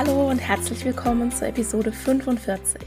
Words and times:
Hallo 0.00 0.30
und 0.30 0.38
herzlich 0.38 0.84
willkommen 0.84 1.32
zur 1.32 1.48
Episode 1.48 1.90
45. 1.90 2.80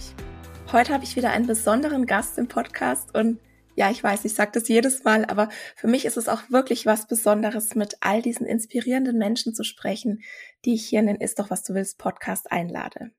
Heute 0.71 0.93
habe 0.93 1.03
ich 1.03 1.17
wieder 1.17 1.31
einen 1.31 1.45
besonderen 1.45 2.05
Gast 2.05 2.37
im 2.37 2.47
Podcast 2.47 3.13
und 3.13 3.37
ja, 3.75 3.91
ich 3.91 4.01
weiß, 4.01 4.23
ich 4.23 4.33
sage 4.33 4.51
das 4.53 4.69
jedes 4.69 5.03
Mal, 5.03 5.25
aber 5.25 5.49
für 5.75 5.89
mich 5.89 6.05
ist 6.05 6.15
es 6.15 6.29
auch 6.29 6.41
wirklich 6.51 6.85
was 6.85 7.09
Besonderes, 7.09 7.75
mit 7.75 7.97
all 7.99 8.21
diesen 8.21 8.45
inspirierenden 8.45 9.17
Menschen 9.17 9.53
zu 9.53 9.65
sprechen, 9.65 10.21
die 10.63 10.73
ich 10.73 10.87
hier 10.87 11.01
in 11.01 11.07
den 11.07 11.17
Ist 11.17 11.39
doch 11.39 11.49
was 11.49 11.63
du 11.63 11.73
willst 11.73 11.97
Podcast 11.97 12.49
einlade. 12.49 13.11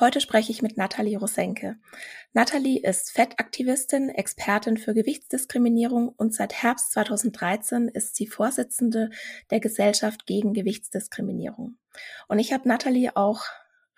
Heute 0.00 0.22
spreche 0.22 0.50
ich 0.50 0.62
mit 0.62 0.78
Nathalie 0.78 1.18
Rosenke. 1.18 1.76
Nathalie 2.32 2.80
ist 2.80 3.10
Fettaktivistin, 3.10 4.08
Expertin 4.08 4.78
für 4.78 4.94
Gewichtsdiskriminierung 4.94 6.08
und 6.08 6.32
seit 6.32 6.54
Herbst 6.54 6.92
2013 6.92 7.88
ist 7.88 8.16
sie 8.16 8.26
Vorsitzende 8.26 9.10
der 9.50 9.60
Gesellschaft 9.60 10.24
gegen 10.24 10.54
Gewichtsdiskriminierung. 10.54 11.76
Und 12.28 12.38
ich 12.38 12.52
habe 12.52 12.68
Nathalie 12.68 13.16
auch 13.16 13.44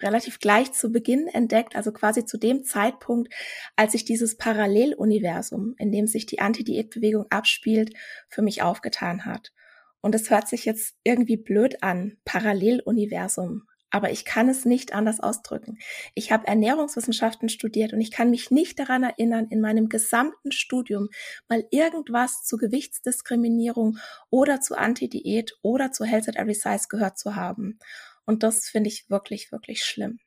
relativ 0.01 0.41
gleich 0.41 0.73
zu 0.73 0.91
Beginn 0.91 1.29
entdeckt, 1.29 1.77
also 1.77 1.93
quasi 1.93 2.25
zu 2.25 2.37
dem 2.37 2.65
Zeitpunkt, 2.65 3.33
als 3.77 3.93
sich 3.93 4.05
dieses 4.05 4.37
Paralleluniversum, 4.37 5.75
in 5.79 5.93
dem 5.93 6.07
sich 6.07 6.27
die 6.27 6.41
Anti-Diät-Bewegung 6.41 7.27
abspielt, 7.31 7.95
für 8.29 8.43
mich 8.43 8.63
aufgetan 8.63 9.25
hat. 9.25 9.53
Und 10.01 10.15
es 10.15 10.31
hört 10.31 10.49
sich 10.49 10.65
jetzt 10.65 10.97
irgendwie 11.05 11.37
blöd 11.37 11.83
an, 11.83 12.19
Paralleluniversum 12.25 13.67
aber 13.95 14.11
ich 14.11 14.25
kann 14.25 14.49
es 14.49 14.65
nicht 14.65 14.93
anders 14.93 15.21
ausdrücken. 15.21 15.79
Ich 16.17 16.33
habe 16.33 16.49
Ernährungswissenschaften 16.49 17.49
studiert 17.49 17.93
und 17.93 18.01
ich 18.01 18.11
kann 18.11 18.29
mich 18.29 18.51
nicht 18.51 18.81
daran 18.81 19.05
erinnern, 19.05 19.47
in 19.51 19.61
meinem 19.61 19.89
gesamten 19.89 20.51
Studium 20.51 21.11
mal 21.49 21.65
irgendwas 21.71 22.43
zu 22.43 22.57
Gewichtsdiskriminierung 22.57 23.99
oder 24.31 24.61
zu 24.61 24.77
Anti-Diät 24.77 25.53
oder 25.63 25.93
zu 25.93 26.05
Health 26.05 26.29
at 26.29 26.35
Every 26.35 26.55
Size 26.55 26.87
gehört 26.89 27.19
zu 27.19 27.37
haben. 27.37 27.79
Und 28.27 28.43
das 28.43 28.69
finde 28.69 28.89
ich 28.89 29.09
wirklich, 29.11 29.53
wirklich 29.53 29.85
schlimm. 29.85 30.19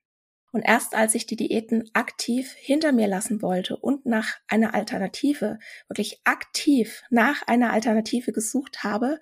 Und 0.53 0.62
erst 0.62 0.96
als 0.96 1.13
ich 1.13 1.25
die 1.25 1.36
Diäten 1.36 1.90
aktiv 1.92 2.53
hinter 2.58 2.94
mir 2.94 3.09
lassen 3.09 3.42
wollte 3.42 3.75
und 3.75 4.06
nach 4.06 4.38
einer 4.47 4.75
Alternative, 4.75 5.59
wirklich 5.90 6.22
aktiv 6.24 7.03
nach 7.09 7.46
einer 7.47 7.74
Alternative 7.74 8.31
gesucht 8.31 8.86
habe, 8.86 9.19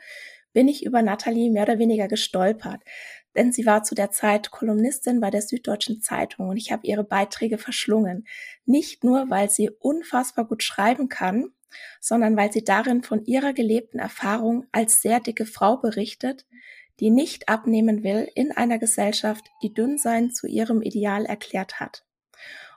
bin 0.53 0.68
ich 0.68 0.86
über 0.86 1.02
Natalie 1.02 1.50
mehr 1.50 1.64
oder 1.64 1.80
weniger 1.80 2.08
gestolpert 2.08 2.84
denn 3.35 3.51
sie 3.51 3.66
war 3.66 3.84
zu 3.84 3.96
der 3.96 4.12
Zeit 4.12 4.51
Kolumnistin 4.51 5.19
bei 5.19 5.29
der 5.29 5.41
Süddeutschen 5.41 6.01
Zeitung 6.01 6.50
und 6.50 6.57
ich 6.57 6.72
habe 6.72 6.88
ihre 6.88 7.03
Beiträge 7.03 7.57
verschlungen. 7.57 8.25
Nicht 8.66 9.03
nur, 9.03 9.29
weil 9.29 9.50
sie 9.50 9.69
unfassbar 9.69 10.46
gut 10.46 10.63
schreiben 10.63 11.09
kann, 11.09 11.51
sondern 12.00 12.38
weil 12.38 12.51
sie 12.51 12.63
darin 12.63 13.03
von 13.03 13.25
ihrer 13.25 13.53
gelebten 13.53 14.00
Erfahrung 14.00 14.66
als 14.72 15.01
sehr 15.01 15.19
dicke 15.19 15.46
Frau 15.46 15.78
berichtet, 15.78 16.46
die 17.00 17.09
nicht 17.09 17.50
abnehmen 17.50 18.03
will 18.03 18.29
in 18.35 18.51
einer 18.51 18.79
Gesellschaft, 18.79 19.46
die 19.62 19.73
Dünnsein 19.73 20.31
zu 20.31 20.47
ihrem 20.47 20.81
Ideal 20.81 21.25
erklärt 21.25 21.79
hat. 21.79 22.06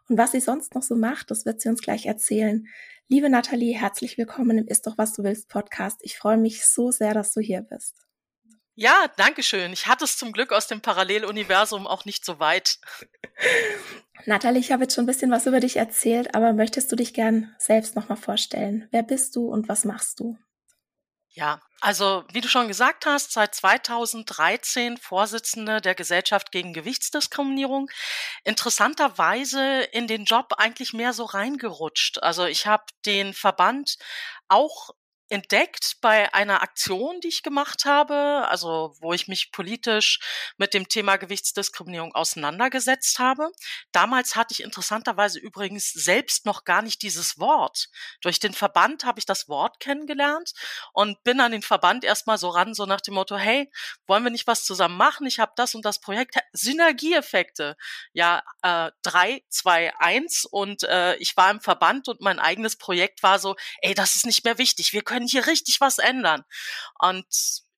Und 0.08 0.18
was 0.18 0.32
sie 0.32 0.40
sonst 0.40 0.74
noch 0.74 0.82
so 0.82 0.96
macht, 0.96 1.30
das 1.30 1.44
wird 1.44 1.60
sie 1.60 1.68
uns 1.68 1.82
gleich 1.82 2.06
erzählen. 2.06 2.66
Liebe 3.08 3.30
Nathalie, 3.30 3.78
herzlich 3.78 4.18
willkommen 4.18 4.58
im 4.58 4.66
Ist 4.66 4.86
doch 4.86 4.98
was 4.98 5.12
du 5.12 5.22
willst 5.22 5.48
Podcast. 5.48 6.00
Ich 6.02 6.18
freue 6.18 6.38
mich 6.38 6.66
so 6.66 6.90
sehr, 6.90 7.14
dass 7.14 7.32
du 7.32 7.40
hier 7.40 7.60
bist. 7.60 8.07
Ja, 8.80 9.08
danke 9.16 9.42
schön. 9.42 9.72
Ich 9.72 9.88
hatte 9.88 10.04
es 10.04 10.16
zum 10.16 10.30
Glück 10.30 10.52
aus 10.52 10.68
dem 10.68 10.80
Paralleluniversum 10.80 11.88
auch 11.88 12.04
nicht 12.04 12.24
so 12.24 12.38
weit. 12.38 12.78
Nathalie, 14.24 14.60
ich 14.60 14.70
habe 14.70 14.84
jetzt 14.84 14.94
schon 14.94 15.02
ein 15.02 15.08
bisschen 15.08 15.32
was 15.32 15.46
über 15.46 15.58
dich 15.58 15.78
erzählt, 15.78 16.36
aber 16.36 16.52
möchtest 16.52 16.92
du 16.92 16.94
dich 16.94 17.12
gern 17.12 17.52
selbst 17.58 17.96
nochmal 17.96 18.16
vorstellen? 18.16 18.86
Wer 18.92 19.02
bist 19.02 19.34
du 19.34 19.48
und 19.48 19.68
was 19.68 19.84
machst 19.84 20.20
du? 20.20 20.38
Ja, 21.30 21.60
also 21.80 22.24
wie 22.32 22.40
du 22.40 22.46
schon 22.46 22.68
gesagt 22.68 23.04
hast, 23.04 23.32
seit 23.32 23.52
2013 23.52 24.96
Vorsitzende 24.96 25.80
der 25.80 25.96
Gesellschaft 25.96 26.52
gegen 26.52 26.72
Gewichtsdiskriminierung. 26.72 27.90
Interessanterweise 28.44 29.82
in 29.90 30.06
den 30.06 30.24
Job 30.24 30.54
eigentlich 30.56 30.92
mehr 30.92 31.12
so 31.12 31.24
reingerutscht. 31.24 32.22
Also 32.22 32.44
ich 32.44 32.68
habe 32.68 32.84
den 33.06 33.34
Verband 33.34 33.98
auch 34.46 34.90
entdeckt 35.28 35.96
bei 36.00 36.32
einer 36.34 36.62
Aktion, 36.62 37.20
die 37.20 37.28
ich 37.28 37.42
gemacht 37.42 37.84
habe, 37.84 38.46
also 38.48 38.94
wo 39.00 39.12
ich 39.12 39.28
mich 39.28 39.52
politisch 39.52 40.20
mit 40.56 40.74
dem 40.74 40.88
Thema 40.88 41.16
Gewichtsdiskriminierung 41.16 42.14
auseinandergesetzt 42.14 43.18
habe. 43.18 43.50
Damals 43.92 44.36
hatte 44.36 44.52
ich 44.52 44.62
interessanterweise 44.62 45.38
übrigens 45.38 45.92
selbst 45.92 46.46
noch 46.46 46.64
gar 46.64 46.82
nicht 46.82 47.02
dieses 47.02 47.38
Wort. 47.38 47.88
Durch 48.20 48.40
den 48.40 48.54
Verband 48.54 49.04
habe 49.04 49.18
ich 49.18 49.26
das 49.26 49.48
Wort 49.48 49.80
kennengelernt 49.80 50.52
und 50.92 51.22
bin 51.24 51.40
an 51.40 51.52
den 51.52 51.62
Verband 51.62 52.04
erstmal 52.04 52.38
so 52.38 52.48
ran, 52.48 52.74
so 52.74 52.86
nach 52.86 53.00
dem 53.00 53.14
Motto, 53.14 53.36
hey, 53.36 53.70
wollen 54.06 54.24
wir 54.24 54.30
nicht 54.30 54.46
was 54.46 54.64
zusammen 54.64 54.96
machen? 54.96 55.26
Ich 55.26 55.38
habe 55.38 55.52
das 55.56 55.74
und 55.74 55.84
das 55.84 56.00
Projekt. 56.00 56.36
Synergieeffekte. 56.52 57.76
Ja, 58.12 58.42
äh, 58.62 58.90
drei, 59.02 59.42
zwei, 59.48 59.94
eins 59.98 60.44
und 60.44 60.82
äh, 60.84 61.16
ich 61.16 61.36
war 61.36 61.50
im 61.50 61.60
Verband 61.60 62.08
und 62.08 62.20
mein 62.20 62.38
eigenes 62.38 62.76
Projekt 62.76 63.22
war 63.22 63.38
so, 63.38 63.56
ey, 63.82 63.94
das 63.94 64.16
ist 64.16 64.26
nicht 64.26 64.44
mehr 64.44 64.58
wichtig. 64.58 64.92
Wir 64.92 65.02
können 65.02 65.17
können 65.18 65.28
hier 65.28 65.46
richtig 65.46 65.80
was 65.80 65.98
ändern. 65.98 66.44
Und 67.00 67.26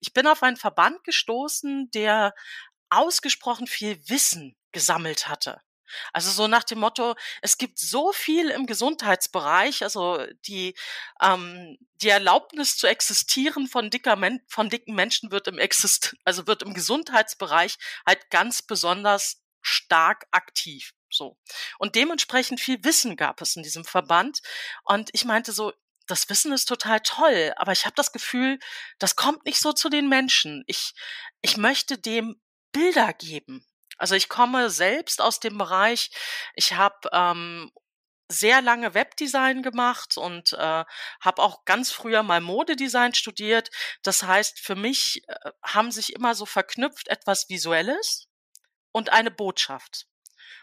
ich 0.01 0.13
bin 0.13 0.27
auf 0.27 0.43
einen 0.43 0.59
Verband 0.59 1.03
gestoßen, 1.05 1.91
der 1.91 2.35
ausgesprochen 2.91 3.67
viel 3.67 3.99
Wissen 4.09 4.57
gesammelt 4.73 5.29
hatte. 5.29 5.61
Also 6.13 6.31
so 6.31 6.47
nach 6.47 6.63
dem 6.65 6.79
Motto, 6.79 7.17
es 7.43 7.59
gibt 7.59 7.79
so 7.79 8.13
viel 8.13 8.51
im 8.51 8.67
Gesundheitsbereich, 8.67 9.83
also 9.83 10.25
die, 10.47 10.75
ähm, 11.21 11.79
die 11.95 12.11
Erlaubnis 12.11 12.77
zu 12.77 12.87
existieren 12.87 13.67
von, 13.67 13.91
dicker 13.91 14.15
Men 14.17 14.41
von 14.47 14.69
dicken 14.71 14.95
Menschen 14.95 15.33
wird 15.33 15.49
im 15.49 15.59
Exist 15.59 16.15
also 16.25 16.47
wird 16.47 16.63
im 16.63 16.75
Gesundheitsbereich 16.75 17.77
halt 18.07 18.31
ganz 18.31 18.63
besonders 18.63 19.43
stark 19.63 20.27
aktiv. 20.31 20.93
So. 21.11 21.37
Und 21.79 21.97
dementsprechend 21.97 22.61
viel 22.61 22.85
Wissen 22.85 23.17
gab 23.17 23.41
es 23.41 23.57
in 23.57 23.65
diesem 23.65 23.85
Verband. 23.85 24.43
Und 24.85 25.11
ich 25.13 25.25
meinte 25.25 25.51
so, 25.53 25.73
das 26.11 26.29
Wissen 26.29 26.53
ist 26.53 26.67
total 26.67 27.01
toll, 27.01 27.53
aber 27.57 27.73
ich 27.73 27.85
habe 27.85 27.95
das 27.97 28.13
Gefühl, 28.13 28.59
das 28.99 29.17
kommt 29.17 29.45
nicht 29.45 29.61
so 29.61 29.73
zu 29.73 29.89
den 29.89 30.09
Menschen. 30.09 30.65
Ich, 30.67 30.95
ich 31.41 31.57
möchte 31.57 31.99
dem 31.99 32.41
Bilder 32.73 33.13
geben. 33.13 33.67
Also 33.97 34.15
ich 34.15 34.29
komme 34.29 34.71
selbst 34.71 35.21
aus 35.21 35.41
dem 35.41 35.59
Bereich, 35.59 36.11
ich 36.55 36.75
habe 36.75 37.09
ähm, 37.13 37.71
sehr 38.29 38.63
lange 38.63 38.95
Webdesign 38.95 39.63
gemacht 39.63 40.17
und 40.17 40.53
äh, 40.53 40.85
habe 41.21 41.43
auch 41.43 41.65
ganz 41.65 41.91
früher 41.91 42.23
mal 42.23 42.41
Modedesign 42.41 43.13
studiert. 43.15 43.71
Das 44.03 44.23
heißt, 44.23 44.61
für 44.61 44.77
mich 44.77 45.23
äh, 45.27 45.51
haben 45.63 45.91
sich 45.91 46.15
immer 46.15 46.35
so 46.35 46.47
verknüpft 46.47 47.09
etwas 47.09 47.49
Visuelles 47.49 48.29
und 48.93 49.11
eine 49.11 49.31
Botschaft. 49.31 50.07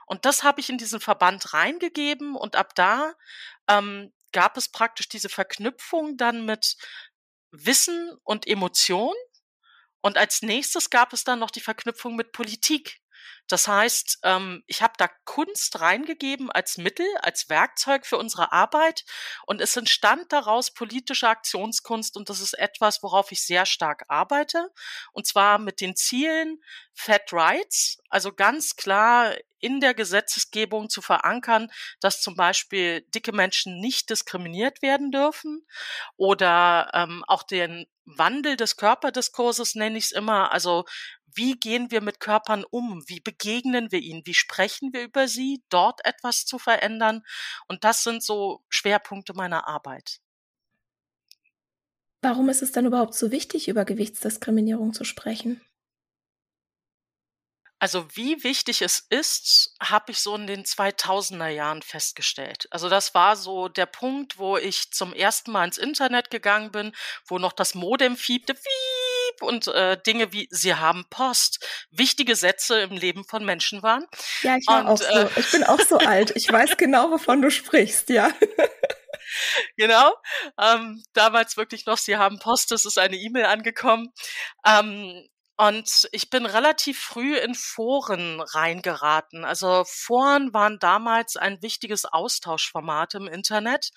Und 0.06 0.26
das 0.26 0.44
habe 0.44 0.62
ich 0.62 0.70
in 0.70 0.78
diesen 0.78 1.02
Verband 1.02 1.54
reingegeben 1.54 2.36
und 2.36 2.56
ab 2.56 2.74
da 2.76 3.14
ähm, 3.68 4.14
gab 4.38 4.56
es 4.56 4.70
praktisch 4.70 5.10
diese 5.10 5.30
Verknüpfung 5.30 6.16
dann 6.16 6.46
mit 6.46 6.78
Wissen 7.50 8.16
und 8.24 8.46
Emotion. 8.46 9.16
Und 10.02 10.16
als 10.16 10.44
nächstes 10.44 10.92
gab 10.92 11.12
es 11.12 11.24
dann 11.24 11.40
noch 11.40 11.50
die 11.50 11.60
Verknüpfung 11.60 12.16
mit 12.16 12.34
Politik. 12.34 13.00
Das 13.48 13.68
heißt, 13.68 14.20
ähm, 14.24 14.64
ich 14.68 14.82
habe 14.82 14.94
da 14.98 15.10
Kunst 15.26 15.80
reingegeben 15.80 16.52
als 16.52 16.78
Mittel, 16.78 17.08
als 17.22 17.50
Werkzeug 17.50 18.06
für 18.06 18.18
unsere 18.18 18.52
Arbeit 18.52 19.06
und 19.46 19.62
es 19.62 19.76
entstand 19.76 20.32
daraus 20.34 20.74
politische 20.74 21.30
Aktionskunst 21.30 22.18
und 22.18 22.30
das 22.30 22.42
ist 22.42 22.54
etwas, 22.54 23.02
worauf 23.04 23.32
ich 23.32 23.44
sehr 23.44 23.66
stark 23.66 24.06
arbeite 24.10 24.70
und 25.14 25.26
zwar 25.26 25.60
mit 25.60 25.82
den 25.82 25.96
Zielen 25.96 26.62
Fat 26.94 27.32
Rights, 27.32 28.00
also 28.10 28.34
ganz 28.34 28.76
klar 28.76 29.36
in 29.60 29.80
der 29.80 29.94
Gesetzgebung 29.94 30.90
zu 30.90 31.02
verankern, 31.02 31.70
dass 32.00 32.22
zum 32.22 32.36
Beispiel 32.36 33.02
dicke 33.14 33.32
Menschen 33.32 33.80
nicht 33.80 34.10
diskriminiert 34.10 34.82
werden 34.82 35.12
dürfen 35.12 35.66
oder 36.16 36.92
ähm, 36.94 37.24
auch 37.28 37.44
den 37.44 37.88
Wandel 38.06 38.56
des 38.56 38.78
Körperdiskurses 38.78 39.76
nenne 39.76 39.98
ich 39.98 40.06
es 40.06 40.12
immer. 40.12 40.52
Also 40.52 40.86
wie 41.38 41.54
gehen 41.60 41.92
wir 41.92 42.02
mit 42.02 42.20
Körpern 42.20 42.66
um? 42.70 43.04
Wie 43.08 43.20
begegnen 43.20 43.92
wir 43.92 44.00
ihnen? 44.00 44.26
Wie 44.26 44.34
sprechen 44.34 44.92
wir 44.92 45.04
über 45.04 45.28
sie? 45.28 45.64
Dort 45.70 46.04
etwas 46.06 46.46
zu 46.46 46.60
verändern. 46.60 47.24
Und 47.68 47.84
das 47.84 48.04
sind 48.04 48.24
so 48.24 48.64
Schwerpunkte 48.70 49.34
meiner 49.34 49.68
Arbeit. 49.68 50.20
Warum 52.22 52.50
ist 52.50 52.64
es 52.64 52.72
dann 52.72 52.86
überhaupt 52.86 53.14
so 53.14 53.32
wichtig, 53.32 53.68
über 53.68 53.86
Gewichtsdiskriminierung 53.86 54.94
zu 54.94 55.04
sprechen? 55.04 55.62
Also 57.80 58.08
wie 58.16 58.44
wichtig 58.44 58.82
es 58.82 59.06
ist, 59.12 59.76
habe 59.80 60.12
ich 60.12 60.20
so 60.20 60.36
in 60.36 60.48
den 60.48 60.64
2000er 60.64 61.50
Jahren 61.50 61.84
festgestellt. 61.84 62.68
Also 62.72 62.90
das 62.90 63.14
war 63.14 63.36
so 63.36 63.68
der 63.68 63.86
Punkt, 63.86 64.40
wo 64.40 64.58
ich 64.58 64.92
zum 64.92 65.14
ersten 65.14 65.52
Mal 65.52 65.66
ins 65.66 65.78
Internet 65.78 66.32
gegangen 66.32 66.72
bin, 66.72 66.92
wo 67.28 67.38
noch 67.38 67.54
das 67.54 67.76
Modem 67.76 68.18
fiebte, 68.18 68.56
fiep, 68.56 68.97
und 69.42 69.68
äh, 69.68 69.98
Dinge 70.06 70.34
wie 70.34 70.48
Sie 70.52 70.76
haben 70.76 71.06
Post, 71.10 71.66
wichtige 71.92 72.36
Sätze 72.36 72.80
im 72.80 72.92
Leben 72.92 73.24
von 73.24 73.46
Menschen 73.46 73.84
waren. 73.84 74.06
Ja, 74.42 74.58
ich 74.58 74.68
war 74.68 74.82
und, 74.82 74.88
auch 74.88 74.98
so. 74.98 75.06
Äh, 75.06 75.30
ich 75.36 75.52
bin 75.52 75.64
auch 75.64 75.82
so 75.82 75.98
alt. 75.98 76.34
Ich 76.36 76.52
weiß 76.52 76.78
genau, 76.78 77.12
wovon 77.12 77.42
du 77.42 77.52
sprichst, 77.52 78.10
ja. 78.10 78.32
genau. 79.78 80.14
Ähm, 80.60 81.04
damals 81.14 81.58
wirklich 81.58 81.86
noch, 81.86 81.98
Sie 81.98 82.18
haben 82.18 82.40
Post, 82.40 82.72
es 82.72 82.86
ist 82.86 82.98
eine 82.98 83.18
E-Mail 83.18 83.46
angekommen. 83.46 84.14
Ähm, 84.66 85.28
und 85.60 86.08
ich 86.12 86.30
bin 86.30 86.46
relativ 86.46 87.00
früh 87.00 87.36
in 87.36 87.56
Foren 87.56 88.42
reingeraten. 88.42 89.44
Also 89.44 89.86
Foren 89.88 90.54
waren 90.54 90.78
damals 90.78 91.36
ein 91.36 91.64
wichtiges 91.64 92.06
Austauschformat 92.06 93.16
im 93.16 93.28
Internet. 93.28 93.90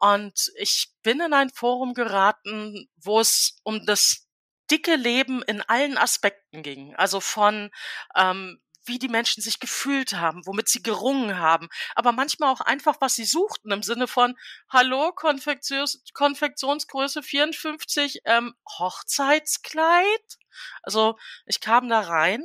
Und 0.00 0.50
ich 0.56 0.90
bin 1.04 1.20
in 1.20 1.32
ein 1.32 1.50
Forum 1.50 1.94
geraten, 1.94 2.88
wo 2.96 3.20
es 3.20 3.60
um 3.62 3.86
das 3.86 4.26
dicke 4.70 4.96
Leben 4.96 5.42
in 5.42 5.62
allen 5.62 5.98
Aspekten 5.98 6.62
ging. 6.62 6.94
Also 6.96 7.20
von 7.20 7.70
ähm, 8.16 8.60
wie 8.84 8.98
die 8.98 9.08
Menschen 9.08 9.42
sich 9.42 9.60
gefühlt 9.60 10.14
haben, 10.14 10.46
womit 10.46 10.68
sie 10.68 10.82
gerungen 10.82 11.38
haben, 11.38 11.68
aber 11.94 12.12
manchmal 12.12 12.52
auch 12.52 12.60
einfach, 12.60 12.96
was 13.00 13.14
sie 13.14 13.24
suchten, 13.24 13.70
im 13.70 13.82
Sinne 13.82 14.08
von, 14.08 14.36
hallo, 14.68 15.12
Konfektions 15.12 16.02
Konfektionsgröße 16.14 17.22
54, 17.22 18.20
ähm, 18.24 18.54
Hochzeitskleid? 18.78 20.38
Also 20.82 21.18
ich 21.46 21.60
kam 21.60 21.88
da 21.88 22.00
rein 22.00 22.42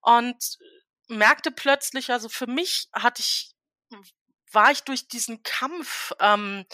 und 0.00 0.58
merkte 1.08 1.50
plötzlich, 1.50 2.10
also 2.10 2.28
für 2.28 2.46
mich 2.46 2.88
hatte 2.92 3.20
ich, 3.20 3.54
war 4.52 4.70
ich 4.70 4.82
durch 4.84 5.08
diesen 5.08 5.42
Kampf 5.42 6.12
ähm, 6.20 6.64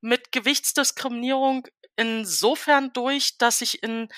mit 0.00 0.32
Gewichtsdiskriminierung 0.32 1.66
insofern 1.96 2.92
durch, 2.92 3.38
dass 3.38 3.60
ich 3.60 3.82
in 3.82 4.08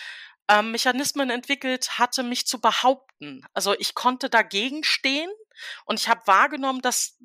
ähm, 0.48 0.70
Mechanismen 0.70 1.30
entwickelt 1.30 1.98
hatte, 1.98 2.22
mich 2.22 2.46
zu 2.46 2.60
behaupten. 2.60 3.42
Also 3.52 3.74
ich 3.78 3.94
konnte 3.94 4.30
dagegen 4.30 4.84
stehen 4.84 5.30
und 5.84 6.00
ich 6.00 6.08
habe 6.08 6.26
wahrgenommen, 6.26 6.82
dass, 6.82 7.18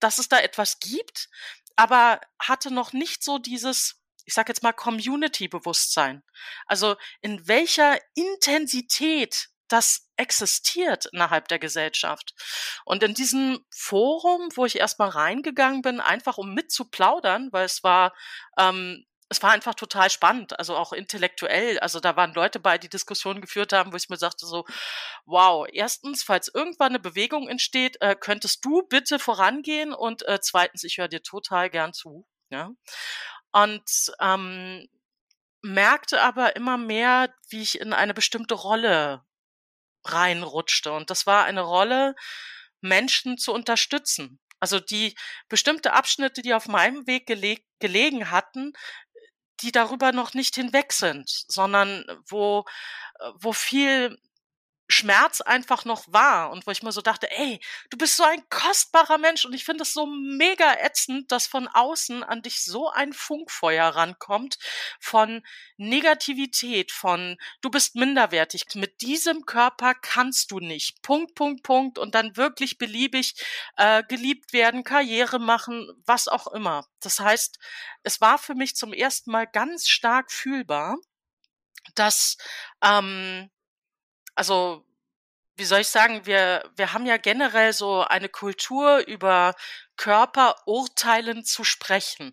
dass 0.00 0.18
es 0.18 0.28
da 0.28 0.38
etwas 0.38 0.78
gibt, 0.78 1.28
aber 1.76 2.20
hatte 2.38 2.72
noch 2.72 2.92
nicht 2.92 3.22
so 3.22 3.38
dieses 3.38 3.98
ich 4.28 4.34
sage 4.34 4.50
jetzt 4.50 4.62
mal 4.62 4.74
Community-Bewusstsein. 4.74 6.22
Also 6.66 6.96
in 7.22 7.48
welcher 7.48 7.98
Intensität 8.14 9.48
das 9.68 10.10
existiert 10.16 11.06
innerhalb 11.12 11.48
der 11.48 11.58
Gesellschaft. 11.58 12.34
Und 12.84 13.02
in 13.02 13.14
diesem 13.14 13.64
Forum, 13.70 14.50
wo 14.54 14.66
ich 14.66 14.78
erstmal 14.78 15.08
reingegangen 15.08 15.80
bin, 15.80 16.00
einfach 16.00 16.36
um 16.36 16.52
mitzuplaudern, 16.52 17.48
weil 17.52 17.64
es 17.64 17.82
war 17.82 18.14
ähm, 18.58 19.06
es 19.30 19.42
war 19.42 19.50
einfach 19.50 19.74
total 19.74 20.10
spannend, 20.10 20.58
also 20.58 20.76
auch 20.76 20.92
intellektuell. 20.92 21.78
Also 21.80 22.00
da 22.00 22.16
waren 22.16 22.32
Leute 22.32 22.60
bei, 22.60 22.78
die 22.78 22.88
Diskussionen 22.88 23.40
geführt 23.40 23.72
haben, 23.72 23.92
wo 23.92 23.96
ich 23.96 24.08
mir 24.08 24.16
sagte 24.16 24.46
so, 24.46 24.64
wow, 25.26 25.66
erstens, 25.70 26.22
falls 26.22 26.48
irgendwann 26.48 26.90
eine 26.90 27.00
Bewegung 27.00 27.48
entsteht, 27.48 28.00
äh, 28.00 28.16
könntest 28.18 28.64
du 28.64 28.82
bitte 28.88 29.18
vorangehen 29.18 29.92
und 29.92 30.26
äh, 30.26 30.40
zweitens, 30.40 30.84
ich 30.84 30.98
höre 30.98 31.08
dir 31.08 31.22
total 31.22 31.68
gern 31.68 31.92
zu. 31.92 32.26
Ja? 32.50 32.70
Und 33.52 34.12
ähm, 34.20 34.88
merkte 35.62 36.22
aber 36.22 36.56
immer 36.56 36.78
mehr, 36.78 37.34
wie 37.50 37.62
ich 37.62 37.80
in 37.80 37.92
eine 37.92 38.14
bestimmte 38.14 38.54
Rolle 38.54 39.24
reinrutschte. 40.04 40.92
Und 40.92 41.10
das 41.10 41.26
war 41.26 41.44
eine 41.44 41.62
Rolle, 41.62 42.14
Menschen 42.80 43.36
zu 43.36 43.52
unterstützen. 43.52 44.40
Also 44.60 44.80
die 44.80 45.16
bestimmte 45.48 45.92
Abschnitte, 45.92 46.42
die 46.42 46.54
auf 46.54 46.66
meinem 46.66 47.06
Weg 47.06 47.26
geleg 47.26 47.64
gelegen 47.80 48.30
hatten, 48.30 48.72
die 49.62 49.72
darüber 49.72 50.12
noch 50.12 50.34
nicht 50.34 50.54
hinweg 50.54 50.92
sind, 50.92 51.28
sondern 51.48 52.04
wo, 52.26 52.64
äh, 53.20 53.30
wo 53.40 53.52
viel 53.52 54.18
Schmerz 54.88 55.42
einfach 55.42 55.84
noch 55.84 56.04
war 56.08 56.50
und 56.50 56.66
wo 56.66 56.70
ich 56.70 56.82
mir 56.82 56.92
so 56.92 57.02
dachte, 57.02 57.30
ey, 57.30 57.60
du 57.90 57.98
bist 57.98 58.16
so 58.16 58.24
ein 58.24 58.42
kostbarer 58.48 59.18
Mensch 59.18 59.44
und 59.44 59.52
ich 59.52 59.64
finde 59.64 59.82
es 59.82 59.92
so 59.92 60.06
mega 60.06 60.72
ätzend, 60.80 61.30
dass 61.30 61.46
von 61.46 61.68
außen 61.68 62.24
an 62.24 62.40
dich 62.40 62.62
so 62.64 62.88
ein 62.90 63.12
Funkfeuer 63.12 63.86
rankommt 63.86 64.58
von 64.98 65.42
Negativität, 65.76 66.90
von 66.90 67.36
du 67.60 67.70
bist 67.70 67.96
minderwertig, 67.96 68.64
mit 68.74 69.02
diesem 69.02 69.44
Körper 69.44 69.94
kannst 69.94 70.50
du 70.50 70.58
nicht, 70.58 71.02
Punkt, 71.02 71.34
Punkt, 71.34 71.62
Punkt 71.62 71.98
und 71.98 72.14
dann 72.14 72.36
wirklich 72.36 72.78
beliebig 72.78 73.34
äh, 73.76 74.02
geliebt 74.04 74.54
werden, 74.54 74.84
Karriere 74.84 75.38
machen, 75.38 75.90
was 76.06 76.28
auch 76.28 76.46
immer. 76.48 76.86
Das 77.00 77.20
heißt, 77.20 77.58
es 78.04 78.20
war 78.22 78.38
für 78.38 78.54
mich 78.54 78.74
zum 78.74 78.94
ersten 78.94 79.30
Mal 79.30 79.46
ganz 79.46 79.86
stark 79.86 80.32
fühlbar, 80.32 80.96
dass 81.94 82.38
ähm, 82.82 83.50
also 84.38 84.84
wie 85.58 85.64
soll 85.64 85.80
ich 85.80 85.88
sagen, 85.88 86.24
wir, 86.24 86.70
wir 86.76 86.92
haben 86.92 87.04
ja 87.04 87.16
generell 87.16 87.72
so 87.72 88.02
eine 88.02 88.28
Kultur, 88.28 89.06
über 89.06 89.54
Körperurteilen 89.96 91.44
zu 91.44 91.64
sprechen. 91.64 92.32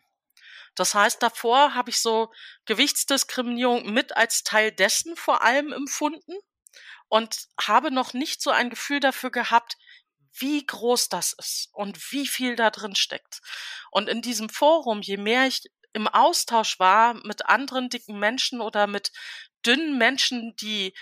Das 0.75 0.94
heißt, 0.94 1.24
davor 1.24 1.74
habe 1.74 1.89
ich 1.89 2.00
so 2.00 2.32
Gewichtsdiskriminierung 2.65 3.91
mit 3.91 4.15
als 4.15 4.44
Teil 4.44 4.72
dessen 4.72 5.15
vor 5.15 5.41
allem 5.41 5.74
empfunden 5.74 6.36
und 7.08 7.48
habe 7.60 7.91
noch 7.91 8.13
nicht 8.13 8.41
so 8.41 8.51
ein 8.51 8.70
Gefühl 8.70 9.00
dafür 9.00 9.32
gehabt, 9.32 9.77
wie 10.38 10.65
groß 10.65 11.10
das 11.10 11.34
ist 11.34 11.70
und 11.72 12.12
wie 12.12 12.27
viel 12.27 12.55
da 12.55 12.70
drin 12.70 12.96
steckt. 12.96 13.39
Und 13.89 14.10
in 14.10 14.22
diesem 14.22 14.50
Forum, 14.50 15.01
je 15.01 15.17
mehr 15.17 15.48
ich 15.48 15.63
im 15.94 16.08
Austausch 16.10 16.77
war 16.77 17.13
mit 17.25 17.46
anderen 17.46 17.89
dicken 17.89 18.20
Menschen 18.20 18.60
oder 18.60 18.86
mit 18.86 19.12
dünnen 19.65 19.98
Menschen, 19.98 20.55
die 20.58 20.94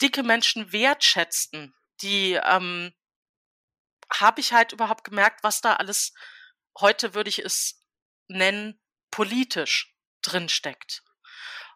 dicke 0.00 0.22
Menschen 0.22 0.72
wertschätzten, 0.72 1.74
die 2.02 2.32
ähm, 2.34 2.92
habe 4.12 4.40
ich 4.40 4.52
halt 4.52 4.72
überhaupt 4.72 5.04
gemerkt, 5.04 5.42
was 5.42 5.60
da 5.60 5.74
alles 5.74 6.12
heute 6.80 7.14
würde 7.14 7.28
ich 7.28 7.40
es 7.40 7.82
nennen 8.28 8.80
politisch 9.10 9.94
drinsteckt. 10.22 11.02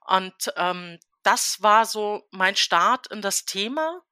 Und 0.06 0.52
ähm, 0.56 0.98
das 1.22 1.62
war 1.62 1.86
so 1.86 2.26
mein 2.30 2.56
Start 2.56 3.06
in 3.08 3.22
das 3.22 3.44
Thema, 3.44 4.02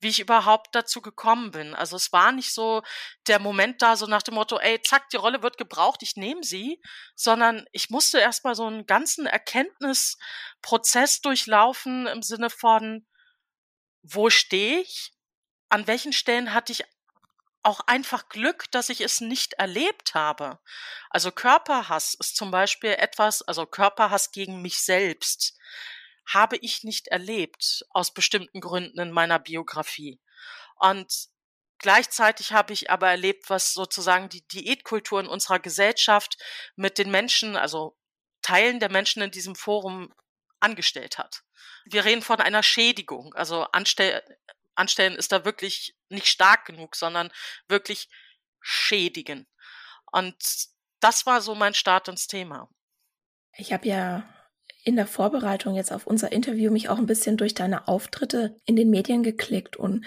wie 0.00 0.08
ich 0.08 0.20
überhaupt 0.20 0.74
dazu 0.74 1.00
gekommen 1.00 1.52
bin. 1.52 1.74
Also 1.74 1.96
es 1.96 2.12
war 2.12 2.32
nicht 2.32 2.52
so 2.52 2.82
der 3.28 3.38
Moment 3.38 3.80
da, 3.80 3.96
so 3.96 4.06
nach 4.06 4.22
dem 4.22 4.34
Motto, 4.34 4.58
ey, 4.58 4.80
zack, 4.82 5.08
die 5.08 5.16
Rolle 5.16 5.42
wird 5.42 5.56
gebraucht, 5.56 6.02
ich 6.02 6.16
nehme 6.16 6.42
sie, 6.42 6.82
sondern 7.14 7.66
ich 7.72 7.88
musste 7.88 8.18
erstmal 8.18 8.54
so 8.54 8.66
einen 8.66 8.86
ganzen 8.86 9.26
Erkenntnisprozess 9.26 11.22
durchlaufen 11.22 12.06
im 12.06 12.22
Sinne 12.22 12.50
von, 12.50 13.06
wo 14.08 14.30
stehe 14.30 14.80
ich? 14.80 15.12
An 15.68 15.86
welchen 15.86 16.12
Stellen 16.12 16.54
hatte 16.54 16.72
ich 16.72 16.84
auch 17.62 17.80
einfach 17.80 18.28
Glück, 18.28 18.70
dass 18.70 18.88
ich 18.88 19.00
es 19.00 19.20
nicht 19.20 19.54
erlebt 19.54 20.14
habe. 20.14 20.60
Also 21.10 21.32
Körperhass 21.32 22.14
ist 22.14 22.36
zum 22.36 22.52
Beispiel 22.52 22.90
etwas, 22.90 23.42
also 23.42 23.66
Körperhass 23.66 24.30
gegen 24.30 24.62
mich 24.62 24.80
selbst, 24.80 25.58
habe 26.28 26.56
ich 26.58 26.84
nicht 26.84 27.08
erlebt 27.08 27.84
aus 27.90 28.14
bestimmten 28.14 28.60
Gründen 28.60 29.00
in 29.00 29.10
meiner 29.10 29.40
Biografie. 29.40 30.20
Und 30.76 31.28
gleichzeitig 31.78 32.52
habe 32.52 32.72
ich 32.72 32.90
aber 32.90 33.08
erlebt, 33.10 33.50
was 33.50 33.72
sozusagen 33.72 34.28
die 34.28 34.46
Diätkultur 34.46 35.18
in 35.18 35.26
unserer 35.26 35.58
Gesellschaft 35.58 36.36
mit 36.76 36.98
den 36.98 37.10
Menschen, 37.10 37.56
also 37.56 37.96
Teilen 38.42 38.78
der 38.78 38.90
Menschen 38.90 39.22
in 39.22 39.32
diesem 39.32 39.56
Forum 39.56 40.14
angestellt 40.60 41.18
hat. 41.18 41.42
Wir 41.84 42.04
reden 42.04 42.22
von 42.22 42.40
einer 42.40 42.62
Schädigung. 42.62 43.34
Also 43.34 43.64
Anstell 43.72 44.22
anstellen, 44.76 45.16
ist 45.16 45.32
da 45.32 45.44
wirklich 45.44 45.96
nicht 46.08 46.26
stark 46.26 46.66
genug, 46.66 46.96
sondern 46.96 47.32
wirklich 47.68 48.08
schädigen. 48.60 49.46
Und 50.12 50.36
das 51.00 51.26
war 51.26 51.40
so 51.40 51.54
mein 51.54 51.74
Start 51.74 52.08
ins 52.08 52.26
Thema. 52.26 52.68
Ich 53.56 53.72
habe 53.72 53.88
ja 53.88 54.28
in 54.84 54.96
der 54.96 55.06
Vorbereitung 55.06 55.74
jetzt 55.74 55.92
auf 55.92 56.06
unser 56.06 56.30
Interview 56.30 56.70
mich 56.70 56.88
auch 56.88 56.98
ein 56.98 57.06
bisschen 57.06 57.36
durch 57.36 57.54
deine 57.54 57.88
Auftritte 57.88 58.56
in 58.64 58.76
den 58.76 58.90
Medien 58.90 59.22
geklickt 59.22 59.76
und 59.76 60.04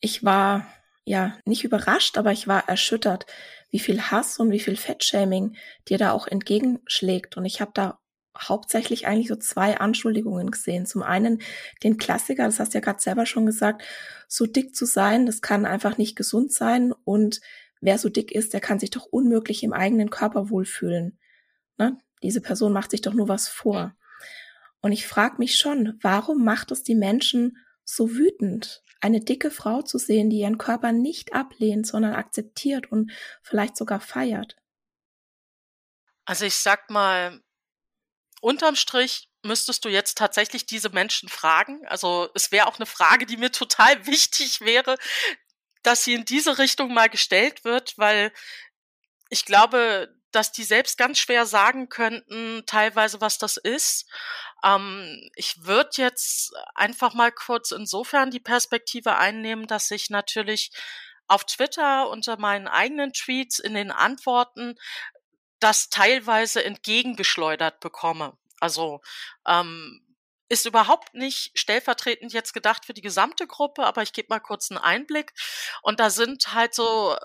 ich 0.00 0.24
war 0.24 0.66
ja 1.04 1.38
nicht 1.44 1.64
überrascht, 1.64 2.18
aber 2.18 2.30
ich 2.30 2.46
war 2.46 2.68
erschüttert, 2.68 3.26
wie 3.70 3.80
viel 3.80 4.00
Hass 4.00 4.38
und 4.38 4.52
wie 4.52 4.60
viel 4.60 4.76
Fettshaming 4.76 5.56
dir 5.88 5.98
da 5.98 6.12
auch 6.12 6.28
entgegenschlägt. 6.28 7.36
Und 7.36 7.44
ich 7.44 7.60
habe 7.60 7.72
da 7.74 7.98
hauptsächlich 8.38 9.06
eigentlich 9.06 9.28
so 9.28 9.36
zwei 9.36 9.78
Anschuldigungen 9.78 10.50
gesehen. 10.50 10.86
Zum 10.86 11.02
einen 11.02 11.42
den 11.82 11.98
Klassiker, 11.98 12.44
das 12.44 12.60
hast 12.60 12.74
du 12.74 12.78
ja 12.78 12.84
gerade 12.84 13.00
selber 13.00 13.26
schon 13.26 13.46
gesagt, 13.46 13.82
so 14.28 14.46
dick 14.46 14.74
zu 14.74 14.86
sein, 14.86 15.26
das 15.26 15.42
kann 15.42 15.66
einfach 15.66 15.98
nicht 15.98 16.16
gesund 16.16 16.52
sein. 16.52 16.92
Und 17.04 17.40
wer 17.80 17.98
so 17.98 18.08
dick 18.08 18.32
ist, 18.32 18.54
der 18.54 18.60
kann 18.60 18.78
sich 18.78 18.90
doch 18.90 19.04
unmöglich 19.06 19.62
im 19.62 19.72
eigenen 19.72 20.10
Körper 20.10 20.50
wohlfühlen. 20.50 21.18
Ne? 21.78 21.98
Diese 22.22 22.40
Person 22.40 22.72
macht 22.72 22.90
sich 22.90 23.02
doch 23.02 23.14
nur 23.14 23.28
was 23.28 23.48
vor. 23.48 23.94
Und 24.80 24.92
ich 24.92 25.06
frage 25.06 25.36
mich 25.38 25.56
schon, 25.56 25.98
warum 26.00 26.44
macht 26.44 26.72
es 26.72 26.82
die 26.82 26.94
Menschen 26.94 27.58
so 27.84 28.12
wütend? 28.12 28.82
eine 29.02 29.20
dicke 29.20 29.50
Frau 29.50 29.82
zu 29.82 29.98
sehen, 29.98 30.30
die 30.30 30.38
ihren 30.38 30.58
Körper 30.58 30.92
nicht 30.92 31.34
ablehnt, 31.34 31.86
sondern 31.86 32.14
akzeptiert 32.14 32.90
und 32.90 33.10
vielleicht 33.42 33.76
sogar 33.76 34.00
feiert? 34.00 34.56
Also 36.24 36.44
ich 36.44 36.54
sag 36.54 36.88
mal, 36.88 37.42
unterm 38.42 38.76
Strich 38.76 39.28
müsstest 39.42 39.84
du 39.84 39.88
jetzt 39.88 40.18
tatsächlich 40.18 40.66
diese 40.66 40.90
Menschen 40.90 41.28
fragen. 41.28 41.86
Also 41.86 42.28
es 42.34 42.52
wäre 42.52 42.66
auch 42.66 42.76
eine 42.76 42.86
Frage, 42.86 43.24
die 43.24 43.36
mir 43.36 43.52
total 43.52 44.06
wichtig 44.06 44.60
wäre, 44.60 44.96
dass 45.82 46.04
sie 46.04 46.14
in 46.14 46.24
diese 46.24 46.58
Richtung 46.58 46.92
mal 46.92 47.08
gestellt 47.08 47.64
wird, 47.64 47.94
weil 47.96 48.32
ich 49.30 49.44
glaube, 49.44 50.14
dass 50.30 50.52
die 50.52 50.64
selbst 50.64 50.98
ganz 50.98 51.18
schwer 51.18 51.46
sagen 51.46 51.88
könnten, 51.88 52.64
teilweise, 52.66 53.20
was 53.20 53.38
das 53.38 53.56
ist. 53.56 54.06
Ähm, 54.64 55.30
ich 55.34 55.64
würde 55.64 55.90
jetzt 55.96 56.52
einfach 56.74 57.14
mal 57.14 57.32
kurz 57.32 57.70
insofern 57.70 58.30
die 58.30 58.40
Perspektive 58.40 59.16
einnehmen, 59.16 59.66
dass 59.66 59.90
ich 59.90 60.10
natürlich 60.10 60.70
auf 61.28 61.44
Twitter 61.44 62.08
unter 62.08 62.38
meinen 62.38 62.68
eigenen 62.68 63.12
Tweets 63.12 63.58
in 63.58 63.74
den 63.74 63.90
Antworten 63.90 64.76
das 65.62 65.90
teilweise 65.90 66.64
entgegengeschleudert 66.64 67.80
bekomme. 67.80 68.36
Also 68.60 69.00
ähm, 69.46 70.00
ist 70.48 70.66
überhaupt 70.66 71.14
nicht 71.14 71.58
stellvertretend 71.58 72.32
jetzt 72.32 72.52
gedacht 72.52 72.84
für 72.84 72.94
die 72.94 73.00
gesamte 73.00 73.46
Gruppe, 73.46 73.86
aber 73.86 74.02
ich 74.02 74.12
gebe 74.12 74.28
mal 74.28 74.40
kurz 74.40 74.70
einen 74.70 74.78
Einblick. 74.78 75.32
Und 75.82 75.98
da 76.00 76.10
sind 76.10 76.52
halt 76.52 76.74
so, 76.74 77.16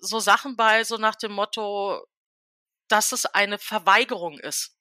so 0.00 0.18
Sachen 0.18 0.56
bei, 0.56 0.84
so 0.84 0.96
nach 0.96 1.14
dem 1.14 1.32
Motto, 1.32 2.04
dass 2.88 3.12
es 3.12 3.26
eine 3.26 3.58
Verweigerung 3.58 4.38
ist. 4.40 4.76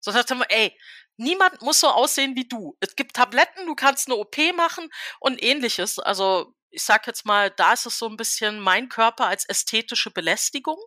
So 0.00 0.10
sagt 0.10 0.30
er, 0.30 0.50
ey, 0.50 0.78
niemand 1.16 1.62
muss 1.62 1.80
so 1.80 1.88
aussehen 1.88 2.34
wie 2.34 2.48
du. 2.48 2.76
Es 2.80 2.96
gibt 2.96 3.16
Tabletten, 3.16 3.66
du 3.66 3.74
kannst 3.74 4.08
eine 4.08 4.16
OP 4.16 4.36
machen 4.54 4.90
und 5.20 5.42
ähnliches. 5.42 5.98
Also 5.98 6.54
ich 6.70 6.84
sag 6.84 7.06
jetzt 7.06 7.24
mal, 7.24 7.50
da 7.50 7.72
ist 7.72 7.86
es 7.86 7.98
so 7.98 8.08
ein 8.08 8.16
bisschen 8.16 8.60
mein 8.60 8.88
Körper 8.88 9.26
als 9.26 9.44
ästhetische 9.44 10.10
Belästigung. 10.10 10.78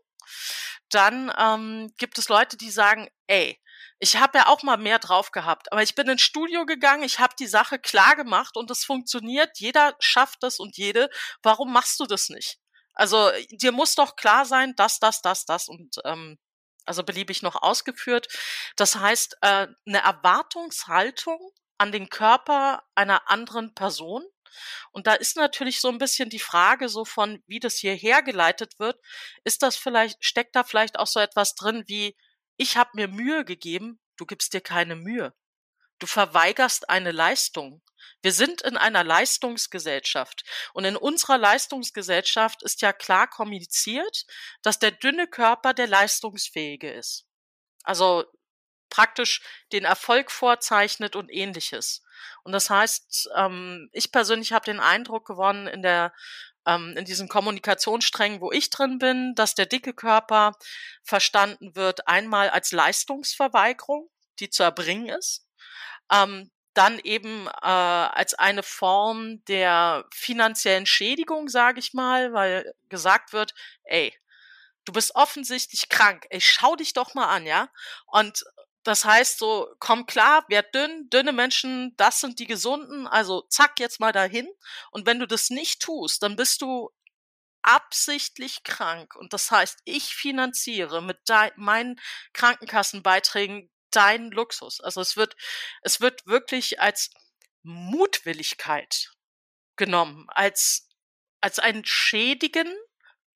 Dann 0.90 1.32
ähm, 1.38 1.94
gibt 1.98 2.18
es 2.18 2.30
Leute, 2.30 2.58
die 2.58 2.72
sagen, 2.72 3.10
ey, 3.28 3.60
ich 4.00 4.18
habe 4.18 4.38
ja 4.40 4.48
auch 4.48 4.64
mal 4.64 4.78
mehr 4.78 5.00
drauf 5.00 5.32
gehabt, 5.32 5.72
aber 5.72 5.84
ich 5.84 5.96
bin 5.96 6.08
ins 6.08 6.22
Studio 6.22 6.66
gegangen, 6.66 7.04
ich 7.04 7.20
habe 7.20 7.36
die 7.38 7.48
Sache 7.48 7.80
klar 7.80 8.16
gemacht 8.16 8.56
und 8.56 8.72
es 8.72 8.86
funktioniert, 8.86 9.60
jeder 9.60 9.96
schafft 10.00 10.42
das 10.42 10.60
und 10.60 10.78
jede. 10.78 11.10
Warum 11.44 11.74
machst 11.74 12.00
du 12.00 12.06
das 12.06 12.30
nicht? 12.30 12.60
Also 12.94 13.30
dir 13.52 13.72
muss 13.72 13.96
doch 13.96 14.16
klar 14.16 14.46
sein, 14.46 14.74
dass 14.76 15.00
das, 15.00 15.22
das, 15.22 15.46
das 15.46 15.68
und 15.68 15.98
ähm, 16.06 16.38
also 16.86 17.04
beliebig 17.04 17.42
noch 17.44 17.62
ausgeführt. 17.62 18.28
Das 18.76 18.96
heißt, 18.96 19.38
äh, 19.42 19.68
eine 19.86 20.04
Erwartungshaltung 20.04 21.52
an 21.78 21.92
den 21.92 22.10
Körper 22.10 22.84
einer 22.96 23.30
anderen 23.30 23.74
Person. 23.74 24.24
Und 24.92 25.08
da 25.08 25.14
ist 25.14 25.36
natürlich 25.36 25.82
so 25.82 25.90
ein 25.90 25.98
bisschen 25.98 26.30
die 26.30 26.40
Frage 26.40 26.90
so 26.90 27.06
von, 27.06 27.44
wie 27.48 27.60
das 27.60 27.76
hierher 27.76 28.22
geleitet 28.22 28.80
wird. 28.80 29.00
Ist 29.44 29.64
das 29.64 29.76
vielleicht, 29.76 30.24
steckt 30.24 30.56
da 30.56 30.64
vielleicht 30.64 31.00
auch 31.00 31.08
so 31.08 31.20
etwas 31.20 31.56
drin 31.56 31.84
wie, 31.88 32.16
ich 32.58 32.78
habe 32.78 32.92
mir 32.94 33.08
Mühe 33.08 33.46
gegeben, 33.46 34.00
du 34.18 34.26
gibst 34.26 34.54
dir 34.54 34.62
keine 34.62 34.96
Mühe. 34.96 35.34
Du 36.00 36.08
verweigerst 36.08 36.90
eine 36.90 37.12
Leistung. 37.12 37.82
Wir 38.22 38.32
sind 38.32 38.62
in 38.62 38.78
einer 38.78 39.04
Leistungsgesellschaft. 39.04 40.44
Und 40.74 40.86
in 40.86 40.96
unserer 40.96 41.38
Leistungsgesellschaft 41.38 42.64
ist 42.64 42.82
ja 42.82 42.94
klar 42.94 43.28
kommuniziert, 43.28 44.26
dass 44.62 44.80
der 44.80 44.92
dünne 44.92 45.28
Körper 45.28 45.74
der 45.74 45.88
leistungsfähige 45.88 46.92
ist. 46.92 47.26
Also 47.84 48.26
praktisch 48.90 49.42
den 49.72 49.86
Erfolg 49.86 50.32
vorzeichnet 50.32 51.16
und 51.16 51.32
ähnliches. 51.32 52.04
Und 52.44 52.52
das 52.52 52.70
heißt, 52.70 53.30
ähm, 53.36 53.90
ich 53.92 54.12
persönlich 54.12 54.54
habe 54.54 54.66
den 54.66 54.80
Eindruck 54.80 55.26
gewonnen 55.26 55.68
in 55.68 55.82
der 55.82 56.14
ähm, 56.66 56.96
in 56.98 57.06
diesen 57.06 57.28
Kommunikationssträngen, 57.28 58.42
wo 58.42 58.52
ich 58.52 58.70
drin 58.70 59.00
bin, 59.00 59.34
dass 59.36 59.56
der 59.56 59.66
dicke 59.66 59.94
Körper 59.94 60.54
verstanden 61.04 61.76
wird 61.76 62.08
einmal 62.08 62.50
als 62.50 62.72
Leistungsverweigerung, 62.72 64.10
die 64.40 64.50
zu 64.50 64.64
erbringen 64.64 65.08
ist, 65.10 65.46
ähm, 66.12 66.52
dann 66.74 67.00
eben 67.00 67.48
äh, 67.48 67.52
als 67.66 68.36
eine 68.36 68.64
Form 68.64 69.44
der 69.46 70.06
finanziellen 70.14 70.86
Schädigung, 70.86 71.50
sage 71.50 71.80
ich 71.80 71.94
mal, 71.94 72.34
weil 72.34 72.74
gesagt 72.90 73.34
wird, 73.34 73.54
ey, 73.84 74.14
du 74.86 74.94
bist 74.94 75.16
offensichtlich 75.16 75.90
krank, 75.90 76.26
ey, 76.30 76.42
schau 76.42 76.76
dich 76.76 76.94
doch 76.94 77.16
mal 77.16 77.28
an, 77.28 77.46
ja? 77.46 77.70
Und 78.08 78.44
das 78.90 79.06
heißt 79.06 79.38
so, 79.38 79.74
komm 79.80 80.08
klar, 80.08 80.46
werd 80.50 80.74
dünn, 80.74 81.10
dünne 81.10 81.32
Menschen, 81.32 81.94
das 81.98 82.20
sind 82.22 82.40
die 82.40 82.48
gesunden, 82.48 83.08
also 83.08 83.42
zack 83.44 83.80
jetzt 83.80 84.00
mal 84.00 84.12
dahin. 84.12 84.50
Und 84.92 85.06
wenn 85.06 85.20
du 85.20 85.28
das 85.28 85.52
nicht 85.52 85.82
tust, 85.82 86.24
dann 86.24 86.36
bist 86.36 86.64
du 86.64 86.90
absichtlich 87.62 88.64
krank. 88.64 89.16
Und 89.16 89.34
das 89.34 89.52
heißt, 89.52 89.80
ich 89.86 90.16
finanziere 90.16 91.04
mit 91.04 91.20
meinen 91.56 92.00
Krankenkassenbeiträgen 92.34 93.70
dein 93.92 94.32
Luxus. 94.32 94.82
Also 94.82 95.02
es 95.02 95.16
wird, 95.18 95.36
es 95.84 96.02
wird 96.02 96.26
wirklich 96.26 96.80
als 96.80 97.12
Mutwilligkeit 97.62 99.12
genommen, 99.76 100.26
als, 100.30 100.88
als 101.42 101.60
ein 101.60 101.86
Schädigen 101.86 102.76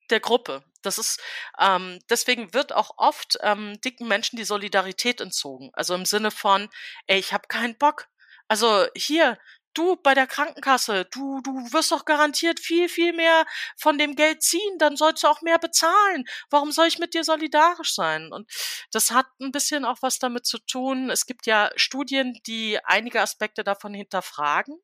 der 0.09 0.19
Gruppe. 0.19 0.63
Das 0.81 0.97
ist, 0.97 1.21
ähm, 1.59 1.99
deswegen 2.09 2.53
wird 2.53 2.73
auch 2.73 2.97
oft 2.97 3.37
ähm, 3.41 3.79
dicken 3.81 4.07
Menschen 4.07 4.37
die 4.37 4.43
Solidarität 4.43 5.21
entzogen. 5.21 5.69
Also 5.73 5.95
im 5.95 6.05
Sinne 6.05 6.31
von, 6.31 6.69
ey, 7.07 7.19
ich 7.19 7.33
habe 7.33 7.47
keinen 7.47 7.77
Bock. 7.77 8.07
Also 8.47 8.85
hier, 8.95 9.37
du 9.73 9.95
bei 9.97 10.13
der 10.13 10.27
Krankenkasse, 10.27 11.05
du, 11.11 11.41
du 11.41 11.51
wirst 11.71 11.91
doch 11.91 12.05
garantiert 12.05 12.59
viel, 12.59 12.89
viel 12.89 13.13
mehr 13.13 13.45
von 13.77 13.97
dem 13.97 14.15
Geld 14.15 14.41
ziehen, 14.43 14.77
dann 14.79 14.95
sollst 14.95 15.23
du 15.23 15.27
auch 15.27 15.41
mehr 15.41 15.59
bezahlen. 15.59 16.25
Warum 16.49 16.71
soll 16.71 16.87
ich 16.87 16.99
mit 16.99 17.13
dir 17.13 17.23
solidarisch 17.23 17.93
sein? 17.93 18.31
Und 18.31 18.49
das 18.91 19.11
hat 19.11 19.27
ein 19.39 19.51
bisschen 19.51 19.85
auch 19.85 19.97
was 20.01 20.19
damit 20.19 20.45
zu 20.45 20.59
tun. 20.59 21.09
Es 21.09 21.25
gibt 21.25 21.45
ja 21.45 21.71
Studien, 21.75 22.39
die 22.47 22.79
einige 22.83 23.21
Aspekte 23.21 23.63
davon 23.63 23.93
hinterfragen. 23.93 24.79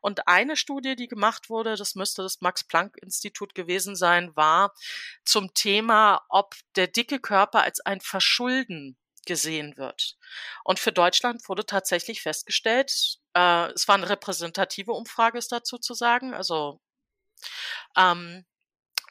Und 0.00 0.28
eine 0.28 0.56
Studie, 0.56 0.96
die 0.96 1.08
gemacht 1.08 1.48
wurde, 1.50 1.76
das 1.76 1.94
müsste 1.94 2.22
das 2.22 2.40
Max-Planck-Institut 2.40 3.54
gewesen 3.54 3.96
sein, 3.96 4.34
war 4.36 4.74
zum 5.24 5.54
Thema, 5.54 6.22
ob 6.28 6.54
der 6.76 6.88
dicke 6.88 7.20
Körper 7.20 7.62
als 7.62 7.80
ein 7.80 8.00
Verschulden 8.00 8.96
gesehen 9.26 9.76
wird. 9.76 10.16
Und 10.64 10.78
für 10.78 10.92
Deutschland 10.92 11.48
wurde 11.48 11.64
tatsächlich 11.66 12.22
festgestellt, 12.22 13.18
äh, 13.34 13.70
es 13.72 13.88
war 13.88 13.96
eine 13.96 14.08
repräsentative 14.08 14.92
Umfrage, 14.92 15.38
ist 15.38 15.52
dazu 15.52 15.78
zu 15.78 15.94
sagen, 15.94 16.34
also 16.34 16.80
ähm, 17.96 18.44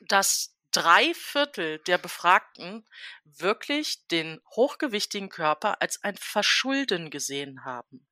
dass 0.01 0.55
drei 0.71 1.13
Viertel 1.13 1.79
der 1.79 1.97
Befragten 1.97 2.87
wirklich 3.23 4.07
den 4.07 4.41
hochgewichtigen 4.55 5.29
Körper 5.29 5.81
als 5.81 6.03
ein 6.03 6.17
Verschulden 6.17 7.09
gesehen 7.09 7.65
haben. 7.65 8.07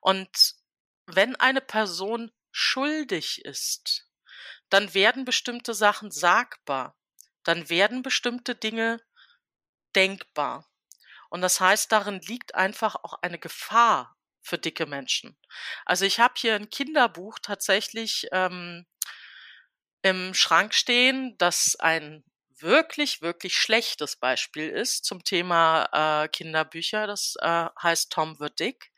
Und 0.00 0.54
wenn 1.06 1.36
eine 1.36 1.60
Person 1.60 2.30
schuldig 2.50 3.44
ist, 3.44 4.08
dann 4.68 4.94
werden 4.94 5.24
bestimmte 5.24 5.74
Sachen 5.74 6.10
sagbar, 6.10 6.96
dann 7.42 7.68
werden 7.68 8.02
bestimmte 8.02 8.54
Dinge 8.54 9.00
denkbar. 9.94 10.68
Und 11.34 11.40
das 11.40 11.58
heißt, 11.58 11.90
darin 11.90 12.20
liegt 12.20 12.54
einfach 12.54 12.94
auch 12.94 13.14
eine 13.20 13.40
Gefahr 13.40 14.16
für 14.40 14.56
dicke 14.56 14.86
Menschen. 14.86 15.36
Also 15.84 16.04
ich 16.04 16.20
habe 16.20 16.34
hier 16.36 16.54
ein 16.54 16.70
Kinderbuch 16.70 17.40
tatsächlich 17.42 18.28
ähm, 18.30 18.86
im 20.02 20.32
Schrank 20.32 20.74
stehen, 20.74 21.34
das 21.38 21.74
ein 21.80 22.22
wirklich, 22.60 23.22
wirklich 23.22 23.56
schlechtes 23.56 24.16
Beispiel 24.16 24.68
ist 24.68 25.04
zum 25.04 25.24
Thema 25.24 26.24
äh, 26.24 26.28
Kinderbücher. 26.28 27.06
Das 27.06 27.34
äh, 27.40 27.66
heißt 27.82 28.10
Tom 28.10 28.36
the 28.38 28.48
Dick. 28.58 28.90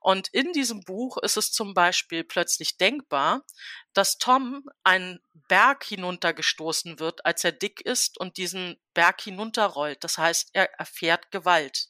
Und 0.00 0.28
in 0.28 0.52
diesem 0.52 0.80
Buch 0.80 1.18
ist 1.18 1.36
es 1.36 1.52
zum 1.52 1.74
Beispiel 1.74 2.24
plötzlich 2.24 2.78
denkbar, 2.78 3.44
dass 3.92 4.18
Tom 4.18 4.64
einen 4.82 5.20
Berg 5.48 5.84
hinuntergestoßen 5.84 6.98
wird, 6.98 7.24
als 7.26 7.44
er 7.44 7.52
dick 7.52 7.80
ist 7.82 8.18
und 8.18 8.36
diesen 8.36 8.80
Berg 8.94 9.20
hinunterrollt. 9.20 10.02
Das 10.02 10.18
heißt, 10.18 10.50
er 10.54 10.72
erfährt 10.78 11.30
Gewalt. 11.30 11.88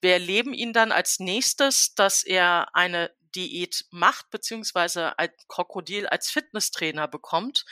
Wir 0.00 0.12
erleben 0.12 0.52
ihn 0.52 0.72
dann 0.72 0.92
als 0.92 1.20
nächstes, 1.20 1.94
dass 1.94 2.22
er 2.22 2.74
eine 2.74 3.10
Diät 3.34 3.86
macht, 3.90 4.30
beziehungsweise 4.30 5.18
ein 5.18 5.30
Krokodil 5.48 6.06
als 6.06 6.30
Fitnesstrainer 6.30 7.08
bekommt. 7.08 7.64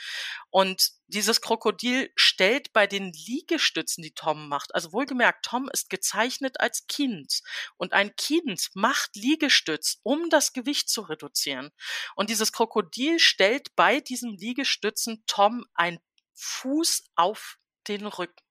Und 0.49 0.91
dieses 1.07 1.41
Krokodil 1.41 2.11
stellt 2.15 2.73
bei 2.73 2.87
den 2.87 3.13
Liegestützen, 3.13 4.03
die 4.03 4.13
Tom 4.13 4.49
macht, 4.49 4.75
also 4.75 4.93
wohlgemerkt, 4.93 5.45
Tom 5.45 5.69
ist 5.71 5.89
gezeichnet 5.89 6.59
als 6.59 6.87
Kind 6.87 7.41
und 7.77 7.93
ein 7.93 8.15
Kind 8.15 8.69
macht 8.73 9.15
Liegestütz, 9.15 9.99
um 10.03 10.29
das 10.29 10.53
Gewicht 10.53 10.89
zu 10.89 11.01
reduzieren. 11.01 11.71
Und 12.15 12.29
dieses 12.29 12.51
Krokodil 12.51 13.19
stellt 13.19 13.75
bei 13.75 13.99
diesem 13.99 14.35
Liegestützen 14.35 15.23
Tom 15.27 15.65
ein 15.73 15.99
Fuß 16.33 17.05
auf 17.15 17.57
den 17.87 18.05
Rücken. 18.05 18.43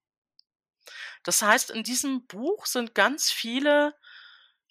Das 1.22 1.42
heißt, 1.42 1.70
in 1.70 1.82
diesem 1.82 2.26
Buch 2.26 2.66
sind 2.66 2.94
ganz 2.94 3.30
viele, 3.30 3.94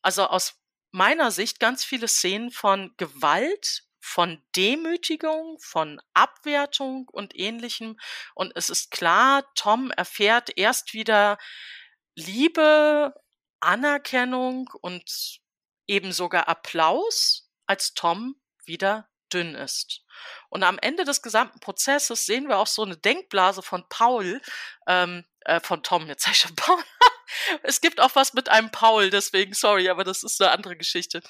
also 0.01 0.25
aus 0.27 0.55
meiner 0.95 1.29
Sicht 1.29 1.59
ganz 1.59 1.83
viele 1.83 2.07
Szenen 2.07 2.51
von 2.51 2.93
Gewalt, 2.95 3.83
von 3.99 4.41
Demütigung, 4.55 5.59
von 5.59 6.01
Abwertung 6.13 7.09
und 7.09 7.37
ähnlichem. 7.37 7.99
Und 8.33 8.53
es 8.55 8.69
ist 8.69 8.91
klar, 8.91 9.43
Tom 9.55 9.91
erfährt 9.91 10.57
erst 10.57 10.93
wieder 10.93 11.37
Liebe, 12.15 13.13
Anerkennung 13.59 14.69
und 14.81 15.41
eben 15.85 16.13
sogar 16.13 16.47
Applaus, 16.47 17.49
als 17.65 17.93
Tom 17.93 18.35
wieder 18.63 19.09
dünn 19.33 19.53
ist. 19.53 20.01
Und 20.49 20.63
am 20.63 20.79
Ende 20.79 21.03
des 21.03 21.21
gesamten 21.21 21.59
Prozesses 21.59 22.25
sehen 22.25 22.47
wir 22.47 22.57
auch 22.57 22.67
so 22.67 22.83
eine 22.83 22.95
Denkblase 22.95 23.61
von 23.61 23.83
Paul, 23.89 24.41
ähm, 24.87 25.25
äh, 25.41 25.59
von 25.59 25.83
Tom, 25.83 26.07
jetzt 26.07 26.23
sag 26.23 26.31
ich 26.31 26.39
schon 26.39 26.55
Paul. 26.55 26.81
es 27.63 27.81
gibt 27.81 27.99
auch 27.99 28.15
was 28.15 28.33
mit 28.33 28.49
einem 28.49 28.71
Paul, 28.71 29.09
deswegen 29.09 29.53
sorry, 29.53 29.89
aber 29.89 30.03
das 30.03 30.23
ist 30.23 30.41
eine 30.41 30.51
andere 30.51 30.75
Geschichte. 30.75 31.21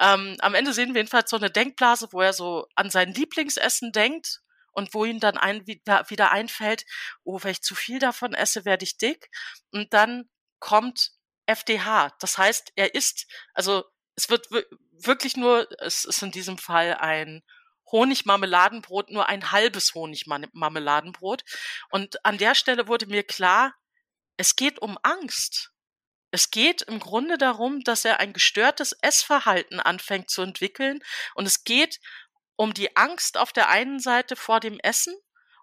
Ähm, 0.00 0.36
am 0.40 0.54
Ende 0.54 0.72
sehen 0.72 0.94
wir 0.94 1.00
jedenfalls 1.00 1.30
so 1.30 1.36
eine 1.36 1.50
Denkblase, 1.50 2.08
wo 2.12 2.20
er 2.20 2.32
so 2.32 2.66
an 2.74 2.90
sein 2.90 3.12
Lieblingsessen 3.12 3.92
denkt 3.92 4.40
und 4.72 4.94
wo 4.94 5.04
ihm 5.04 5.20
dann 5.20 5.36
ein, 5.36 5.66
wieder, 5.66 6.08
wieder 6.08 6.32
einfällt, 6.32 6.84
oh, 7.24 7.38
wenn 7.42 7.52
ich 7.52 7.62
zu 7.62 7.74
viel 7.74 7.98
davon 7.98 8.34
esse, 8.34 8.64
werde 8.64 8.84
ich 8.84 8.96
dick. 8.96 9.28
Und 9.70 9.92
dann 9.92 10.28
kommt 10.58 11.10
FDH. 11.46 12.10
Das 12.20 12.38
heißt, 12.38 12.72
er 12.76 12.94
isst, 12.94 13.26
also 13.54 13.84
es 14.16 14.30
wird 14.30 14.48
wirklich 14.92 15.36
nur, 15.36 15.68
es 15.80 16.04
ist 16.04 16.22
in 16.22 16.30
diesem 16.30 16.58
Fall 16.58 16.94
ein 16.94 17.42
Honigmarmeladenbrot, 17.90 19.10
nur 19.10 19.28
ein 19.28 19.52
halbes 19.52 19.94
Honigmarmeladenbrot. 19.94 21.42
Und 21.90 22.24
an 22.24 22.38
der 22.38 22.54
Stelle 22.54 22.88
wurde 22.88 23.06
mir 23.06 23.22
klar, 23.22 23.74
es 24.36 24.56
geht 24.56 24.80
um 24.80 24.98
Angst. 25.02 25.70
Es 26.30 26.50
geht 26.50 26.82
im 26.82 26.98
Grunde 26.98 27.36
darum, 27.36 27.80
dass 27.84 28.04
er 28.04 28.20
ein 28.20 28.32
gestörtes 28.32 28.92
Essverhalten 29.02 29.80
anfängt 29.80 30.30
zu 30.30 30.42
entwickeln. 30.42 31.00
Und 31.34 31.46
es 31.46 31.64
geht 31.64 32.00
um 32.56 32.74
die 32.74 32.96
Angst 32.96 33.36
auf 33.36 33.52
der 33.52 33.68
einen 33.68 34.00
Seite 34.00 34.36
vor 34.36 34.60
dem 34.60 34.78
Essen 34.80 35.14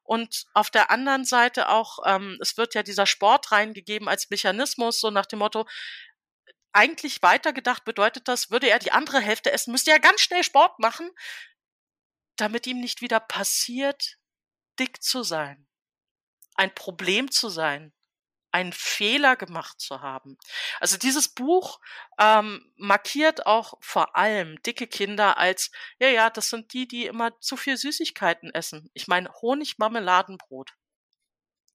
und 0.09 0.45
auf 0.55 0.71
der 0.71 0.89
anderen 0.89 1.23
Seite 1.23 1.69
auch, 1.69 1.99
ähm, 2.03 2.39
es 2.41 2.57
wird 2.57 2.73
ja 2.73 2.81
dieser 2.81 3.05
Sport 3.05 3.51
reingegeben 3.51 4.07
als 4.07 4.29
Mechanismus, 4.31 4.99
so 4.99 5.11
nach 5.11 5.27
dem 5.27 5.37
Motto, 5.37 5.67
eigentlich 6.71 7.21
weitergedacht 7.21 7.85
bedeutet 7.85 8.27
das, 8.27 8.49
würde 8.49 8.69
er 8.69 8.79
die 8.79 8.91
andere 8.91 9.19
Hälfte 9.19 9.51
essen, 9.51 9.71
müsste 9.71 9.91
er 9.91 9.99
ganz 9.99 10.21
schnell 10.21 10.43
Sport 10.43 10.79
machen, 10.79 11.11
damit 12.37 12.65
ihm 12.65 12.79
nicht 12.79 13.01
wieder 13.01 13.19
passiert, 13.19 14.17
dick 14.79 15.03
zu 15.03 15.21
sein, 15.21 15.67
ein 16.55 16.73
Problem 16.73 17.29
zu 17.29 17.49
sein, 17.49 17.93
einen 18.51 18.73
Fehler 18.73 19.35
gemacht 19.35 19.79
zu 19.79 20.01
haben. 20.01 20.37
Also 20.79 20.97
dieses 20.97 21.29
Buch 21.29 21.79
ähm, 22.19 22.71
markiert 22.75 23.45
auch 23.45 23.75
vor 23.79 24.15
allem 24.15 24.61
dicke 24.63 24.87
Kinder 24.87 25.37
als, 25.37 25.71
ja, 25.99 26.07
ja, 26.07 26.29
das 26.29 26.49
sind 26.49 26.73
die, 26.73 26.87
die 26.87 27.05
immer 27.05 27.39
zu 27.39 27.57
viel 27.57 27.77
Süßigkeiten 27.77 28.53
essen. 28.53 28.89
Ich 28.93 29.07
meine 29.07 29.31
Honigmarmeladenbrot. 29.41 30.73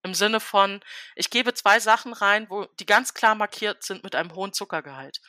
Im 0.02 0.12
Sinne 0.12 0.40
von, 0.40 0.80
ich 1.16 1.30
gebe 1.30 1.54
zwei 1.54 1.80
Sachen 1.80 2.12
rein, 2.12 2.50
wo 2.50 2.66
die 2.78 2.84
ganz 2.84 3.14
klar 3.14 3.34
markiert 3.34 3.82
sind 3.82 4.04
mit 4.04 4.14
einem 4.14 4.34
hohen 4.34 4.52
Zuckergehalt. 4.52 5.20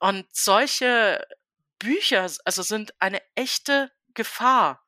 Und 0.00 0.26
solche 0.32 1.24
Bücher, 1.78 2.28
also 2.44 2.62
sind 2.62 3.00
eine 3.00 3.22
echte 3.36 3.92
Gefahr. 4.14 4.84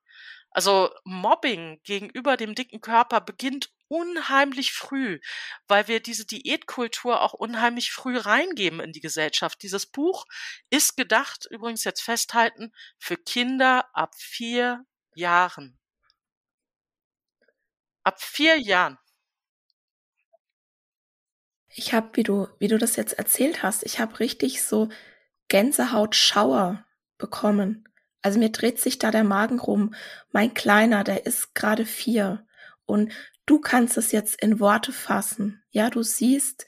Also 0.51 0.93
Mobbing 1.05 1.81
gegenüber 1.85 2.37
dem 2.37 2.57
dicken 2.57 2.81
Körper 2.81 3.21
beginnt 3.21 3.71
unheimlich 3.91 4.73
früh, 4.73 5.19
weil 5.67 5.89
wir 5.89 6.01
diese 6.01 6.25
Diätkultur 6.25 7.21
auch 7.23 7.35
unheimlich 7.35 7.91
früh 7.91 8.17
reingeben 8.17 8.79
in 8.79 8.93
die 8.93 9.01
Gesellschaft. 9.01 9.63
Dieses 9.63 9.87
Buch 9.87 10.27
ist 10.71 10.97
gedacht, 10.97 11.47
übrigens 11.51 11.83
jetzt 11.83 12.01
festhalten, 12.01 12.73
für 12.99 13.17
Kinder 13.17 13.85
ab 13.93 14.15
vier 14.17 14.85
Jahren. 15.15 15.77
Ab 18.05 18.23
vier 18.23 18.59
Jahren. 18.61 18.97
Ich 21.69 21.93
habe, 21.93 22.11
wie 22.15 22.23
du, 22.23 22.47
wie 22.61 22.69
du 22.69 22.79
das 22.79 22.95
jetzt 22.95 23.15
erzählt 23.15 23.63
hast, 23.65 23.83
ich 23.85 23.99
habe 23.99 24.21
richtig 24.21 24.63
so 24.63 24.89
Gänsehautschauer 25.49 26.85
bekommen. 27.19 27.89
Also 28.23 28.39
mir 28.39 28.51
dreht 28.51 28.79
sich 28.79 28.99
da 29.01 29.11
der 29.11 29.25
Magen 29.25 29.59
rum. 29.59 29.95
Mein 30.31 30.55
Kleiner, 30.55 31.03
der 31.03 31.27
ist 31.27 31.55
gerade 31.55 31.87
vier. 31.87 32.47
Und 32.87 33.13
du 33.47 33.61
kannst 33.61 33.97
es 33.97 34.13
jetzt 34.13 34.41
in 34.43 34.61
Worte 34.61 34.93
fassen. 34.93 35.63
Ja, 35.71 35.91
du 35.91 36.03
siehst 36.03 36.67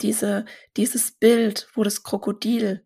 diese, 0.00 0.44
dieses 0.76 1.12
Bild, 1.12 1.68
wo 1.74 1.82
das 1.82 2.02
Krokodil 2.02 2.84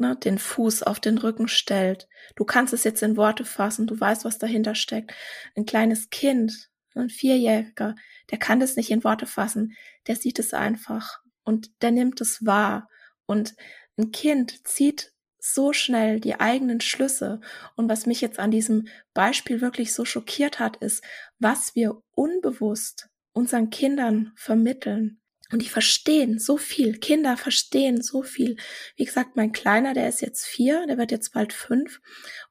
ne, 0.00 0.16
den 0.16 0.38
Fuß 0.38 0.82
auf 0.82 0.98
den 0.98 1.18
Rücken 1.18 1.46
stellt. 1.46 2.08
Du 2.34 2.44
kannst 2.44 2.72
es 2.72 2.84
jetzt 2.84 3.02
in 3.02 3.16
Worte 3.16 3.44
fassen. 3.44 3.86
Du 3.86 3.98
weißt, 3.98 4.24
was 4.24 4.38
dahinter 4.38 4.74
steckt. 4.74 5.12
Ein 5.54 5.66
kleines 5.66 6.10
Kind, 6.10 6.70
ein 6.94 7.10
Vierjähriger, 7.10 7.94
der 8.30 8.38
kann 8.38 8.60
das 8.60 8.76
nicht 8.76 8.90
in 8.90 9.04
Worte 9.04 9.26
fassen. 9.26 9.76
Der 10.06 10.16
sieht 10.16 10.38
es 10.38 10.54
einfach 10.54 11.20
und 11.44 11.70
der 11.82 11.92
nimmt 11.92 12.20
es 12.20 12.44
wahr. 12.44 12.88
Und 13.26 13.54
ein 13.96 14.10
Kind 14.10 14.66
zieht 14.66 15.12
so 15.40 15.72
schnell 15.72 16.20
die 16.20 16.38
eigenen 16.38 16.80
Schlüsse. 16.80 17.40
Und 17.76 17.88
was 17.88 18.06
mich 18.06 18.20
jetzt 18.20 18.38
an 18.38 18.50
diesem 18.50 18.86
Beispiel 19.14 19.60
wirklich 19.60 19.92
so 19.92 20.04
schockiert 20.04 20.58
hat, 20.58 20.76
ist, 20.76 21.02
was 21.38 21.74
wir 21.74 22.02
unbewusst 22.12 23.08
unseren 23.32 23.70
Kindern 23.70 24.32
vermitteln. 24.36 25.20
Und 25.52 25.62
die 25.62 25.68
verstehen 25.68 26.38
so 26.38 26.56
viel. 26.56 26.98
Kinder 26.98 27.36
verstehen 27.36 28.02
so 28.02 28.22
viel. 28.22 28.56
Wie 28.96 29.04
gesagt, 29.04 29.36
mein 29.36 29.52
Kleiner, 29.52 29.94
der 29.94 30.08
ist 30.08 30.20
jetzt 30.20 30.46
vier, 30.46 30.86
der 30.86 30.98
wird 30.98 31.10
jetzt 31.10 31.32
bald 31.32 31.52
fünf. 31.52 32.00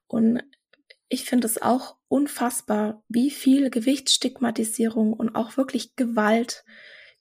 Und 0.06 0.42
ich 1.08 1.24
finde 1.24 1.46
es 1.46 1.60
auch 1.60 1.96
unfassbar, 2.08 3.02
wie 3.08 3.30
viel 3.30 3.70
Gewichtsstigmatisierung 3.70 5.12
und 5.12 5.34
auch 5.34 5.56
wirklich 5.56 5.96
Gewalt 5.96 6.64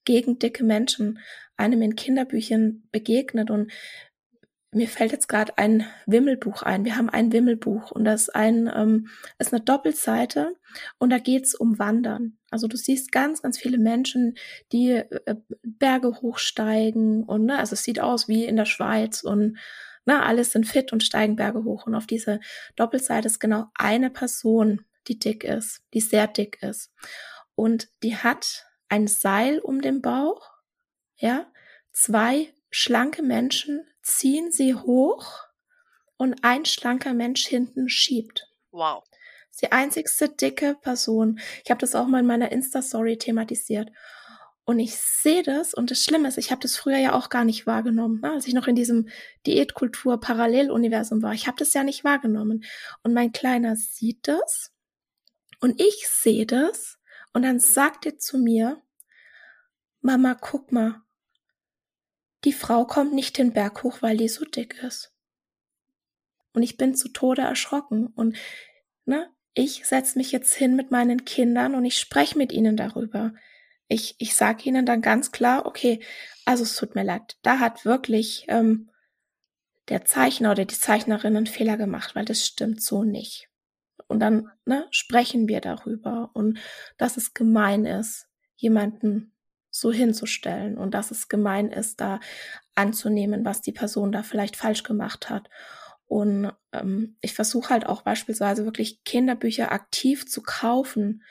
gegen 0.03 0.39
dicke 0.39 0.63
Menschen 0.63 1.19
einem 1.55 1.81
in 1.81 1.95
Kinderbüchern 1.95 2.83
begegnet. 2.91 3.49
Und 3.49 3.71
mir 4.71 4.87
fällt 4.87 5.11
jetzt 5.11 5.27
gerade 5.27 5.57
ein 5.57 5.85
Wimmelbuch 6.05 6.61
ein. 6.61 6.85
Wir 6.85 6.95
haben 6.95 7.09
ein 7.09 7.31
Wimmelbuch 7.31 7.91
und 7.91 8.05
das 8.05 8.23
ist 8.23 8.35
ein 8.35 8.71
ähm, 8.73 9.09
ist 9.39 9.51
eine 9.51 9.63
Doppelseite 9.63 10.55
und 10.99 11.09
da 11.09 11.17
geht's 11.17 11.55
um 11.55 11.79
Wandern. 11.79 12.37
Also 12.51 12.67
du 12.67 12.77
siehst 12.77 13.11
ganz, 13.11 13.41
ganz 13.41 13.57
viele 13.57 13.79
Menschen, 13.79 14.35
die 14.71 14.91
äh, 14.91 15.35
Berge 15.63 16.21
hochsteigen 16.21 17.23
und 17.23 17.45
ne, 17.45 17.57
also 17.57 17.73
es 17.73 17.83
sieht 17.83 17.99
aus 17.99 18.27
wie 18.27 18.45
in 18.45 18.57
der 18.57 18.65
Schweiz 18.65 19.23
und 19.23 19.57
ne, 20.05 20.23
alles 20.23 20.51
sind 20.51 20.67
fit 20.67 20.93
und 20.93 21.03
steigen 21.03 21.35
Berge 21.35 21.63
hoch. 21.63 21.87
Und 21.87 21.95
auf 21.95 22.05
diese 22.05 22.39
Doppelseite 22.75 23.27
ist 23.27 23.39
genau 23.39 23.65
eine 23.73 24.09
Person, 24.09 24.81
die 25.07 25.17
dick 25.17 25.43
ist, 25.43 25.81
die 25.93 26.01
sehr 26.01 26.27
dick 26.27 26.61
ist. 26.61 26.91
Und 27.55 27.89
die 28.03 28.15
hat 28.15 28.65
ein 28.87 29.07
Seil 29.07 29.59
um 29.59 29.81
den 29.81 30.01
Bauch, 30.01 30.51
ja, 31.17 31.51
zwei 31.91 32.53
schlanke 32.71 33.23
Menschen 33.23 33.85
ziehen 34.09 34.51
sie 34.51 34.75
hoch 34.75 35.47
und 36.17 36.43
ein 36.43 36.65
schlanker 36.65 37.13
Mensch 37.13 37.45
hinten 37.45 37.89
schiebt. 37.89 38.47
Wow. 38.71 39.03
Das 39.11 39.55
ist 39.55 39.61
die 39.61 39.71
einzigste 39.71 40.29
dicke 40.29 40.75
Person. 40.81 41.39
Ich 41.63 41.71
habe 41.71 41.79
das 41.79 41.95
auch 41.95 42.07
mal 42.07 42.19
in 42.19 42.27
meiner 42.27 42.51
Insta-Story 42.51 43.17
thematisiert. 43.17 43.89
Und 44.65 44.77
ich 44.79 44.95
sehe 44.97 45.41
das 45.41 45.73
und 45.73 45.89
das 45.89 46.03
Schlimme 46.03 46.27
ist, 46.27 46.37
ich 46.37 46.51
habe 46.51 46.61
das 46.61 46.77
früher 46.77 46.97
ja 46.97 47.13
auch 47.13 47.29
gar 47.29 47.43
nicht 47.43 47.65
wahrgenommen, 47.65 48.19
ne? 48.21 48.33
als 48.33 48.45
ich 48.45 48.53
noch 48.53 48.67
in 48.67 48.75
diesem 48.75 49.09
Diätkultur-Paralleluniversum 49.47 51.23
war. 51.23 51.33
Ich 51.33 51.47
habe 51.47 51.57
das 51.57 51.73
ja 51.73 51.83
nicht 51.83 52.03
wahrgenommen. 52.03 52.63
Und 53.01 53.13
mein 53.13 53.31
Kleiner 53.31 53.75
sieht 53.75 54.27
das 54.27 54.71
und 55.59 55.81
ich 55.81 56.07
sehe 56.07 56.45
das 56.45 56.99
und 57.33 57.41
dann 57.41 57.59
sagt 57.59 58.05
er 58.05 58.19
zu 58.19 58.37
mir, 58.37 58.81
Mama, 60.01 60.35
guck 60.39 60.71
mal, 60.71 61.01
die 62.43 62.53
Frau 62.53 62.85
kommt 62.85 63.13
nicht 63.13 63.37
den 63.37 63.53
Berg 63.53 63.83
hoch, 63.83 64.01
weil 64.01 64.17
die 64.17 64.29
so 64.29 64.45
dick 64.45 64.81
ist. 64.83 65.11
Und 66.53 66.63
ich 66.63 66.77
bin 66.77 66.95
zu 66.95 67.09
Tode 67.09 67.41
erschrocken. 67.41 68.07
Und 68.07 68.37
ne, 69.05 69.29
ich 69.53 69.85
setze 69.85 70.17
mich 70.17 70.31
jetzt 70.31 70.53
hin 70.53 70.75
mit 70.75 70.91
meinen 70.91 71.25
Kindern 71.25 71.75
und 71.75 71.85
ich 71.85 71.97
spreche 71.97 72.37
mit 72.37 72.51
ihnen 72.51 72.77
darüber. 72.77 73.33
Ich, 73.87 74.15
ich 74.19 74.35
sage 74.35 74.63
ihnen 74.63 74.85
dann 74.85 75.01
ganz 75.01 75.31
klar, 75.31 75.65
okay, 75.65 75.99
also 76.45 76.63
es 76.63 76.75
tut 76.75 76.95
mir 76.95 77.03
leid, 77.03 77.37
da 77.41 77.59
hat 77.59 77.85
wirklich 77.85 78.45
ähm, 78.47 78.89
der 79.89 80.05
Zeichner 80.05 80.51
oder 80.51 80.65
die 80.65 80.77
Zeichnerin 80.77 81.35
einen 81.35 81.47
Fehler 81.47 81.77
gemacht, 81.77 82.15
weil 82.15 82.25
das 82.25 82.45
stimmt 82.45 82.81
so 82.81 83.03
nicht. 83.03 83.49
Und 84.07 84.19
dann 84.19 84.49
ne, 84.65 84.87
sprechen 84.91 85.47
wir 85.47 85.61
darüber 85.61 86.31
und 86.33 86.59
dass 86.97 87.17
es 87.17 87.33
gemein 87.33 87.85
ist, 87.85 88.27
jemanden 88.55 89.33
so 89.71 89.91
hinzustellen 89.91 90.77
und 90.77 90.93
dass 90.93 91.11
es 91.11 91.27
gemein 91.27 91.71
ist, 91.71 92.01
da 92.01 92.19
anzunehmen, 92.75 93.45
was 93.45 93.61
die 93.61 93.71
Person 93.71 94.11
da 94.11 94.23
vielleicht 94.23 94.55
falsch 94.55 94.83
gemacht 94.83 95.29
hat. 95.29 95.49
Und 96.07 96.51
ähm, 96.71 97.17
ich 97.21 97.33
versuche 97.33 97.69
halt 97.69 97.85
auch 97.85 98.01
beispielsweise 98.01 98.65
wirklich 98.65 99.03
Kinderbücher 99.03 99.71
aktiv 99.71 100.27
zu 100.27 100.41
kaufen, 100.41 101.23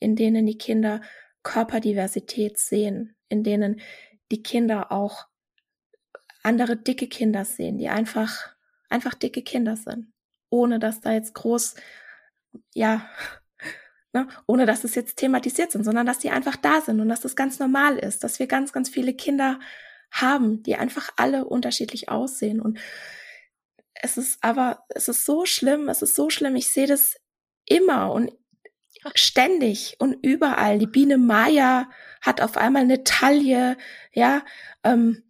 in 0.00 0.16
denen 0.16 0.46
die 0.46 0.58
Kinder 0.58 1.00
Körperdiversität 1.42 2.58
sehen, 2.58 3.14
in 3.28 3.44
denen 3.44 3.80
die 4.30 4.42
Kinder 4.42 4.92
auch 4.92 5.26
andere 6.42 6.76
dicke 6.76 7.06
Kinder 7.06 7.44
sehen, 7.44 7.78
die 7.78 7.88
einfach, 7.88 8.54
einfach 8.88 9.14
dicke 9.14 9.42
Kinder 9.42 9.76
sind, 9.76 10.12
ohne 10.48 10.78
dass 10.78 11.00
da 11.00 11.12
jetzt 11.12 11.34
groß, 11.34 11.76
ja, 12.74 13.08
ne, 14.12 14.28
ohne 14.46 14.66
dass 14.66 14.84
es 14.84 14.94
jetzt 14.94 15.16
thematisiert 15.16 15.72
sind, 15.72 15.84
sondern 15.84 16.06
dass 16.06 16.18
die 16.18 16.30
einfach 16.30 16.56
da 16.56 16.80
sind 16.80 17.00
und 17.00 17.08
dass 17.08 17.20
das 17.20 17.36
ganz 17.36 17.58
normal 17.58 17.98
ist, 17.98 18.24
dass 18.24 18.38
wir 18.38 18.46
ganz, 18.46 18.72
ganz 18.72 18.88
viele 18.88 19.14
Kinder 19.14 19.58
haben, 20.10 20.62
die 20.62 20.76
einfach 20.76 21.10
alle 21.16 21.44
unterschiedlich 21.44 22.08
aussehen 22.08 22.60
und 22.60 22.78
es 24.02 24.16
ist 24.16 24.38
aber, 24.42 24.84
es 24.88 25.08
ist 25.08 25.24
so 25.24 25.46
schlimm, 25.46 25.88
es 25.88 26.02
ist 26.02 26.14
so 26.14 26.30
schlimm. 26.30 26.56
Ich 26.56 26.70
sehe 26.70 26.86
das 26.86 27.16
immer 27.66 28.12
und 28.12 28.32
ständig 29.14 29.96
und 29.98 30.14
überall. 30.24 30.78
Die 30.78 30.86
Biene 30.86 31.18
Maya 31.18 31.88
hat 32.20 32.40
auf 32.40 32.56
einmal 32.56 32.82
eine 32.82 33.04
Taille, 33.04 33.76
ja. 34.12 34.42
Ähm, 34.84 35.22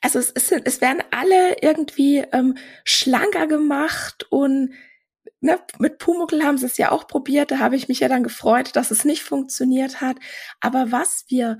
also 0.00 0.18
es, 0.18 0.30
es, 0.34 0.52
es 0.52 0.80
werden 0.80 1.02
alle 1.10 1.56
irgendwie 1.62 2.18
ähm, 2.32 2.56
schlanker 2.84 3.46
gemacht 3.46 4.26
und 4.30 4.74
ne, 5.44 5.60
mit 5.78 5.98
Pumuckl 5.98 6.42
haben 6.42 6.58
sie 6.58 6.66
es 6.66 6.78
ja 6.78 6.90
auch 6.90 7.06
probiert. 7.06 7.50
Da 7.50 7.58
habe 7.58 7.76
ich 7.76 7.88
mich 7.88 8.00
ja 8.00 8.08
dann 8.08 8.24
gefreut, 8.24 8.74
dass 8.74 8.90
es 8.90 9.04
nicht 9.04 9.22
funktioniert 9.22 10.00
hat. 10.00 10.16
Aber 10.60 10.90
was 10.90 11.26
wir 11.28 11.58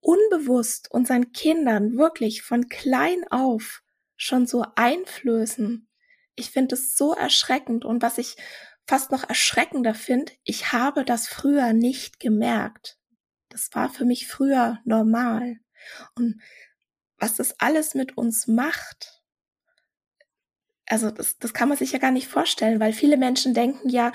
unbewusst 0.00 0.90
unseren 0.90 1.32
Kindern 1.32 1.96
wirklich 1.96 2.42
von 2.42 2.68
klein 2.68 3.24
auf 3.30 3.82
schon 4.16 4.46
so 4.46 4.64
einflößen. 4.76 5.88
Ich 6.36 6.50
finde 6.50 6.76
es 6.76 6.96
so 6.96 7.12
erschreckend 7.12 7.84
und 7.84 8.02
was 8.02 8.18
ich 8.18 8.36
fast 8.86 9.10
noch 9.10 9.28
erschreckender 9.28 9.94
finde, 9.94 10.32
ich 10.44 10.72
habe 10.72 11.04
das 11.04 11.26
früher 11.26 11.72
nicht 11.72 12.20
gemerkt. 12.20 12.98
Das 13.50 13.68
war 13.72 13.90
für 13.90 14.04
mich 14.04 14.28
früher 14.28 14.78
normal. 14.84 15.56
Und 16.14 16.40
was 17.18 17.36
das 17.36 17.58
alles 17.58 17.94
mit 17.94 18.16
uns 18.16 18.46
macht, 18.46 19.15
also 20.86 21.10
das, 21.10 21.38
das 21.38 21.52
kann 21.52 21.68
man 21.68 21.78
sich 21.78 21.92
ja 21.92 21.98
gar 21.98 22.12
nicht 22.12 22.28
vorstellen, 22.28 22.80
weil 22.80 22.92
viele 22.92 23.16
Menschen 23.16 23.54
denken 23.54 23.88
ja, 23.88 24.12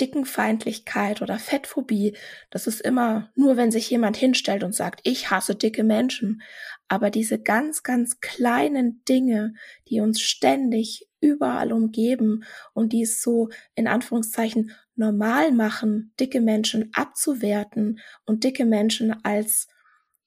Dickenfeindlichkeit 0.00 1.22
oder 1.22 1.38
Fettphobie, 1.38 2.16
das 2.50 2.66
ist 2.66 2.80
immer 2.80 3.30
nur, 3.34 3.56
wenn 3.56 3.70
sich 3.70 3.88
jemand 3.90 4.16
hinstellt 4.16 4.64
und 4.64 4.74
sagt, 4.74 5.00
ich 5.04 5.30
hasse 5.30 5.54
dicke 5.54 5.84
Menschen. 5.84 6.42
Aber 6.88 7.10
diese 7.10 7.40
ganz, 7.40 7.82
ganz 7.82 8.20
kleinen 8.20 9.04
Dinge, 9.04 9.54
die 9.88 10.00
uns 10.00 10.20
ständig 10.20 11.08
überall 11.20 11.72
umgeben 11.72 12.44
und 12.72 12.92
die 12.92 13.02
es 13.02 13.22
so 13.22 13.50
in 13.74 13.86
Anführungszeichen 13.86 14.72
normal 14.96 15.52
machen, 15.52 16.12
dicke 16.18 16.40
Menschen 16.40 16.90
abzuwerten 16.94 18.00
und 18.24 18.44
dicke 18.44 18.64
Menschen 18.64 19.24
als 19.24 19.68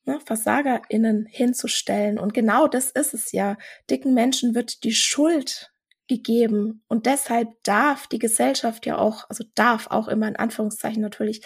ne, 0.05 0.19
VersagerInnen 0.25 1.25
hinzustellen. 1.25 2.19
Und 2.19 2.33
genau 2.33 2.67
das 2.67 2.91
ist 2.91 3.13
es 3.13 3.31
ja. 3.31 3.57
Dicken 3.89 4.13
Menschen 4.13 4.55
wird 4.55 4.83
die 4.83 4.93
Schuld 4.93 5.71
gegeben. 6.07 6.83
Und 6.87 7.05
deshalb 7.05 7.47
darf 7.63 8.07
die 8.07 8.19
Gesellschaft 8.19 8.85
ja 8.85 8.97
auch, 8.97 9.29
also 9.29 9.45
darf 9.55 9.87
auch 9.87 10.09
immer 10.09 10.27
in 10.27 10.35
Anführungszeichen 10.35 11.01
natürlich, 11.01 11.41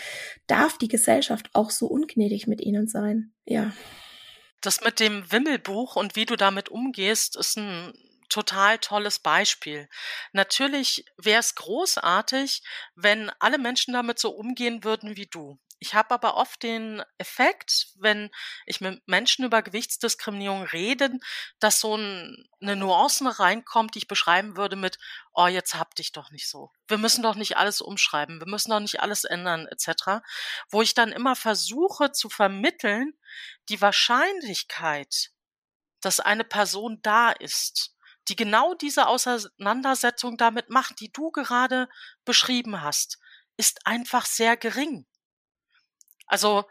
darf 0.47 0.79
die 0.79 0.87
Gesellschaft 0.87 1.49
auch 1.53 1.69
so 1.69 1.85
ungnädig 1.85 2.47
mit 2.47 2.61
ihnen 2.61 2.87
sein. 2.87 3.31
Ja. 3.45 3.71
Das 4.61 4.81
mit 4.81 4.99
dem 4.99 5.31
Wimmelbuch 5.31 5.95
und 5.95 6.15
wie 6.15 6.25
du 6.25 6.35
damit 6.35 6.69
umgehst, 6.69 7.35
ist 7.35 7.57
ein 7.57 7.93
total 8.29 8.79
tolles 8.79 9.19
Beispiel. 9.19 9.87
Natürlich 10.33 11.05
wäre 11.17 11.41
es 11.41 11.53
großartig, 11.53 12.63
wenn 12.95 13.29
alle 13.39 13.59
Menschen 13.59 13.93
damit 13.93 14.17
so 14.17 14.31
umgehen 14.31 14.83
würden 14.83 15.15
wie 15.15 15.27
du. 15.27 15.59
Ich 15.79 15.93
habe 15.93 16.13
aber 16.13 16.35
oft 16.35 16.63
den 16.63 17.03
Effekt, 17.17 17.87
wenn 17.95 18.31
ich 18.65 18.79
mit 18.79 19.05
Menschen 19.07 19.45
über 19.45 19.61
Gewichtsdiskriminierung 19.61 20.63
rede, 20.63 21.11
dass 21.59 21.79
so 21.79 21.97
ein, 21.97 22.47
eine 22.61 22.75
Nuance 22.75 23.39
reinkommt, 23.39 23.93
die 23.93 23.99
ich 23.99 24.07
beschreiben 24.07 24.55
würde 24.55 24.77
mit, 24.77 24.97
oh, 25.33 25.47
jetzt 25.47 25.75
hab 25.75 25.93
dich 25.95 26.13
doch 26.13 26.31
nicht 26.31 26.49
so. 26.49 26.71
Wir 26.87 26.97
müssen 26.97 27.23
doch 27.23 27.35
nicht 27.35 27.57
alles 27.57 27.81
umschreiben, 27.81 28.39
wir 28.39 28.47
müssen 28.47 28.71
doch 28.71 28.79
nicht 28.79 29.01
alles 29.01 29.25
ändern, 29.25 29.67
etc. 29.67 30.23
Wo 30.69 30.81
ich 30.81 30.93
dann 30.93 31.11
immer 31.11 31.35
versuche 31.35 32.11
zu 32.11 32.29
vermitteln, 32.29 33.13
die 33.69 33.81
Wahrscheinlichkeit, 33.81 35.31
dass 35.99 36.19
eine 36.19 36.45
Person 36.45 36.99
da 37.01 37.31
ist, 37.31 37.95
die 38.27 38.35
genau 38.35 38.73
diese 38.75 39.07
Auseinandersetzung 39.07 40.37
damit 40.37 40.69
macht, 40.69 40.99
die 40.99 41.11
du 41.11 41.31
gerade 41.31 41.89
beschrieben 42.23 42.81
hast, 42.81 43.19
ist 43.57 43.85
einfach 43.85 44.25
sehr 44.25 44.57
gering. 44.57 45.05
Also 46.25 46.69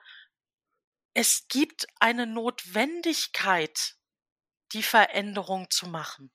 es 1.14 1.47
gibt 1.49 1.87
eine 2.01 2.27
Notwendigkeit, 2.27 3.97
die 4.73 4.83
Veränderung 4.83 5.71
zu 5.71 5.87
machen. 5.87 6.33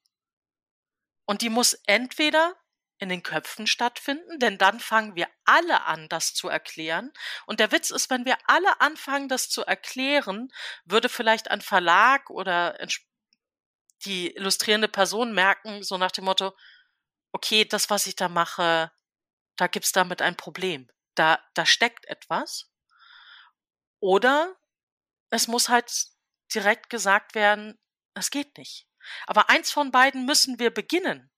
Und 1.25 1.41
die 1.41 1.49
muss 1.49 1.73
entweder 1.85 2.55
in 2.97 3.09
den 3.09 3.23
Köpfen 3.23 3.65
stattfinden, 3.65 4.39
denn 4.39 4.57
dann 4.57 4.79
fangen 4.79 5.15
wir 5.15 5.27
alle 5.45 5.85
an, 5.85 6.09
das 6.09 6.33
zu 6.33 6.49
erklären. 6.49 7.11
Und 7.45 7.59
der 7.59 7.71
Witz 7.71 7.91
ist, 7.91 8.09
wenn 8.09 8.25
wir 8.25 8.37
alle 8.45 8.81
anfangen, 8.81 9.29
das 9.29 9.49
zu 9.49 9.63
erklären, 9.63 10.51
würde 10.85 11.07
vielleicht 11.07 11.49
ein 11.49 11.61
Verlag 11.61 12.29
oder 12.29 12.77
die 14.05 14.35
illustrierende 14.35 14.87
Person 14.87 15.33
merken, 15.33 15.83
so 15.83 15.97
nach 15.97 16.11
dem 16.11 16.25
Motto, 16.25 16.55
okay, 17.31 17.65
das, 17.65 17.89
was 17.89 18.07
ich 18.07 18.15
da 18.15 18.29
mache, 18.29 18.91
da 19.55 19.67
gibt's 19.67 19.91
damit 19.91 20.21
ein 20.21 20.35
Problem. 20.35 20.89
Da, 21.15 21.39
da 21.53 21.65
steckt 21.65 22.05
etwas. 22.05 22.68
Oder 23.99 24.55
es 25.29 25.47
muss 25.47 25.69
halt 25.69 25.91
direkt 26.53 26.89
gesagt 26.89 27.35
werden, 27.35 27.77
es 28.13 28.31
geht 28.31 28.57
nicht. 28.57 28.87
Aber 29.27 29.49
eins 29.49 29.71
von 29.71 29.91
beiden 29.91 30.25
müssen 30.25 30.59
wir 30.59 30.73
beginnen. 30.73 31.31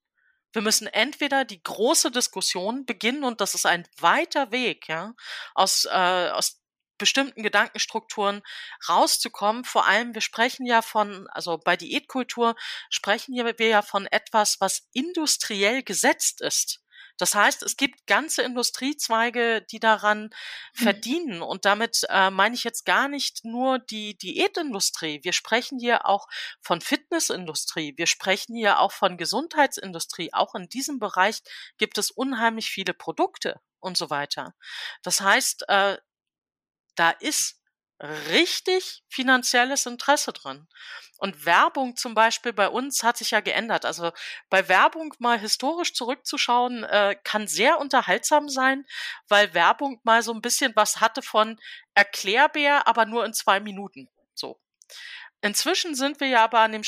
Wir 0.52 0.62
müssen 0.62 0.86
entweder 0.86 1.44
die 1.44 1.62
große 1.62 2.10
Diskussion 2.10 2.84
beginnen 2.84 3.24
und 3.24 3.40
das 3.40 3.54
ist 3.54 3.64
ein 3.64 3.88
weiter 3.98 4.50
Weg, 4.50 4.86
ja, 4.88 5.14
aus, 5.54 5.86
äh, 5.86 6.30
aus 6.30 6.60
bestimmten 6.98 7.42
Gedankenstrukturen 7.42 8.42
rauszukommen. 8.88 9.64
Vor 9.64 9.86
allem, 9.86 10.14
wir 10.14 10.20
sprechen 10.20 10.66
ja 10.66 10.82
von, 10.82 11.26
also 11.30 11.58
bei 11.58 11.76
Diätkultur 11.76 12.54
sprechen 12.90 13.34
wir 13.34 13.68
ja 13.68 13.82
von 13.82 14.06
etwas, 14.06 14.60
was 14.60 14.88
industriell 14.92 15.82
gesetzt 15.82 16.42
ist. 16.42 16.81
Das 17.18 17.34
heißt, 17.34 17.62
es 17.62 17.76
gibt 17.76 18.06
ganze 18.06 18.42
Industriezweige, 18.42 19.62
die 19.70 19.80
daran 19.80 20.24
mhm. 20.24 20.82
verdienen. 20.82 21.42
Und 21.42 21.64
damit 21.64 22.06
äh, 22.08 22.30
meine 22.30 22.54
ich 22.54 22.64
jetzt 22.64 22.84
gar 22.84 23.08
nicht 23.08 23.44
nur 23.44 23.78
die 23.78 24.16
Diätindustrie. 24.16 25.20
Wir 25.22 25.32
sprechen 25.32 25.78
hier 25.78 26.06
auch 26.06 26.26
von 26.60 26.80
Fitnessindustrie. 26.80 27.94
Wir 27.96 28.06
sprechen 28.06 28.56
hier 28.56 28.80
auch 28.80 28.92
von 28.92 29.16
Gesundheitsindustrie. 29.16 30.32
Auch 30.32 30.54
in 30.54 30.68
diesem 30.68 30.98
Bereich 30.98 31.42
gibt 31.78 31.98
es 31.98 32.10
unheimlich 32.10 32.70
viele 32.70 32.94
Produkte 32.94 33.60
und 33.80 33.96
so 33.96 34.10
weiter. 34.10 34.54
Das 35.02 35.20
heißt, 35.20 35.68
äh, 35.68 35.98
da 36.94 37.10
ist 37.10 37.61
richtig 38.02 39.02
finanzielles 39.08 39.86
Interesse 39.86 40.32
drin. 40.32 40.66
Und 41.18 41.46
Werbung 41.46 41.96
zum 41.96 42.14
Beispiel 42.14 42.52
bei 42.52 42.68
uns 42.68 43.04
hat 43.04 43.16
sich 43.16 43.30
ja 43.30 43.40
geändert. 43.40 43.84
Also 43.84 44.10
bei 44.50 44.68
Werbung 44.68 45.14
mal 45.18 45.38
historisch 45.38 45.94
zurückzuschauen, 45.94 46.82
äh, 46.84 47.16
kann 47.22 47.46
sehr 47.46 47.78
unterhaltsam 47.78 48.48
sein, 48.48 48.84
weil 49.28 49.54
Werbung 49.54 50.00
mal 50.02 50.22
so 50.22 50.32
ein 50.32 50.42
bisschen 50.42 50.72
was 50.74 51.00
hatte 51.00 51.22
von 51.22 51.60
Erklärbär, 51.94 52.88
aber 52.88 53.06
nur 53.06 53.24
in 53.24 53.34
zwei 53.34 53.60
Minuten. 53.60 54.08
So. 54.34 54.60
Inzwischen 55.42 55.94
sind 55.94 56.18
wir 56.20 56.28
ja 56.28 56.44
aber 56.44 56.60
an 56.60 56.72
dem 56.72 56.82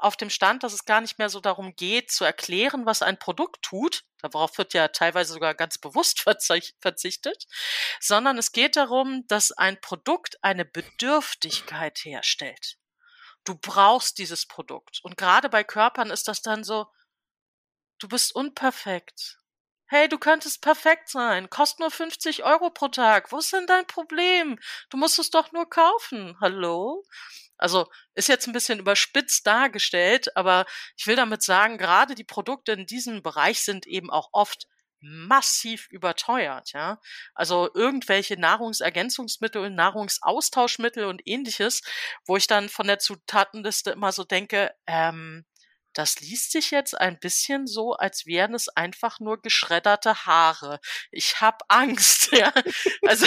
auf 0.00 0.16
dem 0.16 0.30
Stand, 0.30 0.62
dass 0.62 0.72
es 0.72 0.84
gar 0.84 1.00
nicht 1.00 1.18
mehr 1.18 1.28
so 1.28 1.40
darum 1.40 1.74
geht, 1.74 2.10
zu 2.10 2.24
erklären, 2.24 2.86
was 2.86 3.02
ein 3.02 3.18
Produkt 3.18 3.62
tut. 3.62 4.04
Darauf 4.20 4.58
wird 4.58 4.74
ja 4.74 4.88
teilweise 4.88 5.32
sogar 5.32 5.54
ganz 5.54 5.78
bewusst 5.78 6.20
verzichtet, 6.80 7.46
sondern 8.00 8.38
es 8.38 8.52
geht 8.52 8.76
darum, 8.76 9.24
dass 9.28 9.52
ein 9.52 9.80
Produkt 9.80 10.42
eine 10.42 10.64
Bedürftigkeit 10.64 11.98
herstellt. 12.04 12.78
Du 13.44 13.54
brauchst 13.54 14.18
dieses 14.18 14.46
Produkt. 14.46 15.00
Und 15.02 15.16
gerade 15.16 15.48
bei 15.48 15.64
Körpern 15.64 16.10
ist 16.10 16.28
das 16.28 16.42
dann 16.42 16.64
so, 16.64 16.86
du 17.98 18.08
bist 18.08 18.34
unperfekt. 18.34 19.38
Hey, 19.86 20.06
du 20.06 20.18
könntest 20.18 20.60
perfekt 20.60 21.08
sein. 21.08 21.48
Kostet 21.48 21.80
nur 21.80 21.90
50 21.90 22.44
Euro 22.44 22.68
pro 22.68 22.88
Tag. 22.88 23.32
Wo 23.32 23.38
ist 23.38 23.54
denn 23.54 23.66
dein 23.66 23.86
Problem? 23.86 24.58
Du 24.90 24.98
musst 24.98 25.18
es 25.18 25.30
doch 25.30 25.50
nur 25.52 25.70
kaufen. 25.70 26.36
Hallo? 26.40 27.06
Also 27.58 27.86
ist 28.14 28.28
jetzt 28.28 28.46
ein 28.46 28.52
bisschen 28.52 28.78
überspitzt 28.78 29.46
dargestellt, 29.46 30.36
aber 30.36 30.64
ich 30.96 31.06
will 31.06 31.16
damit 31.16 31.42
sagen, 31.42 31.78
gerade 31.78 32.14
die 32.14 32.24
Produkte 32.24 32.72
in 32.72 32.86
diesem 32.86 33.22
Bereich 33.22 33.62
sind 33.62 33.86
eben 33.86 34.10
auch 34.10 34.28
oft 34.32 34.66
massiv 35.00 35.86
überteuert, 35.90 36.72
ja. 36.72 37.00
Also 37.34 37.70
irgendwelche 37.74 38.36
Nahrungsergänzungsmittel, 38.38 39.70
Nahrungsaustauschmittel 39.70 41.04
und 41.04 41.22
ähnliches, 41.26 41.82
wo 42.26 42.36
ich 42.36 42.46
dann 42.46 42.68
von 42.68 42.86
der 42.86 42.98
Zutatenliste 42.98 43.90
immer 43.90 44.12
so 44.12 44.24
denke, 44.24 44.72
ähm, 44.86 45.44
das 45.98 46.20
liest 46.20 46.52
sich 46.52 46.70
jetzt 46.70 46.96
ein 46.96 47.18
bisschen 47.18 47.66
so, 47.66 47.92
als 47.92 48.24
wären 48.24 48.54
es 48.54 48.68
einfach 48.68 49.18
nur 49.18 49.42
geschredderte 49.42 50.26
Haare. 50.26 50.78
Ich 51.10 51.40
habe 51.40 51.58
Angst, 51.66 52.30
ja. 52.32 52.52
Also 53.04 53.26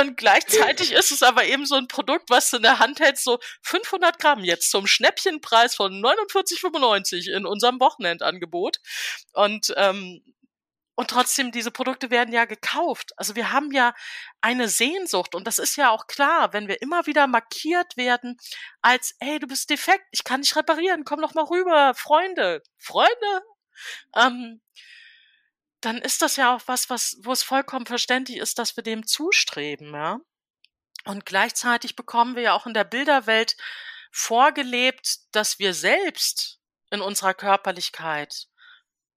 und 0.00 0.16
gleichzeitig 0.16 0.92
ist 0.92 1.12
es 1.12 1.22
aber 1.22 1.44
eben 1.44 1.66
so 1.66 1.74
ein 1.74 1.88
Produkt, 1.88 2.30
was 2.30 2.48
du 2.48 2.56
in 2.56 2.62
der 2.62 2.78
Hand 2.78 3.00
hältst, 3.00 3.24
so 3.24 3.38
500 3.60 4.18
Gramm 4.18 4.44
jetzt 4.44 4.70
zum 4.70 4.86
Schnäppchenpreis 4.86 5.74
von 5.74 5.92
49,95 6.02 7.30
in 7.30 7.44
unserem 7.44 7.78
Wochenendangebot. 7.80 8.78
Und 9.34 9.74
ähm, 9.76 10.22
und 11.00 11.08
trotzdem, 11.08 11.50
diese 11.50 11.70
Produkte 11.70 12.10
werden 12.10 12.30
ja 12.34 12.44
gekauft. 12.44 13.14
Also 13.16 13.34
wir 13.34 13.52
haben 13.52 13.70
ja 13.72 13.94
eine 14.42 14.68
Sehnsucht 14.68 15.34
und 15.34 15.46
das 15.46 15.58
ist 15.58 15.76
ja 15.76 15.88
auch 15.88 16.08
klar, 16.08 16.52
wenn 16.52 16.68
wir 16.68 16.82
immer 16.82 17.06
wieder 17.06 17.26
markiert 17.26 17.96
werden 17.96 18.36
als, 18.82 19.16
hey, 19.18 19.38
du 19.38 19.46
bist 19.46 19.70
defekt, 19.70 20.04
ich 20.10 20.24
kann 20.24 20.40
nicht 20.40 20.54
reparieren, 20.56 21.06
komm 21.06 21.22
doch 21.22 21.32
mal 21.32 21.44
rüber, 21.44 21.94
Freunde, 21.94 22.62
Freunde. 22.76 23.42
Ähm, 24.14 24.60
dann 25.80 25.96
ist 25.96 26.20
das 26.20 26.36
ja 26.36 26.54
auch 26.54 26.60
was, 26.66 26.90
was, 26.90 27.16
wo 27.22 27.32
es 27.32 27.42
vollkommen 27.42 27.86
verständlich 27.86 28.36
ist, 28.36 28.58
dass 28.58 28.76
wir 28.76 28.84
dem 28.84 29.06
zustreben, 29.06 29.94
ja. 29.94 30.20
Und 31.06 31.24
gleichzeitig 31.24 31.96
bekommen 31.96 32.36
wir 32.36 32.42
ja 32.42 32.52
auch 32.52 32.66
in 32.66 32.74
der 32.74 32.84
Bilderwelt 32.84 33.56
vorgelebt, 34.12 35.34
dass 35.34 35.58
wir 35.58 35.72
selbst 35.72 36.60
in 36.90 37.00
unserer 37.00 37.32
Körperlichkeit 37.32 38.48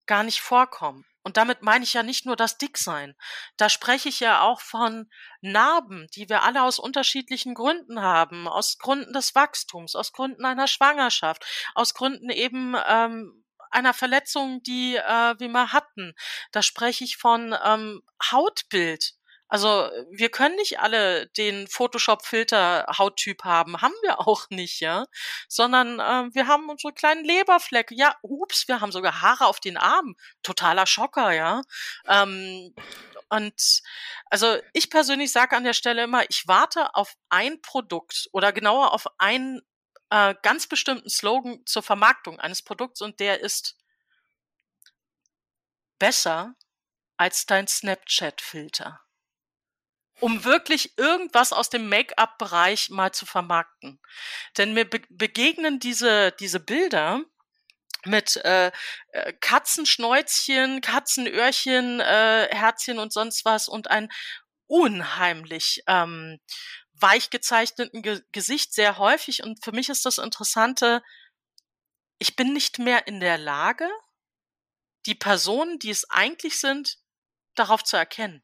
gar 0.05 0.23
nicht 0.23 0.39
vorkommen. 0.39 1.05
Und 1.23 1.37
damit 1.37 1.61
meine 1.61 1.85
ich 1.85 1.93
ja 1.93 2.03
nicht 2.03 2.25
nur 2.25 2.35
das 2.35 2.57
Dicksein. 2.57 3.15
Da 3.55 3.69
spreche 3.69 4.09
ich 4.09 4.19
ja 4.19 4.41
auch 4.41 4.59
von 4.59 5.09
Narben, 5.41 6.07
die 6.15 6.27
wir 6.27 6.43
alle 6.43 6.63
aus 6.63 6.79
unterschiedlichen 6.79 7.53
Gründen 7.53 8.01
haben. 8.01 8.47
Aus 8.47 8.77
Gründen 8.77 9.13
des 9.13 9.33
Wachstums, 9.33 9.95
aus 9.95 10.11
Gründen 10.11 10.43
einer 10.43 10.67
Schwangerschaft, 10.67 11.45
aus 11.75 11.93
Gründen 11.93 12.29
eben 12.29 12.75
ähm, 12.87 13.43
einer 13.71 13.93
Verletzung, 13.93 14.61
die 14.63 14.95
äh, 14.95 15.39
wir 15.39 15.49
mal 15.49 15.71
hatten. 15.71 16.13
Da 16.51 16.61
spreche 16.61 17.05
ich 17.05 17.17
von 17.17 17.55
ähm, 17.63 18.03
Hautbild. 18.31 19.13
Also 19.53 19.91
wir 20.09 20.29
können 20.29 20.55
nicht 20.55 20.79
alle 20.79 21.27
den 21.27 21.67
Photoshop-Filter-Hauttyp 21.67 23.43
haben, 23.43 23.83
haben 23.83 23.93
wir 24.01 24.19
auch 24.19 24.49
nicht, 24.49 24.79
ja, 24.79 25.05
sondern 25.47 25.99
äh, 25.99 26.33
wir 26.33 26.47
haben 26.47 26.69
unsere 26.69 26.91
kleinen 26.91 27.23
Leberflecke. 27.23 27.93
Ja, 27.93 28.15
ups, 28.23 28.67
wir 28.67 28.81
haben 28.81 28.91
sogar 28.91 29.21
Haare 29.21 29.45
auf 29.45 29.59
den 29.59 29.77
Armen. 29.77 30.15
Totaler 30.41 30.87
Schocker, 30.87 31.33
ja. 31.33 31.61
Ähm, 32.07 32.73
und 33.29 33.83
also 34.31 34.57
ich 34.73 34.89
persönlich 34.89 35.31
sage 35.31 35.55
an 35.55 35.65
der 35.65 35.73
Stelle 35.73 36.05
immer, 36.05 36.23
ich 36.31 36.47
warte 36.47 36.95
auf 36.95 37.13
ein 37.29 37.61
Produkt 37.61 38.29
oder 38.31 38.53
genauer 38.53 38.91
auf 38.91 39.05
einen 39.19 39.61
äh, 40.09 40.33
ganz 40.41 40.65
bestimmten 40.65 41.11
Slogan 41.11 41.61
zur 41.67 41.83
Vermarktung 41.83 42.39
eines 42.39 42.63
Produkts 42.63 43.01
und 43.01 43.19
der 43.19 43.41
ist 43.41 43.77
besser 45.99 46.55
als 47.17 47.45
dein 47.45 47.67
Snapchat-Filter 47.67 49.02
um 50.23 50.45
wirklich 50.45 50.97
irgendwas 50.97 51.51
aus 51.51 51.69
dem 51.69 51.89
Make-up-Bereich 51.89 52.89
mal 52.89 53.11
zu 53.11 53.25
vermarkten. 53.25 53.99
Denn 54.57 54.73
mir 54.73 54.89
be 54.89 55.01
begegnen 55.09 55.79
diese, 55.79 56.31
diese 56.39 56.61
Bilder 56.61 57.19
mit 58.05 58.37
äh, 58.37 58.71
äh, 59.09 59.33
Katzenschnäuzchen, 59.41 60.79
Katzenöhrchen, 60.79 61.99
äh, 61.99 62.47
Herzchen 62.51 62.99
und 62.99 63.11
sonst 63.11 63.43
was 63.43 63.67
und 63.67 63.91
ein 63.91 64.09
unheimlich 64.67 65.83
ähm, 65.87 66.39
weich 66.93 67.29
gezeichneten 67.29 68.01
Ge 68.01 68.21
Gesicht 68.31 68.73
sehr 68.73 68.97
häufig. 68.99 69.43
Und 69.43 69.61
für 69.61 69.73
mich 69.73 69.89
ist 69.89 70.05
das 70.05 70.19
Interessante, 70.19 71.03
ich 72.17 72.37
bin 72.37 72.53
nicht 72.53 72.79
mehr 72.79 73.07
in 73.07 73.19
der 73.19 73.37
Lage, 73.37 73.89
die 75.05 75.15
Personen, 75.15 75.79
die 75.79 75.89
es 75.89 76.09
eigentlich 76.09 76.61
sind, 76.61 76.97
darauf 77.55 77.83
zu 77.83 77.97
erkennen. 77.97 78.41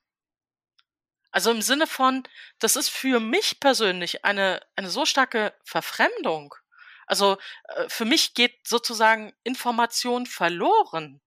Also 1.31 1.51
im 1.51 1.61
Sinne 1.61 1.87
von, 1.87 2.23
das 2.59 2.75
ist 2.75 2.89
für 2.89 3.19
mich 3.19 3.59
persönlich 3.59 4.25
eine, 4.25 4.61
eine 4.75 4.89
so 4.89 5.05
starke 5.05 5.53
Verfremdung. 5.63 6.55
Also 7.05 7.37
äh, 7.67 7.87
für 7.87 8.05
mich 8.05 8.33
geht 8.33 8.67
sozusagen 8.67 9.33
Information 9.43 10.25
verloren, 10.25 11.21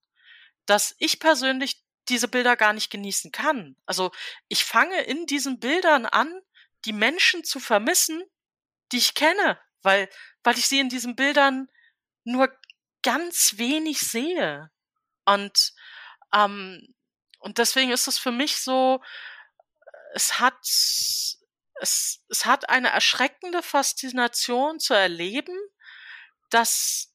dass 0.66 0.94
ich 0.98 1.20
persönlich 1.20 1.82
diese 2.08 2.28
Bilder 2.28 2.56
gar 2.56 2.72
nicht 2.72 2.90
genießen 2.90 3.30
kann. 3.30 3.76
Also 3.86 4.10
ich 4.48 4.64
fange 4.64 5.00
in 5.02 5.26
diesen 5.26 5.60
Bildern 5.60 6.06
an, 6.06 6.40
die 6.84 6.92
Menschen 6.92 7.44
zu 7.44 7.60
vermissen, 7.60 8.22
die 8.90 8.98
ich 8.98 9.14
kenne, 9.14 9.58
weil, 9.82 10.08
weil 10.42 10.58
ich 10.58 10.68
sie 10.68 10.80
in 10.80 10.88
diesen 10.88 11.14
Bildern 11.14 11.68
nur 12.24 12.52
ganz 13.02 13.54
wenig 13.56 14.00
sehe. 14.00 14.70
Und, 15.24 15.72
ähm, 16.34 16.94
und 17.38 17.58
deswegen 17.58 17.90
ist 17.92 18.08
es 18.08 18.18
für 18.18 18.32
mich 18.32 18.58
so, 18.58 19.00
es 20.14 20.38
hat, 20.38 20.58
es, 20.62 21.40
es 22.28 22.46
hat 22.46 22.68
eine 22.68 22.90
erschreckende 22.90 23.62
Faszination 23.62 24.78
zu 24.78 24.94
erleben, 24.94 25.56
dass 26.50 27.12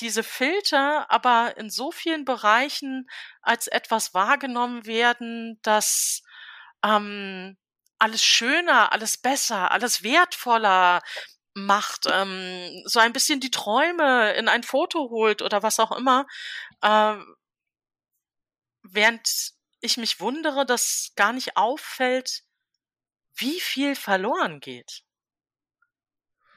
diese 0.00 0.22
Filter 0.22 1.10
aber 1.10 1.56
in 1.56 1.70
so 1.70 1.92
vielen 1.92 2.24
Bereichen 2.24 3.08
als 3.42 3.66
etwas 3.66 4.14
wahrgenommen 4.14 4.86
werden, 4.86 5.58
dass 5.62 6.22
ähm, 6.84 7.58
alles 7.98 8.24
schöner, 8.24 8.92
alles 8.92 9.18
besser, 9.18 9.70
alles 9.70 10.02
wertvoller 10.02 11.02
macht, 11.54 12.06
ähm, 12.10 12.82
so 12.86 12.98
ein 12.98 13.12
bisschen 13.12 13.40
die 13.40 13.50
Träume 13.50 14.32
in 14.32 14.48
ein 14.48 14.62
Foto 14.62 15.10
holt 15.10 15.42
oder 15.42 15.62
was 15.62 15.78
auch 15.78 15.92
immer, 15.92 16.26
äh, 16.80 17.16
während 18.82 19.52
ich 19.80 19.96
mich 19.96 20.20
wundere, 20.20 20.66
dass 20.66 21.12
gar 21.16 21.32
nicht 21.32 21.56
auffällt, 21.56 22.44
wie 23.34 23.60
viel 23.60 23.94
verloren 23.94 24.60
geht. 24.60 25.02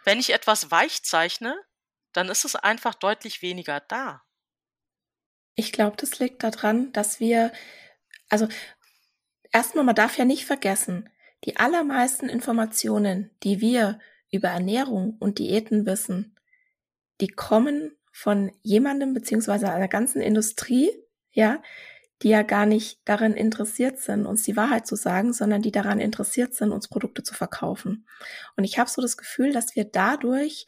Wenn 0.03 0.19
ich 0.19 0.31
etwas 0.31 0.71
weich 0.71 1.03
zeichne, 1.03 1.57
dann 2.11 2.29
ist 2.29 2.45
es 2.45 2.55
einfach 2.55 2.93
deutlich 2.93 3.41
weniger 3.41 3.79
da. 3.79 4.23
Ich 5.55 5.71
glaube, 5.71 5.97
das 5.97 6.19
liegt 6.19 6.43
daran, 6.43 6.91
dass 6.93 7.19
wir, 7.19 7.51
also 8.29 8.47
erstmal, 9.51 9.83
man 9.83 9.95
darf 9.95 10.17
ja 10.17 10.25
nicht 10.25 10.45
vergessen, 10.45 11.09
die 11.45 11.57
allermeisten 11.57 12.29
Informationen, 12.29 13.35
die 13.43 13.61
wir 13.61 13.99
über 14.31 14.49
Ernährung 14.49 15.17
und 15.19 15.39
Diäten 15.39 15.85
wissen, 15.85 16.37
die 17.21 17.27
kommen 17.27 17.95
von 18.11 18.51
jemandem 18.61 19.13
beziehungsweise 19.13 19.71
einer 19.71 19.87
ganzen 19.87 20.21
Industrie, 20.21 20.91
ja, 21.31 21.61
die 22.23 22.29
ja 22.29 22.41
gar 22.41 22.65
nicht 22.65 22.99
daran 23.05 23.33
interessiert 23.33 23.99
sind, 23.99 24.25
uns 24.25 24.43
die 24.43 24.55
Wahrheit 24.55 24.87
zu 24.87 24.95
sagen, 24.95 25.33
sondern 25.33 25.61
die 25.61 25.71
daran 25.71 25.99
interessiert 25.99 26.55
sind, 26.55 26.71
uns 26.71 26.87
Produkte 26.87 27.21
zu 27.21 27.33
verkaufen. 27.33 28.07
Und 28.55 28.63
ich 28.63 28.79
habe 28.79 28.89
so 28.89 29.01
das 29.01 29.17
Gefühl, 29.17 29.51
dass 29.51 29.75
wir 29.75 29.83
dadurch 29.83 30.65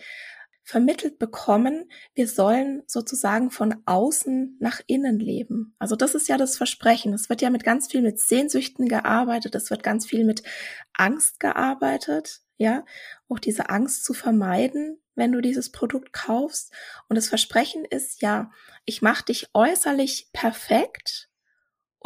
vermittelt 0.66 1.20
bekommen, 1.20 1.90
wir 2.16 2.28
sollen 2.28 2.82
sozusagen 2.88 3.52
von 3.52 3.76
außen 3.86 4.58
nach 4.60 4.82
innen 4.88 5.20
leben. 5.20 5.76
Also 5.78 5.96
das 5.96 6.16
ist 6.16 6.28
ja 6.28 6.38
das 6.38 6.58
Versprechen. 6.58 7.14
Es 7.14 7.30
wird 7.30 7.44
ja 7.44 7.52
mit 7.52 7.64
ganz 7.64 7.88
viel 7.88 8.02
mit 8.02 8.20
Sehnsüchten 8.20 8.88
gearbeitet, 8.88 9.54
es 9.54 9.70
wird 9.70 9.84
ganz 9.84 10.08
viel 10.08 10.26
mit 10.26 10.42
Angst 10.94 11.40
gearbeitet, 11.40 12.42
ja, 12.58 12.84
auch 13.30 13.40
diese 13.40 13.70
Angst 13.70 14.06
zu 14.06 14.14
vermeiden, 14.14 14.98
wenn 15.14 15.32
du 15.32 15.40
dieses 15.40 15.72
Produkt 15.72 16.14
kaufst. 16.14 16.74
Und 17.10 17.16
das 17.16 17.30
Versprechen 17.30 17.86
ist 17.86 18.24
ja, 18.24 18.50
ich 18.86 19.04
mache 19.04 19.26
dich 19.26 19.50
äußerlich 19.54 20.30
perfekt, 20.34 21.30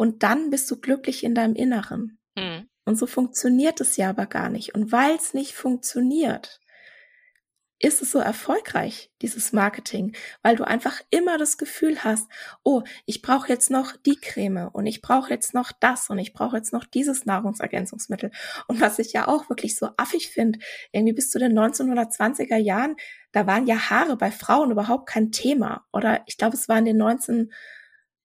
und 0.00 0.22
dann 0.22 0.48
bist 0.48 0.70
du 0.70 0.80
glücklich 0.80 1.24
in 1.24 1.34
deinem 1.34 1.54
Inneren. 1.54 2.18
Mhm. 2.34 2.70
Und 2.86 2.96
so 2.96 3.06
funktioniert 3.06 3.82
es 3.82 3.98
ja 3.98 4.08
aber 4.08 4.24
gar 4.24 4.48
nicht. 4.48 4.74
Und 4.74 4.92
weil 4.92 5.14
es 5.14 5.34
nicht 5.34 5.52
funktioniert, 5.52 6.58
ist 7.78 8.00
es 8.00 8.10
so 8.10 8.18
erfolgreich, 8.18 9.12
dieses 9.20 9.52
Marketing, 9.52 10.16
weil 10.42 10.56
du 10.56 10.66
einfach 10.66 11.02
immer 11.10 11.36
das 11.36 11.58
Gefühl 11.58 12.02
hast, 12.02 12.30
oh, 12.62 12.82
ich 13.04 13.20
brauche 13.20 13.50
jetzt 13.50 13.70
noch 13.70 13.94
die 13.94 14.16
Creme 14.16 14.70
und 14.72 14.86
ich 14.86 15.02
brauche 15.02 15.28
jetzt 15.28 15.52
noch 15.52 15.70
das 15.70 16.08
und 16.08 16.18
ich 16.18 16.32
brauche 16.32 16.56
jetzt 16.56 16.72
noch 16.72 16.86
dieses 16.86 17.26
Nahrungsergänzungsmittel. 17.26 18.30
Und 18.68 18.80
was 18.80 18.98
ich 18.98 19.12
ja 19.12 19.28
auch 19.28 19.50
wirklich 19.50 19.76
so 19.76 19.90
affig 19.98 20.30
finde, 20.30 20.60
irgendwie 20.92 21.12
bis 21.12 21.28
zu 21.28 21.38
den 21.38 21.52
1920er 21.58 22.56
Jahren, 22.56 22.96
da 23.32 23.46
waren 23.46 23.66
ja 23.66 23.90
Haare 23.90 24.16
bei 24.16 24.30
Frauen 24.30 24.70
überhaupt 24.70 25.10
kein 25.10 25.30
Thema. 25.30 25.84
Oder 25.92 26.22
ich 26.24 26.38
glaube, 26.38 26.56
es 26.56 26.70
war 26.70 26.78
in 26.78 26.86
den 26.86 26.96
19, 26.96 27.52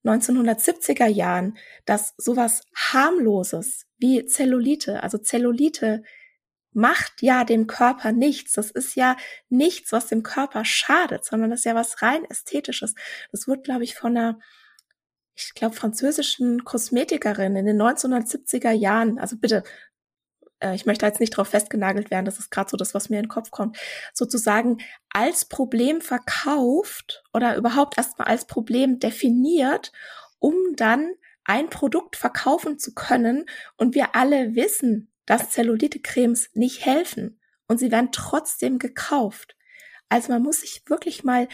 1970er 0.05 1.07
Jahren, 1.07 1.57
dass 1.85 2.13
sowas 2.17 2.61
harmloses 2.75 3.85
wie 3.97 4.25
Zellulite, 4.25 5.03
also 5.03 5.17
Zellulite 5.17 6.03
macht 6.75 7.21
ja 7.21 7.45
dem 7.45 7.67
Körper 7.67 8.11
nichts. 8.11 8.53
Das 8.53 8.69
ist 8.69 8.95
ja 8.95 9.15
nichts, 9.49 9.91
was 9.93 10.07
dem 10.07 10.23
Körper 10.23 10.65
schadet, 10.65 11.23
sondern 11.23 11.49
das 11.49 11.61
ist 11.61 11.65
ja 11.65 11.73
was 11.73 12.01
rein 12.01 12.25
ästhetisches. 12.25 12.95
Das 13.31 13.47
wurde, 13.47 13.61
glaube 13.61 13.85
ich, 13.85 13.95
von 13.95 14.15
einer, 14.17 14.39
ich 15.35 15.53
glaube, 15.53 15.75
französischen 15.75 16.65
Kosmetikerin 16.65 17.55
in 17.55 17.65
den 17.65 17.81
1970er 17.81 18.71
Jahren, 18.71 19.19
also 19.19 19.37
bitte, 19.37 19.63
äh, 20.65 20.75
ich 20.75 20.85
möchte 20.85 21.05
jetzt 21.05 21.19
nicht 21.19 21.33
darauf 21.33 21.49
festgenagelt 21.49 22.11
werden, 22.11 22.25
das 22.25 22.39
ist 22.39 22.51
gerade 22.51 22.69
so 22.69 22.77
das, 22.77 22.93
was 22.93 23.09
mir 23.09 23.17
in 23.17 23.23
den 23.23 23.29
Kopf 23.29 23.51
kommt, 23.51 23.77
sozusagen 24.13 24.79
als 25.09 25.45
Problem 25.45 26.01
verkauft 26.01 27.23
oder 27.33 27.55
überhaupt 27.55 27.97
erstmal 27.97 28.27
als 28.27 28.45
Problem 28.45 28.99
definiert, 28.99 29.91
um 30.39 30.55
dann 30.75 31.13
ein 31.43 31.69
Produkt 31.69 32.15
verkaufen 32.15 32.79
zu 32.79 32.93
können. 32.93 33.45
Und 33.77 33.95
wir 33.95 34.15
alle 34.15 34.55
wissen, 34.55 35.11
dass 35.25 35.51
Zellulite-Cremes 35.51 36.49
nicht 36.53 36.85
helfen 36.85 37.39
und 37.67 37.79
sie 37.79 37.91
werden 37.91 38.11
trotzdem 38.11 38.79
gekauft. 38.79 39.55
Also 40.09 40.31
man 40.31 40.43
muss 40.43 40.61
sich 40.61 40.83
wirklich 40.87 41.23
mal, 41.23 41.47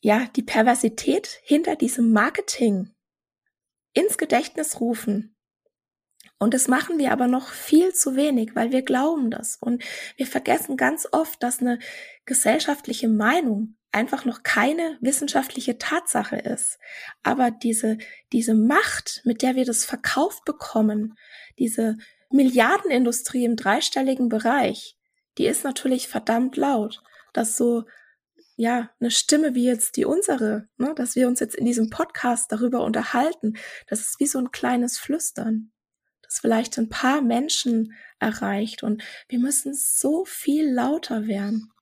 ja, 0.00 0.26
die 0.36 0.42
Perversität 0.42 1.40
hinter 1.42 1.76
diesem 1.76 2.12
Marketing 2.12 2.90
ins 3.92 4.16
Gedächtnis 4.16 4.80
rufen. 4.80 5.36
Und 6.42 6.54
das 6.54 6.68
machen 6.68 6.98
wir 6.98 7.12
aber 7.12 7.28
noch 7.28 7.50
viel 7.50 7.92
zu 7.92 8.16
wenig, 8.16 8.56
weil 8.56 8.72
wir 8.72 8.80
glauben 8.80 9.30
das. 9.30 9.58
Und 9.60 9.84
wir 10.16 10.26
vergessen 10.26 10.78
ganz 10.78 11.06
oft, 11.12 11.42
dass 11.42 11.60
eine 11.60 11.78
gesellschaftliche 12.24 13.08
Meinung 13.08 13.76
einfach 13.92 14.24
noch 14.24 14.42
keine 14.42 14.96
wissenschaftliche 15.02 15.76
Tatsache 15.76 16.36
ist. 16.36 16.78
Aber 17.22 17.50
diese, 17.50 17.98
diese 18.32 18.54
Macht, 18.54 19.20
mit 19.24 19.42
der 19.42 19.54
wir 19.54 19.66
das 19.66 19.84
verkauft 19.84 20.46
bekommen, 20.46 21.14
diese 21.58 21.98
Milliardenindustrie 22.30 23.44
im 23.44 23.56
dreistelligen 23.56 24.30
Bereich, 24.30 24.96
die 25.36 25.46
ist 25.46 25.62
natürlich 25.62 26.08
verdammt 26.08 26.56
laut. 26.56 27.02
Dass 27.34 27.58
so, 27.58 27.84
ja, 28.56 28.88
eine 28.98 29.10
Stimme 29.10 29.54
wie 29.54 29.66
jetzt 29.66 29.98
die 29.98 30.06
unsere, 30.06 30.68
ne, 30.78 30.94
dass 30.94 31.16
wir 31.16 31.28
uns 31.28 31.40
jetzt 31.40 31.54
in 31.54 31.66
diesem 31.66 31.90
Podcast 31.90 32.50
darüber 32.50 32.82
unterhalten, 32.82 33.58
das 33.88 34.00
ist 34.00 34.20
wie 34.20 34.26
so 34.26 34.38
ein 34.38 34.52
kleines 34.52 34.98
Flüstern, 34.98 35.70
das 36.30 36.38
vielleicht 36.38 36.78
ein 36.78 36.88
paar 36.88 37.20
Menschen 37.20 37.94
erreicht. 38.20 38.82
Und 38.82 39.02
wir 39.28 39.40
müssen 39.40 39.74
so 39.74 40.24
viel 40.24 40.72
lauter 40.72 41.26
werden. 41.26 41.72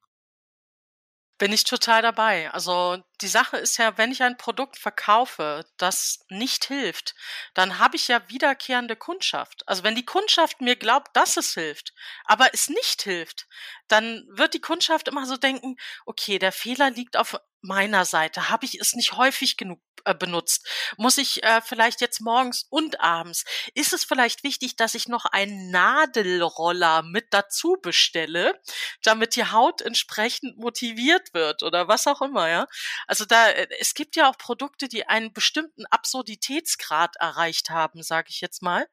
Bin 1.36 1.52
ich 1.52 1.62
total 1.62 2.02
dabei. 2.02 2.50
Also 2.50 2.98
die 3.20 3.28
Sache 3.28 3.58
ist 3.58 3.76
ja, 3.76 3.96
wenn 3.96 4.10
ich 4.10 4.22
ein 4.22 4.38
Produkt 4.38 4.76
verkaufe, 4.76 5.64
das 5.76 6.24
nicht 6.30 6.64
hilft, 6.64 7.14
dann 7.54 7.78
habe 7.78 7.94
ich 7.94 8.08
ja 8.08 8.28
wiederkehrende 8.28 8.96
Kundschaft. 8.96 9.62
Also 9.68 9.84
wenn 9.84 9.94
die 9.94 10.04
Kundschaft 10.04 10.60
mir 10.60 10.74
glaubt, 10.74 11.14
dass 11.14 11.36
es 11.36 11.54
hilft, 11.54 11.92
aber 12.24 12.52
es 12.54 12.70
nicht 12.70 13.02
hilft, 13.02 13.46
dann 13.86 14.26
wird 14.30 14.54
die 14.54 14.60
Kundschaft 14.60 15.06
immer 15.06 15.26
so 15.26 15.36
denken, 15.36 15.76
okay, 16.06 16.40
der 16.40 16.50
Fehler 16.50 16.90
liegt 16.90 17.16
auf 17.16 17.38
meiner 17.60 18.04
Seite. 18.04 18.50
Habe 18.50 18.64
ich 18.64 18.80
es 18.80 18.94
nicht 18.94 19.12
häufig 19.12 19.56
genug 19.56 19.80
äh, 20.04 20.14
benutzt? 20.14 20.66
Muss 20.96 21.18
ich 21.18 21.42
äh, 21.42 21.60
vielleicht 21.60 22.00
jetzt 22.00 22.20
morgens 22.20 22.66
und 22.70 23.00
abends? 23.00 23.44
Ist 23.74 23.92
es 23.92 24.04
vielleicht 24.04 24.44
wichtig, 24.44 24.76
dass 24.76 24.94
ich 24.94 25.08
noch 25.08 25.24
einen 25.24 25.70
Nadelroller 25.70 27.02
mit 27.02 27.26
dazu 27.32 27.76
bestelle, 27.82 28.60
damit 29.02 29.36
die 29.36 29.46
Haut 29.46 29.82
entsprechend 29.82 30.58
motiviert 30.58 31.34
wird 31.34 31.62
oder 31.62 31.88
was 31.88 32.06
auch 32.06 32.22
immer, 32.22 32.48
ja? 32.48 32.66
Also 33.06 33.24
da, 33.24 33.48
äh, 33.48 33.68
es 33.80 33.94
gibt 33.94 34.16
ja 34.16 34.30
auch 34.30 34.38
Produkte, 34.38 34.88
die 34.88 35.06
einen 35.06 35.32
bestimmten 35.32 35.86
Absurditätsgrad 35.86 37.16
erreicht 37.16 37.70
haben, 37.70 38.02
sage 38.02 38.28
ich 38.30 38.40
jetzt 38.40 38.62
mal. 38.62 38.86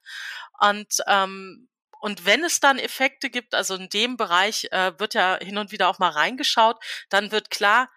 Und 0.60 0.98
ähm, 1.08 1.70
und 2.06 2.24
wenn 2.24 2.44
es 2.44 2.60
dann 2.60 2.78
Effekte 2.78 3.32
gibt, 3.32 3.56
also 3.56 3.74
in 3.74 3.90
dem 3.90 4.16
Bereich 4.16 4.68
äh, 4.72 4.94
wird 5.00 5.16
ja 5.16 5.40
hin 5.42 5.58
und 5.58 5.72
wieder 5.72 5.88
auch 5.90 5.98
mal 5.98 6.12
reingeschaut, 6.12 6.78
dann 7.10 7.32
wird 7.32 7.50
klar, 7.50 7.90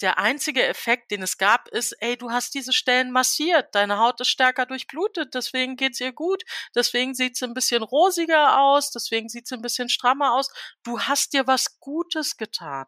der 0.00 0.18
einzige 0.18 0.64
Effekt, 0.64 1.10
den 1.10 1.22
es 1.22 1.38
gab, 1.38 1.68
ist, 1.68 1.92
ey, 2.00 2.16
du 2.16 2.30
hast 2.30 2.54
diese 2.54 2.72
Stellen 2.72 3.10
massiert, 3.10 3.74
deine 3.74 3.98
Haut 3.98 4.20
ist 4.20 4.28
stärker 4.28 4.66
durchblutet, 4.66 5.34
deswegen 5.34 5.76
geht's 5.76 6.00
ihr 6.00 6.12
gut, 6.12 6.42
deswegen 6.74 7.14
sieht 7.14 7.36
sie 7.36 7.46
ein 7.46 7.54
bisschen 7.54 7.82
rosiger 7.82 8.60
aus, 8.60 8.90
deswegen 8.90 9.28
sieht 9.28 9.48
sie 9.48 9.54
ein 9.54 9.62
bisschen 9.62 9.88
strammer 9.88 10.34
aus. 10.34 10.50
Du 10.82 11.00
hast 11.00 11.32
dir 11.32 11.46
was 11.46 11.80
Gutes 11.80 12.36
getan. 12.36 12.86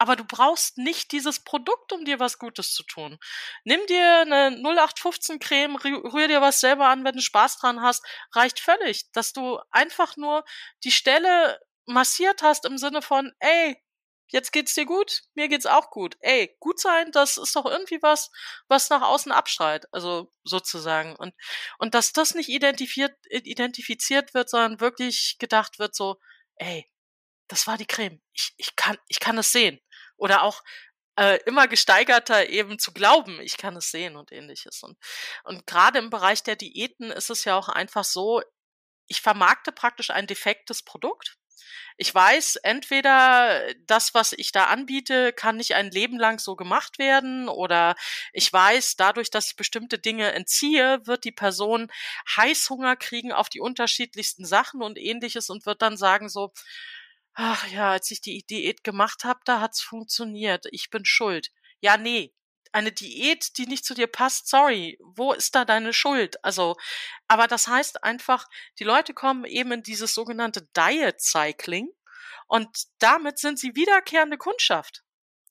Aber 0.00 0.14
du 0.14 0.24
brauchst 0.24 0.78
nicht 0.78 1.10
dieses 1.10 1.40
Produkt, 1.40 1.92
um 1.92 2.04
dir 2.04 2.20
was 2.20 2.38
Gutes 2.38 2.72
zu 2.72 2.84
tun. 2.84 3.18
Nimm 3.64 3.84
dir 3.86 4.20
eine 4.20 4.56
0815 4.56 5.40
Creme, 5.40 5.76
rühr 5.76 6.28
dir 6.28 6.40
was 6.40 6.60
selber 6.60 6.86
an, 6.88 7.04
wenn 7.04 7.16
du 7.16 7.20
Spaß 7.20 7.58
dran 7.58 7.82
hast, 7.82 8.04
reicht 8.32 8.60
völlig, 8.60 9.10
dass 9.12 9.32
du 9.32 9.58
einfach 9.70 10.16
nur 10.16 10.44
die 10.84 10.92
Stelle 10.92 11.58
massiert 11.86 12.42
hast 12.42 12.64
im 12.64 12.78
Sinne 12.78 13.02
von, 13.02 13.32
ey, 13.40 13.82
jetzt 14.28 14.52
geht's 14.52 14.74
dir 14.74 14.86
gut, 14.86 15.22
mir 15.34 15.48
geht's 15.48 15.66
auch 15.66 15.90
gut. 15.90 16.16
Ey, 16.20 16.56
gut 16.60 16.80
sein, 16.80 17.12
das 17.12 17.36
ist 17.38 17.56
doch 17.56 17.66
irgendwie 17.66 18.02
was, 18.02 18.30
was 18.68 18.90
nach 18.90 19.02
außen 19.02 19.32
abstrahlt, 19.32 19.86
also 19.92 20.30
sozusagen. 20.44 21.16
Und, 21.16 21.34
und 21.78 21.94
dass 21.94 22.12
das 22.12 22.34
nicht 22.34 22.48
identifiziert, 22.48 23.16
identifiziert 23.30 24.34
wird, 24.34 24.50
sondern 24.50 24.80
wirklich 24.80 25.36
gedacht 25.38 25.78
wird 25.78 25.94
so, 25.94 26.18
ey, 26.56 26.86
das 27.48 27.66
war 27.66 27.78
die 27.78 27.86
Creme. 27.86 28.20
Ich, 28.32 28.54
ich 28.56 28.76
kann, 28.76 28.98
ich 29.08 29.20
kann 29.20 29.38
es 29.38 29.52
sehen. 29.52 29.80
Oder 30.16 30.42
auch 30.42 30.62
äh, 31.16 31.38
immer 31.46 31.66
gesteigerter 31.66 32.48
eben 32.48 32.78
zu 32.78 32.92
glauben, 32.92 33.40
ich 33.40 33.56
kann 33.56 33.76
es 33.76 33.90
sehen 33.90 34.16
und 34.16 34.32
ähnliches. 34.32 34.82
Und, 34.82 34.98
und 35.44 35.66
gerade 35.66 35.98
im 35.98 36.10
Bereich 36.10 36.42
der 36.42 36.56
Diäten 36.56 37.10
ist 37.10 37.30
es 37.30 37.44
ja 37.44 37.56
auch 37.56 37.68
einfach 37.68 38.04
so, 38.04 38.42
ich 39.06 39.22
vermarkte 39.22 39.72
praktisch 39.72 40.10
ein 40.10 40.26
defektes 40.26 40.82
Produkt 40.82 41.37
ich 41.96 42.14
weiß, 42.14 42.56
entweder 42.56 43.74
das, 43.86 44.14
was 44.14 44.32
ich 44.32 44.52
da 44.52 44.64
anbiete, 44.64 45.32
kann 45.32 45.56
nicht 45.56 45.74
ein 45.74 45.90
Leben 45.90 46.18
lang 46.18 46.38
so 46.38 46.56
gemacht 46.56 46.98
werden 46.98 47.48
oder 47.48 47.94
ich 48.32 48.52
weiß, 48.52 48.96
dadurch, 48.96 49.30
dass 49.30 49.48
ich 49.50 49.56
bestimmte 49.56 49.98
Dinge 49.98 50.32
entziehe, 50.32 51.00
wird 51.06 51.24
die 51.24 51.32
Person 51.32 51.90
Heißhunger 52.36 52.96
kriegen 52.96 53.32
auf 53.32 53.48
die 53.48 53.60
unterschiedlichsten 53.60 54.44
Sachen 54.44 54.82
und 54.82 54.98
ähnliches 54.98 55.50
und 55.50 55.66
wird 55.66 55.82
dann 55.82 55.96
sagen 55.96 56.28
so, 56.28 56.52
ach 57.34 57.66
ja, 57.68 57.92
als 57.92 58.10
ich 58.10 58.20
die 58.20 58.44
Diät 58.44 58.84
gemacht 58.84 59.24
habe, 59.24 59.40
da 59.44 59.60
hat's 59.60 59.80
funktioniert. 59.80 60.66
Ich 60.72 60.90
bin 60.90 61.04
schuld. 61.04 61.50
Ja, 61.80 61.96
nee, 61.96 62.32
eine 62.78 62.92
Diät, 62.92 63.58
die 63.58 63.66
nicht 63.66 63.84
zu 63.84 63.94
dir 63.94 64.06
passt, 64.06 64.48
sorry, 64.48 64.98
wo 65.00 65.32
ist 65.32 65.54
da 65.54 65.64
deine 65.64 65.92
Schuld? 65.92 66.42
Also, 66.44 66.76
aber 67.26 67.46
das 67.48 67.66
heißt 67.68 68.04
einfach, 68.04 68.46
die 68.78 68.84
Leute 68.84 69.14
kommen 69.14 69.44
eben 69.44 69.72
in 69.72 69.82
dieses 69.82 70.14
sogenannte 70.14 70.68
Diet 70.76 71.20
Cycling 71.20 71.88
und 72.46 72.68
damit 72.98 73.38
sind 73.38 73.58
sie 73.58 73.74
wiederkehrende 73.74 74.38
Kundschaft. 74.38 75.02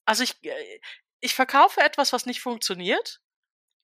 Also 0.06 0.24
ich, 0.24 0.44
äh, 0.44 0.80
ich 1.20 1.36
verkaufe 1.36 1.82
etwas, 1.82 2.14
was 2.14 2.26
nicht 2.26 2.42
funktioniert, 2.42 3.20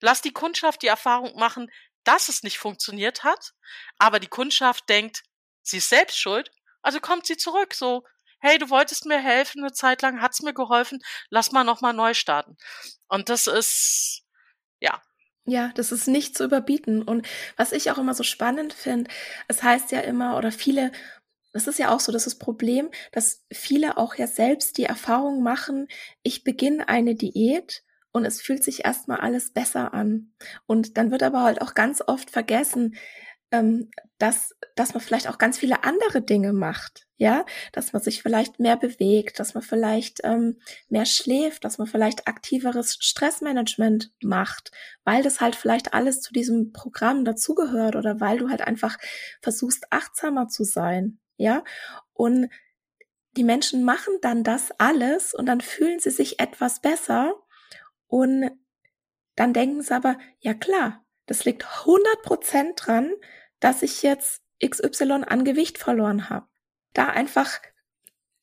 lass 0.02 0.22
die 0.22 0.34
Kundschaft 0.34 0.82
die 0.82 0.88
Erfahrung 0.88 1.36
machen, 1.38 1.70
dass 2.04 2.30
es 2.30 2.44
nicht 2.44 2.58
funktioniert 2.58 3.24
hat, 3.24 3.54
aber 3.98 4.20
die 4.20 4.28
Kundschaft 4.28 4.90
denkt, 4.90 5.24
sie 5.62 5.78
ist 5.78 5.90
selbst 5.90 6.20
schuld, 6.20 6.52
also 6.82 7.00
kommt 7.00 7.26
sie 7.26 7.38
zurück, 7.38 7.74
so, 7.74 8.06
hey, 8.44 8.58
du 8.60 8.70
wolltest 8.70 9.06
mir 9.06 9.20
helfen, 9.20 9.64
eine 9.64 9.72
Zeit 9.74 10.02
lang 10.04 10.22
hat's 10.22 10.42
mir 10.44 10.54
geholfen, 10.54 11.00
lass 11.30 11.52
mal 11.52 11.64
nochmal 11.64 11.94
neu 11.94 12.14
starten. 12.14 12.58
Und 13.08 13.30
das 13.30 13.48
ist, 13.48 14.24
ja. 14.80 15.02
Ja, 15.46 15.72
das 15.76 15.92
ist 15.92 16.08
nicht 16.08 16.38
zu 16.38 16.46
überbieten. 16.46 17.04
Und 17.04 17.28
was 17.58 17.74
ich 17.74 17.92
auch 17.92 17.98
immer 17.98 18.14
so 18.14 18.24
spannend 18.24 18.74
finde, 18.74 19.12
es 19.50 19.64
heißt 19.64 19.92
ja 19.92 20.00
immer, 20.02 20.38
oder 20.38 20.52
viele, 20.54 20.92
das 21.54 21.68
ist 21.68 21.80
ja 21.80 21.94
auch 21.94 22.00
so, 22.00 22.12
das 22.12 22.28
ist 22.28 22.36
das 22.36 22.40
Problem, 22.40 22.90
dass 23.12 23.46
viele 23.52 23.98
auch 23.98 24.16
ja 24.16 24.28
selbst 24.28 24.78
die 24.78 24.86
Erfahrung 24.86 25.44
machen, 25.44 25.88
ich 26.24 26.44
beginne 26.44 26.90
eine 26.90 27.16
Diät 27.16 27.84
und 28.14 28.26
es 28.26 28.42
fühlt 28.42 28.64
sich 28.64 28.86
erstmal 28.86 29.20
alles 29.20 29.52
besser 29.54 29.94
an. 29.94 30.34
Und 30.68 30.98
dann 30.98 31.12
wird 31.12 31.24
aber 31.24 31.44
halt 31.44 31.62
auch 31.62 31.74
ganz 31.74 32.02
oft 32.06 32.30
vergessen, 32.32 32.96
ähm, 33.54 33.92
dass, 34.18 34.56
dass 34.76 34.96
man 34.96 35.02
vielleicht 35.02 35.30
auch 35.30 35.38
ganz 35.38 35.60
viele 35.60 35.84
andere 35.84 36.24
Dinge 36.24 36.54
macht, 36.54 37.06
ja, 37.18 37.46
dass 37.72 37.94
man 37.94 38.02
sich 38.02 38.24
vielleicht 38.24 38.60
mehr 38.60 38.78
bewegt, 38.78 39.40
dass 39.40 39.54
man 39.54 39.62
vielleicht 39.62 40.22
ähm, 40.24 40.60
mehr 40.90 41.06
schläft, 41.06 41.64
dass 41.64 41.78
man 41.78 41.86
vielleicht 41.86 42.28
aktiveres 42.28 42.98
Stressmanagement 43.00 44.12
macht, 44.24 44.72
weil 45.04 45.22
das 45.22 45.40
halt 45.40 45.56
vielleicht 45.56 45.94
alles 45.94 46.20
zu 46.20 46.34
diesem 46.34 46.74
Programm 46.74 47.26
dazugehört 47.26 47.96
oder 47.96 48.20
weil 48.20 48.40
du 48.40 48.50
halt 48.50 48.62
einfach 48.62 48.98
versuchst, 49.42 49.86
achtsamer 49.92 50.48
zu 50.48 50.64
sein, 50.64 51.20
ja, 51.38 51.64
und 52.14 52.50
die 53.38 53.44
Menschen 53.44 53.84
machen 53.84 54.16
dann 54.22 54.44
das 54.44 54.72
alles 54.80 55.34
und 55.36 55.46
dann 55.46 55.62
fühlen 55.62 56.00
sie 56.00 56.12
sich 56.12 56.40
etwas 56.40 56.82
besser 56.82 57.36
und 58.08 58.50
dann 59.36 59.54
denken 59.54 59.82
sie 59.84 59.94
aber, 59.96 60.18
ja 60.40 60.56
klar, 60.56 61.04
das 61.28 61.46
liegt 61.46 61.66
100% 61.66 62.76
dran, 62.76 63.12
dass 63.64 63.82
ich 63.82 64.04
jetzt 64.04 64.42
XY 64.64 65.24
an 65.28 65.46
Gewicht 65.46 65.78
verloren 65.78 66.30
habe. 66.30 66.48
Da 66.94 67.08
einfach, 67.08 67.60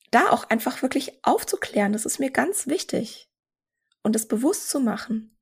da 0.09 0.29
auch 0.29 0.49
einfach 0.49 0.81
wirklich 0.81 1.23
aufzuklären, 1.23 1.93
das 1.93 2.05
ist 2.05 2.19
mir 2.19 2.31
ganz 2.31 2.67
wichtig. 2.67 3.29
Und 4.03 4.15
es 4.15 4.27
bewusst 4.27 4.69
zu 4.69 4.79
machen. 4.79 5.37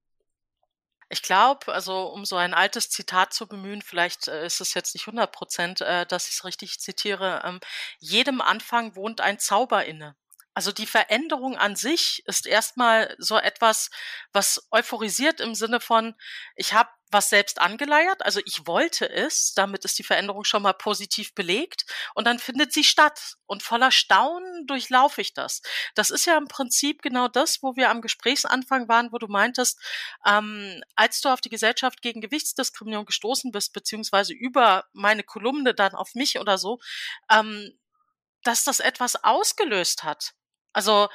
Ich 1.07 1.23
glaube, 1.23 1.73
also 1.73 2.07
um 2.07 2.25
so 2.25 2.35
ein 2.35 2.53
altes 2.53 2.89
Zitat 2.89 3.33
zu 3.33 3.47
bemühen, 3.47 3.81
vielleicht 3.81 4.27
äh, 4.27 4.45
ist 4.45 4.61
es 4.61 4.73
jetzt 4.73 4.93
nicht 4.93 5.07
100 5.07 5.31
Prozent, 5.31 5.81
äh, 5.81 6.05
dass 6.05 6.27
ich 6.27 6.35
es 6.35 6.45
richtig 6.45 6.79
zitiere, 6.79 7.41
ähm, 7.45 7.59
jedem 7.99 8.41
Anfang 8.41 8.95
wohnt 8.95 9.21
ein 9.21 9.39
Zauber 9.39 9.85
inne. 9.85 10.15
Also 10.53 10.71
die 10.71 10.85
Veränderung 10.85 11.57
an 11.57 11.75
sich 11.77 12.21
ist 12.27 12.45
erstmal 12.45 13.15
so 13.17 13.37
etwas, 13.37 13.89
was 14.33 14.67
euphorisiert 14.71 15.39
im 15.39 15.55
Sinne 15.55 15.79
von, 15.79 16.15
ich 16.55 16.73
habe 16.73 16.89
was 17.11 17.29
selbst 17.29 17.59
angeleiert, 17.59 18.23
also 18.23 18.39
ich 18.45 18.67
wollte 18.67 19.09
es, 19.09 19.53
damit 19.53 19.85
ist 19.85 19.97
die 19.97 20.03
Veränderung 20.03 20.43
schon 20.43 20.61
mal 20.61 20.73
positiv 20.73 21.33
belegt 21.33 21.85
und 22.13 22.25
dann 22.25 22.39
findet 22.39 22.71
sie 22.73 22.83
statt 22.83 23.35
und 23.45 23.63
voller 23.63 23.91
Staunen 23.91 24.67
durchlaufe 24.67 25.21
ich 25.21 25.33
das. 25.33 25.61
Das 25.95 26.09
ist 26.09 26.25
ja 26.25 26.37
im 26.37 26.47
Prinzip 26.47 27.01
genau 27.01 27.27
das, 27.27 27.63
wo 27.63 27.75
wir 27.75 27.89
am 27.89 28.01
Gesprächsanfang 28.01 28.87
waren, 28.87 29.11
wo 29.11 29.17
du 29.17 29.27
meintest, 29.27 29.79
ähm, 30.25 30.81
als 30.95 31.21
du 31.21 31.29
auf 31.29 31.41
die 31.41 31.49
Gesellschaft 31.49 32.01
gegen 32.01 32.21
Gewichtsdiskriminierung 32.21 33.05
gestoßen 33.05 33.51
bist, 33.51 33.73
beziehungsweise 33.73 34.33
über 34.33 34.85
meine 34.93 35.23
Kolumne 35.23 35.73
dann 35.73 35.95
auf 35.95 36.15
mich 36.15 36.39
oder 36.39 36.57
so, 36.57 36.79
ähm, 37.31 37.71
dass 38.43 38.63
das 38.63 38.79
etwas 38.79 39.23
ausgelöst 39.23 40.03
hat. 40.03 40.33
Also 40.73 41.09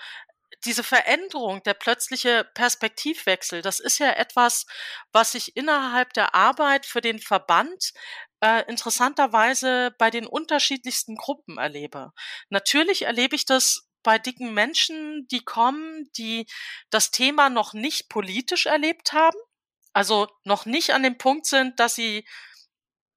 diese 0.65 0.83
Veränderung, 0.83 1.63
der 1.63 1.75
plötzliche 1.75 2.49
Perspektivwechsel, 2.55 3.63
das 3.63 3.81
ist 3.81 3.99
ja 3.99 4.11
etwas, 4.11 4.67
was 5.13 5.35
ich 5.35 5.57
innerhalb 5.57 6.13
der 6.13 6.35
Arbeit 6.35 6.87
für 6.87 7.01
den 7.01 7.19
Verband 7.19 7.93
äh, 8.41 8.65
interessanterweise 8.69 9.95
bei 9.99 10.11
den 10.11 10.27
unterschiedlichsten 10.27 11.17
Gruppen 11.17 11.59
erlebe. 11.59 12.13
Natürlich 12.51 13.03
erlebe 13.03 13.37
ich 13.37 13.45
das 13.47 13.89
bei 14.03 14.19
dicken 14.19 14.53
Menschen, 14.53 15.27
die 15.29 15.45
kommen, 15.45 16.11
die 16.17 16.47
das 16.91 17.11
Thema 17.11 17.49
noch 17.49 17.73
nicht 17.73 18.09
politisch 18.09 18.67
erlebt 18.67 19.13
haben, 19.13 19.39
also 19.93 20.29
noch 20.45 20.67
nicht 20.67 20.93
an 20.93 21.03
dem 21.03 21.19
Punkt 21.19 21.47
sind, 21.47 21.81
dass 21.81 21.95
sie 21.95 22.27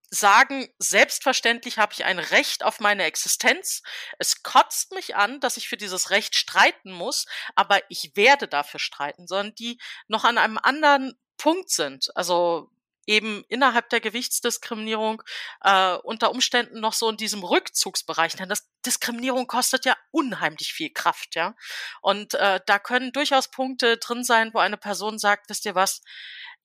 sagen, 0.10 0.70
selbstverständlich 0.80 1.78
habe 1.78 1.94
ich 1.94 2.06
ein 2.06 2.20
Recht 2.20 2.64
auf 2.64 2.80
meine 2.80 3.04
Existenz. 3.04 3.82
Es 4.20 4.44
kotzt 4.44 4.94
mich 4.94 5.16
an, 5.16 5.40
dass 5.40 5.58
ich 5.58 5.68
für 5.68 5.78
dieses 5.78 6.10
Recht 6.10 6.36
streiten 6.36 6.92
muss, 6.92 7.26
aber 7.56 7.82
ich 7.90 8.12
werde 8.16 8.48
dafür 8.48 8.80
streiten, 8.80 9.28
sondern 9.28 9.56
die 9.56 9.80
noch 10.08 10.24
an 10.24 10.38
einem 10.38 10.58
anderen 10.58 11.18
Punkt 11.38 11.70
sind. 11.70 12.16
Also 12.16 12.72
eben 13.08 13.46
innerhalb 13.48 13.90
der 13.90 14.02
Gewichtsdiskriminierung 14.02 15.24
äh, 15.62 15.96
unter 15.96 16.30
Umständen 16.32 16.82
noch 16.82 16.94
so 16.94 17.10
in 17.10 17.18
diesem 17.18 17.44
Rückzugsbereich. 17.44 18.36
Denn 18.36 18.50
das 18.50 18.70
Diskriminierung 18.86 19.48
kostet 19.48 19.86
ja 19.86 19.96
unheimlich 20.12 20.74
viel 20.74 20.92
Kraft, 20.92 21.36
ja. 21.36 21.56
Und 22.02 22.34
äh, 22.36 22.60
da 22.66 22.80
können 22.80 23.14
durchaus 23.14 23.50
Punkte 23.50 23.98
drin 23.98 24.24
sein, 24.24 24.54
wo 24.54 24.60
eine 24.60 24.78
Person 24.78 25.18
sagt, 25.18 25.50
wisst 25.50 25.66
ihr 25.66 25.74
was, 25.74 26.02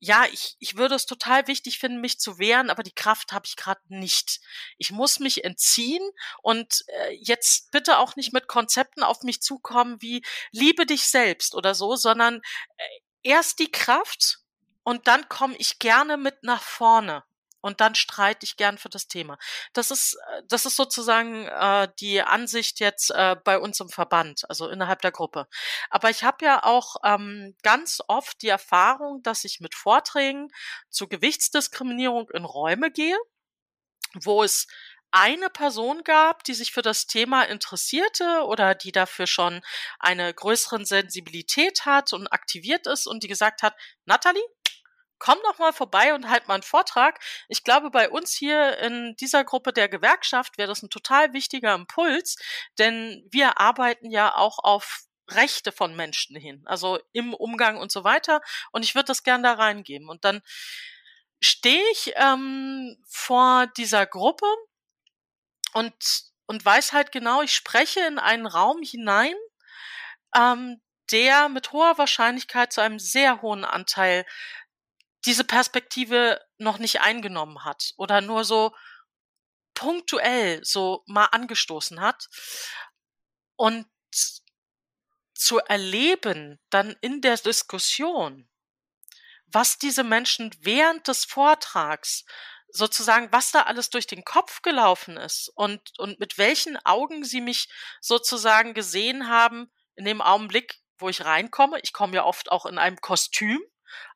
ja, 0.04 0.26
ich, 0.32 0.56
ich 0.58 0.76
würde 0.76 0.96
es 0.96 1.06
total 1.06 1.46
wichtig 1.46 1.78
finden, 1.78 2.00
mich 2.00 2.18
zu 2.18 2.40
wehren, 2.40 2.70
aber 2.70 2.82
die 2.82 2.94
Kraft 2.94 3.32
habe 3.32 3.46
ich 3.46 3.54
gerade 3.54 3.80
nicht. 3.86 4.40
Ich 4.76 4.90
muss 4.90 5.20
mich 5.20 5.44
entziehen 5.44 6.02
und 6.42 6.82
äh, 6.88 7.12
jetzt 7.20 7.70
bitte 7.70 7.98
auch 7.98 8.16
nicht 8.16 8.32
mit 8.32 8.48
Konzepten 8.48 9.04
auf 9.04 9.22
mich 9.22 9.40
zukommen 9.42 10.02
wie 10.02 10.24
liebe 10.50 10.86
dich 10.86 11.04
selbst 11.04 11.54
oder 11.54 11.76
so, 11.76 11.94
sondern 11.94 12.40
äh, 12.78 12.84
erst 13.22 13.60
die 13.60 13.70
Kraft 13.70 14.40
und 14.82 15.06
dann 15.06 15.28
komme 15.28 15.54
ich 15.58 15.78
gerne 15.78 16.16
mit 16.16 16.42
nach 16.42 16.62
vorne 16.62 17.22
und 17.62 17.80
dann 17.80 17.94
streite 17.94 18.44
ich 18.44 18.56
gern 18.58 18.76
für 18.76 18.90
das 18.90 19.08
Thema. 19.08 19.38
Das 19.72 19.90
ist, 19.90 20.14
äh, 20.14 20.42
das 20.48 20.66
ist 20.66 20.76
sozusagen 20.76 21.46
äh, 21.46 21.88
die 21.98 22.20
Ansicht 22.20 22.80
jetzt 22.80 23.10
äh, 23.10 23.36
bei 23.42 23.58
uns 23.58 23.80
im 23.80 23.88
Verband, 23.88 24.42
also 24.50 24.68
innerhalb 24.68 25.00
der 25.00 25.12
Gruppe. 25.12 25.48
Aber 25.88 26.10
ich 26.10 26.24
habe 26.24 26.44
ja 26.44 26.64
auch 26.64 26.96
ähm, 27.04 27.56
ganz 27.62 28.02
oft 28.08 28.42
die 28.42 28.48
Erfahrung, 28.48 29.22
dass 29.22 29.44
ich 29.44 29.60
mit 29.60 29.74
Vorträgen 29.74 30.48
zu 30.90 31.08
Gewichtsdiskriminierung 31.08 32.28
in 32.30 32.44
Räume 32.44 32.90
gehe, 32.90 33.16
wo 34.14 34.42
es 34.42 34.66
eine 35.12 35.50
Person 35.50 36.04
gab, 36.04 36.42
die 36.44 36.54
sich 36.54 36.72
für 36.72 36.82
das 36.82 37.06
Thema 37.06 37.42
interessierte 37.44 38.44
oder 38.46 38.74
die 38.74 38.92
dafür 38.92 39.26
schon 39.26 39.60
eine 39.98 40.32
größere 40.32 40.84
Sensibilität 40.84 41.84
hat 41.84 42.14
und 42.14 42.28
aktiviert 42.28 42.86
ist 42.86 43.06
und 43.06 43.22
die 43.22 43.28
gesagt 43.28 43.62
hat, 43.62 43.74
Natalie, 44.06 44.42
komm 45.22 45.38
doch 45.44 45.58
mal 45.60 45.72
vorbei 45.72 46.14
und 46.14 46.28
halt 46.28 46.48
mal 46.48 46.54
einen 46.54 46.64
Vortrag. 46.64 47.20
Ich 47.46 47.62
glaube, 47.62 47.92
bei 47.92 48.10
uns 48.10 48.32
hier 48.32 48.78
in 48.78 49.14
dieser 49.20 49.44
Gruppe 49.44 49.72
der 49.72 49.88
Gewerkschaft 49.88 50.58
wäre 50.58 50.66
das 50.66 50.82
ein 50.82 50.90
total 50.90 51.32
wichtiger 51.32 51.76
Impuls, 51.76 52.36
denn 52.76 53.24
wir 53.30 53.60
arbeiten 53.60 54.10
ja 54.10 54.34
auch 54.34 54.58
auf 54.58 55.04
Rechte 55.30 55.70
von 55.70 55.94
Menschen 55.94 56.34
hin, 56.34 56.64
also 56.66 56.98
im 57.12 57.34
Umgang 57.34 57.76
und 57.76 57.92
so 57.92 58.02
weiter. 58.02 58.40
Und 58.72 58.84
ich 58.84 58.96
würde 58.96 59.06
das 59.06 59.22
gern 59.22 59.44
da 59.44 59.52
reingeben. 59.52 60.08
Und 60.08 60.24
dann 60.24 60.42
stehe 61.40 61.84
ich 61.92 62.14
ähm, 62.16 62.96
vor 63.08 63.68
dieser 63.76 64.06
Gruppe 64.06 64.46
und, 65.72 65.94
und 66.46 66.64
weiß 66.64 66.92
halt 66.92 67.12
genau, 67.12 67.42
ich 67.42 67.54
spreche 67.54 68.00
in 68.00 68.18
einen 68.18 68.46
Raum 68.46 68.82
hinein, 68.82 69.36
ähm, 70.36 70.82
der 71.12 71.48
mit 71.48 71.70
hoher 71.70 71.96
Wahrscheinlichkeit 71.96 72.72
zu 72.72 72.80
einem 72.80 72.98
sehr 72.98 73.40
hohen 73.40 73.64
Anteil 73.64 74.24
diese 75.24 75.44
Perspektive 75.44 76.40
noch 76.58 76.78
nicht 76.78 77.00
eingenommen 77.00 77.64
hat 77.64 77.92
oder 77.96 78.20
nur 78.20 78.44
so 78.44 78.74
punktuell 79.74 80.64
so 80.64 81.02
mal 81.06 81.26
angestoßen 81.26 82.00
hat 82.00 82.28
und 83.56 83.86
zu 85.34 85.58
erleben 85.58 86.60
dann 86.70 86.96
in 87.00 87.20
der 87.20 87.36
Diskussion, 87.36 88.48
was 89.46 89.78
diese 89.78 90.04
Menschen 90.04 90.54
während 90.60 91.08
des 91.08 91.24
Vortrags 91.24 92.24
sozusagen, 92.68 93.30
was 93.32 93.50
da 93.50 93.62
alles 93.62 93.90
durch 93.90 94.06
den 94.06 94.24
Kopf 94.24 94.62
gelaufen 94.62 95.16
ist 95.16 95.50
und, 95.54 95.80
und 95.98 96.18
mit 96.20 96.38
welchen 96.38 96.76
Augen 96.84 97.24
sie 97.24 97.40
mich 97.40 97.68
sozusagen 98.00 98.72
gesehen 98.72 99.28
haben 99.28 99.70
in 99.94 100.04
dem 100.04 100.20
Augenblick, 100.20 100.80
wo 100.98 101.08
ich 101.08 101.24
reinkomme. 101.24 101.80
Ich 101.82 101.92
komme 101.92 102.14
ja 102.16 102.24
oft 102.24 102.50
auch 102.50 102.64
in 102.64 102.78
einem 102.78 103.00
Kostüm, 103.00 103.60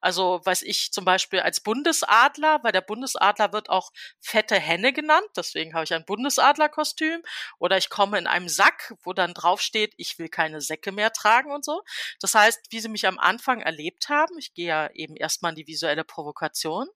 also 0.00 0.40
weiß 0.44 0.62
ich 0.62 0.92
zum 0.92 1.04
Beispiel 1.04 1.40
als 1.40 1.60
Bundesadler, 1.60 2.60
weil 2.62 2.72
der 2.72 2.80
Bundesadler 2.80 3.52
wird 3.52 3.70
auch 3.70 3.92
fette 4.20 4.56
Henne 4.56 4.92
genannt, 4.92 5.26
deswegen 5.36 5.74
habe 5.74 5.84
ich 5.84 5.94
ein 5.94 6.04
Bundesadlerkostüm. 6.04 7.22
Oder 7.58 7.76
ich 7.76 7.90
komme 7.90 8.18
in 8.18 8.26
einem 8.26 8.48
Sack, 8.48 8.94
wo 9.02 9.12
dann 9.12 9.34
draufsteht, 9.34 9.94
ich 9.96 10.18
will 10.18 10.28
keine 10.28 10.60
Säcke 10.60 10.92
mehr 10.92 11.12
tragen 11.12 11.50
und 11.52 11.64
so. 11.64 11.82
Das 12.20 12.34
heißt, 12.34 12.66
wie 12.70 12.80
sie 12.80 12.88
mich 12.88 13.06
am 13.06 13.18
Anfang 13.18 13.60
erlebt 13.60 14.08
haben, 14.08 14.38
ich 14.38 14.54
gehe 14.54 14.68
ja 14.68 14.90
eben 14.92 15.16
erstmal 15.16 15.52
in 15.52 15.56
die 15.56 15.66
visuelle 15.66 16.04
Provokation 16.04 16.88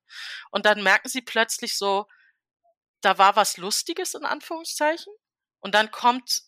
und 0.50 0.66
dann 0.66 0.82
merken 0.82 1.08
sie 1.08 1.22
plötzlich 1.22 1.76
so, 1.76 2.06
da 3.00 3.18
war 3.18 3.36
was 3.36 3.56
Lustiges 3.56 4.14
in 4.14 4.24
Anführungszeichen 4.24 5.12
und 5.60 5.74
dann 5.74 5.90
kommt 5.90 6.42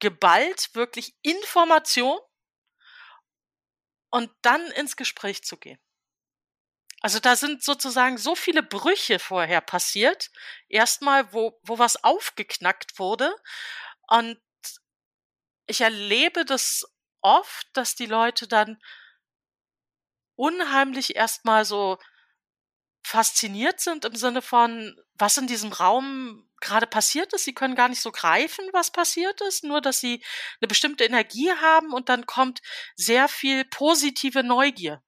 geballt 0.00 0.74
wirklich 0.74 1.14
Information 1.22 2.18
und 4.10 4.30
dann 4.42 4.64
ins 4.72 4.96
Gespräch 4.96 5.44
zu 5.44 5.56
gehen. 5.56 5.78
Also 7.00 7.20
da 7.20 7.36
sind 7.36 7.62
sozusagen 7.62 8.18
so 8.18 8.34
viele 8.34 8.62
Brüche 8.62 9.18
vorher 9.18 9.60
passiert. 9.60 10.30
Erstmal, 10.68 11.32
wo, 11.32 11.58
wo 11.62 11.78
was 11.78 12.02
aufgeknackt 12.02 12.98
wurde. 12.98 13.34
Und 14.08 14.40
ich 15.66 15.80
erlebe 15.80 16.44
das 16.44 16.84
oft, 17.20 17.68
dass 17.74 17.94
die 17.94 18.06
Leute 18.06 18.48
dann 18.48 18.82
unheimlich 20.34 21.14
erstmal 21.16 21.64
so 21.64 21.98
fasziniert 23.08 23.80
sind 23.80 24.04
im 24.04 24.14
Sinne 24.14 24.42
von, 24.42 24.94
was 25.14 25.38
in 25.38 25.46
diesem 25.46 25.72
Raum 25.72 26.46
gerade 26.60 26.86
passiert 26.86 27.32
ist. 27.32 27.44
Sie 27.44 27.54
können 27.54 27.74
gar 27.74 27.88
nicht 27.88 28.02
so 28.02 28.12
greifen, 28.12 28.68
was 28.72 28.90
passiert 28.90 29.40
ist, 29.40 29.64
nur 29.64 29.80
dass 29.80 29.98
sie 29.98 30.22
eine 30.60 30.68
bestimmte 30.68 31.04
Energie 31.04 31.50
haben 31.50 31.94
und 31.94 32.10
dann 32.10 32.26
kommt 32.26 32.60
sehr 32.96 33.28
viel 33.28 33.64
positive 33.64 34.42
Neugier. 34.42 35.02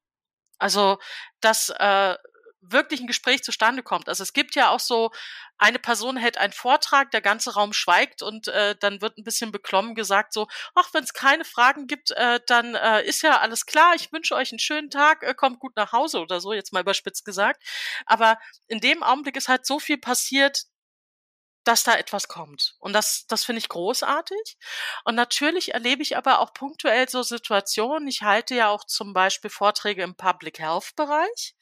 Also, 0.59 0.98
dass 1.40 1.68
äh, 1.68 2.16
wirklich 2.61 3.00
ein 3.00 3.06
Gespräch 3.06 3.42
zustande 3.42 3.82
kommt. 3.82 4.08
Also 4.08 4.22
es 4.22 4.32
gibt 4.32 4.54
ja 4.54 4.70
auch 4.70 4.80
so, 4.80 5.11
eine 5.58 5.78
Person 5.78 6.16
hält 6.16 6.38
einen 6.38 6.52
Vortrag, 6.52 7.11
der 7.11 7.20
ganze 7.20 7.54
Raum 7.54 7.72
schweigt 7.72 8.22
und 8.22 8.48
äh, 8.48 8.76
dann 8.80 9.00
wird 9.02 9.18
ein 9.18 9.24
bisschen 9.24 9.52
beklommen 9.52 9.94
gesagt 9.94 10.32
so, 10.32 10.48
ach, 10.74 10.88
wenn 10.92 11.04
es 11.04 11.12
keine 11.12 11.44
Fragen 11.44 11.86
gibt, 11.86 12.12
äh, 12.12 12.40
dann 12.46 12.74
äh, 12.74 13.02
ist 13.04 13.22
ja 13.22 13.40
alles 13.40 13.66
klar, 13.66 13.94
ich 13.94 14.11
wünsche 14.12 14.34
euch 14.34 14.52
einen 14.52 14.58
schönen 14.58 14.90
Tag, 14.90 15.22
äh, 15.22 15.34
kommt 15.34 15.58
gut 15.61 15.76
nach 15.76 15.92
Hause 15.92 16.20
oder 16.20 16.40
so, 16.40 16.52
jetzt 16.52 16.72
mal 16.72 16.80
überspitzt 16.80 17.24
gesagt. 17.24 17.62
Aber 18.06 18.38
in 18.68 18.80
dem 18.80 19.02
Augenblick 19.02 19.36
ist 19.36 19.48
halt 19.48 19.66
so 19.66 19.78
viel 19.78 19.98
passiert, 19.98 20.64
dass 21.70 21.84
da 21.84 21.94
etwas 21.94 22.26
kommt. 22.26 22.74
Und 22.80 22.94
das, 22.94 23.26
das 23.28 23.44
finde 23.44 23.60
ich 23.60 23.68
großartig. 23.68 24.56
Und 25.04 25.14
natürlich 25.14 25.72
erlebe 25.72 26.02
ich 26.02 26.16
aber 26.16 26.40
auch 26.40 26.52
punktuell 26.52 27.08
so 27.08 27.22
Situationen. 27.22 28.08
Ich 28.08 28.22
halte 28.22 28.56
ja 28.56 28.70
auch 28.70 28.82
zum 28.82 29.12
Beispiel 29.12 29.50
Vorträge 29.50 30.02
im 30.02 30.16
Public 30.16 30.58
Health 30.58 30.96
Bereich, 30.96 31.54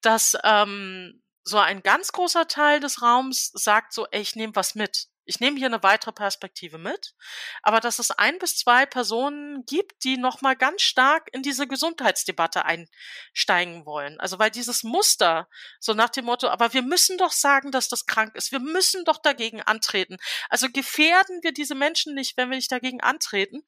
dass 0.00 0.38
ähm, 0.42 1.22
so 1.44 1.58
ein 1.58 1.82
ganz 1.82 2.12
großer 2.12 2.48
Teil 2.48 2.80
des 2.80 3.02
Raums 3.02 3.50
sagt 3.52 3.92
so, 3.92 4.06
ey, 4.10 4.22
ich 4.22 4.36
nehme 4.36 4.56
was 4.56 4.74
mit 4.74 5.08
ich 5.24 5.40
nehme 5.40 5.58
hier 5.58 5.68
eine 5.68 5.82
weitere 5.82 6.12
Perspektive 6.12 6.78
mit, 6.78 7.14
aber 7.62 7.80
dass 7.80 7.98
es 7.98 8.10
ein 8.10 8.38
bis 8.38 8.56
zwei 8.56 8.86
Personen 8.86 9.64
gibt, 9.66 10.04
die 10.04 10.16
nochmal 10.16 10.56
ganz 10.56 10.82
stark 10.82 11.28
in 11.32 11.42
diese 11.42 11.66
Gesundheitsdebatte 11.66 12.64
einsteigen 12.64 13.86
wollen. 13.86 14.18
Also 14.20 14.38
weil 14.38 14.50
dieses 14.50 14.82
Muster, 14.82 15.48
so 15.78 15.94
nach 15.94 16.10
dem 16.10 16.24
Motto, 16.24 16.48
aber 16.48 16.72
wir 16.72 16.82
müssen 16.82 17.18
doch 17.18 17.32
sagen, 17.32 17.70
dass 17.70 17.88
das 17.88 18.06
krank 18.06 18.34
ist, 18.34 18.52
wir 18.52 18.60
müssen 18.60 19.04
doch 19.04 19.18
dagegen 19.18 19.62
antreten. 19.62 20.16
Also 20.48 20.68
gefährden 20.68 21.42
wir 21.42 21.52
diese 21.52 21.74
Menschen 21.74 22.14
nicht, 22.14 22.36
wenn 22.36 22.50
wir 22.50 22.56
nicht 22.56 22.72
dagegen 22.72 23.00
antreten. 23.00 23.62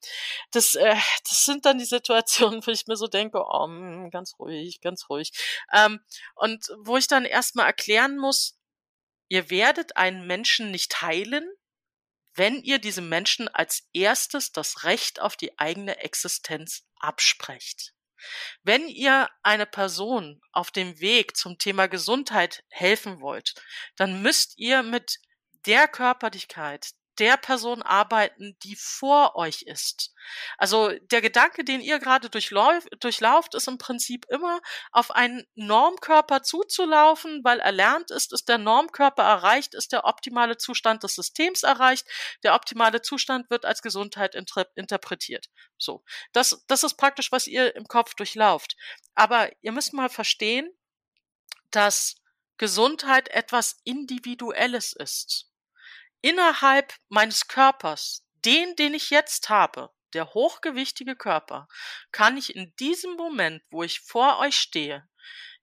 Das, 0.51 0.75
äh, 0.75 0.95
das 1.27 1.45
sind 1.45 1.65
dann 1.65 1.77
die 1.77 1.85
Situationen, 1.85 2.65
wo 2.65 2.71
ich 2.71 2.87
mir 2.87 2.97
so 2.97 3.07
denke, 3.07 3.43
oh, 3.47 3.67
mm, 3.67 4.09
ganz 4.11 4.35
ruhig, 4.39 4.81
ganz 4.81 5.09
ruhig. 5.09 5.31
Ähm, 5.73 6.01
und 6.35 6.67
wo 6.79 6.97
ich 6.97 7.07
dann 7.07 7.25
erstmal 7.25 7.67
erklären 7.67 8.17
muss, 8.17 8.57
Ihr 9.27 9.49
werdet 9.49 9.97
einen 9.97 10.27
Menschen 10.27 10.71
nicht 10.71 11.01
heilen, 11.01 11.47
wenn 12.33 12.61
ihr 12.61 12.79
diesem 12.79 13.09
Menschen 13.09 13.47
als 13.47 13.87
erstes 13.93 14.51
das 14.51 14.83
Recht 14.83 15.21
auf 15.21 15.35
die 15.35 15.57
eigene 15.57 15.97
Existenz 15.97 16.85
absprecht. 16.97 17.93
Wenn 18.63 18.87
ihr 18.87 19.29
eine 19.43 19.65
Person 19.65 20.41
auf 20.51 20.71
dem 20.71 20.99
Weg 20.99 21.37
zum 21.37 21.57
Thema 21.57 21.87
Gesundheit 21.87 22.63
helfen 22.69 23.21
wollt, 23.21 23.53
dann 23.95 24.21
müsst 24.21 24.57
ihr 24.57 24.83
mit 24.83 25.19
der 25.65 25.87
Körperlichkeit, 25.87 26.91
der 27.19 27.37
Person 27.37 27.81
arbeiten, 27.81 28.57
die 28.63 28.75
vor 28.75 29.35
euch 29.35 29.63
ist. 29.63 30.13
Also 30.57 30.89
der 31.11 31.21
Gedanke, 31.21 31.63
den 31.63 31.81
ihr 31.81 31.99
gerade 31.99 32.29
durchlauf, 32.29 32.85
durchlauft, 32.99 33.55
ist 33.55 33.67
im 33.67 33.77
Prinzip 33.77 34.25
immer 34.29 34.59
auf 34.91 35.11
einen 35.11 35.45
Normkörper 35.55 36.43
zuzulaufen, 36.43 37.43
weil 37.43 37.59
erlernt 37.59 38.11
ist, 38.11 38.33
ist 38.33 38.49
der 38.49 38.57
Normkörper 38.57 39.23
erreicht, 39.23 39.73
ist 39.75 39.91
der 39.91 40.05
optimale 40.05 40.57
Zustand 40.57 41.03
des 41.03 41.15
Systems 41.15 41.63
erreicht. 41.63 42.05
Der 42.43 42.55
optimale 42.55 43.01
Zustand 43.01 43.49
wird 43.49 43.65
als 43.65 43.81
Gesundheit 43.81 44.35
inter 44.35 44.65
interpretiert. 44.75 45.47
So, 45.77 46.03
das, 46.33 46.63
das 46.67 46.83
ist 46.83 46.95
praktisch, 46.95 47.31
was 47.31 47.47
ihr 47.47 47.75
im 47.75 47.87
Kopf 47.87 48.15
durchlauft. 48.15 48.75
Aber 49.13 49.49
ihr 49.61 49.71
müsst 49.71 49.93
mal 49.93 50.09
verstehen, 50.09 50.69
dass 51.71 52.15
Gesundheit 52.57 53.29
etwas 53.29 53.77
Individuelles 53.83 54.93
ist 54.93 55.49
innerhalb 56.21 56.93
meines 57.09 57.47
Körpers, 57.47 58.25
den, 58.45 58.75
den 58.75 58.93
ich 58.93 59.09
jetzt 59.09 59.49
habe, 59.49 59.91
der 60.13 60.33
hochgewichtige 60.33 61.15
Körper, 61.15 61.67
kann 62.11 62.37
ich 62.37 62.55
in 62.55 62.73
diesem 62.77 63.15
Moment, 63.15 63.61
wo 63.69 63.83
ich 63.83 63.99
vor 63.99 64.39
euch 64.39 64.55
stehe, 64.55 65.07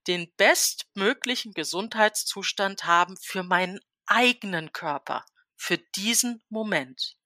den 0.07 0.32
bestmöglichen 0.36 1.53
Gesundheitszustand 1.53 2.84
haben 2.84 3.16
für 3.16 3.42
meinen 3.42 3.80
eigenen 4.07 4.72
Körper, 4.72 5.24
für 5.57 5.78
diesen 5.78 6.42
Moment. 6.48 7.16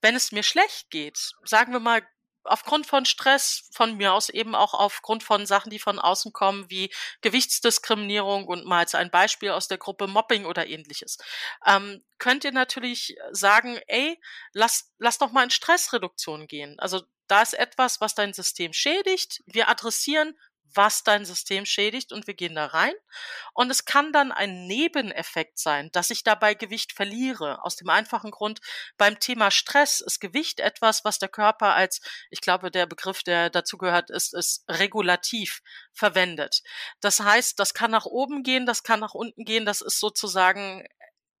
Wenn 0.00 0.16
es 0.16 0.32
mir 0.32 0.42
schlecht 0.42 0.90
geht, 0.90 1.32
sagen 1.44 1.72
wir 1.72 1.80
mal 1.80 2.06
aufgrund 2.44 2.86
von 2.86 3.04
Stress, 3.04 3.68
von 3.72 3.96
mir 3.96 4.12
aus 4.12 4.28
eben 4.28 4.54
auch 4.54 4.74
aufgrund 4.74 5.22
von 5.22 5.46
Sachen, 5.46 5.70
die 5.70 5.78
von 5.78 5.98
außen 5.98 6.32
kommen, 6.32 6.70
wie 6.70 6.92
Gewichtsdiskriminierung 7.20 8.46
und 8.46 8.66
mal 8.66 8.80
als 8.80 8.94
ein 8.94 9.10
Beispiel 9.10 9.50
aus 9.50 9.68
der 9.68 9.78
Gruppe 9.78 10.06
Mobbing 10.06 10.44
oder 10.44 10.66
ähnliches, 10.66 11.18
ähm, 11.66 12.04
könnt 12.18 12.44
ihr 12.44 12.52
natürlich 12.52 13.16
sagen, 13.32 13.78
ey, 13.86 14.20
lass, 14.52 14.92
lass 14.98 15.18
doch 15.18 15.32
mal 15.32 15.44
in 15.44 15.50
Stressreduktion 15.50 16.46
gehen. 16.46 16.78
Also 16.78 17.02
da 17.26 17.42
ist 17.42 17.54
etwas, 17.54 18.00
was 18.00 18.14
dein 18.14 18.32
System 18.32 18.72
schädigt. 18.72 19.42
Wir 19.46 19.68
adressieren, 19.68 20.38
was 20.74 21.02
dein 21.02 21.24
System 21.24 21.64
schädigt 21.64 22.12
und 22.12 22.26
wir 22.26 22.34
gehen 22.34 22.54
da 22.54 22.66
rein. 22.66 22.94
Und 23.52 23.70
es 23.70 23.84
kann 23.84 24.12
dann 24.12 24.32
ein 24.32 24.66
Nebeneffekt 24.66 25.58
sein, 25.58 25.90
dass 25.92 26.10
ich 26.10 26.24
dabei 26.24 26.54
Gewicht 26.54 26.92
verliere. 26.92 27.64
Aus 27.64 27.76
dem 27.76 27.88
einfachen 27.88 28.30
Grund, 28.30 28.60
beim 28.96 29.18
Thema 29.18 29.50
Stress 29.50 30.00
ist 30.00 30.20
Gewicht 30.20 30.60
etwas, 30.60 31.04
was 31.04 31.18
der 31.18 31.28
Körper 31.28 31.74
als, 31.74 32.00
ich 32.30 32.40
glaube, 32.40 32.70
der 32.70 32.86
Begriff, 32.86 33.22
der 33.22 33.50
dazu 33.50 33.78
gehört, 33.78 34.10
ist, 34.10 34.34
ist 34.34 34.64
regulativ 34.68 35.62
verwendet. 35.92 36.62
Das 37.00 37.20
heißt, 37.20 37.58
das 37.58 37.74
kann 37.74 37.90
nach 37.90 38.06
oben 38.06 38.42
gehen, 38.42 38.66
das 38.66 38.82
kann 38.82 39.00
nach 39.00 39.14
unten 39.14 39.44
gehen, 39.44 39.66
das 39.66 39.80
ist 39.80 40.00
sozusagen 40.00 40.86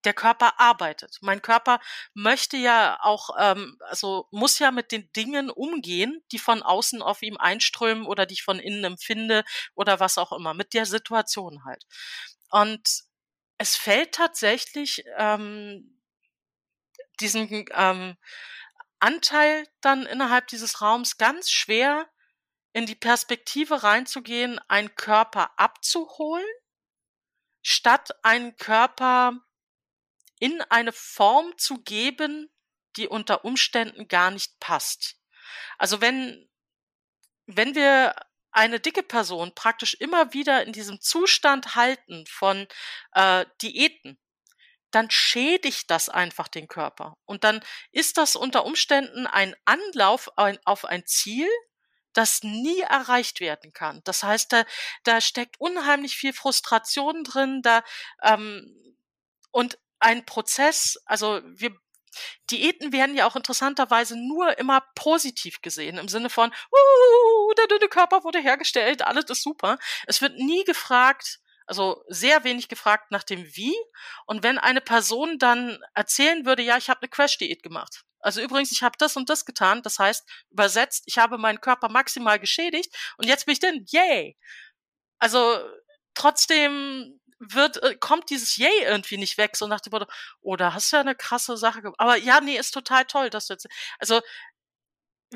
der 0.04 0.14
Körper 0.14 0.60
arbeitet. 0.60 1.18
Mein 1.20 1.42
Körper 1.42 1.80
möchte 2.14 2.56
ja 2.56 2.98
auch, 3.02 3.30
ähm, 3.38 3.78
also 3.80 4.28
muss 4.30 4.58
ja 4.58 4.70
mit 4.70 4.92
den 4.92 5.10
Dingen 5.12 5.50
umgehen, 5.50 6.22
die 6.32 6.38
von 6.38 6.62
außen 6.62 7.02
auf 7.02 7.22
ihm 7.22 7.36
einströmen 7.36 8.06
oder 8.06 8.26
die 8.26 8.34
ich 8.34 8.42
von 8.42 8.58
innen 8.58 8.84
empfinde 8.84 9.44
oder 9.74 10.00
was 10.00 10.18
auch 10.18 10.32
immer, 10.32 10.54
mit 10.54 10.74
der 10.74 10.86
Situation 10.86 11.64
halt. 11.64 11.84
Und 12.50 13.04
es 13.58 13.76
fällt 13.76 14.12
tatsächlich 14.12 15.04
ähm, 15.16 16.00
diesen 17.20 17.66
ähm, 17.72 18.16
Anteil 18.98 19.66
dann 19.80 20.06
innerhalb 20.06 20.48
dieses 20.48 20.80
Raums 20.80 21.18
ganz 21.18 21.50
schwer, 21.50 22.08
in 22.72 22.86
die 22.86 22.96
Perspektive 22.96 23.84
reinzugehen, 23.84 24.58
einen 24.68 24.94
Körper 24.96 25.58
abzuholen, 25.58 26.44
statt 27.62 28.10
einen 28.22 28.56
Körper 28.56 29.40
in 30.38 30.60
eine 30.62 30.92
Form 30.92 31.56
zu 31.56 31.82
geben, 31.82 32.50
die 32.96 33.08
unter 33.08 33.44
Umständen 33.44 34.08
gar 34.08 34.30
nicht 34.30 34.58
passt. 34.60 35.16
Also 35.78 36.00
wenn, 36.00 36.48
wenn 37.46 37.74
wir 37.74 38.14
eine 38.50 38.78
dicke 38.78 39.02
Person 39.02 39.54
praktisch 39.54 39.94
immer 39.94 40.32
wieder 40.32 40.64
in 40.64 40.72
diesem 40.72 41.00
Zustand 41.00 41.74
halten 41.74 42.24
von 42.26 42.68
äh, 43.12 43.44
Diäten, 43.60 44.18
dann 44.92 45.10
schädigt 45.10 45.90
das 45.90 46.08
einfach 46.08 46.46
den 46.46 46.68
Körper. 46.68 47.16
Und 47.24 47.42
dann 47.42 47.60
ist 47.90 48.16
das 48.16 48.36
unter 48.36 48.64
Umständen 48.64 49.26
ein 49.26 49.56
Anlauf 49.64 50.30
auf 50.36 50.84
ein 50.84 51.04
Ziel, 51.04 51.48
das 52.12 52.44
nie 52.44 52.78
erreicht 52.80 53.40
werden 53.40 53.72
kann. 53.72 54.02
Das 54.04 54.22
heißt, 54.22 54.52
da, 54.52 54.64
da 55.02 55.20
steckt 55.20 55.58
unheimlich 55.58 56.16
viel 56.16 56.32
Frustration 56.32 57.24
drin, 57.24 57.60
da 57.62 57.82
ähm, 58.22 58.96
und 59.50 59.78
ein 59.98 60.24
Prozess, 60.26 60.98
also 61.06 61.40
wir 61.44 61.74
Diäten 62.50 62.92
werden 62.92 63.16
ja 63.16 63.26
auch 63.26 63.36
interessanterweise 63.36 64.16
nur 64.16 64.56
immer 64.58 64.82
positiv 64.94 65.60
gesehen, 65.62 65.98
im 65.98 66.08
Sinne 66.08 66.30
von, 66.30 66.50
uh, 66.50 67.54
der 67.54 67.66
dünne 67.66 67.88
Körper 67.88 68.22
wurde 68.24 68.40
hergestellt, 68.40 69.02
alles 69.02 69.24
ist 69.30 69.42
super. 69.42 69.78
Es 70.06 70.20
wird 70.20 70.36
nie 70.36 70.62
gefragt, 70.64 71.40
also 71.66 72.04
sehr 72.08 72.44
wenig 72.44 72.68
gefragt 72.68 73.10
nach 73.10 73.22
dem 73.22 73.44
Wie. 73.56 73.74
Und 74.26 74.42
wenn 74.42 74.58
eine 74.58 74.80
Person 74.80 75.38
dann 75.38 75.82
erzählen 75.94 76.44
würde, 76.44 76.62
ja, 76.62 76.76
ich 76.76 76.90
habe 76.90 77.00
eine 77.00 77.08
Crash-Diät 77.08 77.62
gemacht. 77.62 78.04
Also 78.20 78.40
übrigens, 78.40 78.72
ich 78.72 78.82
habe 78.82 78.96
das 78.98 79.16
und 79.16 79.28
das 79.28 79.44
getan. 79.44 79.82
Das 79.82 79.98
heißt, 79.98 80.28
übersetzt, 80.50 81.04
ich 81.06 81.18
habe 81.18 81.38
meinen 81.38 81.60
Körper 81.60 81.88
maximal 81.88 82.38
geschädigt 82.38 82.94
und 83.18 83.26
jetzt 83.26 83.46
bin 83.46 83.52
ich 83.52 83.60
denn, 83.60 83.84
yay. 83.90 84.36
Also 85.18 85.58
trotzdem 86.14 87.20
wird, 87.52 87.82
äh, 87.82 87.96
kommt 87.96 88.30
dieses 88.30 88.56
Yay 88.56 88.84
irgendwie 88.84 89.16
nicht 89.16 89.38
weg, 89.38 89.56
so 89.56 89.66
nach 89.66 89.80
dem 89.80 89.90
Motto, 89.90 90.06
oh, 90.40 90.56
da 90.56 90.74
hast 90.74 90.92
du 90.92 90.96
ja 90.96 91.00
eine 91.00 91.14
krasse 91.14 91.56
Sache 91.56 91.82
gemacht. 91.82 92.00
Aber 92.00 92.16
ja, 92.16 92.40
nee, 92.40 92.56
ist 92.56 92.72
total 92.72 93.04
toll, 93.04 93.30
dass 93.30 93.46
du 93.46 93.54
jetzt, 93.54 93.66
also, 93.98 94.20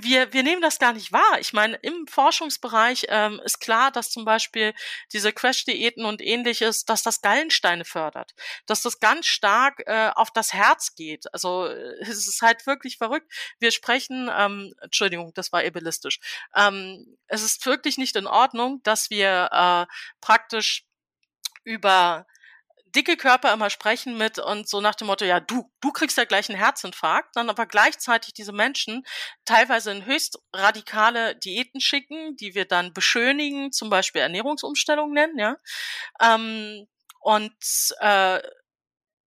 wir, 0.02 0.32
wir 0.32 0.42
nehmen 0.42 0.62
das 0.62 0.78
gar 0.78 0.92
nicht 0.92 1.12
wahr. 1.12 1.40
Ich 1.40 1.52
meine, 1.52 1.76
im 1.76 2.06
Forschungsbereich 2.06 3.06
ähm, 3.08 3.40
ist 3.44 3.60
klar, 3.60 3.90
dass 3.90 4.10
zum 4.10 4.24
Beispiel 4.24 4.74
diese 5.12 5.32
Crash-Diäten 5.32 6.04
und 6.04 6.22
ähnliches, 6.22 6.84
dass 6.84 7.02
das 7.02 7.20
Gallensteine 7.20 7.84
fördert, 7.84 8.34
dass 8.66 8.82
das 8.82 9.00
ganz 9.00 9.26
stark 9.26 9.82
äh, 9.86 10.10
auf 10.14 10.30
das 10.30 10.52
Herz 10.52 10.94
geht. 10.94 11.32
Also 11.32 11.66
es 11.66 12.28
ist 12.28 12.42
halt 12.42 12.66
wirklich 12.66 12.98
verrückt. 12.98 13.32
Wir 13.58 13.70
sprechen, 13.70 14.30
ähm, 14.32 14.74
Entschuldigung, 14.80 15.32
das 15.34 15.52
war 15.52 15.64
ebellistisch. 15.64 16.20
Ähm, 16.54 17.16
es 17.26 17.42
ist 17.42 17.64
wirklich 17.66 17.98
nicht 17.98 18.16
in 18.16 18.26
Ordnung, 18.26 18.80
dass 18.84 19.10
wir 19.10 19.48
äh, 19.52 19.86
praktisch 20.20 20.87
über 21.68 22.26
dicke 22.94 23.18
Körper 23.18 23.52
immer 23.52 23.68
sprechen 23.68 24.16
mit 24.16 24.38
und 24.38 24.68
so 24.68 24.80
nach 24.80 24.94
dem 24.94 25.08
Motto, 25.08 25.24
ja, 25.24 25.40
du, 25.40 25.70
du 25.80 25.92
kriegst 25.92 26.16
ja 26.16 26.24
gleich 26.24 26.48
einen 26.48 26.58
Herzinfarkt, 26.58 27.36
dann 27.36 27.50
aber 27.50 27.66
gleichzeitig 27.66 28.32
diese 28.32 28.52
Menschen 28.52 29.04
teilweise 29.44 29.92
in 29.92 30.06
höchst 30.06 30.38
radikale 30.54 31.36
Diäten 31.36 31.80
schicken, 31.80 32.36
die 32.36 32.54
wir 32.54 32.64
dann 32.64 32.94
beschönigen, 32.94 33.72
zum 33.72 33.90
Beispiel 33.90 34.22
Ernährungsumstellung 34.22 35.12
nennen, 35.12 35.38
ja, 35.38 35.56
ähm, 36.20 36.86
und 37.20 37.54
äh, 38.00 38.40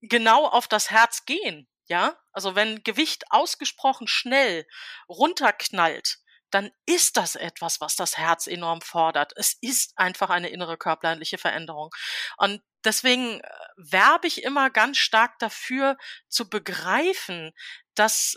genau 0.01 0.47
auf 0.47 0.67
das 0.67 0.91
Herz 0.91 1.27
gehen, 1.27 1.69
ja, 1.87 2.17
also 2.33 2.55
wenn 2.55 2.83
Gewicht 2.83 3.25
ausgesprochen 3.31 4.07
schnell 4.07 4.67
runterknallt, 5.09 6.19
dann 6.51 6.71
ist 6.87 7.17
das 7.17 7.37
etwas, 7.37 7.81
was 7.81 7.97
das 7.97 8.19
Herz 8.19 8.47
enorm 8.47 8.81
fordert. 8.81 9.33
Es 9.37 9.57
ist 9.61 9.97
einfach 9.97 10.31
eine 10.31 10.49
innere 10.49 10.77
körperliche 10.77 11.39
Veränderung. 11.39 11.91
Und 12.37 12.63
deswegen, 12.85 13.41
äh, 13.41 13.49
werbe 13.77 14.27
ich 14.27 14.43
immer 14.43 14.71
ganz 14.71 14.99
stark 14.99 15.39
dafür 15.39 15.97
zu 16.29 16.49
begreifen, 16.49 17.53
dass 17.95 18.37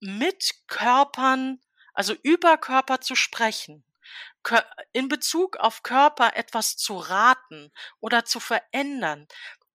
mit 0.00 0.50
Körpern, 0.66 1.60
also 1.94 2.14
über 2.22 2.58
Körper 2.58 3.00
zu 3.00 3.14
sprechen, 3.14 3.84
in 4.92 5.08
Bezug 5.08 5.56
auf 5.56 5.82
Körper 5.82 6.36
etwas 6.36 6.76
zu 6.76 6.96
raten 6.96 7.72
oder 8.00 8.24
zu 8.24 8.40
verändern, 8.40 9.26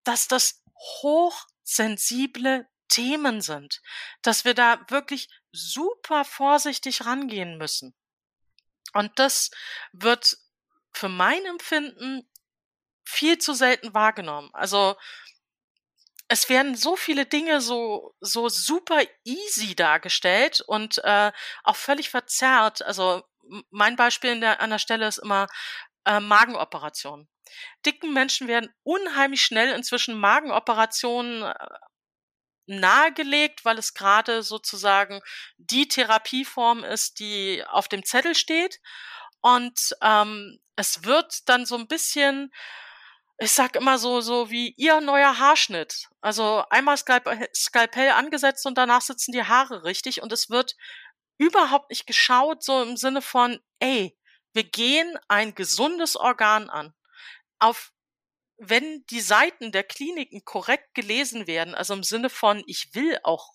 dass 0.03 0.28
das 0.28 0.61
hochsensible 1.01 2.67
Themen 2.88 3.41
sind, 3.41 3.82
dass 4.22 4.45
wir 4.45 4.53
da 4.53 4.80
wirklich 4.89 5.30
super 5.52 6.26
vorsichtig 6.26 7.06
rangehen 7.06 7.58
müssen. 7.58 7.95
Und 8.93 9.18
das 9.18 9.52
wird 9.91 10.38
für 10.91 11.10
mein 11.10 11.45
Empfinden 11.45 12.28
viel 13.04 13.38
zu 13.38 13.54
selten 13.54 13.93
wahrgenommen. 13.93 14.50
Also 14.54 14.95
es 16.28 16.47
werden 16.47 16.76
so 16.76 16.95
viele 16.95 17.26
Dinge 17.26 17.60
so 17.60 18.16
so 18.20 18.50
super 18.50 19.02
easy 19.24 19.76
dargestellt 19.76 20.62
und 20.62 21.00
äh, 21.04 21.32
auch 21.64 21.76
völlig 21.76 22.10
verzerrt. 22.10 22.84
Also 22.84 23.24
mein 23.72 23.95
Beispiel 23.95 24.39
der, 24.39 24.62
an 24.62 24.70
der 24.70 24.80
Stelle 24.80 25.08
ist 25.08 25.18
immer 25.18 25.47
äh, 26.06 26.20
Magenoperation. 26.20 27.28
Dicken 27.86 28.14
Menschen 28.14 28.47
werden 28.47 28.70
unheimlich 28.84 29.41
schnell 29.41 29.74
inzwischen 29.74 30.20
Magenoperationen 30.20 31.43
äh, 31.43 31.54
nahegelegt, 32.70 33.65
weil 33.65 33.78
es 33.78 33.93
gerade 33.93 34.43
sozusagen 34.43 35.22
die 35.57 35.88
Therapieform 35.88 36.84
ist, 36.84 37.20
die 37.20 37.63
auf 37.67 37.88
dem 37.88 38.05
Zettel 38.05 38.36
steht. 38.36 38.80
Und 39.41 39.95
ähm, 40.01 40.59
es 40.76 41.03
wird 41.03 41.49
dann 41.49 41.65
so 41.65 41.76
ein 41.76 41.88
bisschen, 41.88 42.53
ich 43.38 43.51
sag 43.51 43.76
immer 43.76 43.97
so, 43.97 44.22
so 44.22 44.49
wie 44.49 44.74
ihr 44.78 45.01
neuer 45.01 45.39
Haarschnitt. 45.39 46.07
Also 46.22 46.63
einmal 46.70 46.97
Skalpell, 46.97 47.47
Skalpell 47.55 48.11
angesetzt 48.11 48.65
und 48.65 48.78
danach 48.78 49.01
sitzen 49.01 49.32
die 49.32 49.43
Haare 49.43 49.84
richtig 49.84 50.22
und 50.22 50.32
es 50.32 50.49
wird 50.49 50.76
überhaupt 51.38 51.89
nicht 51.89 52.05
geschaut, 52.05 52.63
so 52.63 52.84
im 52.84 52.97
Sinne 52.97 53.22
von, 53.22 53.59
ey, 53.80 54.17
wir 54.53 54.63
gehen 54.63 55.17
ein 55.28 55.55
gesundes 55.55 56.15
Organ 56.15 56.70
an. 56.70 56.93
Auf 57.59 57.91
wenn 58.60 59.05
die 59.10 59.22
Seiten 59.22 59.72
der 59.72 59.84
Kliniken 59.84 60.43
korrekt 60.45 60.93
gelesen 60.93 61.47
werden, 61.47 61.76
also 61.76 61.93
im 61.93 62.03
Sinne 62.03 62.30
von, 62.30 62.64
ich 62.68 62.93
will 62.93 63.18
auch 63.24 63.53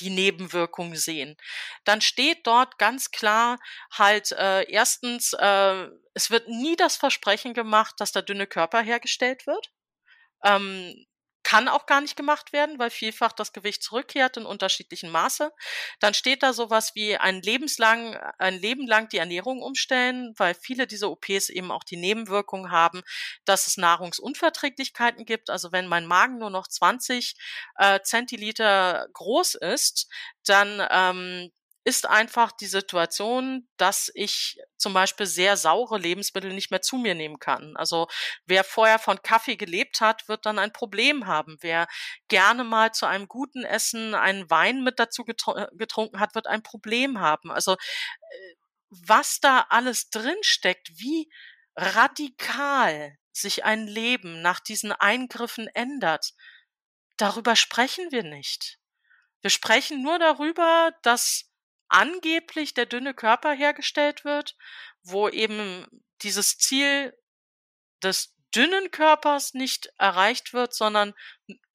die 0.00 0.10
Nebenwirkungen 0.10 0.96
sehen, 0.96 1.36
dann 1.84 2.00
steht 2.00 2.46
dort 2.46 2.78
ganz 2.78 3.10
klar 3.10 3.58
halt 3.92 4.32
äh, 4.32 4.62
erstens, 4.70 5.34
äh, 5.34 5.86
es 6.14 6.30
wird 6.30 6.48
nie 6.48 6.76
das 6.76 6.96
Versprechen 6.96 7.54
gemacht, 7.54 7.94
dass 7.98 8.12
der 8.12 8.22
dünne 8.22 8.46
Körper 8.46 8.80
hergestellt 8.82 9.46
wird. 9.46 9.70
Ähm, 10.44 11.06
kann 11.42 11.68
auch 11.68 11.86
gar 11.86 12.00
nicht 12.00 12.16
gemacht 12.16 12.52
werden, 12.52 12.78
weil 12.78 12.90
vielfach 12.90 13.32
das 13.32 13.52
Gewicht 13.52 13.82
zurückkehrt 13.82 14.36
in 14.36 14.46
unterschiedlichen 14.46 15.10
Maße. 15.10 15.52
Dann 16.00 16.14
steht 16.14 16.42
da 16.42 16.52
sowas 16.52 16.94
wie 16.94 17.16
ein 17.16 17.42
lebenslang, 17.42 18.16
ein 18.38 18.58
Leben 18.58 18.86
lang 18.86 19.08
die 19.08 19.18
Ernährung 19.18 19.62
umstellen, 19.62 20.34
weil 20.36 20.54
viele 20.54 20.86
dieser 20.86 21.10
OPs 21.10 21.48
eben 21.48 21.70
auch 21.70 21.84
die 21.84 21.96
Nebenwirkung 21.96 22.70
haben, 22.70 23.02
dass 23.44 23.66
es 23.66 23.76
Nahrungsunverträglichkeiten 23.76 25.24
gibt. 25.24 25.50
Also 25.50 25.72
wenn 25.72 25.86
mein 25.86 26.06
Magen 26.06 26.38
nur 26.38 26.50
noch 26.50 26.68
20 26.68 27.34
äh, 27.76 28.00
Zentiliter 28.02 29.08
groß 29.12 29.56
ist, 29.56 30.08
dann 30.44 30.86
ähm, 30.90 31.50
ist 31.84 32.06
einfach 32.06 32.52
die 32.52 32.66
Situation, 32.66 33.68
dass 33.76 34.10
ich 34.14 34.58
zum 34.76 34.92
Beispiel 34.94 35.26
sehr 35.26 35.56
saure 35.56 35.98
Lebensmittel 35.98 36.52
nicht 36.52 36.70
mehr 36.70 36.80
zu 36.80 36.96
mir 36.96 37.14
nehmen 37.14 37.40
kann. 37.40 37.76
Also 37.76 38.06
wer 38.46 38.62
vorher 38.62 39.00
von 39.00 39.20
Kaffee 39.22 39.56
gelebt 39.56 40.00
hat, 40.00 40.28
wird 40.28 40.46
dann 40.46 40.58
ein 40.60 40.72
Problem 40.72 41.26
haben. 41.26 41.56
Wer 41.60 41.88
gerne 42.28 42.62
mal 42.62 42.92
zu 42.92 43.06
einem 43.06 43.26
guten 43.26 43.64
Essen 43.64 44.14
einen 44.14 44.48
Wein 44.48 44.84
mit 44.84 45.00
dazu 45.00 45.24
getrunken 45.24 46.20
hat, 46.20 46.34
wird 46.36 46.46
ein 46.46 46.62
Problem 46.62 47.20
haben. 47.20 47.50
Also 47.50 47.72
äh, 47.72 47.76
was 48.90 49.40
da 49.40 49.66
alles 49.70 50.10
drinsteckt, 50.10 50.90
wie 51.00 51.32
radikal 51.74 53.16
sich 53.32 53.64
ein 53.64 53.86
Leben 53.86 54.42
nach 54.42 54.60
diesen 54.60 54.92
Eingriffen 54.92 55.66
ändert, 55.68 56.34
darüber 57.16 57.56
sprechen 57.56 58.12
wir 58.12 58.22
nicht. 58.22 58.78
Wir 59.40 59.50
sprechen 59.50 60.02
nur 60.02 60.18
darüber, 60.18 60.92
dass 61.02 61.51
angeblich 61.92 62.74
der 62.74 62.86
dünne 62.86 63.14
Körper 63.14 63.52
hergestellt 63.52 64.24
wird, 64.24 64.56
wo 65.02 65.28
eben 65.28 65.86
dieses 66.22 66.58
Ziel 66.58 67.14
des 68.02 68.34
dünnen 68.54 68.90
Körpers 68.90 69.54
nicht 69.54 69.92
erreicht 69.98 70.52
wird, 70.52 70.74
sondern 70.74 71.14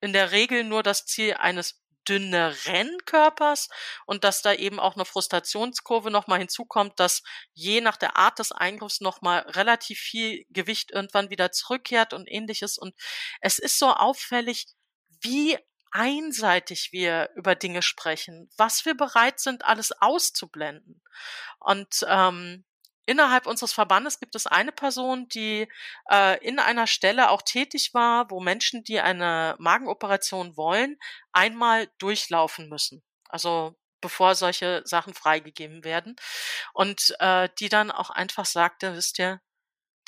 in 0.01 0.13
der 0.13 0.31
Regel 0.31 0.63
nur 0.63 0.83
das 0.83 1.05
Ziel 1.05 1.35
eines 1.35 1.81
dünneren 2.07 2.97
Körpers 3.05 3.67
und 4.05 4.23
dass 4.23 4.41
da 4.41 4.53
eben 4.53 4.79
auch 4.79 4.95
eine 4.95 5.05
Frustrationskurve 5.05 6.09
nochmal 6.09 6.39
hinzukommt, 6.39 6.99
dass 6.99 7.21
je 7.53 7.81
nach 7.81 7.97
der 7.97 8.15
Art 8.15 8.39
des 8.39 8.51
Eingriffs 8.51 9.01
nochmal 9.01 9.39
relativ 9.39 9.99
viel 9.99 10.45
Gewicht 10.49 10.91
irgendwann 10.91 11.29
wieder 11.29 11.51
zurückkehrt 11.51 12.13
und 12.13 12.31
ähnliches. 12.31 12.77
Und 12.77 12.95
es 13.41 13.59
ist 13.59 13.77
so 13.77 13.87
auffällig, 13.87 14.67
wie 15.21 15.57
einseitig 15.91 16.91
wir 16.91 17.29
über 17.35 17.55
Dinge 17.55 17.81
sprechen, 17.81 18.49
was 18.57 18.85
wir 18.85 18.95
bereit 18.95 19.39
sind, 19.39 19.65
alles 19.65 19.91
auszublenden. 20.01 21.01
Und 21.59 22.05
ähm, 22.07 22.65
innerhalb 23.05 23.47
unseres 23.47 23.73
Verbandes 23.73 24.19
gibt 24.19 24.35
es 24.35 24.47
eine 24.47 24.71
Person, 24.71 25.27
die 25.29 25.67
äh, 26.11 26.45
in 26.45 26.59
einer 26.59 26.87
Stelle 26.87 27.29
auch 27.29 27.41
tätig 27.41 27.93
war, 27.93 28.29
wo 28.29 28.39
Menschen, 28.39 28.83
die 28.83 28.99
eine 28.99 29.55
Magenoperation 29.59 30.57
wollen, 30.57 30.97
einmal 31.31 31.89
durchlaufen 31.97 32.69
müssen. 32.69 33.03
Also 33.29 33.75
bevor 34.01 34.35
solche 34.35 34.81
Sachen 34.85 35.13
freigegeben 35.13 35.83
werden. 35.83 36.15
Und 36.73 37.15
äh, 37.19 37.49
die 37.59 37.69
dann 37.69 37.91
auch 37.91 38.09
einfach 38.09 38.45
sagte, 38.45 38.93
wisst 38.93 39.19
ihr, 39.19 39.41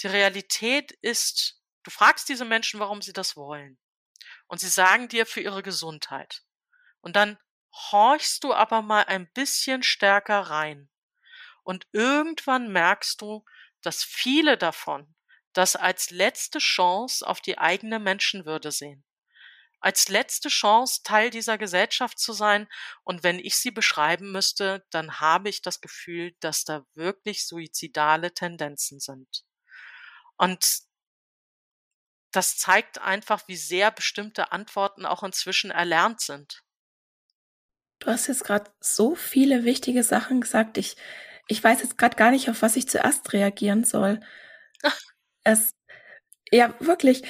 die 0.01 0.07
Realität 0.07 0.91
ist, 1.01 1.59
du 1.83 1.91
fragst 1.91 2.29
diese 2.29 2.45
Menschen, 2.45 2.79
warum 2.79 3.01
sie 3.01 3.13
das 3.13 3.35
wollen 3.35 3.79
und 4.49 4.59
sie 4.59 4.67
sagen 4.67 5.07
dir 5.07 5.25
für 5.25 5.41
ihre 5.41 5.63
Gesundheit. 5.63 6.43
Und 6.99 7.15
dann 7.15 7.37
horchst 7.71 8.43
du 8.43 8.53
aber 8.53 8.81
mal 8.81 9.05
ein 9.05 9.31
bisschen 9.31 9.83
stärker 9.83 10.41
rein. 10.41 10.89
Und 11.63 11.87
irgendwann 11.93 12.71
merkst 12.71 13.21
du, 13.21 13.45
dass 13.81 14.03
viele 14.03 14.57
davon 14.57 15.15
das 15.53 15.75
als 15.75 16.09
letzte 16.09 16.59
Chance 16.59 17.25
auf 17.25 17.41
die 17.41 17.57
eigene 17.57 17.99
Menschenwürde 17.99 18.71
sehen. 18.71 19.03
Als 19.79 20.09
letzte 20.09 20.49
Chance, 20.49 21.01
Teil 21.03 21.29
dieser 21.29 21.57
Gesellschaft 21.57 22.19
zu 22.19 22.33
sein. 22.33 22.67
Und 23.03 23.23
wenn 23.23 23.39
ich 23.39 23.55
sie 23.55 23.71
beschreiben 23.71 24.31
müsste, 24.31 24.85
dann 24.89 25.19
habe 25.19 25.47
ich 25.47 25.61
das 25.61 25.79
Gefühl, 25.79 26.35
dass 26.39 26.65
da 26.65 26.85
wirklich 26.95 27.47
suizidale 27.47 28.33
Tendenzen 28.33 28.99
sind. 28.99 29.45
Und 30.37 30.88
das 32.31 32.57
zeigt 32.57 33.01
einfach, 33.01 33.47
wie 33.47 33.55
sehr 33.55 33.91
bestimmte 33.91 34.51
Antworten 34.51 35.05
auch 35.05 35.23
inzwischen 35.23 35.71
erlernt 35.71 36.21
sind. 36.21 36.63
Du 37.99 38.07
hast 38.07 38.27
jetzt 38.27 38.45
gerade 38.45 38.71
so 38.79 39.15
viele 39.15 39.65
wichtige 39.65 40.03
Sachen 40.03 40.41
gesagt. 40.41 40.77
Ich, 40.77 40.95
ich 41.47 41.63
weiß 41.63 41.81
jetzt 41.81 41.97
gerade 41.97 42.15
gar 42.15 42.31
nicht, 42.31 42.49
auf 42.49 42.61
was 42.61 42.75
ich 42.75 42.87
zuerst 42.87 43.33
reagieren 43.33 43.83
soll. 43.83 44.19
Es, 45.45 45.73
ja, 46.51 46.75
wirklich. 46.79 47.23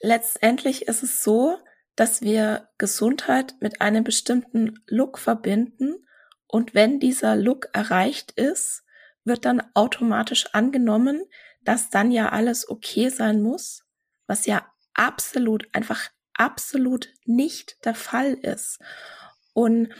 Letztendlich 0.00 0.82
ist 0.86 1.02
es 1.02 1.22
so, 1.24 1.58
dass 1.96 2.22
wir 2.22 2.68
Gesundheit 2.78 3.56
mit 3.60 3.80
einem 3.80 4.04
bestimmten 4.04 4.82
Look 4.86 5.18
verbinden. 5.18 6.06
Und 6.46 6.74
wenn 6.74 7.00
dieser 7.00 7.34
Look 7.34 7.68
erreicht 7.72 8.30
ist, 8.32 8.84
wird 9.24 9.44
dann 9.44 9.62
automatisch 9.74 10.46
angenommen, 10.54 11.22
dass 11.64 11.90
dann 11.90 12.10
ja 12.10 12.30
alles 12.30 12.68
okay 12.68 13.08
sein 13.08 13.42
muss, 13.42 13.84
was 14.26 14.46
ja 14.46 14.66
absolut, 14.94 15.66
einfach 15.74 16.10
absolut 16.34 17.12
nicht 17.24 17.84
der 17.84 17.94
Fall 17.94 18.34
ist. 18.34 18.78
Und 19.54 19.90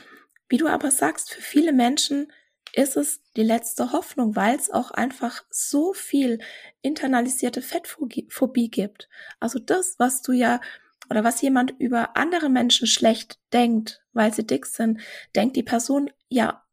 wie 0.49 0.57
du 0.57 0.69
aber 0.69 0.91
sagst, 0.91 1.33
für 1.33 1.43
viele 1.43 1.73
Menschen 1.73 2.33
ist 2.75 2.97
es 2.97 3.21
die 3.37 3.43
letzte 3.43 3.93
Hoffnung, 3.93 4.35
weil 4.35 4.57
es 4.57 4.71
auch 4.71 4.91
einfach 4.91 5.45
so 5.51 5.93
viel 5.93 6.41
internalisierte 6.81 7.63
Fettphobie 7.63 8.71
gibt. 8.71 9.09
Also 9.41 9.59
das, 9.59 9.97
was 9.99 10.23
du 10.23 10.33
ja 10.33 10.61
oder 11.11 11.25
was 11.25 11.43
jemand 11.43 11.75
über 11.79 12.17
andere 12.17 12.49
Menschen 12.49 12.87
schlecht 12.87 13.39
denkt, 13.53 14.03
weil 14.13 14.33
sie 14.33 14.47
dick 14.47 14.67
sind, 14.67 15.01
denkt 15.37 15.57
die 15.57 15.63
Person 15.63 16.11
ja 16.29 16.65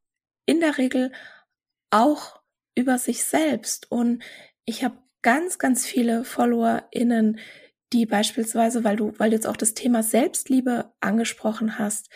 in 0.46 0.62
der 0.62 0.78
Regel 0.78 1.12
auch 1.90 2.40
über 2.76 2.98
sich 2.98 3.26
selbst. 3.26 3.92
Und 3.92 4.24
ich 4.70 4.84
habe 4.84 4.98
ganz, 5.24 5.58
ganz 5.58 5.86
viele 5.86 6.24
FollowerInnen, 6.24 7.40
die 7.92 8.06
beispielsweise, 8.06 8.84
weil 8.84 8.96
du, 8.96 9.14
weil 9.18 9.32
du 9.32 9.36
jetzt 9.36 9.48
auch 9.48 9.58
das 9.58 9.74
Thema 9.74 10.04
Selbstliebe 10.04 10.94
angesprochen 11.00 11.80
hast, 11.80 12.10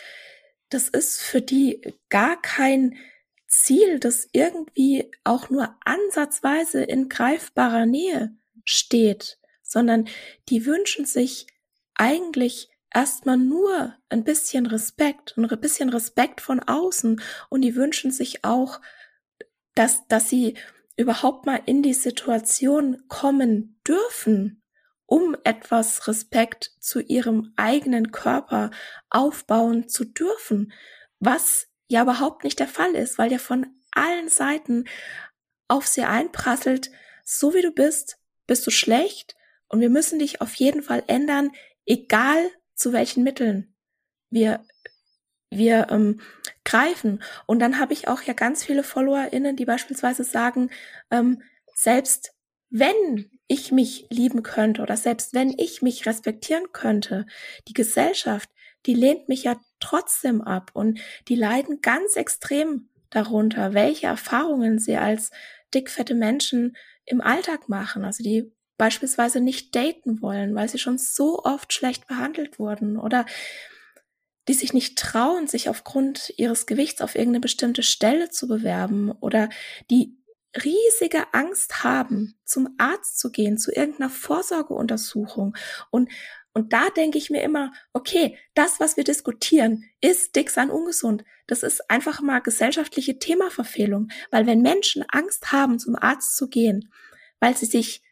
das 0.70 0.88
ist 0.88 1.22
für 1.22 1.41
die 1.41 1.82
gar 2.10 2.39
kein 2.41 2.95
Ziel, 3.47 3.99
das 3.99 4.28
irgendwie 4.32 5.12
auch 5.24 5.49
nur 5.49 5.76
ansatzweise 5.84 6.84
in 6.84 7.10
greifbarer 7.10 7.88
Nähe 7.88 8.36
steht, 8.66 9.39
sondern 9.64 10.08
die 10.49 10.68
wünschen 10.68 11.06
sich 11.06 11.47
eigentlich 11.95 12.70
erstmal 12.93 13.38
nur 13.38 13.95
ein 14.10 14.24
bisschen 14.24 14.68
Respekt 14.68 15.36
ein 15.38 15.47
bisschen 15.60 15.89
Respekt 15.89 16.39
von 16.39 16.60
außen 16.60 17.20
und 17.49 17.62
die 17.62 17.76
wünschen 17.76 18.12
sich 18.12 18.43
auch, 18.43 18.80
dass, 19.74 20.08
dass 20.08 20.30
sie 20.30 20.56
überhaupt 20.96 21.46
mal 21.46 21.62
in 21.66 21.82
die 21.82 21.94
Situation 21.94 23.04
kommen 23.08 23.80
dürfen, 23.88 24.62
um 25.06 25.36
etwas 25.44 26.08
Respekt 26.08 26.72
zu 26.80 27.00
ihrem 27.00 27.54
eigenen 27.56 28.12
Körper 28.12 28.72
aufbauen 29.10 29.88
zu 29.88 30.06
dürfen, 30.06 30.72
was 31.20 31.68
ja 31.88 32.04
überhaupt 32.04 32.44
nicht 32.44 32.60
der 32.60 32.68
Fall 32.68 32.96
ist, 32.96 33.18
weil 33.18 33.32
ja 33.32 33.38
von 33.38 33.66
allen 33.91 34.30
Seiten 34.30 34.86
auf 35.68 35.88
sie 35.88 36.04
einprasselt, 36.04 36.91
so 37.24 37.54
wie 37.54 37.62
du 37.62 37.72
bist, 37.72 38.18
bist 38.48 38.66
du 38.66 38.72
schlecht 38.72 39.36
und 39.68 39.80
wir 39.80 39.89
müssen 39.89 40.20
dich 40.20 40.41
auf 40.41 40.54
jeden 40.56 40.84
Fall 40.84 41.04
ändern, 41.08 41.52
egal 41.86 42.50
zu 42.76 42.94
welchen 42.94 43.24
Mitteln. 43.24 43.76
Wir 44.30 44.66
wir 45.58 45.88
ähm, 45.89 46.20
greifen. 46.64 47.22
Und 47.45 47.60
dann 47.60 47.80
habe 47.80 47.93
ich 47.93 48.08
auch 48.08 48.22
ja 48.22 48.34
ganz 48.34 48.64
viele 48.64 48.84
FollowerInnen, 48.84 49.56
die 49.56 49.66
beispielsweise 49.66 50.24
sagen, 50.24 50.70
ähm, 51.12 51.41
selbst 51.74 52.34
wenn 52.70 53.30
ich 53.47 53.72
mich 53.72 54.08
lieben 54.10 54.41
könnte 54.41 54.82
oder 54.82 54.97
selbst 54.97 55.34
wenn 55.34 55.54
ich 55.58 55.82
mich 55.82 56.06
respektieren 56.06 56.72
könnte, 56.72 57.26
die 57.68 57.74
Gesellschaft, 57.74 58.49
die 58.86 58.95
lehnt 58.95 59.30
mich 59.30 59.43
ja 59.43 59.60
trotzdem 59.80 60.41
ab 60.41 60.72
und 60.74 60.99
die 61.28 61.36
leiden 61.36 61.82
ganz 61.82 62.16
extrem 62.16 62.89
darunter, 63.10 63.74
welche 63.74 64.08
Erfahrungen 64.08 64.80
sie 64.80 64.97
als 64.97 65.30
dickfette 65.74 66.16
Menschen 66.16 66.76
im 67.06 67.22
Alltag 67.22 67.70
machen. 67.70 68.06
Also 68.06 68.24
die 68.24 68.51
beispielsweise 68.78 69.39
nicht 69.39 69.76
daten 69.76 70.22
wollen, 70.22 70.56
weil 70.56 70.68
sie 70.68 70.80
schon 70.80 70.97
so 70.97 71.43
oft 71.43 71.74
schlecht 71.74 72.08
behandelt 72.08 72.60
wurden 72.60 72.97
oder 72.97 73.26
die 74.48 74.54
sich 74.54 74.74
nicht 74.74 74.98
trauen, 74.98 75.48
sich 75.48 75.70
aufgrund 75.70 76.34
ihres 76.38 76.66
Gewichts 76.66 77.02
auf 77.02 77.16
irgendeine 77.16 77.41
bestimmte 77.41 77.84
Stelle 77.84 78.30
zu 78.30 78.48
bewerben 78.48 79.12
oder 79.12 79.50
die 79.89 80.18
riesige 80.56 81.34
Angst 81.34 81.84
haben, 81.84 82.36
zum 82.46 82.76
Arzt 82.78 83.20
zu 83.20 83.32
gehen, 83.32 83.58
zu 83.58 83.72
irgendeiner 83.72 84.10
Vorsorgeuntersuchung 84.10 85.56
und 85.89 86.10
und 86.56 86.72
da 86.72 86.89
denke 86.89 87.18
ich 87.18 87.32
mir 87.32 87.41
immer, 87.41 87.72
okay, 87.94 88.38
das, 88.54 88.80
was 88.80 88.96
wir 88.96 89.04
diskutieren, 89.04 89.86
ist 90.02 90.36
dick 90.36 90.52
sein 90.52 90.70
ungesund. 90.70 91.24
Das 91.48 91.64
ist 91.64 91.89
einfach 91.89 92.22
mal 92.22 92.39
gesellschaftliche 92.39 93.18
Themaverfehlung. 93.18 94.10
Weil 94.30 94.46
wenn 94.46 94.62
Menschen 94.62 95.04
Angst 95.10 95.52
haben, 95.52 95.80
zum 95.80 95.96
Arzt 95.96 96.38
zu 96.38 96.50
gehen, 96.50 96.91
weil 97.39 97.58
sie 97.58 97.66
sich 97.66 98.04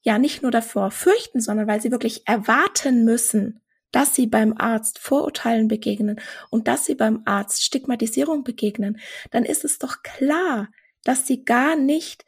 ja 0.00 0.18
nicht 0.18 0.42
nur 0.42 0.50
davor 0.50 0.90
fürchten, 0.90 1.40
sondern 1.40 1.66
weil 1.66 1.82
sie 1.82 1.90
wirklich 1.90 2.26
erwarten 2.26 3.04
müssen, 3.04 3.60
dass 3.92 4.14
sie 4.14 4.26
beim 4.26 4.54
Arzt 4.56 4.98
Vorurteilen 4.98 5.68
begegnen 5.68 6.20
und 6.50 6.68
dass 6.68 6.84
sie 6.84 6.94
beim 6.94 7.22
Arzt 7.24 7.62
Stigmatisierung 7.62 8.44
begegnen, 8.44 9.00
dann 9.30 9.44
ist 9.44 9.64
es 9.64 9.78
doch 9.78 10.02
klar, 10.02 10.68
dass 11.04 11.26
sie 11.26 11.44
gar 11.44 11.76
nicht 11.76 12.24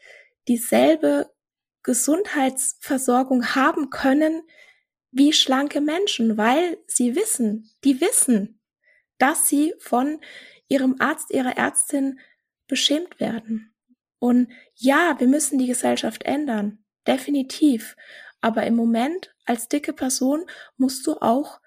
dieselbe 0.49 1.31
Gesundheitsversorgung 1.83 3.55
haben 3.55 3.91
können, 3.91 4.43
wie 5.11 5.33
schlanke 5.33 5.81
Menschen, 5.81 6.37
weil 6.37 6.79
sie 6.87 7.15
wissen, 7.15 7.71
die 7.85 8.01
wissen, 8.01 8.61
dass 9.19 9.49
sie 9.49 9.75
von 9.79 10.21
ihrem 10.69 10.97
Arzt, 10.99 11.31
ihrer 11.31 11.57
Ärztin 11.57 12.19
beschämt 12.67 13.21
werden. 13.21 13.75
Und 14.19 14.49
ja, 14.75 15.17
wir 15.19 15.29
müssen 15.29 15.59
die 15.59 15.67
Gesellschaft 15.67 16.23
ändern, 16.23 16.85
definitiv. 17.07 17.97
Aber 18.41 18.65
im 18.65 18.75
Moment 18.75 19.32
als 19.45 19.69
dicke 19.69 19.93
Person 19.93 20.45
musst 20.77 21.07
du 21.07 21.17
auch 21.21 21.61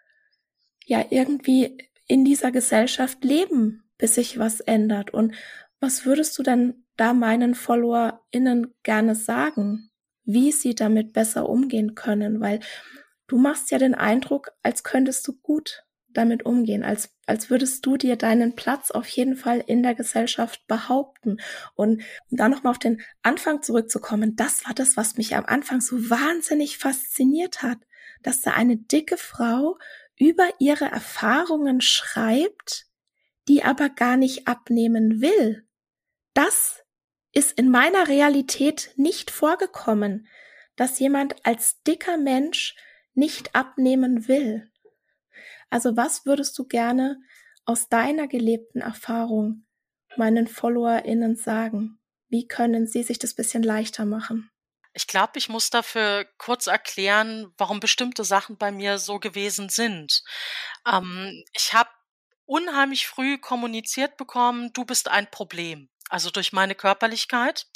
ja 0.86 1.05
irgendwie 1.09 1.78
in 2.07 2.26
dieser 2.26 2.51
Gesellschaft 2.51 3.23
leben, 3.23 3.84
bis 3.97 4.15
sich 4.15 4.38
was 4.38 4.59
ändert. 4.59 5.11
Und 5.11 5.34
was 5.80 6.05
würdest 6.05 6.38
du 6.38 6.43
denn 6.43 6.86
da 6.97 7.13
meinen 7.13 7.55
FollowerInnen 7.55 8.73
gerne 8.84 9.15
sagen, 9.15 9.89
wie 10.23 10.51
sie 10.51 10.76
damit 10.76 11.13
besser 11.13 11.49
umgehen 11.49 11.95
können? 11.95 12.41
Weil 12.41 12.59
du 13.28 13.38
machst 13.38 13.71
ja 13.71 13.78
den 13.78 13.95
Eindruck, 13.95 14.51
als 14.61 14.84
könntest 14.84 15.28
du 15.28 15.34
gut 15.41 15.84
damit 16.18 16.45
umgehen, 16.45 16.84
als, 16.84 17.09
als 17.26 17.49
würdest 17.49 17.86
du 17.86 17.97
dir 17.97 18.16
deinen 18.16 18.55
Platz 18.55 18.91
auf 18.91 19.07
jeden 19.07 19.36
Fall 19.36 19.63
in 19.66 19.84
der 19.84 19.95
Gesellschaft 19.95 20.66
behaupten. 20.68 21.38
Und 21.76 22.01
um 22.30 22.38
da 22.38 22.49
nochmal 22.49 22.72
auf 22.72 22.80
den 22.80 23.01
Anfang 23.22 23.61
zurückzukommen, 23.61 24.36
das 24.36 24.66
war 24.66 24.74
das, 24.74 24.97
was 24.97 25.18
mich 25.18 25.36
am 25.36 25.45
Anfang 25.45 25.82
so 25.82 26.09
wahnsinnig 26.09 26.78
fasziniert 26.78 27.61
hat, 27.61 27.78
dass 28.24 28.41
da 28.41 28.51
eine 28.51 28.78
dicke 28.78 29.18
Frau 29.18 29.78
über 30.18 30.47
ihre 30.59 30.86
Erfahrungen 30.86 31.82
schreibt, 31.82 32.88
die 33.47 33.63
aber 33.63 33.89
gar 33.89 34.18
nicht 34.18 34.47
abnehmen 34.47 35.22
will. 35.22 35.68
Das 36.34 36.84
ist 37.34 37.51
in 37.59 37.70
meiner 37.70 38.07
Realität 38.07 38.91
nicht 38.95 39.30
vorgekommen, 39.30 40.28
dass 40.76 40.99
jemand 40.99 41.45
als 41.45 41.82
dicker 41.84 42.18
Mensch 42.18 42.76
nicht 43.13 43.55
abnehmen 43.55 44.28
will. 44.28 44.70
Also 45.76 45.97
was 45.97 46.26
würdest 46.26 46.57
du 46.57 46.63
gerne 46.63 47.21
aus 47.65 47.89
deiner 47.89 48.30
gelebten 48.30 48.80
Erfahrung 48.80 49.65
meinen 50.15 50.47
FollowerInnen 50.47 51.36
sagen? 51.36 51.99
Wie 52.30 52.47
können 52.47 52.88
sie 52.88 53.03
sich 53.03 53.19
das 53.19 53.34
bisschen 53.34 53.61
leichter 53.61 54.05
machen? 54.05 54.49
Ich 54.93 55.05
glaube, 55.05 55.34
ich 55.36 55.49
muss 55.49 55.69
dafür 55.71 56.30
kurz 56.38 56.67
erklären, 56.67 57.53
warum 57.57 57.82
bestimmte 57.82 58.23
Sachen 58.23 58.55
bei 58.57 58.71
mir 58.71 58.99
so 58.99 59.19
gewesen 59.19 59.67
sind. 59.67 60.23
Ähm, 60.89 61.43
ich 61.51 61.73
habe 61.73 61.89
unheimlich 62.45 63.05
früh 63.05 63.38
kommuniziert 63.38 64.15
bekommen, 64.15 64.71
du 64.71 64.86
bist 64.86 65.09
ein 65.09 65.30
Problem. 65.30 65.89
Also 66.07 66.30
durch 66.30 66.53
meine 66.53 66.76
Körperlichkeit. 66.76 67.67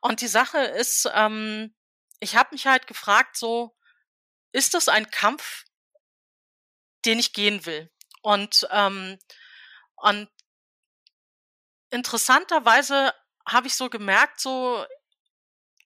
Und 0.00 0.22
die 0.22 0.28
Sache 0.28 0.60
ist, 0.60 1.10
ähm, 1.12 1.74
ich 2.20 2.36
habe 2.36 2.48
mich 2.52 2.66
halt 2.66 2.86
gefragt, 2.86 3.36
so, 3.36 3.76
ist 4.52 4.72
das 4.72 4.88
ein 4.88 5.10
Kampf, 5.10 5.64
den 7.04 7.18
ich 7.18 7.32
gehen 7.32 7.66
will. 7.66 7.90
Und, 8.22 8.66
ähm, 8.70 9.18
und 9.96 10.28
interessanterweise 11.90 13.12
habe 13.46 13.66
ich 13.66 13.74
so 13.74 13.90
gemerkt, 13.90 14.40
so 14.40 14.84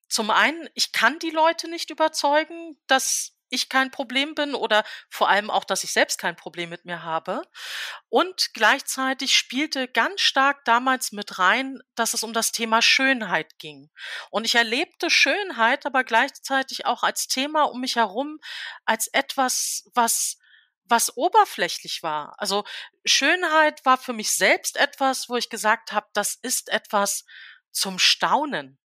zum 0.08 0.30
einen, 0.30 0.68
ich 0.74 0.92
kann 0.92 1.18
die 1.18 1.30
Leute 1.30 1.68
nicht 1.68 1.90
überzeugen, 1.90 2.78
dass 2.86 3.34
ich 3.50 3.68
kein 3.68 3.90
Problem 3.90 4.34
bin 4.34 4.54
oder 4.54 4.84
vor 5.08 5.28
allem 5.28 5.50
auch, 5.50 5.64
dass 5.64 5.84
ich 5.84 5.92
selbst 5.92 6.18
kein 6.18 6.36
Problem 6.36 6.68
mit 6.68 6.84
mir 6.84 7.02
habe. 7.02 7.42
Und 8.08 8.52
gleichzeitig 8.54 9.36
spielte 9.36 9.88
ganz 9.88 10.20
stark 10.20 10.64
damals 10.64 11.12
mit 11.12 11.38
rein, 11.38 11.80
dass 11.94 12.14
es 12.14 12.22
um 12.22 12.32
das 12.32 12.52
Thema 12.52 12.82
Schönheit 12.82 13.58
ging. 13.58 13.90
Und 14.30 14.44
ich 14.44 14.54
erlebte 14.54 15.10
Schönheit 15.10 15.86
aber 15.86 16.04
gleichzeitig 16.04 16.86
auch 16.86 17.02
als 17.02 17.26
Thema 17.26 17.64
um 17.64 17.80
mich 17.80 17.96
herum, 17.96 18.38
als 18.84 19.08
etwas, 19.08 19.88
was 19.94 20.38
was 20.88 21.16
oberflächlich 21.16 22.02
war. 22.02 22.34
Also 22.38 22.64
Schönheit 23.04 23.84
war 23.84 23.98
für 23.98 24.12
mich 24.12 24.32
selbst 24.32 24.76
etwas, 24.76 25.28
wo 25.28 25.36
ich 25.36 25.50
gesagt 25.50 25.92
habe, 25.92 26.06
das 26.14 26.34
ist 26.34 26.68
etwas 26.70 27.24
zum 27.70 27.98
Staunen 27.98 28.78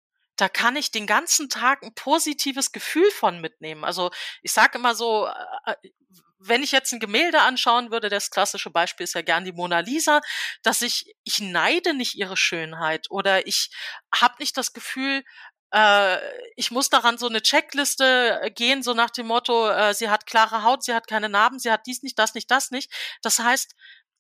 da 0.41 0.49
kann 0.49 0.75
ich 0.75 0.89
den 0.89 1.05
ganzen 1.05 1.49
Tag 1.49 1.83
ein 1.83 1.93
positives 1.93 2.71
Gefühl 2.71 3.09
von 3.11 3.41
mitnehmen. 3.41 3.83
Also 3.83 4.09
ich 4.41 4.51
sage 4.51 4.79
immer 4.79 4.95
so, 4.95 5.27
äh, 5.27 5.71
äh, 5.71 5.91
wenn 6.39 6.63
ich 6.63 6.71
jetzt 6.71 6.91
ein 6.91 6.99
Gemälde 6.99 7.41
anschauen 7.41 7.91
würde, 7.91 8.09
das 8.09 8.31
klassische 8.31 8.71
Beispiel 8.71 9.03
ist 9.03 9.13
ja 9.13 9.21
gern 9.21 9.45
die 9.45 9.51
Mona 9.51 9.81
Lisa, 9.81 10.21
dass 10.63 10.81
ich, 10.81 11.15
ich 11.23 11.39
neide 11.39 11.93
nicht 11.93 12.15
ihre 12.15 12.37
Schönheit 12.37 13.11
oder 13.11 13.45
ich 13.45 13.69
habe 14.15 14.33
nicht 14.39 14.57
das 14.57 14.73
Gefühl, 14.73 15.23
äh, 15.71 16.17
ich 16.55 16.71
muss 16.71 16.89
daran 16.89 17.17
so 17.17 17.27
eine 17.27 17.41
Checkliste 17.41 18.51
gehen, 18.55 18.83
so 18.83 18.93
nach 18.93 19.09
dem 19.09 19.27
Motto, 19.27 19.69
äh, 19.69 19.93
sie 19.93 20.09
hat 20.09 20.25
klare 20.25 20.63
Haut, 20.63 20.83
sie 20.83 20.93
hat 20.93 21.07
keine 21.07 21.29
Narben, 21.29 21.59
sie 21.59 21.71
hat 21.71 21.85
dies 21.87 22.03
nicht, 22.03 22.19
das 22.19 22.33
nicht, 22.33 22.51
das 22.51 22.71
nicht. 22.71 22.91
Das 23.21 23.39
heißt, 23.39 23.75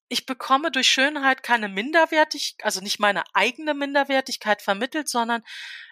ich 0.07 0.25
bekomme 0.25 0.71
durch 0.71 0.89
Schönheit 0.89 1.41
keine 1.41 1.69
Minderwertigkeit, 1.69 2.65
also 2.65 2.81
nicht 2.81 2.99
meine 2.99 3.23
eigene 3.33 3.73
Minderwertigkeit 3.73 4.61
vermittelt, 4.61 5.07
sondern 5.07 5.41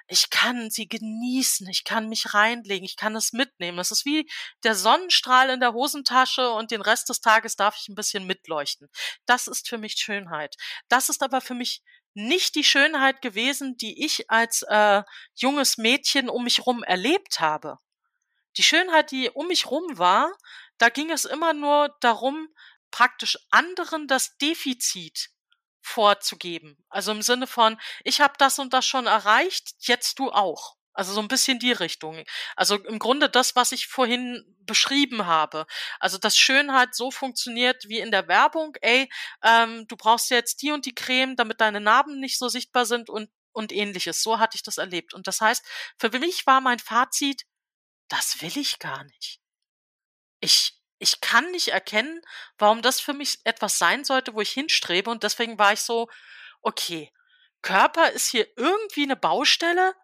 ich 0.10 0.30
kann 0.30 0.72
sie 0.72 0.90
genießen, 0.90 1.68
ich 1.70 1.84
kann 1.84 2.10
mich 2.10 2.34
reinlegen, 2.34 2.84
ich 2.84 2.98
kann 2.98 3.16
es 3.16 3.32
mitnehmen. 3.32 3.78
Das 3.78 3.92
ist 3.92 4.06
wie 4.06 4.30
der 4.64 4.76
Sonnenstrahl 4.76 5.52
in 5.52 5.60
der 5.60 5.74
Hosentasche 5.74 6.52
und 6.52 6.72
den 6.72 6.82
Rest 6.82 7.10
des 7.10 7.22
Tages 7.22 7.56
darf 7.56 7.78
ich 7.80 7.88
ein 7.88 7.96
bisschen 7.96 8.26
mitleuchten. 8.26 8.90
Das 9.26 9.48
ist 9.48 9.70
für 9.70 9.78
mich 9.78 9.94
Schönheit. 9.94 10.56
Das 10.90 11.10
ist 11.10 11.22
aber 11.24 11.42
für 11.42 11.54
mich 11.54 11.82
nicht 12.28 12.56
die 12.56 12.64
Schönheit 12.64 13.22
gewesen, 13.22 13.78
die 13.78 14.06
ich 14.06 14.30
als 14.30 14.64
äh, 14.64 15.04
junges 15.36 15.78
Mädchen 15.78 16.30
um 16.30 16.44
mich 16.44 16.66
rum 16.66 16.84
erlebt 16.84 17.40
habe. 17.40 17.80
Die 18.58 18.64
Schönheit, 18.64 19.12
die 19.12 19.30
um 19.30 19.48
mich 19.48 19.70
rum 19.70 19.98
war, 19.98 20.32
da 20.78 20.90
ging 20.90 21.12
es 21.12 21.26
immer 21.26 21.54
nur 21.54 21.96
darum, 22.02 22.50
praktisch 22.92 23.38
anderen 23.52 24.08
das 24.08 24.38
Defizit 24.38 25.30
vorzugeben. 25.82 26.78
Also 26.90 27.12
im 27.12 27.22
Sinne 27.22 27.48
von, 27.48 27.80
ich 28.04 28.22
habe 28.22 28.34
das 28.38 28.60
und 28.60 28.74
das 28.74 28.86
schon 28.86 29.06
erreicht, 29.06 29.76
jetzt 29.80 30.20
du 30.20 30.32
auch. 30.32 30.79
Also 31.00 31.14
so 31.14 31.22
ein 31.22 31.30
bisschen 31.30 31.60
die 31.60 31.72
Richtung. 31.72 32.26
Also 32.58 32.76
im 32.76 33.00
Grunde 33.00 33.30
das, 33.30 33.56
was 33.56 33.72
ich 33.72 33.88
vorhin 33.88 34.44
beschrieben 34.66 35.28
habe. 35.28 35.66
Also 35.98 36.18
dass 36.18 36.38
Schönheit 36.38 36.94
so 36.94 37.10
funktioniert 37.10 37.86
wie 37.88 38.00
in 38.00 38.12
der 38.12 38.28
Werbung. 38.28 38.76
Ey, 38.82 39.10
ähm, 39.42 39.88
du 39.88 39.96
brauchst 39.96 40.30
jetzt 40.30 40.62
die 40.62 40.72
und 40.74 40.86
die 40.86 40.94
Creme, 40.94 41.38
damit 41.38 41.62
deine 41.62 41.80
Narben 41.80 42.20
nicht 42.20 42.38
so 42.38 42.50
sichtbar 42.50 42.86
sind 42.86 43.10
und 43.10 43.30
und 43.54 43.72
ähnliches. 43.72 44.22
So 44.22 44.40
hatte 44.40 44.58
ich 44.58 44.64
das 44.64 44.78
erlebt. 44.78 45.14
Und 45.14 45.28
das 45.28 45.40
heißt, 45.40 45.66
für 45.98 46.10
mich 46.20 46.46
war 46.46 46.60
mein 46.60 46.80
Fazit, 46.80 47.44
das 48.10 48.42
will 48.42 48.58
ich 48.58 48.78
gar 48.80 49.06
nicht. 49.06 49.40
Ich 50.42 50.74
ich 50.98 51.22
kann 51.22 51.50
nicht 51.52 51.70
erkennen, 51.70 52.22
warum 52.58 52.82
das 52.82 53.00
für 53.00 53.14
mich 53.14 53.40
etwas 53.46 53.78
sein 53.78 54.04
sollte, 54.04 54.34
wo 54.34 54.42
ich 54.42 54.52
hinstrebe. 54.52 55.10
Und 55.10 55.24
deswegen 55.24 55.58
war 55.58 55.72
ich 55.72 55.80
so, 55.80 56.10
okay, 56.62 57.10
Körper 57.62 58.12
ist 58.12 58.28
hier 58.28 58.48
irgendwie 58.58 59.04
eine 59.04 59.16
Baustelle, 59.16 59.96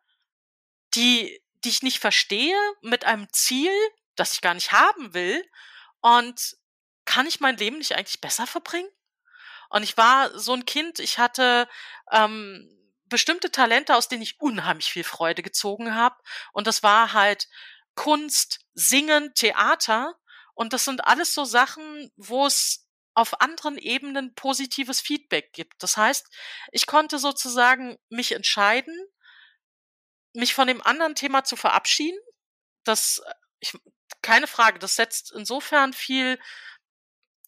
die, 0.96 1.41
die 1.64 1.70
ich 1.70 1.84
nicht 1.84 2.00
verstehe, 2.00 2.58
mit 2.82 3.06
einem 3.06 3.28
Ziel, 3.32 3.72
das 4.16 4.34
ich 4.34 4.41
gar 4.41 4.54
nicht 4.54 4.72
haben 4.72 5.14
will. 5.14 5.43
Und 6.02 6.56
kann 7.06 7.28
ich 7.28 7.39
mein 7.39 7.58
Leben 7.58 7.78
nicht 7.78 7.96
eigentlich 7.96 8.22
besser 8.22 8.48
verbringen? 8.48 8.89
Und 9.70 9.84
ich 9.84 9.98
war 9.98 10.38
so 10.38 10.54
ein 10.54 10.66
Kind, 10.66 11.00
ich 11.00 11.18
hatte 11.18 11.68
ähm, 12.12 12.70
bestimmte 13.06 13.52
Talente, 13.52 13.96
aus 13.96 14.08
denen 14.08 14.22
ich 14.22 14.39
unheimlich 14.39 14.91
viel 14.91 15.04
Freude 15.04 15.43
gezogen 15.43 15.96
habe. 15.96 16.16
Und 16.54 16.68
das 16.68 16.84
war 16.84 17.14
halt 17.14 17.48
Kunst, 17.96 18.60
Singen, 18.74 19.34
Theater. 19.34 20.16
Und 20.54 20.74
das 20.74 20.86
sind 20.86 21.06
alles 21.06 21.34
so 21.34 21.46
Sachen, 21.46 22.12
wo 22.16 22.46
es 22.46 22.88
auf 23.14 23.41
anderen 23.41 23.78
Ebenen 23.78 24.36
positives 24.36 25.00
Feedback 25.00 25.54
gibt. 25.54 25.82
Das 25.82 25.98
heißt, 25.98 26.28
ich 26.72 26.86
konnte 26.86 27.18
sozusagen 27.18 27.98
mich 28.10 28.34
entscheiden, 28.34 28.96
mich 30.36 30.54
von 30.54 30.68
dem 30.68 30.82
anderen 30.82 31.16
Thema 31.16 31.44
zu 31.44 31.56
verabschieden. 31.56 32.20
Das, 32.84 33.22
ich, 33.60 33.74
keine 34.22 34.48
Frage, 34.48 34.80
das 34.80 34.96
setzt 34.96 35.32
insofern 35.32 35.94
viel, 35.94 36.40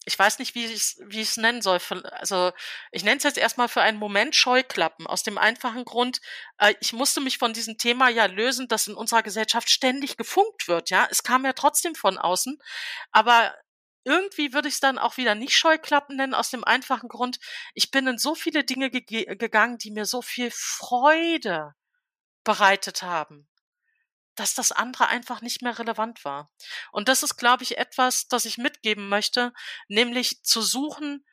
ich 0.05 0.17
weiß 0.17 0.39
nicht, 0.39 0.55
wie 0.55 0.65
ich 0.65 0.73
es 0.73 1.01
wie 1.05 1.21
ich 1.21 1.29
es 1.29 1.37
nennen 1.37 1.61
soll. 1.61 1.79
Also 2.11 2.53
ich 2.91 3.03
nenne 3.03 3.17
es 3.17 3.23
jetzt 3.23 3.37
erstmal 3.37 3.67
für 3.67 3.81
einen 3.81 3.99
Moment 3.99 4.35
Scheuklappen, 4.35 5.05
aus 5.05 5.23
dem 5.23 5.37
einfachen 5.37 5.83
Grund, 5.85 6.21
äh, 6.59 6.73
ich 6.79 6.93
musste 6.93 7.19
mich 7.19 7.37
von 7.37 7.53
diesem 7.53 7.77
Thema 7.77 8.09
ja 8.09 8.25
lösen, 8.25 8.67
das 8.69 8.87
in 8.87 8.95
unserer 8.95 9.23
Gesellschaft 9.23 9.69
ständig 9.69 10.17
gefunkt 10.17 10.67
wird. 10.67 10.89
Ja, 10.89 11.07
Es 11.11 11.23
kam 11.23 11.45
ja 11.45 11.53
trotzdem 11.53 11.93
von 11.95 12.17
außen, 12.17 12.57
aber 13.11 13.53
irgendwie 14.05 14.53
würde 14.53 14.69
ich 14.69 14.75
es 14.75 14.79
dann 14.79 14.97
auch 14.97 15.17
wieder 15.17 15.35
nicht 15.35 15.57
Scheuklappen 15.57 16.15
nennen, 16.15 16.33
aus 16.33 16.49
dem 16.49 16.63
einfachen 16.63 17.09
Grund, 17.09 17.39
ich 17.73 17.91
bin 17.91 18.07
in 18.07 18.17
so 18.17 18.35
viele 18.35 18.63
Dinge 18.63 18.89
ge 18.89 19.25
gegangen, 19.35 19.77
die 19.77 19.91
mir 19.91 20.05
so 20.05 20.21
viel 20.21 20.49
Freude 20.51 21.75
bereitet 22.47 23.01
haben, 23.01 23.45
dass 24.35 24.55
das 24.55 24.71
andere 24.71 25.09
einfach 25.09 25.41
nicht 25.41 25.61
mehr 25.61 25.77
relevant 25.77 26.23
war. 26.23 26.49
Und 26.93 27.09
das 27.09 27.21
ist, 27.21 27.35
glaube 27.35 27.63
ich, 27.63 27.77
etwas, 27.77 28.29
das 28.29 28.45
ich 28.45 28.57
mitgeben 28.57 29.09
möchte, 29.09 29.53
nämlich 29.89 30.43
zu 30.43 30.61
suchen, 30.61 31.25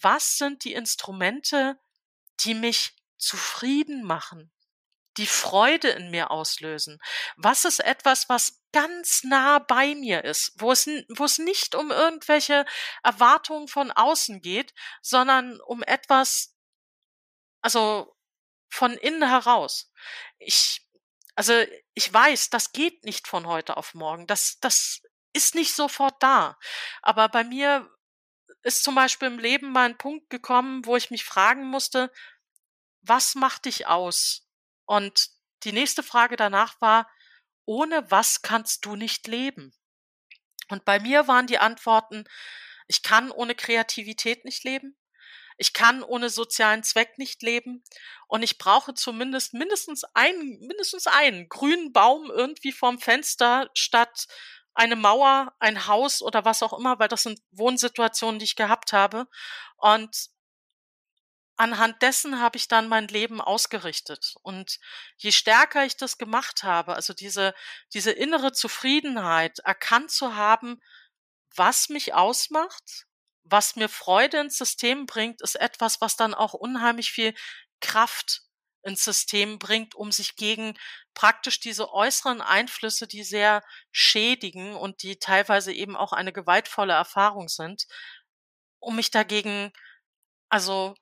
was 0.00 0.38
sind 0.38 0.64
die 0.64 0.72
Instrumente, 0.72 1.78
die 2.40 2.54
mich 2.54 2.96
zufrieden 3.18 4.02
machen, 4.02 4.50
die 5.18 5.26
Freude 5.26 5.90
in 5.90 6.10
mir 6.10 6.30
auslösen? 6.30 7.02
Was 7.36 7.66
ist 7.66 7.80
etwas, 7.80 8.30
was 8.30 8.62
ganz 8.72 9.24
nah 9.24 9.58
bei 9.58 9.94
mir 9.94 10.24
ist, 10.24 10.54
wo 10.56 10.72
es, 10.72 10.86
wo 10.86 11.26
es 11.26 11.36
nicht 11.36 11.74
um 11.74 11.90
irgendwelche 11.90 12.64
Erwartungen 13.02 13.68
von 13.68 13.90
außen 13.90 14.40
geht, 14.40 14.72
sondern 15.02 15.60
um 15.60 15.82
etwas, 15.82 16.56
also 17.60 18.11
von 18.72 18.92
innen 18.94 19.28
heraus. 19.28 19.92
Ich, 20.38 20.80
also 21.34 21.52
ich 21.92 22.12
weiß, 22.12 22.48
das 22.48 22.72
geht 22.72 23.04
nicht 23.04 23.28
von 23.28 23.46
heute 23.46 23.76
auf 23.76 23.92
morgen. 23.92 24.26
Das, 24.26 24.58
das 24.60 25.02
ist 25.34 25.54
nicht 25.54 25.74
sofort 25.74 26.22
da. 26.22 26.58
Aber 27.02 27.28
bei 27.28 27.44
mir 27.44 27.90
ist 28.62 28.82
zum 28.82 28.94
Beispiel 28.94 29.28
im 29.28 29.38
Leben 29.38 29.72
mal 29.72 29.84
ein 29.84 29.98
Punkt 29.98 30.30
gekommen, 30.30 30.86
wo 30.86 30.96
ich 30.96 31.10
mich 31.10 31.24
fragen 31.24 31.66
musste, 31.66 32.10
was 33.02 33.34
macht 33.34 33.66
dich 33.66 33.86
aus? 33.88 34.48
Und 34.86 35.28
die 35.64 35.72
nächste 35.72 36.02
Frage 36.02 36.36
danach 36.36 36.80
war, 36.80 37.10
ohne 37.66 38.10
was 38.10 38.40
kannst 38.40 38.86
du 38.86 38.96
nicht 38.96 39.26
leben? 39.26 39.74
Und 40.68 40.86
bei 40.86 40.98
mir 40.98 41.28
waren 41.28 41.46
die 41.46 41.58
Antworten, 41.58 42.24
ich 42.86 43.02
kann 43.02 43.30
ohne 43.30 43.54
Kreativität 43.54 44.46
nicht 44.46 44.64
leben. 44.64 44.96
Ich 45.56 45.72
kann 45.72 46.02
ohne 46.02 46.30
sozialen 46.30 46.82
Zweck 46.82 47.18
nicht 47.18 47.42
leben 47.42 47.84
und 48.26 48.42
ich 48.42 48.58
brauche 48.58 48.94
zumindest 48.94 49.54
mindestens 49.54 50.04
einen, 50.14 50.58
mindestens 50.60 51.06
einen 51.06 51.48
grünen 51.48 51.92
Baum 51.92 52.30
irgendwie 52.30 52.72
vorm 52.72 52.98
Fenster 52.98 53.70
statt 53.74 54.26
eine 54.74 54.96
Mauer, 54.96 55.52
ein 55.58 55.86
Haus 55.86 56.22
oder 56.22 56.44
was 56.44 56.62
auch 56.62 56.78
immer, 56.78 56.98
weil 56.98 57.08
das 57.08 57.22
sind 57.22 57.40
Wohnsituationen, 57.50 58.38
die 58.38 58.46
ich 58.46 58.56
gehabt 58.56 58.92
habe. 58.92 59.26
Und 59.76 60.30
anhand 61.56 62.00
dessen 62.02 62.40
habe 62.40 62.56
ich 62.56 62.68
dann 62.68 62.88
mein 62.88 63.08
Leben 63.08 63.40
ausgerichtet. 63.40 64.34
Und 64.42 64.78
je 65.16 65.32
stärker 65.32 65.84
ich 65.84 65.96
das 65.96 66.18
gemacht 66.18 66.62
habe, 66.62 66.94
also 66.94 67.12
diese, 67.12 67.54
diese 67.92 68.12
innere 68.12 68.52
Zufriedenheit 68.52 69.58
erkannt 69.60 70.10
zu 70.10 70.34
haben, 70.34 70.80
was 71.54 71.88
mich 71.88 72.14
ausmacht, 72.14 73.06
was 73.44 73.76
mir 73.76 73.88
Freude 73.88 74.38
ins 74.40 74.58
System 74.58 75.06
bringt, 75.06 75.42
ist 75.42 75.56
etwas, 75.56 76.00
was 76.00 76.16
dann 76.16 76.34
auch 76.34 76.54
unheimlich 76.54 77.12
viel 77.12 77.34
Kraft 77.80 78.42
ins 78.82 79.04
System 79.04 79.58
bringt, 79.58 79.94
um 79.94 80.10
sich 80.12 80.36
gegen 80.36 80.74
praktisch 81.14 81.60
diese 81.60 81.92
äußeren 81.92 82.40
Einflüsse, 82.40 83.06
die 83.06 83.24
sehr 83.24 83.62
schädigen 83.92 84.74
und 84.74 85.02
die 85.02 85.18
teilweise 85.18 85.72
eben 85.72 85.96
auch 85.96 86.12
eine 86.12 86.32
gewaltvolle 86.32 86.92
Erfahrung 86.94 87.48
sind, 87.48 87.86
um 88.80 88.96
mich 88.96 89.10
dagegen, 89.10 89.72
also 90.48 90.94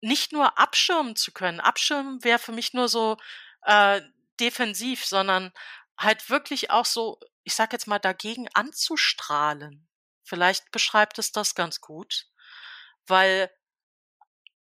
nicht 0.00 0.32
nur 0.32 0.58
abschirmen 0.58 1.16
zu 1.16 1.32
können. 1.32 1.60
Abschirmen 1.60 2.22
wäre 2.24 2.38
für 2.38 2.52
mich 2.52 2.72
nur 2.74 2.88
so 2.88 3.16
äh, 3.62 4.00
defensiv, 4.40 5.04
sondern 5.04 5.52
halt 5.98 6.30
wirklich 6.30 6.70
auch 6.70 6.84
so, 6.84 7.18
ich 7.44 7.54
sag 7.54 7.72
jetzt 7.72 7.88
mal, 7.88 7.98
dagegen 7.98 8.48
anzustrahlen. 8.54 9.87
Vielleicht 10.28 10.70
beschreibt 10.72 11.18
es 11.18 11.32
das 11.32 11.54
ganz 11.54 11.80
gut, 11.80 12.26
weil 13.06 13.50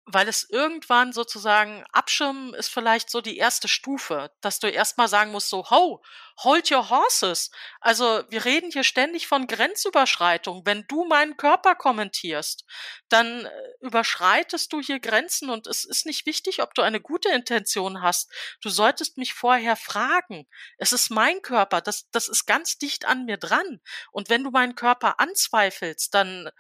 weil 0.07 0.29
es 0.29 0.49
irgendwann 0.51 1.15
sozusagen 1.15 1.83
abschirmen 1.91 2.53
ist 2.53 2.69
vielleicht 2.69 3.09
so 3.09 3.23
die 3.23 3.39
erste 3.39 3.69
Stufe, 3.69 4.31
dass 4.43 4.59
du 4.59 4.69
erstmal 4.69 5.09
sagen 5.09 5.33
musst 5.33 5.49
so, 5.49 5.71
ho, 5.71 6.03
hold 6.39 6.71
your 6.71 6.91
horses. 6.91 7.51
Also 7.81 8.23
wir 8.29 8.45
reden 8.45 8.71
hier 8.71 8.85
ständig 8.85 9.27
von 9.27 9.47
Grenzüberschreitung. 9.47 10.67
Wenn 10.67 10.85
du 10.89 11.07
meinen 11.07 11.39
Körper 11.39 11.75
kommentierst, 11.75 12.67
dann 13.09 13.47
äh, 13.47 13.51
überschreitest 13.81 14.71
du 14.75 14.81
hier 14.81 15.01
Grenzen 15.01 15.49
und 15.49 15.67
es 15.67 15.85
ist 15.85 16.05
nicht 16.05 16.27
wichtig, 16.27 16.63
ob 16.63 16.75
du 16.75 16.83
eine 16.83 17.01
gute 17.01 17.31
Intention 17.31 18.03
hast. 18.03 18.31
Du 18.61 18.69
solltest 18.69 19.17
mich 19.17 19.33
vorher 19.33 19.77
fragen. 19.77 20.47
Es 20.77 20.93
ist 20.93 21.11
mein 21.11 21.41
Körper, 21.41 21.81
das, 21.81 22.11
das 22.11 22.29
ist 22.29 22.45
ganz 22.45 22.77
dicht 22.77 23.07
an 23.07 23.25
mir 23.25 23.39
dran. 23.39 23.81
Und 24.13 24.29
wenn 24.29 24.45
du 24.45 24.51
meinen 24.51 24.75
Körper 24.75 25.19
anzweifelst, 25.19 26.13
dann 26.13 26.51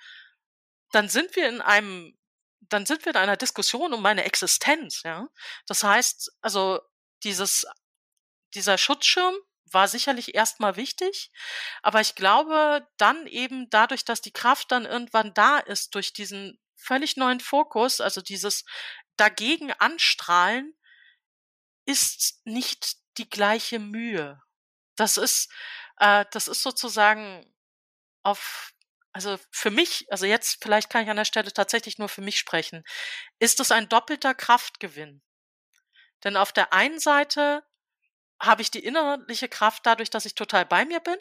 dann 0.93 1.09
sind 1.09 1.35
wir 1.35 1.49
in 1.49 1.61
einem 1.61 2.17
dann 2.69 2.87
sind 2.87 3.05
wir 3.05 3.11
in 3.11 3.19
einer 3.19 3.37
Diskussion 3.37 3.93
um 3.93 4.03
meine 4.03 4.25
Existenz, 4.25 5.03
ja. 5.03 5.29
Das 5.67 5.83
heißt, 5.85 6.33
also 6.41 6.81
dieses, 7.23 7.67
dieser 8.55 8.79
Schutzschirm 8.79 9.35
war 9.65 9.89
sicherlich 9.89 10.35
erstmal 10.35 10.77
wichtig, 10.77 11.33
aber 11.83 12.01
ich 12.01 12.15
glaube 12.15 12.87
dann 12.97 13.27
eben 13.27 13.69
dadurch, 13.71 14.05
dass 14.05 14.21
die 14.21 14.33
Kraft 14.33 14.71
dann 14.73 14.85
irgendwann 14.85 15.35
da 15.35 15.59
ist 15.59 15.95
durch 15.95 16.13
diesen 16.13 16.59
völlig 16.77 17.17
neuen 17.17 17.41
Fokus, 17.41 18.01
also 18.01 18.21
dieses 18.21 18.65
dagegen 19.17 19.73
anstrahlen, 19.73 20.75
ist 21.87 22.41
nicht 22.45 22.97
die 23.19 23.29
gleiche 23.29 23.79
Mühe. 23.79 24.41
Das 24.97 25.17
ist, 25.17 25.51
äh, 25.99 26.25
das 26.31 26.49
ist 26.49 26.63
sozusagen 26.63 27.53
auf 28.23 28.74
also 29.15 29.39
für 29.53 29.71
mich, 29.71 30.07
also 30.11 30.27
jetzt 30.27 30.59
vielleicht 30.61 30.91
kann 30.91 31.05
ich 31.05 31.09
an 31.09 31.17
der 31.17 31.25
Stelle 31.25 31.53
tatsächlich 31.53 31.99
nur 31.99 32.09
für 32.09 32.21
mich 32.21 32.37
sprechen, 32.37 32.85
ist 33.39 33.61
es 33.61 33.71
ein 33.71 33.89
doppelter 33.89 34.35
Kraftgewinn. 34.35 35.23
Denn 36.25 36.37
auf 36.37 36.53
der 36.53 36.73
einen 36.73 36.99
Seite 36.99 37.63
habe 38.41 38.61
ich 38.61 38.73
die 38.73 38.85
innerliche 38.85 39.49
Kraft 39.49 39.87
dadurch, 39.87 40.11
dass 40.11 40.27
ich 40.27 40.35
total 40.35 40.67
bei 40.67 40.85
mir 40.85 40.99
bin. 40.99 41.17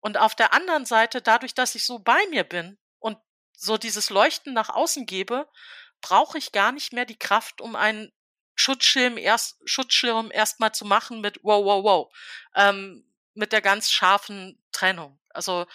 Und 0.00 0.16
auf 0.16 0.34
der 0.34 0.54
anderen 0.54 0.86
Seite, 0.86 1.20
dadurch, 1.20 1.54
dass 1.54 1.74
ich 1.74 1.84
so 1.84 1.98
bei 1.98 2.26
mir 2.30 2.44
bin 2.44 2.78
und 3.00 3.18
so 3.52 3.76
dieses 3.76 4.08
Leuchten 4.08 4.54
nach 4.54 4.70
außen 4.70 5.04
gebe, 5.04 5.46
brauche 6.00 6.38
ich 6.38 6.52
gar 6.52 6.72
nicht 6.72 6.94
mehr 6.94 7.04
die 7.04 7.18
Kraft, 7.18 7.60
um 7.60 7.76
einen 7.76 8.10
Schutzschirm 8.54 9.18
erst, 9.18 9.60
Schutzschirm 9.66 10.30
erstmal 10.30 10.72
zu 10.72 10.86
machen 10.86 11.20
mit 11.20 11.40
wow, 11.42 11.62
wow, 11.64 11.84
wow, 11.84 12.16
ähm, 12.54 13.04
mit 13.34 13.52
der 13.52 13.60
ganz 13.60 13.90
scharfen 13.90 14.58
Trennung. 14.72 15.20
Also 15.28 15.66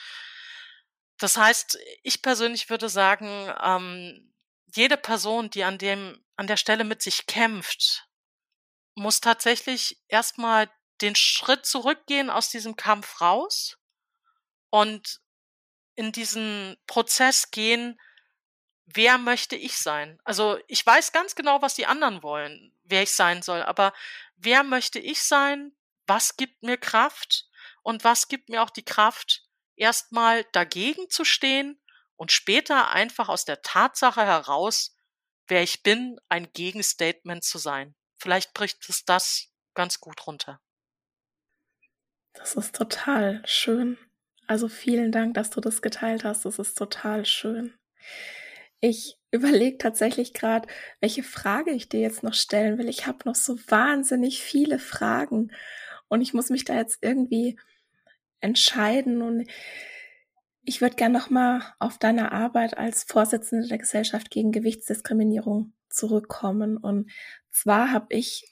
das 1.24 1.38
heißt, 1.38 1.80
ich 2.02 2.22
persönlich 2.22 2.70
würde 2.70 2.90
sagen, 2.90 3.50
ähm, 3.64 4.34
jede 4.76 4.98
Person, 4.98 5.50
die 5.50 5.64
an 5.64 5.78
dem, 5.78 6.22
an 6.36 6.48
der 6.48 6.58
Stelle 6.58 6.84
mit 6.84 7.02
sich 7.02 7.28
kämpft, 7.28 8.10
muss 8.96 9.22
tatsächlich 9.22 10.02
erstmal 10.10 10.70
den 11.00 11.16
Schritt 11.16 11.66
zurückgehen 11.66 12.30
aus 12.30 12.50
diesem 12.50 12.76
Kampf 12.76 13.22
raus 13.22 13.78
und 14.70 15.22
in 15.96 16.12
diesen 16.12 16.76
Prozess 16.88 17.52
gehen, 17.52 17.98
wer 18.86 19.18
möchte 19.18 19.56
ich 19.56 19.78
sein? 19.78 20.20
Also 20.26 20.60
ich 20.68 20.86
weiß 20.86 21.14
ganz 21.14 21.36
genau, 21.36 21.62
was 21.62 21.76
die 21.76 21.86
anderen 21.86 22.22
wollen, 22.22 22.76
wer 22.84 23.04
ich 23.04 23.12
sein 23.12 23.42
soll, 23.42 23.64
aber 23.64 23.94
wer 24.36 24.64
möchte 24.64 25.00
ich 25.00 25.24
sein? 25.24 25.72
Was 26.06 26.36
gibt 26.36 26.64
mir 26.64 26.76
Kraft? 26.76 27.48
Und 27.82 28.04
was 28.04 28.28
gibt 28.28 28.50
mir 28.50 28.62
auch 28.62 28.72
die 28.72 28.84
Kraft, 28.84 29.43
erstmal 29.76 30.46
dagegen 30.52 31.10
zu 31.10 31.26
stehen 31.26 31.80
und 32.16 32.32
später 32.32 32.92
einfach 32.92 33.30
aus 33.30 33.46
der 33.46 33.62
Tatsache 33.62 34.26
heraus, 34.26 34.96
wer 35.48 35.64
ich 35.64 35.84
bin, 35.84 36.20
ein 36.30 36.52
Gegenstatement 36.54 37.44
zu 37.44 37.58
sein. 37.58 37.96
Vielleicht 38.18 38.54
bricht 38.54 38.88
es 38.90 39.06
das 39.06 39.50
ganz 39.74 40.00
gut 40.00 40.26
runter. 40.28 40.62
Das 42.34 42.56
ist 42.56 42.76
total 42.76 43.42
schön. 43.46 43.98
Also 44.48 44.68
vielen 44.68 45.12
Dank, 45.12 45.36
dass 45.36 45.50
du 45.50 45.62
das 45.62 45.82
geteilt 45.82 46.24
hast. 46.24 46.46
Das 46.46 46.60
ist 46.60 46.78
total 46.78 47.26
schön. 47.26 47.74
Ich 48.80 49.18
überlege 49.32 49.78
tatsächlich 49.78 50.34
gerade, 50.34 50.68
welche 51.00 51.24
Frage 51.24 51.72
ich 51.72 51.90
dir 51.90 52.02
jetzt 52.02 52.24
noch 52.24 52.34
stellen 52.34 52.78
will. 52.78 52.90
Ich 52.90 53.08
habe 53.08 53.20
noch 53.26 53.36
so 53.36 53.58
wahnsinnig 53.68 54.42
viele 54.42 54.80
Fragen 54.80 55.52
und 56.10 56.22
ich 56.22 56.34
muss 56.34 56.50
mich 56.50 56.66
da 56.66 56.76
jetzt 56.76 57.00
irgendwie 57.02 57.58
entscheiden 58.44 59.22
und 59.22 59.48
ich 60.66 60.82
würde 60.82 60.96
gerne 60.96 61.18
nochmal 61.18 61.62
auf 61.80 61.98
deine 61.98 62.32
Arbeit 62.32 62.78
als 62.78 63.04
Vorsitzende 63.04 63.68
der 63.68 63.78
Gesellschaft 63.78 64.30
gegen 64.30 64.52
Gewichtsdiskriminierung 64.52 65.74
zurückkommen. 65.90 66.78
Und 66.78 67.12
zwar 67.52 67.92
habe 67.92 68.08
ich, 68.10 68.50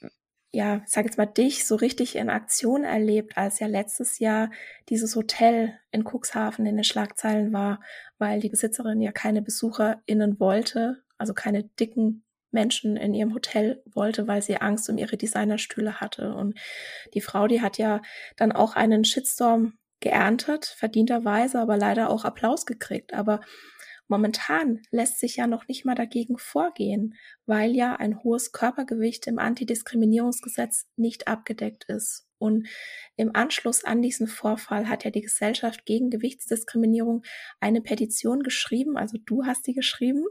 ja, 0.52 0.82
ich 0.84 0.90
sage 0.90 1.06
jetzt 1.06 1.16
mal 1.16 1.26
dich 1.26 1.66
so 1.66 1.74
richtig 1.74 2.16
in 2.16 2.28
Aktion 2.28 2.84
erlebt, 2.84 3.38
als 3.38 3.60
ja 3.60 3.66
letztes 3.66 4.18
Jahr 4.18 4.50
dieses 4.90 5.16
Hotel 5.16 5.78
in 5.90 6.04
Cuxhaven 6.04 6.66
in 6.66 6.76
den 6.76 6.84
Schlagzeilen 6.84 7.52
war, 7.52 7.80
weil 8.18 8.40
die 8.40 8.50
Besitzerin 8.50 9.00
ja 9.00 9.12
keine 9.12 9.40
BesucherInnen 9.40 10.38
wollte, 10.38 11.02
also 11.16 11.32
keine 11.32 11.64
dicken 11.64 12.24
Menschen 12.50 12.98
in 12.98 13.14
ihrem 13.14 13.32
Hotel 13.32 13.82
wollte, 13.86 14.28
weil 14.28 14.42
sie 14.42 14.58
Angst 14.58 14.90
um 14.90 14.98
ihre 14.98 15.16
Designerstühle 15.16 16.00
hatte. 16.00 16.34
Und 16.34 16.58
die 17.14 17.22
Frau, 17.22 17.46
die 17.46 17.62
hat 17.62 17.78
ja 17.78 18.02
dann 18.36 18.52
auch 18.52 18.76
einen 18.76 19.04
Shitstorm 19.04 19.78
geerntet, 20.02 20.66
verdienterweise, 20.66 21.58
aber 21.58 21.78
leider 21.78 22.10
auch 22.10 22.24
Applaus 22.24 22.66
gekriegt. 22.66 23.14
Aber 23.14 23.40
momentan 24.08 24.82
lässt 24.90 25.18
sich 25.18 25.36
ja 25.36 25.46
noch 25.46 25.68
nicht 25.68 25.84
mal 25.86 25.94
dagegen 25.94 26.36
vorgehen, 26.36 27.14
weil 27.46 27.74
ja 27.74 27.96
ein 27.96 28.22
hohes 28.22 28.52
Körpergewicht 28.52 29.26
im 29.26 29.38
Antidiskriminierungsgesetz 29.38 30.86
nicht 30.96 31.28
abgedeckt 31.28 31.84
ist. 31.84 32.26
Und 32.38 32.68
im 33.16 33.34
Anschluss 33.34 33.84
an 33.84 34.02
diesen 34.02 34.26
Vorfall 34.26 34.88
hat 34.88 35.04
ja 35.04 35.10
die 35.10 35.22
Gesellschaft 35.22 35.86
gegen 35.86 36.10
Gewichtsdiskriminierung 36.10 37.22
eine 37.60 37.80
Petition 37.80 38.42
geschrieben, 38.42 38.96
also 38.96 39.16
du 39.24 39.46
hast 39.46 39.66
die 39.66 39.74
geschrieben, 39.74 40.24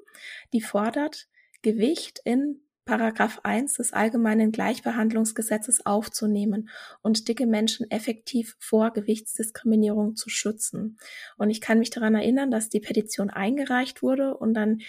die 0.52 0.62
fordert, 0.62 1.30
Gewicht 1.62 2.20
in 2.26 2.60
Paragraph 2.92 3.40
1 3.44 3.76
des 3.76 3.94
Allgemeinen 3.94 4.52
Gleichbehandlungsgesetzes 4.52 5.86
aufzunehmen 5.86 6.68
und 7.02 7.30
dicke 7.30 7.46
Menschen 7.46 7.90
effektiv 7.90 8.58
vor 8.60 8.92
Gewichtsdiskriminierung 8.92 10.18
zu 10.18 10.30
schützen. 10.30 10.98
Und 11.38 11.52
ich 11.52 11.62
kann 11.62 11.80
mich 11.80 11.90
daran 11.90 12.16
erinnern, 12.16 12.52
dass 12.52 12.68
die 12.68 12.82
Petition 12.82 13.30
eingereicht 13.30 14.04
wurde 14.04 14.36
und 14.36 14.54
dann 14.56 14.82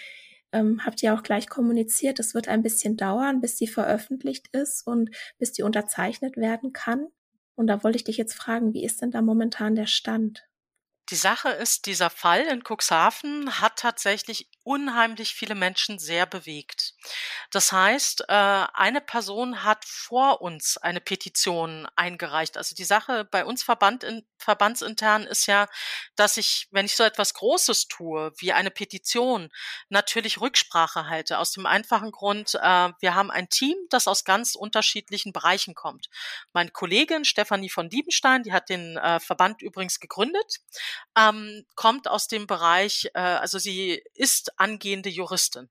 ähm, 0.51 0.85
habt 0.85 1.01
ihr 1.01 1.13
auch 1.13 1.23
gleich 1.23 1.47
kommuniziert, 1.47 2.19
es 2.19 2.33
wird 2.33 2.49
ein 2.49 2.61
bisschen 2.61 2.97
dauern, 2.97 3.39
bis 3.39 3.57
sie 3.57 3.67
veröffentlicht 3.67 4.49
ist 4.51 4.85
und 4.85 5.09
bis 5.37 5.53
die 5.53 5.63
unterzeichnet 5.63 6.35
werden 6.35 6.73
kann. 6.73 7.07
Und 7.55 7.67
da 7.67 7.85
wollte 7.85 7.95
ich 7.95 8.03
dich 8.03 8.17
jetzt 8.17 8.33
fragen, 8.33 8.73
wie 8.73 8.83
ist 8.83 9.01
denn 9.01 9.11
da 9.11 9.21
momentan 9.21 9.75
der 9.75 9.87
Stand? 9.87 10.43
Die 11.09 11.15
Sache 11.15 11.49
ist, 11.49 11.85
dieser 11.85 12.09
Fall 12.09 12.41
in 12.41 12.63
Cuxhaven 12.63 13.59
hat 13.59 13.77
tatsächlich 13.77 14.47
unheimlich 14.63 15.33
viele 15.35 15.55
Menschen 15.55 15.99
sehr 15.99 16.25
bewegt. 16.25 16.93
Das 17.51 17.71
heißt, 17.73 18.21
äh, 18.29 18.65
eine 18.73 19.01
Person 19.01 19.63
hat 19.63 19.83
vor 19.83 20.41
uns 20.41 20.77
eine 20.77 21.01
Petition 21.01 21.87
eingereicht. 21.97 22.57
Also 22.57 22.73
die 22.73 22.85
Sache 22.85 23.25
bei 23.25 23.43
uns 23.43 23.63
Verband 23.63 24.05
in, 24.05 24.25
verbandsintern 24.37 25.23
ist 25.23 25.47
ja, 25.47 25.67
dass 26.15 26.37
ich, 26.37 26.67
wenn 26.71 26.85
ich 26.85 26.95
so 26.95 27.03
etwas 27.03 27.33
Großes 27.33 27.87
tue, 27.89 28.31
wie 28.37 28.53
eine 28.53 28.71
Petition, 28.71 29.51
natürlich 29.89 30.39
Rücksprache 30.39 31.07
halte. 31.07 31.39
Aus 31.39 31.51
dem 31.51 31.65
einfachen 31.65 32.11
Grund, 32.11 32.55
äh, 32.55 32.89
wir 32.99 33.15
haben 33.15 33.31
ein 33.31 33.49
Team, 33.49 33.75
das 33.89 34.07
aus 34.07 34.23
ganz 34.23 34.55
unterschiedlichen 34.55 35.33
Bereichen 35.33 35.75
kommt. 35.75 36.09
Meine 36.53 36.71
Kollegin 36.71 37.25
Stefanie 37.25 37.69
von 37.69 37.89
Diebenstein, 37.89 38.43
die 38.43 38.53
hat 38.53 38.69
den 38.69 38.95
äh, 38.97 39.19
Verband 39.19 39.61
übrigens 39.61 39.99
gegründet, 39.99 40.61
ähm, 41.17 41.65
kommt 41.75 42.07
aus 42.07 42.27
dem 42.27 42.47
Bereich, 42.47 43.09
also 43.13 43.59
sie 43.59 44.03
ist 44.13 44.59
angehende 44.59 45.09
Juristin. 45.09 45.69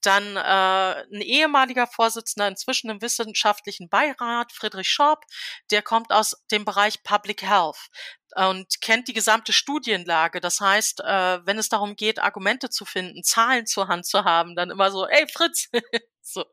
Dann 0.00 0.36
äh, 0.36 0.40
ein 0.40 1.20
ehemaliger 1.20 1.86
Vorsitzender 1.86 2.48
inzwischen 2.48 2.90
im 2.90 3.00
wissenschaftlichen 3.00 3.88
Beirat, 3.88 4.52
Friedrich 4.52 4.88
Schorb, 4.88 5.24
der 5.70 5.82
kommt 5.82 6.12
aus 6.12 6.36
dem 6.50 6.64
Bereich 6.64 7.02
Public 7.02 7.42
Health 7.42 7.88
und 8.36 8.80
kennt 8.80 9.08
die 9.08 9.12
gesamte 9.12 9.52
Studienlage. 9.52 10.40
Das 10.40 10.60
heißt, 10.60 11.00
äh, 11.00 11.46
wenn 11.46 11.58
es 11.58 11.68
darum 11.68 11.96
geht, 11.96 12.18
Argumente 12.18 12.70
zu 12.70 12.84
finden, 12.84 13.22
Zahlen 13.22 13.66
zur 13.66 13.88
Hand 13.88 14.06
zu 14.06 14.24
haben, 14.24 14.56
dann 14.56 14.70
immer 14.70 14.90
so, 14.90 15.06
ey 15.06 15.26
Fritz, 15.28 15.68
so. 16.20 16.44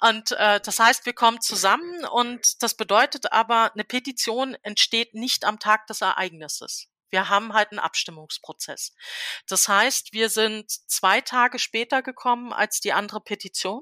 Und 0.00 0.32
äh, 0.32 0.60
das 0.60 0.78
heißt, 0.78 1.06
wir 1.06 1.14
kommen 1.14 1.40
zusammen 1.40 2.04
und 2.04 2.62
das 2.62 2.74
bedeutet 2.74 3.32
aber, 3.32 3.72
eine 3.72 3.84
Petition 3.84 4.56
entsteht 4.62 5.14
nicht 5.14 5.44
am 5.44 5.58
Tag 5.58 5.86
des 5.88 6.00
Ereignisses. 6.00 6.88
Wir 7.16 7.30
haben 7.30 7.54
halt 7.54 7.70
einen 7.70 7.78
Abstimmungsprozess. 7.78 8.94
Das 9.48 9.68
heißt, 9.68 10.12
wir 10.12 10.28
sind 10.28 10.70
zwei 10.70 11.22
Tage 11.22 11.58
später 11.58 12.02
gekommen 12.02 12.52
als 12.52 12.80
die 12.80 12.92
andere 12.92 13.22
Petition. 13.22 13.80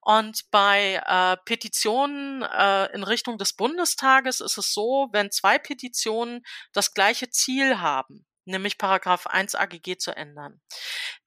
Und 0.00 0.50
bei 0.50 1.02
äh, 1.04 1.36
Petitionen 1.44 2.40
äh, 2.40 2.86
in 2.94 3.02
Richtung 3.02 3.36
des 3.36 3.52
Bundestages 3.52 4.40
ist 4.40 4.56
es 4.56 4.72
so, 4.72 5.08
wenn 5.12 5.30
zwei 5.30 5.58
Petitionen 5.58 6.46
das 6.72 6.94
gleiche 6.94 7.28
Ziel 7.28 7.78
haben, 7.78 8.24
nämlich 8.46 8.78
Paragraph 8.78 9.26
1 9.26 9.54
AGG 9.54 9.98
zu 9.98 10.16
ändern, 10.16 10.60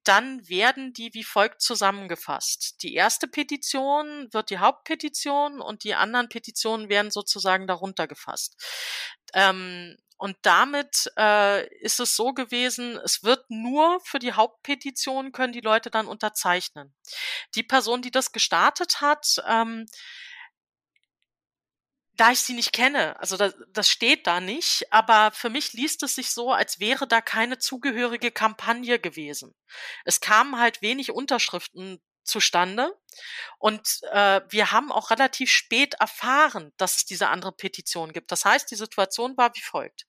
dann 0.03 0.47
werden 0.47 0.93
die 0.93 1.13
wie 1.13 1.23
folgt 1.23 1.61
zusammengefasst. 1.61 2.81
Die 2.81 2.95
erste 2.95 3.27
Petition 3.27 4.27
wird 4.31 4.49
die 4.49 4.59
Hauptpetition 4.59 5.61
und 5.61 5.83
die 5.83 5.95
anderen 5.95 6.29
Petitionen 6.29 6.89
werden 6.89 7.11
sozusagen 7.11 7.67
darunter 7.67 8.07
gefasst. 8.07 8.55
Ähm, 9.33 9.97
und 10.17 10.35
damit 10.41 11.09
äh, 11.17 11.65
ist 11.77 12.01
es 12.01 12.17
so 12.17 12.33
gewesen, 12.33 12.99
es 13.05 13.23
wird 13.23 13.49
nur 13.49 14.01
für 14.03 14.19
die 14.19 14.33
Hauptpetition 14.33 15.31
können 15.31 15.53
die 15.53 15.61
Leute 15.61 15.89
dann 15.89 16.07
unterzeichnen. 16.07 16.93
Die 17.55 17.63
Person, 17.63 18.01
die 18.01 18.11
das 18.11 18.33
gestartet 18.33 18.99
hat, 18.99 19.41
ähm, 19.47 19.85
da 22.19 22.31
ich 22.31 22.41
sie 22.41 22.53
nicht 22.53 22.73
kenne, 22.73 23.17
also 23.19 23.37
das, 23.37 23.55
das 23.69 23.89
steht 23.89 24.27
da 24.27 24.41
nicht, 24.41 24.91
aber 24.91 25.31
für 25.31 25.49
mich 25.49 25.71
liest 25.71 26.03
es 26.03 26.15
sich 26.15 26.31
so, 26.31 26.51
als 26.51 26.79
wäre 26.79 27.07
da 27.07 27.21
keine 27.21 27.59
zugehörige 27.59 28.31
Kampagne 28.31 28.99
gewesen. 28.99 29.55
Es 30.03 30.19
kamen 30.19 30.59
halt 30.59 30.81
wenig 30.81 31.11
Unterschriften 31.11 32.01
zustande. 32.25 32.93
Und 33.57 34.01
äh, 34.11 34.41
wir 34.49 34.71
haben 34.71 34.91
auch 34.91 35.09
relativ 35.09 35.49
spät 35.49 35.95
erfahren, 35.95 36.73
dass 36.77 36.97
es 36.97 37.05
diese 37.05 37.29
andere 37.29 37.51
Petition 37.51 38.13
gibt. 38.13 38.31
Das 38.31 38.45
heißt, 38.45 38.69
die 38.69 38.75
Situation 38.75 39.35
war 39.37 39.55
wie 39.55 39.61
folgt. 39.61 40.05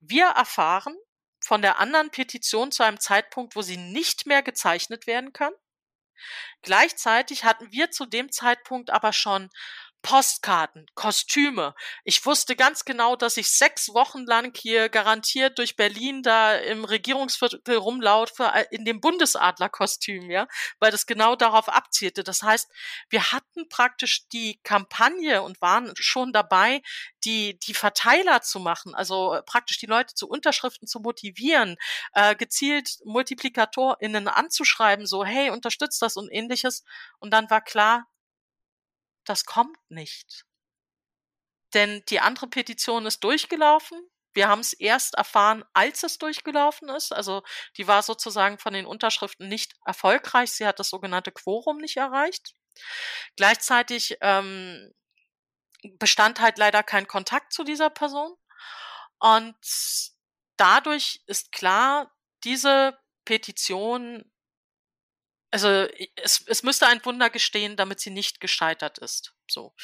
Wir 0.00 0.26
erfahren 0.26 0.96
von 1.40 1.62
der 1.62 1.78
anderen 1.78 2.10
Petition 2.10 2.72
zu 2.72 2.82
einem 2.82 3.00
Zeitpunkt, 3.00 3.56
wo 3.56 3.62
sie 3.62 3.76
nicht 3.76 4.26
mehr 4.26 4.42
gezeichnet 4.42 5.06
werden 5.06 5.32
kann. 5.32 5.52
Gleichzeitig 6.62 7.44
hatten 7.44 7.72
wir 7.72 7.90
zu 7.90 8.06
dem 8.06 8.30
Zeitpunkt 8.30 8.90
aber 8.90 9.12
schon 9.12 9.50
Postkarten, 10.02 10.86
Kostüme. 10.94 11.74
Ich 12.04 12.24
wusste 12.24 12.56
ganz 12.56 12.84
genau, 12.84 13.16
dass 13.16 13.36
ich 13.36 13.50
sechs 13.50 13.92
Wochen 13.92 14.24
lang 14.24 14.56
hier 14.56 14.88
garantiert 14.88 15.58
durch 15.58 15.76
Berlin 15.76 16.22
da 16.22 16.54
im 16.56 16.84
Regierungsviertel 16.84 17.76
rumlaufe 17.76 18.44
äh, 18.54 18.64
in 18.70 18.84
dem 18.84 19.00
Bundesadlerkostüm, 19.00 20.30
ja, 20.30 20.46
weil 20.78 20.90
das 20.90 21.06
genau 21.06 21.36
darauf 21.36 21.68
abzielte. 21.68 22.24
Das 22.24 22.42
heißt, 22.42 22.70
wir 23.10 23.32
hatten 23.32 23.68
praktisch 23.68 24.26
die 24.28 24.58
Kampagne 24.62 25.42
und 25.42 25.60
waren 25.60 25.92
schon 25.96 26.32
dabei, 26.32 26.82
die, 27.24 27.58
die 27.58 27.74
Verteiler 27.74 28.40
zu 28.40 28.58
machen, 28.58 28.94
also 28.94 29.38
praktisch 29.44 29.78
die 29.78 29.86
Leute 29.86 30.14
zu 30.14 30.28
Unterschriften 30.28 30.88
zu 30.88 31.00
motivieren, 31.00 31.76
äh, 32.14 32.34
gezielt 32.34 32.98
MultiplikatorInnen 33.04 34.28
anzuschreiben, 34.28 35.06
so, 35.06 35.24
hey, 35.24 35.50
unterstützt 35.50 36.00
das 36.00 36.16
und 36.16 36.30
ähnliches. 36.30 36.84
Und 37.18 37.32
dann 37.32 37.50
war 37.50 37.60
klar, 37.60 38.06
das 39.24 39.44
kommt 39.44 39.78
nicht. 39.88 40.44
Denn 41.74 42.02
die 42.08 42.20
andere 42.20 42.48
Petition 42.48 43.06
ist 43.06 43.22
durchgelaufen. 43.22 44.00
Wir 44.32 44.48
haben 44.48 44.60
es 44.60 44.72
erst 44.72 45.14
erfahren, 45.14 45.64
als 45.72 46.02
es 46.02 46.18
durchgelaufen 46.18 46.88
ist. 46.88 47.12
Also 47.12 47.42
die 47.76 47.86
war 47.88 48.02
sozusagen 48.02 48.58
von 48.58 48.72
den 48.72 48.86
Unterschriften 48.86 49.48
nicht 49.48 49.74
erfolgreich. 49.84 50.52
Sie 50.52 50.66
hat 50.66 50.78
das 50.78 50.90
sogenannte 50.90 51.32
Quorum 51.32 51.78
nicht 51.78 51.96
erreicht. 51.96 52.54
Gleichzeitig 53.36 54.16
ähm, 54.20 54.92
bestand 55.82 56.40
halt 56.40 56.58
leider 56.58 56.82
kein 56.82 57.06
Kontakt 57.06 57.52
zu 57.52 57.64
dieser 57.64 57.90
Person. 57.90 58.36
Und 59.18 59.56
dadurch 60.56 61.22
ist 61.26 61.52
klar, 61.52 62.12
diese 62.44 62.98
Petition 63.24 64.30
also 65.50 65.68
es, 66.16 66.44
es 66.46 66.62
müsste 66.62 66.86
ein 66.86 67.04
Wunder 67.04 67.30
gestehen, 67.30 67.76
damit 67.76 68.00
sie 68.00 68.10
nicht 68.10 68.40
gescheitert 68.40 68.98
ist. 68.98 69.34
So. 69.50 69.74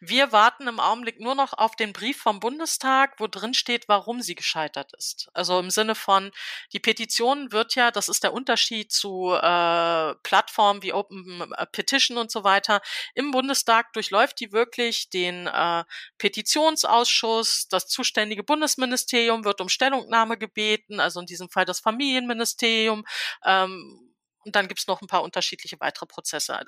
Wir 0.00 0.32
warten 0.32 0.68
im 0.68 0.78
Augenblick 0.78 1.18
nur 1.20 1.34
noch 1.34 1.52
auf 1.52 1.74
den 1.74 1.92
Brief 1.92 2.18
vom 2.18 2.38
Bundestag, 2.40 3.18
wo 3.18 3.26
drin 3.26 3.52
steht, 3.52 3.88
warum 3.88 4.22
sie 4.22 4.36
gescheitert 4.36 4.92
ist. 4.96 5.28
Also 5.32 5.58
im 5.58 5.70
Sinne 5.70 5.94
von, 5.94 6.30
die 6.72 6.78
Petition 6.78 7.50
wird 7.50 7.74
ja, 7.74 7.90
das 7.90 8.08
ist 8.08 8.22
der 8.22 8.32
Unterschied 8.32 8.92
zu 8.92 9.32
äh, 9.32 10.14
Plattformen 10.22 10.82
wie 10.82 10.92
Open 10.92 11.52
äh, 11.56 11.66
Petition 11.66 12.16
und 12.16 12.30
so 12.30 12.44
weiter. 12.44 12.80
Im 13.14 13.32
Bundestag 13.32 13.92
durchläuft 13.92 14.38
die 14.40 14.52
wirklich 14.52 15.10
den 15.10 15.48
äh, 15.48 15.84
Petitionsausschuss, 16.18 17.66
das 17.68 17.88
zuständige 17.88 18.44
Bundesministerium 18.44 19.44
wird 19.44 19.60
um 19.60 19.68
Stellungnahme 19.68 20.38
gebeten, 20.38 21.00
also 21.00 21.20
in 21.20 21.26
diesem 21.26 21.48
Fall 21.48 21.64
das 21.64 21.80
Familienministerium. 21.80 23.04
Ähm, 23.44 24.07
und 24.48 24.56
dann 24.56 24.68
gibt's 24.68 24.86
noch 24.86 25.02
ein 25.02 25.06
paar 25.06 25.22
unterschiedliche 25.22 25.78
weitere 25.80 26.06
Prozesse. 26.06 26.58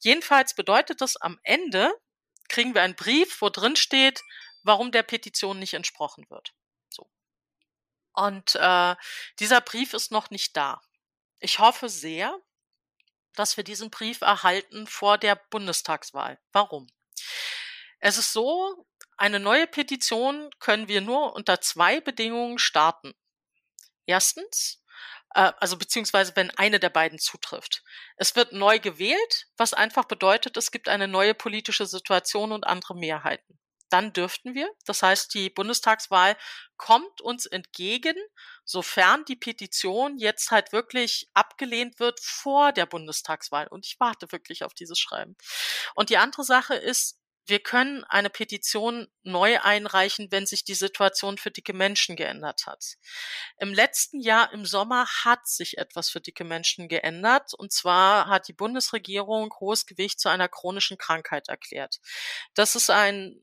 Jedenfalls 0.00 0.54
bedeutet 0.54 1.00
das, 1.00 1.16
am 1.16 1.40
Ende 1.42 1.92
kriegen 2.48 2.74
wir 2.74 2.82
einen 2.82 2.96
Brief, 2.96 3.40
wo 3.40 3.48
drin 3.48 3.76
steht, 3.76 4.22
warum 4.62 4.92
der 4.92 5.02
Petition 5.02 5.58
nicht 5.58 5.74
entsprochen 5.74 6.26
wird. 6.28 6.52
So. 6.90 7.10
Und 8.12 8.54
äh, 8.56 8.94
dieser 9.38 9.60
Brief 9.60 9.94
ist 9.94 10.10
noch 10.10 10.30
nicht 10.30 10.56
da. 10.56 10.80
Ich 11.40 11.58
hoffe 11.58 11.88
sehr, 11.88 12.38
dass 13.34 13.56
wir 13.56 13.64
diesen 13.64 13.90
Brief 13.90 14.20
erhalten 14.20 14.86
vor 14.86 15.16
der 15.16 15.36
Bundestagswahl. 15.36 16.38
Warum? 16.52 16.88
Es 18.00 18.18
ist 18.18 18.32
so, 18.32 18.86
eine 19.16 19.40
neue 19.40 19.66
Petition 19.66 20.50
können 20.58 20.88
wir 20.88 21.00
nur 21.00 21.34
unter 21.34 21.60
zwei 21.60 22.00
Bedingungen 22.00 22.58
starten. 22.58 23.14
Erstens, 24.06 24.82
äh, 25.34 25.52
also 25.58 25.76
beziehungsweise 25.76 26.34
wenn 26.36 26.50
eine 26.52 26.80
der 26.80 26.90
beiden 26.90 27.18
zutrifft. 27.18 27.82
Es 28.16 28.36
wird 28.36 28.52
neu 28.52 28.78
gewählt, 28.78 29.46
was 29.56 29.74
einfach 29.74 30.04
bedeutet, 30.04 30.56
es 30.56 30.70
gibt 30.70 30.88
eine 30.88 31.08
neue 31.08 31.34
politische 31.34 31.86
Situation 31.86 32.52
und 32.52 32.66
andere 32.66 32.94
Mehrheiten. 32.96 33.58
Dann 33.90 34.12
dürften 34.12 34.54
wir. 34.54 34.70
Das 34.84 35.02
heißt, 35.02 35.32
die 35.32 35.48
Bundestagswahl 35.48 36.36
kommt 36.76 37.22
uns 37.22 37.46
entgegen, 37.46 38.16
sofern 38.64 39.24
die 39.24 39.36
Petition 39.36 40.18
jetzt 40.18 40.50
halt 40.50 40.72
wirklich 40.72 41.28
abgelehnt 41.32 41.98
wird 41.98 42.20
vor 42.20 42.72
der 42.72 42.84
Bundestagswahl. 42.84 43.66
Und 43.66 43.86
ich 43.86 43.98
warte 43.98 44.30
wirklich 44.30 44.62
auf 44.64 44.74
dieses 44.74 44.98
Schreiben. 44.98 45.36
Und 45.94 46.10
die 46.10 46.18
andere 46.18 46.44
Sache 46.44 46.74
ist, 46.74 47.17
wir 47.48 47.60
können 47.60 48.04
eine 48.04 48.30
Petition 48.30 49.08
neu 49.22 49.58
einreichen, 49.60 50.28
wenn 50.30 50.46
sich 50.46 50.64
die 50.64 50.74
Situation 50.74 51.38
für 51.38 51.50
dicke 51.50 51.72
Menschen 51.72 52.16
geändert 52.16 52.66
hat. 52.66 52.96
Im 53.58 53.72
letzten 53.72 54.20
Jahr 54.20 54.52
im 54.52 54.64
Sommer 54.64 55.06
hat 55.24 55.46
sich 55.46 55.78
etwas 55.78 56.10
für 56.10 56.20
dicke 56.20 56.44
Menschen 56.44 56.88
geändert. 56.88 57.54
Und 57.54 57.72
zwar 57.72 58.28
hat 58.28 58.48
die 58.48 58.52
Bundesregierung 58.52 59.52
hohes 59.60 59.86
Gewicht 59.86 60.20
zu 60.20 60.28
einer 60.28 60.48
chronischen 60.48 60.98
Krankheit 60.98 61.48
erklärt. 61.48 62.00
Das 62.54 62.76
ist 62.76 62.90
ein 62.90 63.42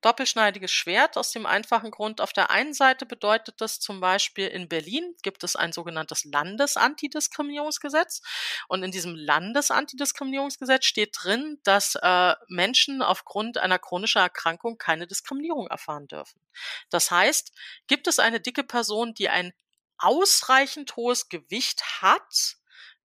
doppelschneidiges 0.00 0.70
Schwert 0.70 1.16
aus 1.16 1.32
dem 1.32 1.46
einfachen 1.46 1.90
Grund. 1.90 2.20
Auf 2.20 2.32
der 2.32 2.50
einen 2.50 2.74
Seite 2.74 3.06
bedeutet 3.06 3.60
das 3.60 3.80
zum 3.80 4.00
Beispiel 4.00 4.48
in 4.48 4.68
Berlin 4.68 5.14
gibt 5.22 5.44
es 5.44 5.56
ein 5.56 5.72
sogenanntes 5.72 6.24
Landesantidiskriminierungsgesetz. 6.24 8.22
Und 8.68 8.82
in 8.82 8.90
diesem 8.90 9.14
Landesantidiskriminierungsgesetz 9.14 10.84
steht 10.84 11.16
drin, 11.20 11.58
dass 11.64 11.96
äh, 11.96 12.34
Menschen 12.48 13.02
aufgrund 13.02 13.58
einer 13.58 13.78
chronischen 13.78 14.20
Erkrankung 14.20 14.78
keine 14.78 15.06
Diskriminierung 15.06 15.66
erfahren 15.68 16.08
dürfen. 16.08 16.40
Das 16.88 17.10
heißt, 17.10 17.52
gibt 17.86 18.06
es 18.06 18.18
eine 18.18 18.40
dicke 18.40 18.64
Person, 18.64 19.14
die 19.14 19.28
ein 19.28 19.52
ausreichend 19.98 20.96
hohes 20.96 21.28
Gewicht 21.28 22.02
hat, 22.02 22.56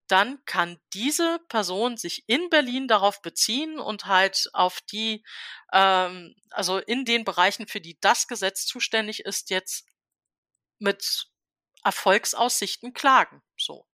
dann 0.07 0.43
kann 0.45 0.79
diese 0.93 1.39
Person 1.49 1.97
sich 1.97 2.23
in 2.27 2.49
Berlin 2.49 2.87
darauf 2.87 3.21
beziehen 3.21 3.79
und 3.79 4.05
halt 4.05 4.49
auf 4.53 4.81
die, 4.81 5.23
ähm, 5.73 6.35
also 6.51 6.77
in 6.77 7.05
den 7.05 7.23
Bereichen, 7.23 7.67
für 7.67 7.81
die 7.81 7.97
das 7.99 8.27
Gesetz 8.27 8.65
zuständig 8.65 9.21
ist, 9.21 9.49
jetzt 9.49 9.85
mit 10.79 11.27
Erfolgsaussichten 11.83 12.93
klagen. 12.93 13.41
So. 13.57 13.87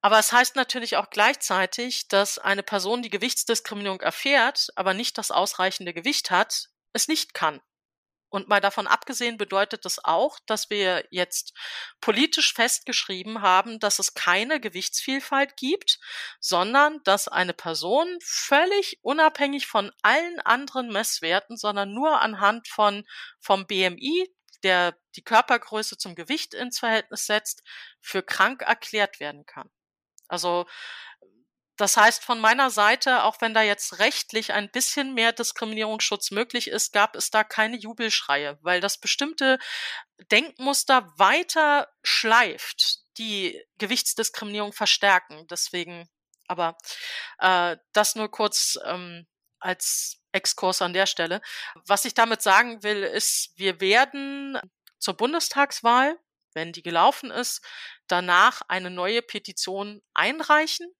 Aber 0.00 0.18
es 0.18 0.32
heißt 0.32 0.56
natürlich 0.56 0.96
auch 0.96 1.10
gleichzeitig, 1.10 2.08
dass 2.08 2.38
eine 2.38 2.62
Person, 2.62 3.02
die 3.02 3.10
Gewichtsdiskriminierung 3.10 4.00
erfährt, 4.00 4.68
aber 4.76 4.94
nicht 4.94 5.18
das 5.18 5.30
ausreichende 5.30 5.92
Gewicht 5.92 6.30
hat, 6.30 6.68
es 6.92 7.08
nicht 7.08 7.34
kann. 7.34 7.60
Und 8.30 8.48
mal 8.48 8.60
davon 8.60 8.86
abgesehen 8.86 9.38
bedeutet 9.38 9.84
das 9.84 10.04
auch, 10.04 10.38
dass 10.46 10.70
wir 10.70 11.06
jetzt 11.10 11.54
politisch 12.00 12.52
festgeschrieben 12.52 13.40
haben, 13.40 13.78
dass 13.80 13.98
es 13.98 14.14
keine 14.14 14.60
Gewichtsvielfalt 14.60 15.56
gibt, 15.56 15.98
sondern 16.40 17.02
dass 17.04 17.28
eine 17.28 17.54
Person 17.54 18.06
völlig 18.22 18.98
unabhängig 19.02 19.66
von 19.66 19.90
allen 20.02 20.40
anderen 20.40 20.92
Messwerten, 20.92 21.56
sondern 21.56 21.92
nur 21.94 22.20
anhand 22.20 22.68
von 22.68 23.04
vom 23.40 23.66
BMI, 23.66 24.28
der 24.62 24.96
die 25.16 25.22
Körpergröße 25.22 25.96
zum 25.96 26.14
Gewicht 26.14 26.52
ins 26.52 26.78
Verhältnis 26.78 27.26
setzt, 27.26 27.62
für 28.00 28.22
krank 28.22 28.62
erklärt 28.62 29.20
werden 29.20 29.46
kann. 29.46 29.70
Also 30.28 30.66
das 31.78 31.96
heißt, 31.96 32.24
von 32.24 32.40
meiner 32.40 32.70
Seite, 32.70 33.22
auch 33.22 33.40
wenn 33.40 33.54
da 33.54 33.62
jetzt 33.62 34.00
rechtlich 34.00 34.52
ein 34.52 34.68
bisschen 34.68 35.14
mehr 35.14 35.32
Diskriminierungsschutz 35.32 36.32
möglich 36.32 36.66
ist, 36.66 36.92
gab 36.92 37.14
es 37.14 37.30
da 37.30 37.44
keine 37.44 37.76
Jubelschreie, 37.76 38.58
weil 38.62 38.80
das 38.80 38.98
bestimmte 38.98 39.60
Denkmuster 40.32 41.06
weiter 41.16 41.88
schleift, 42.02 42.98
die 43.16 43.62
Gewichtsdiskriminierung 43.78 44.72
verstärken. 44.72 45.46
Deswegen, 45.48 46.08
aber 46.48 46.76
äh, 47.38 47.76
das 47.92 48.16
nur 48.16 48.28
kurz 48.28 48.76
ähm, 48.84 49.28
als 49.60 50.16
Exkurs 50.32 50.82
an 50.82 50.92
der 50.92 51.06
Stelle. 51.06 51.40
Was 51.86 52.04
ich 52.04 52.14
damit 52.14 52.42
sagen 52.42 52.82
will, 52.82 53.04
ist, 53.04 53.52
wir 53.54 53.80
werden 53.80 54.58
zur 54.98 55.14
Bundestagswahl, 55.14 56.18
wenn 56.54 56.72
die 56.72 56.82
gelaufen 56.82 57.30
ist, 57.30 57.64
danach 58.08 58.62
eine 58.66 58.90
neue 58.90 59.22
Petition 59.22 60.02
einreichen 60.12 60.92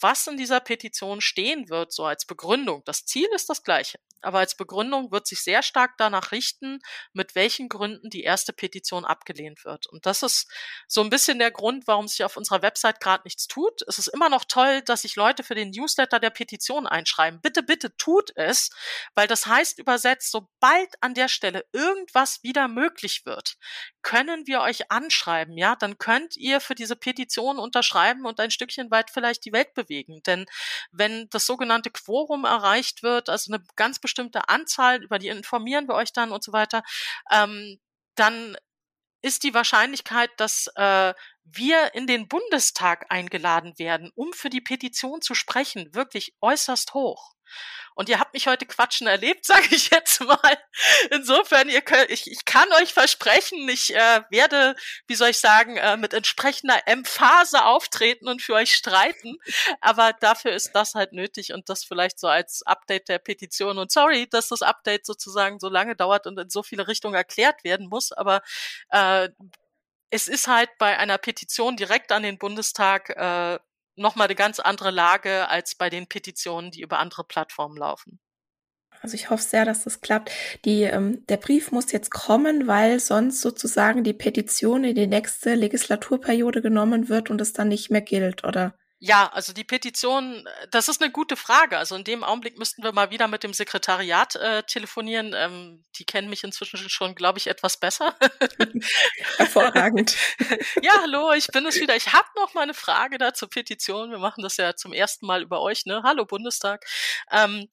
was 0.00 0.26
in 0.26 0.36
dieser 0.36 0.60
Petition 0.60 1.20
stehen 1.20 1.68
wird, 1.68 1.92
so 1.92 2.04
als 2.04 2.26
Begründung. 2.26 2.82
Das 2.84 3.04
Ziel 3.04 3.28
ist 3.34 3.48
das 3.48 3.62
gleiche. 3.62 3.98
Aber 4.22 4.40
als 4.40 4.56
Begründung 4.56 5.12
wird 5.12 5.26
sich 5.26 5.42
sehr 5.42 5.62
stark 5.62 5.98
danach 5.98 6.32
richten, 6.32 6.80
mit 7.12 7.34
welchen 7.34 7.68
Gründen 7.68 8.10
die 8.10 8.24
erste 8.24 8.52
Petition 8.52 9.04
abgelehnt 9.04 9.64
wird. 9.64 9.86
Und 9.86 10.04
das 10.04 10.22
ist 10.22 10.50
so 10.88 11.00
ein 11.02 11.10
bisschen 11.10 11.38
der 11.38 11.50
Grund, 11.50 11.86
warum 11.86 12.08
sich 12.08 12.24
auf 12.24 12.36
unserer 12.36 12.62
Website 12.62 13.00
gerade 13.00 13.22
nichts 13.24 13.46
tut. 13.46 13.82
Es 13.86 13.98
ist 13.98 14.08
immer 14.08 14.28
noch 14.28 14.44
toll, 14.44 14.82
dass 14.82 15.02
sich 15.02 15.16
Leute 15.16 15.44
für 15.44 15.54
den 15.54 15.70
Newsletter 15.70 16.18
der 16.18 16.30
Petition 16.30 16.86
einschreiben. 16.86 17.40
Bitte, 17.40 17.62
bitte 17.62 17.96
tut 17.96 18.32
es, 18.36 18.70
weil 19.14 19.28
das 19.28 19.46
heißt 19.46 19.78
übersetzt, 19.78 20.32
sobald 20.32 21.00
an 21.02 21.14
der 21.14 21.28
Stelle 21.28 21.64
irgendwas 21.72 22.42
wieder 22.42 22.68
möglich 22.68 23.26
wird, 23.26 23.58
können 24.02 24.46
wir 24.46 24.60
euch 24.60 24.90
anschreiben, 24.90 25.56
ja, 25.56 25.76
dann 25.76 25.98
könnt 25.98 26.36
ihr 26.36 26.60
für 26.60 26.74
diese 26.74 26.96
Petition 26.96 27.58
unterschreiben 27.58 28.24
und 28.24 28.40
ein 28.40 28.50
Stückchen 28.50 28.90
weit 28.90 29.10
vielleicht 29.10 29.44
die 29.44 29.52
Welt 29.52 29.74
bewegen. 29.74 29.85
Denn 30.22 30.46
wenn 30.92 31.28
das 31.30 31.46
sogenannte 31.46 31.90
Quorum 31.90 32.44
erreicht 32.44 33.02
wird, 33.02 33.28
also 33.28 33.52
eine 33.52 33.62
ganz 33.76 33.98
bestimmte 33.98 34.48
Anzahl, 34.48 35.02
über 35.02 35.18
die 35.18 35.28
informieren 35.28 35.88
wir 35.88 35.94
euch 35.94 36.12
dann 36.12 36.32
und 36.32 36.42
so 36.42 36.52
weiter, 36.52 36.82
ähm, 37.30 37.78
dann 38.16 38.56
ist 39.22 39.42
die 39.42 39.54
Wahrscheinlichkeit, 39.54 40.30
dass 40.36 40.68
äh, 40.76 41.14
wir 41.44 41.94
in 41.94 42.06
den 42.06 42.28
Bundestag 42.28 43.06
eingeladen 43.10 43.78
werden, 43.78 44.10
um 44.14 44.32
für 44.32 44.50
die 44.50 44.60
Petition 44.60 45.20
zu 45.20 45.34
sprechen, 45.34 45.94
wirklich 45.94 46.34
äußerst 46.40 46.94
hoch. 46.94 47.35
Und 47.94 48.10
ihr 48.10 48.20
habt 48.20 48.34
mich 48.34 48.46
heute 48.46 48.66
quatschen 48.66 49.06
erlebt, 49.06 49.44
sage 49.46 49.68
ich 49.70 49.90
jetzt 49.90 50.20
mal. 50.20 50.58
Insofern, 51.10 51.68
ihr 51.68 51.80
könnt, 51.80 52.10
ich, 52.10 52.30
ich 52.30 52.44
kann 52.44 52.70
euch 52.74 52.92
versprechen, 52.92 53.68
ich 53.68 53.94
äh, 53.94 54.22
werde, 54.30 54.76
wie 55.06 55.14
soll 55.14 55.30
ich 55.30 55.38
sagen, 55.38 55.76
äh, 55.78 55.96
mit 55.96 56.12
entsprechender 56.12 56.86
Emphase 56.86 57.64
auftreten 57.64 58.28
und 58.28 58.42
für 58.42 58.54
euch 58.54 58.74
streiten. 58.74 59.38
Aber 59.80 60.12
dafür 60.12 60.52
ist 60.52 60.72
das 60.72 60.94
halt 60.94 61.12
nötig 61.12 61.52
und 61.52 61.68
das 61.68 61.84
vielleicht 61.84 62.18
so 62.20 62.28
als 62.28 62.62
Update 62.62 63.08
der 63.08 63.18
Petition. 63.18 63.78
Und 63.78 63.90
sorry, 63.90 64.28
dass 64.28 64.48
das 64.48 64.62
Update 64.62 65.06
sozusagen 65.06 65.58
so 65.58 65.68
lange 65.68 65.96
dauert 65.96 66.26
und 66.26 66.38
in 66.38 66.50
so 66.50 66.62
viele 66.62 66.88
Richtungen 66.88 67.14
erklärt 67.14 67.64
werden 67.64 67.88
muss, 67.88 68.12
aber 68.12 68.42
äh, 68.90 69.28
es 70.10 70.28
ist 70.28 70.48
halt 70.48 70.70
bei 70.78 70.98
einer 70.98 71.18
Petition 71.18 71.76
direkt 71.76 72.12
an 72.12 72.22
den 72.22 72.38
Bundestag 72.38 73.10
äh, 73.10 73.58
nochmal 73.96 74.26
eine 74.26 74.34
ganz 74.34 74.60
andere 74.60 74.90
Lage 74.90 75.48
als 75.48 75.74
bei 75.74 75.90
den 75.90 76.06
Petitionen, 76.06 76.70
die 76.70 76.82
über 76.82 76.98
andere 76.98 77.24
Plattformen 77.24 77.76
laufen. 77.76 78.20
Also 79.02 79.14
ich 79.14 79.30
hoffe 79.30 79.42
sehr, 79.42 79.64
dass 79.64 79.84
das 79.84 80.00
klappt. 80.00 80.30
Die, 80.64 80.82
ähm, 80.82 81.24
der 81.26 81.36
Brief 81.36 81.70
muss 81.70 81.92
jetzt 81.92 82.10
kommen, 82.10 82.66
weil 82.66 82.98
sonst 82.98 83.40
sozusagen 83.40 84.04
die 84.04 84.14
Petition 84.14 84.84
in 84.84 84.94
die 84.94 85.06
nächste 85.06 85.54
Legislaturperiode 85.54 86.62
genommen 86.62 87.08
wird 87.08 87.30
und 87.30 87.40
es 87.40 87.52
dann 87.52 87.68
nicht 87.68 87.90
mehr 87.90 88.00
gilt, 88.00 88.44
oder 88.44 88.74
Ja, 88.98 89.30
also 89.34 89.52
die 89.52 89.64
Petition, 89.64 90.46
äh, 90.46 90.68
das 90.70 90.88
ist 90.88 91.02
eine 91.02 91.12
gute 91.12 91.36
Frage. 91.36 91.76
Also 91.76 91.96
in 91.96 92.04
dem 92.04 92.24
Augenblick 92.24 92.56
müssten 92.58 92.82
wir 92.82 92.92
mal 92.92 93.10
wieder 93.10 93.28
mit 93.28 93.42
dem 93.42 93.52
Sekretariat 93.52 94.36
äh, 94.36 94.62
telefonieren. 94.62 95.34
Ähm, 95.34 95.84
die 95.98 96.06
kennen 96.06 96.30
mich 96.30 96.44
inzwischen 96.44 96.78
schon, 96.88 97.14
glaube 97.14 97.38
ich, 97.38 97.46
etwas 97.46 97.76
besser. 97.76 98.16
Hervorragend. 99.36 100.16
ja, 100.82 100.92
hallo, 101.02 101.32
ich 101.32 101.48
bin 101.48 101.66
es 101.66 101.78
wieder. 101.78 101.94
Ich 101.94 102.14
habe 102.14 102.26
noch 102.36 102.54
mal 102.54 102.62
eine 102.62 102.74
Frage 102.74 103.18
da 103.18 103.34
zur 103.34 103.50
Petition. 103.50 104.10
Wir 104.10 104.18
machen 104.18 104.42
das 104.42 104.56
ja 104.56 104.74
zum 104.76 104.94
ersten 104.94 105.26
Mal 105.26 105.42
über 105.42 105.60
euch, 105.60 105.84
ne? 105.84 106.02
Hallo 106.02 106.24
Bundestag. 106.24 106.86
Ähm, 107.30 107.68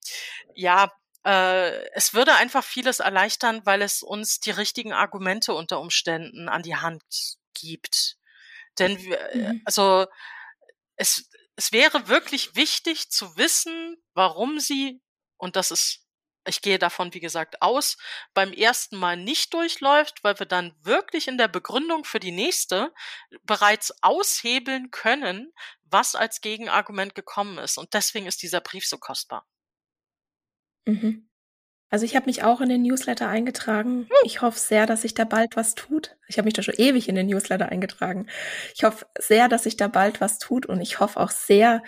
ja, 0.56 0.92
äh, 1.26 1.88
es 1.94 2.14
würde 2.14 2.34
einfach 2.36 2.66
vieles 2.66 3.00
erleichtern, 3.00 3.62
weil 3.64 3.82
es 3.82 4.04
uns 4.04 4.42
die 4.42 4.52
richtigen 4.52 4.92
Argumente 4.92 5.54
unter 5.54 5.80
Umständen 5.80 6.50
an 6.50 6.64
die 6.64 6.76
Hand 6.76 7.02
gibt. 7.54 8.18
Denn 8.78 9.02
wir, 9.02 9.20
äh, 9.32 9.38
mhm. 9.38 9.62
also 9.64 10.08
es, 11.04 11.30
es 11.58 11.72
wäre 11.74 12.08
wirklich 12.08 12.56
wichtig 12.56 13.12
zu 13.12 13.36
wissen, 13.38 14.02
warum 14.14 14.60
sie, 14.60 15.02
und 15.38 15.58
das 15.58 15.70
ist, 15.70 16.00
ich 16.46 16.62
gehe 16.62 16.80
davon, 16.80 17.14
wie 17.14 17.20
gesagt, 17.20 17.62
aus, 17.62 17.98
beim 18.34 18.54
ersten 18.54 18.98
Mal 18.98 19.18
nicht 19.18 19.54
durchläuft, 19.54 20.24
weil 20.24 20.40
wir 20.40 20.46
dann 20.46 20.74
wirklich 20.82 21.28
in 21.28 21.38
der 21.38 21.50
Begründung 21.50 22.06
für 22.06 22.20
die 22.20 22.32
nächste 22.32 22.94
bereits 23.44 23.94
aushebeln 24.02 24.92
können, 24.92 25.54
was 25.84 26.16
als 26.16 26.42
Gegenargument 26.42 27.16
gekommen 27.16 27.58
ist. 27.58 27.78
Und 27.78 27.94
deswegen 27.94 28.26
ist 28.26 28.42
dieser 28.42 28.62
Brief 28.62 28.88
so 28.88 28.98
kostbar. 28.98 29.46
Mhm. 30.86 31.30
Also 31.94 32.06
ich 32.06 32.16
habe 32.16 32.26
mich 32.26 32.42
auch 32.42 32.60
in 32.60 32.70
den 32.70 32.82
Newsletter 32.82 33.28
eingetragen. 33.28 34.08
Ich 34.26 34.42
hoffe 34.42 34.58
sehr, 34.58 34.88
dass 34.88 35.04
sich 35.04 35.14
da 35.14 35.26
bald 35.26 35.56
was 35.56 35.76
tut. 35.76 36.18
Ich 36.28 36.40
habe 36.40 36.46
mich 36.46 36.56
da 36.56 36.64
schon 36.64 36.74
ewig 36.76 37.08
in 37.08 37.14
den 37.14 37.28
Newsletter 37.28 37.70
eingetragen. 37.70 38.26
Ich 38.74 38.84
hoffe 38.84 39.06
sehr, 39.20 39.48
dass 39.48 39.62
sich 39.62 39.78
da 39.78 39.88
bald 39.90 40.20
was 40.20 40.40
tut 40.40 40.66
und 40.66 40.82
ich 40.82 41.00
hoffe 41.00 41.20
auch 41.20 41.30
sehr, 41.30 41.84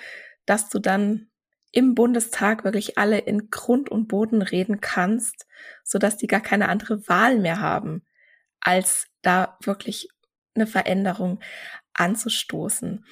dass 0.45 0.69
du 0.69 0.77
dann 0.77 1.31
im 1.71 1.95
Bundestag 1.95 2.63
wirklich 2.63 2.99
alle 2.99 3.17
in 3.17 3.49
Grund 3.49 3.89
und 3.89 4.07
Boden 4.07 4.43
reden 4.43 4.79
kannst, 4.79 5.47
sodass 5.83 6.17
die 6.17 6.27
gar 6.27 6.41
keine 6.41 6.69
andere 6.69 7.09
Wahl 7.09 7.39
mehr 7.39 7.59
haben, 7.59 8.05
als 8.59 9.07
da 9.23 9.57
wirklich 9.63 10.09
eine 10.53 10.67
Veränderung 10.67 11.39
anzustoßen. 11.93 13.03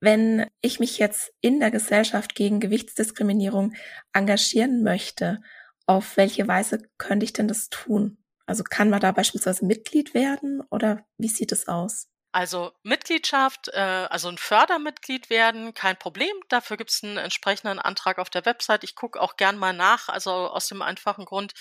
Wenn 0.00 0.46
ich 0.62 0.80
mich 0.80 0.96
jetzt 0.96 1.30
in 1.42 1.60
der 1.60 1.70
Gesellschaft 1.70 2.34
gegen 2.34 2.58
Gewichtsdiskriminierung 2.58 3.74
engagieren 4.14 4.82
möchte 4.82 5.42
auf 5.92 6.16
welche 6.16 6.48
Weise 6.48 6.82
könnte 6.98 7.24
ich 7.24 7.32
denn 7.32 7.48
das 7.48 7.68
tun? 7.68 8.18
Also 8.46 8.64
kann 8.64 8.90
man 8.90 9.00
da 9.00 9.12
beispielsweise 9.12 9.64
Mitglied 9.64 10.14
werden 10.14 10.60
oder 10.70 11.06
wie 11.16 11.28
sieht 11.28 11.52
es 11.52 11.68
aus? 11.68 12.08
Also 12.32 12.72
Mitgliedschaft, 12.82 13.68
äh, 13.68 13.78
also 13.78 14.28
ein 14.28 14.38
Fördermitglied 14.38 15.28
werden, 15.28 15.74
kein 15.74 15.98
Problem. 15.98 16.34
Dafür 16.48 16.78
gibt 16.78 16.90
es 16.90 17.04
einen 17.04 17.18
entsprechenden 17.18 17.78
Antrag 17.78 18.18
auf 18.18 18.30
der 18.30 18.46
Website. 18.46 18.84
Ich 18.84 18.94
gucke 18.94 19.20
auch 19.20 19.36
gern 19.36 19.58
mal 19.58 19.74
nach, 19.74 20.08
also 20.08 20.30
aus 20.30 20.66
dem 20.66 20.80
einfachen 20.80 21.26
Grund, 21.26 21.52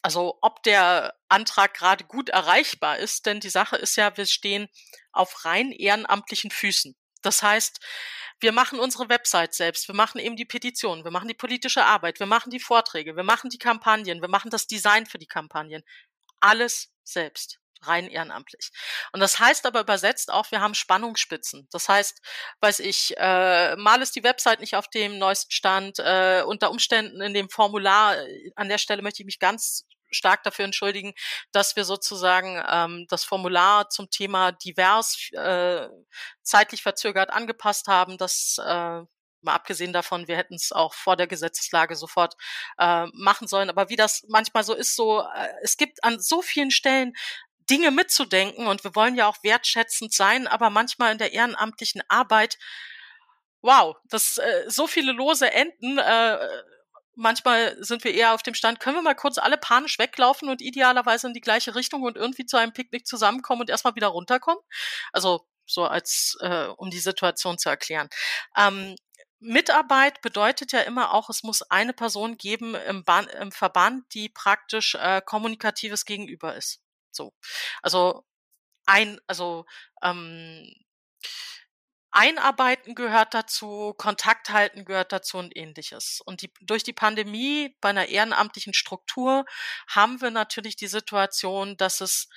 also 0.00 0.38
ob 0.42 0.62
der 0.62 1.14
Antrag 1.28 1.74
gerade 1.74 2.04
gut 2.04 2.28
erreichbar 2.28 2.98
ist, 2.98 3.26
denn 3.26 3.40
die 3.40 3.50
Sache 3.50 3.76
ist 3.76 3.96
ja, 3.96 4.16
wir 4.16 4.26
stehen 4.26 4.68
auf 5.12 5.44
rein 5.44 5.72
ehrenamtlichen 5.72 6.52
Füßen. 6.52 6.94
Das 7.22 7.42
heißt, 7.42 7.80
wir 8.40 8.52
machen 8.52 8.78
unsere 8.78 9.08
Website 9.08 9.54
selbst, 9.54 9.88
wir 9.88 9.94
machen 9.94 10.18
eben 10.18 10.36
die 10.36 10.44
Petition, 10.44 11.04
wir 11.04 11.10
machen 11.10 11.28
die 11.28 11.34
politische 11.34 11.84
Arbeit, 11.84 12.20
wir 12.20 12.26
machen 12.26 12.50
die 12.50 12.60
Vorträge, 12.60 13.16
wir 13.16 13.24
machen 13.24 13.50
die 13.50 13.58
Kampagnen, 13.58 14.20
wir 14.20 14.28
machen 14.28 14.50
das 14.50 14.66
Design 14.66 15.06
für 15.06 15.18
die 15.18 15.26
Kampagnen. 15.26 15.82
Alles 16.40 16.92
selbst 17.04 17.58
rein 17.86 18.08
ehrenamtlich. 18.08 18.70
Und 19.12 19.20
das 19.20 19.38
heißt 19.38 19.66
aber 19.66 19.80
übersetzt 19.80 20.32
auch, 20.32 20.50
wir 20.50 20.60
haben 20.60 20.74
Spannungsspitzen. 20.74 21.68
Das 21.70 21.88
heißt, 21.88 22.20
weiß 22.60 22.80
ich, 22.80 23.14
äh, 23.16 23.76
mal 23.76 24.00
ist 24.02 24.16
die 24.16 24.24
Website 24.24 24.60
nicht 24.60 24.76
auf 24.76 24.88
dem 24.88 25.18
neuesten 25.18 25.50
Stand, 25.50 25.98
äh, 25.98 26.42
unter 26.46 26.70
Umständen 26.70 27.20
in 27.20 27.34
dem 27.34 27.48
Formular, 27.48 28.18
äh, 28.18 28.52
an 28.56 28.68
der 28.68 28.78
Stelle 28.78 29.02
möchte 29.02 29.22
ich 29.22 29.26
mich 29.26 29.38
ganz 29.38 29.86
stark 30.14 30.42
dafür 30.42 30.64
entschuldigen, 30.64 31.14
dass 31.52 31.76
wir 31.76 31.84
sozusagen 31.84 32.62
ähm, 32.68 33.06
das 33.08 33.24
Formular 33.24 33.88
zum 33.90 34.10
Thema 34.10 34.52
divers 34.52 35.30
äh, 35.32 35.88
zeitlich 36.42 36.82
verzögert 36.82 37.30
angepasst 37.30 37.88
haben. 37.88 38.18
Das 38.18 38.58
äh, 38.58 39.00
mal 39.44 39.54
abgesehen 39.54 39.92
davon, 39.92 40.26
wir 40.26 40.36
hätten 40.36 40.54
es 40.54 40.72
auch 40.72 40.94
vor 40.94 41.16
der 41.16 41.26
Gesetzeslage 41.26 41.96
sofort 41.96 42.34
äh, 42.78 43.06
machen 43.12 43.46
sollen. 43.46 43.68
Aber 43.68 43.90
wie 43.90 43.96
das 43.96 44.24
manchmal 44.28 44.64
so 44.64 44.74
ist, 44.74 44.96
so 44.96 45.20
äh, 45.20 45.48
es 45.62 45.76
gibt 45.76 46.02
an 46.02 46.20
so 46.20 46.40
vielen 46.42 46.70
Stellen 46.70 47.12
Dinge 47.70 47.90
mitzudenken 47.90 48.66
und 48.66 48.84
wir 48.84 48.94
wollen 48.94 49.16
ja 49.16 49.26
auch 49.26 49.42
wertschätzend 49.42 50.12
sein, 50.12 50.46
aber 50.46 50.70
manchmal 50.70 51.12
in 51.12 51.18
der 51.18 51.32
ehrenamtlichen 51.32 52.02
Arbeit 52.08 52.58
wow, 53.64 53.96
das 54.10 54.36
äh, 54.36 54.64
so 54.68 54.86
viele 54.86 55.12
lose 55.12 55.50
Enden, 55.50 55.98
äh, 55.98 56.38
manchmal 57.16 57.76
sind 57.82 58.04
wir 58.04 58.14
eher 58.14 58.34
auf 58.34 58.42
dem 58.42 58.54
Stand, 58.54 58.80
können 58.80 58.96
wir 58.96 59.02
mal 59.02 59.14
kurz 59.14 59.38
alle 59.38 59.56
panisch 59.56 59.98
weglaufen 59.98 60.48
und 60.48 60.62
idealerweise 60.62 61.26
in 61.26 61.34
die 61.34 61.40
gleiche 61.40 61.74
Richtung 61.74 62.02
und 62.02 62.16
irgendwie 62.16 62.46
zu 62.46 62.56
einem 62.56 62.72
Picknick 62.72 63.06
zusammenkommen 63.06 63.62
und 63.62 63.70
erstmal 63.70 63.94
wieder 63.94 64.08
runterkommen. 64.08 64.62
Also 65.12 65.46
so 65.66 65.84
als 65.84 66.36
äh, 66.40 66.66
um 66.76 66.90
die 66.90 66.98
Situation 66.98 67.58
zu 67.58 67.68
erklären. 67.68 68.08
Ähm, 68.56 68.96
Mitarbeit 69.40 70.22
bedeutet 70.22 70.72
ja 70.72 70.80
immer 70.80 71.12
auch, 71.12 71.28
es 71.28 71.42
muss 71.42 71.62
eine 71.62 71.92
Person 71.92 72.38
geben 72.38 72.74
im, 72.74 73.04
Bahn, 73.04 73.26
im 73.28 73.52
Verband, 73.52 74.04
die 74.14 74.28
praktisch 74.30 74.94
äh, 74.94 75.20
kommunikatives 75.24 76.04
Gegenüber 76.06 76.54
ist. 76.56 76.80
So, 77.10 77.34
also 77.82 78.24
ein, 78.86 79.20
also 79.26 79.66
ähm, 80.02 80.72
Einarbeiten 82.14 82.94
gehört 82.94 83.34
dazu, 83.34 83.92
Kontakt 83.98 84.50
halten 84.50 84.84
gehört 84.84 85.12
dazu 85.12 85.38
und 85.38 85.56
ähnliches. 85.56 86.20
Und 86.24 86.42
die, 86.42 86.52
durch 86.60 86.84
die 86.84 86.92
Pandemie 86.92 87.76
bei 87.80 87.90
einer 87.90 88.06
ehrenamtlichen 88.06 88.72
Struktur 88.72 89.44
haben 89.88 90.20
wir 90.20 90.30
natürlich 90.30 90.76
die 90.76 90.86
Situation, 90.86 91.76
dass 91.76 92.00
es 92.00 92.28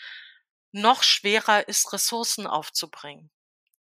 noch 0.72 1.04
schwerer 1.04 1.68
ist, 1.68 1.94
Ressourcen 1.94 2.48
aufzubringen. 2.48 3.30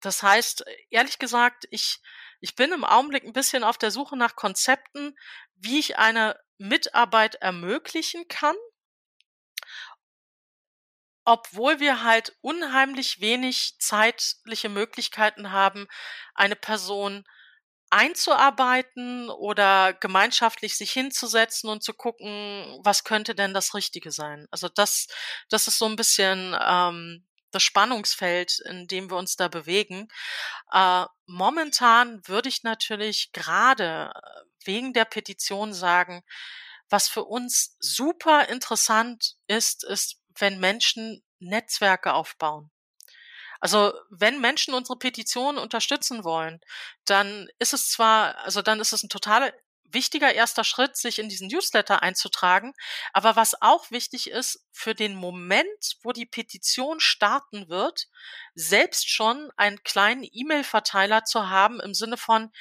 Das 0.00 0.22
heißt, 0.22 0.64
ehrlich 0.90 1.18
gesagt, 1.18 1.66
ich, 1.70 2.00
ich 2.40 2.54
bin 2.54 2.72
im 2.72 2.84
Augenblick 2.84 3.24
ein 3.24 3.32
bisschen 3.32 3.64
auf 3.64 3.78
der 3.78 3.90
Suche 3.90 4.16
nach 4.16 4.36
Konzepten, 4.36 5.16
wie 5.54 5.78
ich 5.78 5.96
eine 5.98 6.38
Mitarbeit 6.58 7.36
ermöglichen 7.36 8.28
kann, 8.28 8.56
obwohl 11.26 11.80
wir 11.80 12.04
halt 12.04 12.36
unheimlich 12.40 13.20
wenig 13.20 13.74
zeitliche 13.78 14.68
Möglichkeiten 14.68 15.50
haben, 15.50 15.88
eine 16.34 16.56
Person 16.56 17.24
einzuarbeiten 17.90 19.28
oder 19.28 19.92
gemeinschaftlich 19.92 20.76
sich 20.76 20.92
hinzusetzen 20.92 21.68
und 21.68 21.82
zu 21.82 21.94
gucken, 21.94 22.78
was 22.82 23.04
könnte 23.04 23.34
denn 23.34 23.54
das 23.54 23.74
Richtige 23.74 24.12
sein. 24.12 24.46
Also 24.50 24.68
das, 24.68 25.08
das 25.50 25.66
ist 25.66 25.78
so 25.78 25.86
ein 25.86 25.96
bisschen 25.96 26.56
ähm, 26.60 27.26
das 27.50 27.62
Spannungsfeld, 27.62 28.60
in 28.60 28.86
dem 28.86 29.10
wir 29.10 29.16
uns 29.16 29.36
da 29.36 29.48
bewegen. 29.48 30.08
Äh, 30.72 31.06
momentan 31.26 32.26
würde 32.28 32.48
ich 32.48 32.62
natürlich 32.62 33.32
gerade 33.32 34.12
wegen 34.64 34.92
der 34.92 35.04
Petition 35.04 35.72
sagen, 35.72 36.22
was 36.88 37.08
für 37.08 37.24
uns 37.24 37.76
super 37.80 38.48
interessant 38.48 39.34
ist, 39.48 39.82
ist, 39.84 40.20
wenn 40.38 40.58
Menschen 40.58 41.22
Netzwerke 41.38 42.14
aufbauen. 42.14 42.70
Also 43.60 43.92
wenn 44.10 44.40
Menschen 44.40 44.74
unsere 44.74 44.98
Petition 44.98 45.58
unterstützen 45.58 46.24
wollen, 46.24 46.60
dann 47.04 47.48
ist 47.58 47.72
es 47.72 47.90
zwar, 47.90 48.36
also 48.38 48.62
dann 48.62 48.80
ist 48.80 48.92
es 48.92 49.02
ein 49.02 49.08
total 49.08 49.52
wichtiger 49.92 50.32
erster 50.32 50.64
Schritt, 50.64 50.96
sich 50.96 51.18
in 51.18 51.28
diesen 51.28 51.48
Newsletter 51.48 52.02
einzutragen. 52.02 52.74
Aber 53.12 53.36
was 53.36 53.60
auch 53.62 53.90
wichtig 53.90 54.30
ist, 54.30 54.66
für 54.72 54.94
den 54.94 55.14
Moment, 55.14 55.96
wo 56.02 56.12
die 56.12 56.26
Petition 56.26 57.00
starten 57.00 57.68
wird, 57.68 58.08
selbst 58.54 59.10
schon 59.10 59.50
einen 59.56 59.82
kleinen 59.84 60.26
E-Mail-Verteiler 60.30 61.24
zu 61.24 61.48
haben 61.48 61.80
im 61.80 61.94
Sinne 61.94 62.16
von, 62.16 62.52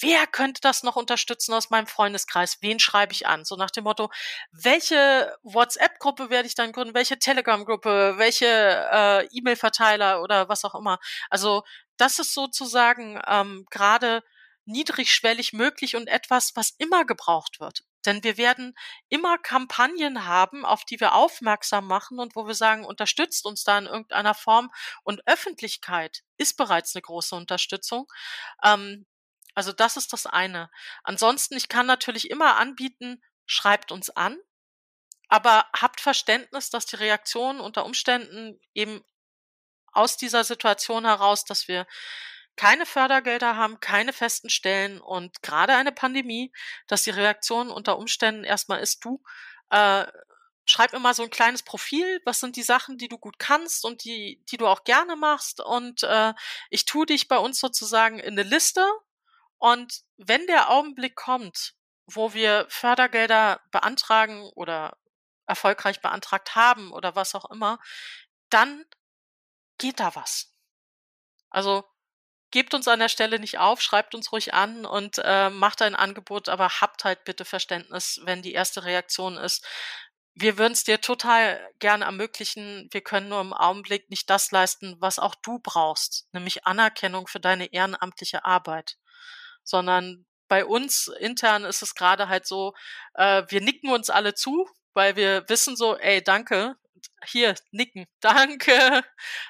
wer 0.00 0.26
könnte 0.26 0.60
das 0.60 0.82
noch 0.82 0.96
unterstützen 0.96 1.54
aus 1.54 1.70
meinem 1.70 1.86
Freundeskreis? 1.86 2.58
Wen 2.60 2.78
schreibe 2.78 3.12
ich 3.12 3.26
an? 3.26 3.44
So 3.44 3.56
nach 3.56 3.70
dem 3.70 3.84
Motto, 3.84 4.10
welche 4.50 5.36
WhatsApp-Gruppe 5.42 6.30
werde 6.30 6.48
ich 6.48 6.54
dann 6.54 6.72
gründen? 6.72 6.94
Welche 6.94 7.18
Telegram-Gruppe? 7.18 8.14
Welche 8.16 8.46
äh, 8.46 9.26
E-Mail-Verteiler 9.32 10.22
oder 10.22 10.48
was 10.48 10.64
auch 10.64 10.74
immer? 10.74 10.98
Also 11.30 11.62
das 11.96 12.18
ist 12.18 12.34
sozusagen 12.34 13.20
ähm, 13.26 13.66
gerade 13.70 14.22
niedrigschwellig 14.64 15.52
möglich 15.52 15.96
und 15.96 16.06
etwas, 16.06 16.54
was 16.54 16.70
immer 16.78 17.04
gebraucht 17.04 17.60
wird. 17.60 17.84
Denn 18.04 18.24
wir 18.24 18.36
werden 18.36 18.74
immer 19.08 19.38
Kampagnen 19.38 20.26
haben, 20.26 20.64
auf 20.64 20.84
die 20.84 21.00
wir 21.00 21.14
aufmerksam 21.14 21.86
machen 21.86 22.18
und 22.18 22.34
wo 22.34 22.46
wir 22.46 22.54
sagen, 22.54 22.84
unterstützt 22.84 23.44
uns 23.46 23.64
da 23.64 23.78
in 23.78 23.86
irgendeiner 23.86 24.34
Form. 24.34 24.70
Und 25.04 25.26
Öffentlichkeit 25.26 26.22
ist 26.36 26.56
bereits 26.56 26.94
eine 26.94 27.02
große 27.02 27.34
Unterstützung. 27.34 28.06
Ähm, 28.64 29.06
also 29.54 29.72
das 29.72 29.96
ist 29.96 30.12
das 30.12 30.26
eine. 30.26 30.70
Ansonsten, 31.02 31.56
ich 31.56 31.68
kann 31.68 31.86
natürlich 31.86 32.30
immer 32.30 32.56
anbieten, 32.56 33.22
schreibt 33.46 33.92
uns 33.92 34.10
an, 34.10 34.38
aber 35.28 35.66
habt 35.74 36.00
Verständnis, 36.00 36.70
dass 36.70 36.86
die 36.86 36.96
Reaktion 36.96 37.60
unter 37.60 37.84
Umständen 37.84 38.60
eben 38.74 39.04
aus 39.92 40.16
dieser 40.16 40.44
Situation 40.44 41.04
heraus, 41.04 41.44
dass 41.44 41.68
wir 41.68 41.86
keine 42.56 42.86
Fördergelder 42.86 43.56
haben, 43.56 43.80
keine 43.80 44.12
festen 44.12 44.50
Stellen 44.50 45.00
und 45.00 45.42
gerade 45.42 45.74
eine 45.74 45.92
Pandemie, 45.92 46.52
dass 46.86 47.02
die 47.02 47.10
Reaktion 47.10 47.70
unter 47.70 47.98
Umständen 47.98 48.44
erstmal 48.44 48.80
ist, 48.80 49.04
du, 49.04 49.22
äh, 49.70 50.06
schreib 50.64 50.92
mir 50.92 51.00
mal 51.00 51.14
so 51.14 51.22
ein 51.22 51.30
kleines 51.30 51.62
Profil, 51.62 52.20
was 52.24 52.40
sind 52.40 52.56
die 52.56 52.62
Sachen, 52.62 52.98
die 52.98 53.08
du 53.08 53.18
gut 53.18 53.38
kannst 53.38 53.84
und 53.84 54.04
die, 54.04 54.42
die 54.50 54.58
du 54.58 54.66
auch 54.66 54.84
gerne 54.84 55.16
machst 55.16 55.60
und 55.60 56.02
äh, 56.02 56.34
ich 56.70 56.84
tue 56.84 57.06
dich 57.06 57.28
bei 57.28 57.38
uns 57.38 57.58
sozusagen 57.58 58.18
in 58.18 58.38
eine 58.38 58.42
Liste 58.42 58.86
und 59.62 60.02
wenn 60.16 60.44
der 60.48 60.70
Augenblick 60.70 61.14
kommt, 61.14 61.74
wo 62.06 62.34
wir 62.34 62.66
Fördergelder 62.68 63.60
beantragen 63.70 64.50
oder 64.56 64.98
erfolgreich 65.46 66.00
beantragt 66.00 66.56
haben 66.56 66.90
oder 66.90 67.14
was 67.14 67.36
auch 67.36 67.48
immer, 67.48 67.78
dann 68.50 68.84
geht 69.78 70.00
da 70.00 70.16
was. 70.16 70.52
Also 71.48 71.84
gebt 72.50 72.74
uns 72.74 72.88
an 72.88 72.98
der 72.98 73.08
Stelle 73.08 73.38
nicht 73.38 73.58
auf, 73.58 73.80
schreibt 73.80 74.16
uns 74.16 74.32
ruhig 74.32 74.52
an 74.52 74.84
und 74.84 75.20
äh, 75.22 75.48
macht 75.48 75.80
ein 75.82 75.94
Angebot, 75.94 76.48
aber 76.48 76.80
habt 76.80 77.04
halt 77.04 77.22
bitte 77.22 77.44
Verständnis, 77.44 78.20
wenn 78.24 78.42
die 78.42 78.54
erste 78.54 78.82
Reaktion 78.82 79.36
ist. 79.36 79.64
Wir 80.34 80.58
würden 80.58 80.72
es 80.72 80.82
dir 80.82 81.00
total 81.00 81.64
gerne 81.78 82.06
ermöglichen. 82.06 82.88
Wir 82.90 83.02
können 83.02 83.28
nur 83.28 83.40
im 83.40 83.52
Augenblick 83.52 84.10
nicht 84.10 84.28
das 84.28 84.50
leisten, 84.50 84.96
was 84.98 85.20
auch 85.20 85.36
du 85.36 85.60
brauchst, 85.60 86.26
nämlich 86.32 86.66
Anerkennung 86.66 87.28
für 87.28 87.38
deine 87.38 87.72
ehrenamtliche 87.72 88.44
Arbeit, 88.44 88.96
sondern 89.64 90.26
bei 90.48 90.64
uns 90.64 91.08
intern 91.08 91.64
ist 91.64 91.82
es 91.82 91.94
gerade 91.94 92.28
halt 92.28 92.46
so, 92.46 92.74
äh, 93.14 93.42
wir 93.48 93.60
nicken 93.60 93.90
uns 93.90 94.10
alle 94.10 94.34
zu, 94.34 94.68
weil 94.94 95.16
wir 95.16 95.48
wissen 95.48 95.76
so, 95.76 95.96
ey, 95.96 96.22
danke, 96.22 96.76
hier 97.24 97.54
nicken, 97.70 98.06
danke 98.20 99.02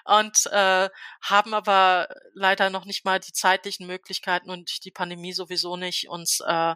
und 0.05 0.47
äh, 0.47 0.89
haben 1.23 1.55
aber 1.55 2.09
leider 2.35 2.71
noch 2.71 2.85
nicht 2.85 3.05
mal 3.05 3.21
die 3.21 3.33
zeitlichen 3.33 3.87
Möglichkeiten 3.87 4.51
und 4.51 4.85
die 4.85 4.91
Pandemie 4.91 5.33
sowieso 5.33 5.77
nicht, 5.77 6.09
uns 6.09 6.41
äh, 6.41 6.75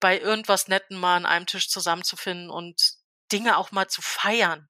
bei 0.00 0.18
irgendwas 0.18 0.68
Netten 0.68 0.98
mal 0.98 1.16
an 1.16 1.26
einem 1.26 1.46
Tisch 1.46 1.68
zusammenzufinden 1.68 2.50
und 2.50 2.94
Dinge 3.32 3.58
auch 3.58 3.70
mal 3.70 3.88
zu 3.88 4.02
feiern. 4.02 4.68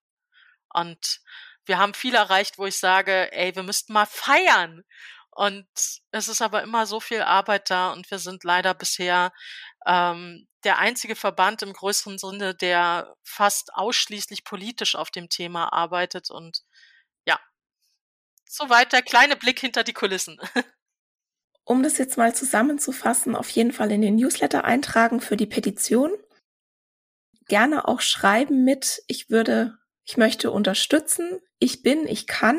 Und 0.73 1.21
wir 1.65 1.79
haben 1.79 1.95
viel 1.95 2.15
erreicht, 2.15 2.59
wo 2.59 2.67
ich 2.67 2.77
sage, 2.77 3.33
ey, 3.33 3.55
wir 3.55 3.63
müssten 3.63 3.93
mal 3.93 4.07
feiern. 4.07 4.85
Und 5.33 5.67
es 6.11 6.29
ist 6.29 6.43
aber 6.43 6.63
immer 6.63 6.87
so 6.87 7.01
viel 7.01 7.23
Arbeit 7.23 7.71
da 7.71 7.93
und 7.93 8.11
wir 8.11 8.19
sind 8.19 8.45
leider 8.45 8.75
bisher 8.75 9.33
ähm, 9.87 10.47
der 10.65 10.79
einzige 10.79 11.17
Verband 11.17 11.63
im 11.63 11.73
größeren 11.73 12.19
Sinne, 12.19 12.55
der 12.55 13.17
fast 13.23 13.73
ausschließlich 13.75 14.45
politisch 14.45 14.95
auf 14.95 15.11
dem 15.11 15.29
Thema 15.29 15.73
arbeitet. 15.73 16.31
Und 16.31 16.63
ja, 17.27 17.39
soweit 18.47 18.93
der 18.93 19.03
kleine 19.03 19.37
Blick 19.37 19.61
hinter 19.61 19.85
die 19.85 19.95
Kulissen. 19.95 20.41
Um 21.65 21.85
das 21.85 21.99
jetzt 21.99 22.17
mal 22.17 22.35
zusammenzufassen, 22.35 23.37
auf 23.37 23.49
jeden 23.51 23.71
Fall 23.71 23.93
in 23.93 24.03
den 24.03 24.17
Newsletter 24.17 24.65
eintragen 24.65 25.21
für 25.21 25.37
die 25.37 25.47
Petition. 25.47 26.11
Gerne 27.47 27.87
auch 27.87 28.01
schreiben 28.01 28.65
mit, 28.65 29.05
ich 29.07 29.31
würde, 29.31 29.79
ich 30.05 30.17
möchte 30.17 30.51
unterstützen, 30.51 31.39
ich 31.61 31.83
bin, 31.83 32.09
ich 32.09 32.27
kann, 32.27 32.59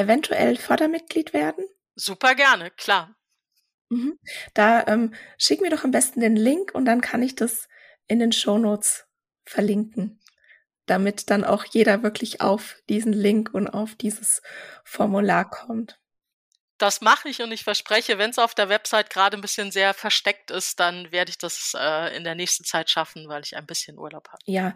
eventuell 0.00 0.56
Fördermitglied 0.56 1.32
werden. 1.32 1.64
Super 1.94 2.34
gerne, 2.34 2.70
klar. 2.70 3.14
Mhm. 3.90 4.18
Da 4.54 4.86
ähm, 4.86 5.14
schick 5.36 5.60
mir 5.60 5.70
doch 5.70 5.84
am 5.84 5.90
besten 5.90 6.20
den 6.20 6.36
Link 6.36 6.72
und 6.74 6.84
dann 6.84 7.00
kann 7.00 7.22
ich 7.22 7.34
das 7.34 7.68
in 8.06 8.18
den 8.18 8.32
Show 8.32 8.58
Notes 8.58 9.06
verlinken, 9.44 10.20
damit 10.86 11.30
dann 11.30 11.44
auch 11.44 11.64
jeder 11.64 12.02
wirklich 12.02 12.40
auf 12.40 12.76
diesen 12.88 13.12
Link 13.12 13.50
und 13.52 13.68
auf 13.68 13.96
dieses 13.96 14.42
Formular 14.84 15.48
kommt. 15.50 15.98
Das 16.78 17.02
mache 17.02 17.28
ich 17.28 17.42
und 17.42 17.52
ich 17.52 17.64
verspreche, 17.64 18.16
wenn 18.16 18.30
es 18.30 18.38
auf 18.38 18.54
der 18.54 18.70
Website 18.70 19.10
gerade 19.10 19.36
ein 19.36 19.42
bisschen 19.42 19.70
sehr 19.70 19.92
versteckt 19.92 20.50
ist, 20.50 20.80
dann 20.80 21.12
werde 21.12 21.30
ich 21.30 21.36
das 21.36 21.76
äh, 21.78 22.16
in 22.16 22.24
der 22.24 22.34
nächsten 22.34 22.64
Zeit 22.64 22.88
schaffen, 22.88 23.28
weil 23.28 23.42
ich 23.42 23.56
ein 23.56 23.66
bisschen 23.66 23.98
Urlaub 23.98 24.28
habe. 24.28 24.38
Ja, 24.46 24.74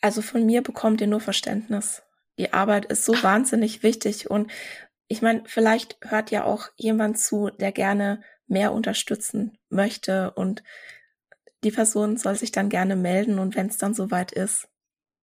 also 0.00 0.20
von 0.20 0.44
mir 0.44 0.62
bekommt 0.62 1.00
ihr 1.00 1.06
nur 1.06 1.20
Verständnis. 1.20 2.02
Die 2.40 2.54
Arbeit 2.54 2.86
ist 2.86 3.04
so 3.04 3.12
wahnsinnig 3.22 3.82
wichtig 3.82 4.30
und 4.30 4.50
ich 5.08 5.20
meine, 5.20 5.42
vielleicht 5.44 5.98
hört 6.00 6.30
ja 6.30 6.44
auch 6.44 6.68
jemand 6.76 7.18
zu, 7.18 7.50
der 7.50 7.70
gerne 7.70 8.22
mehr 8.46 8.72
unterstützen 8.72 9.58
möchte 9.68 10.30
und 10.30 10.62
die 11.64 11.70
Person 11.70 12.16
soll 12.16 12.36
sich 12.36 12.50
dann 12.50 12.70
gerne 12.70 12.96
melden 12.96 13.38
und 13.38 13.56
wenn 13.56 13.66
es 13.66 13.76
dann 13.76 13.92
soweit 13.92 14.32
ist. 14.32 14.68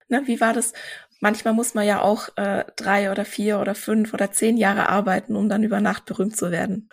Ne, 0.10 0.28
wie 0.28 0.40
war 0.40 0.54
das? 0.54 0.74
Manchmal 1.22 1.56
muss 1.56 1.74
man 1.74 1.88
ja 1.88 2.04
auch 2.04 2.30
äh, 2.38 2.66
drei 2.76 3.10
oder 3.10 3.26
vier 3.26 3.60
oder 3.60 3.74
fünf 3.74 4.14
oder 4.14 4.32
zehn 4.32 4.56
Jahre 4.56 4.88
arbeiten, 4.88 5.36
um 5.36 5.50
dann 5.50 5.64
über 5.64 5.82
Nacht 5.82 6.06
berühmt 6.06 6.38
zu 6.38 6.52
werden. 6.52 6.88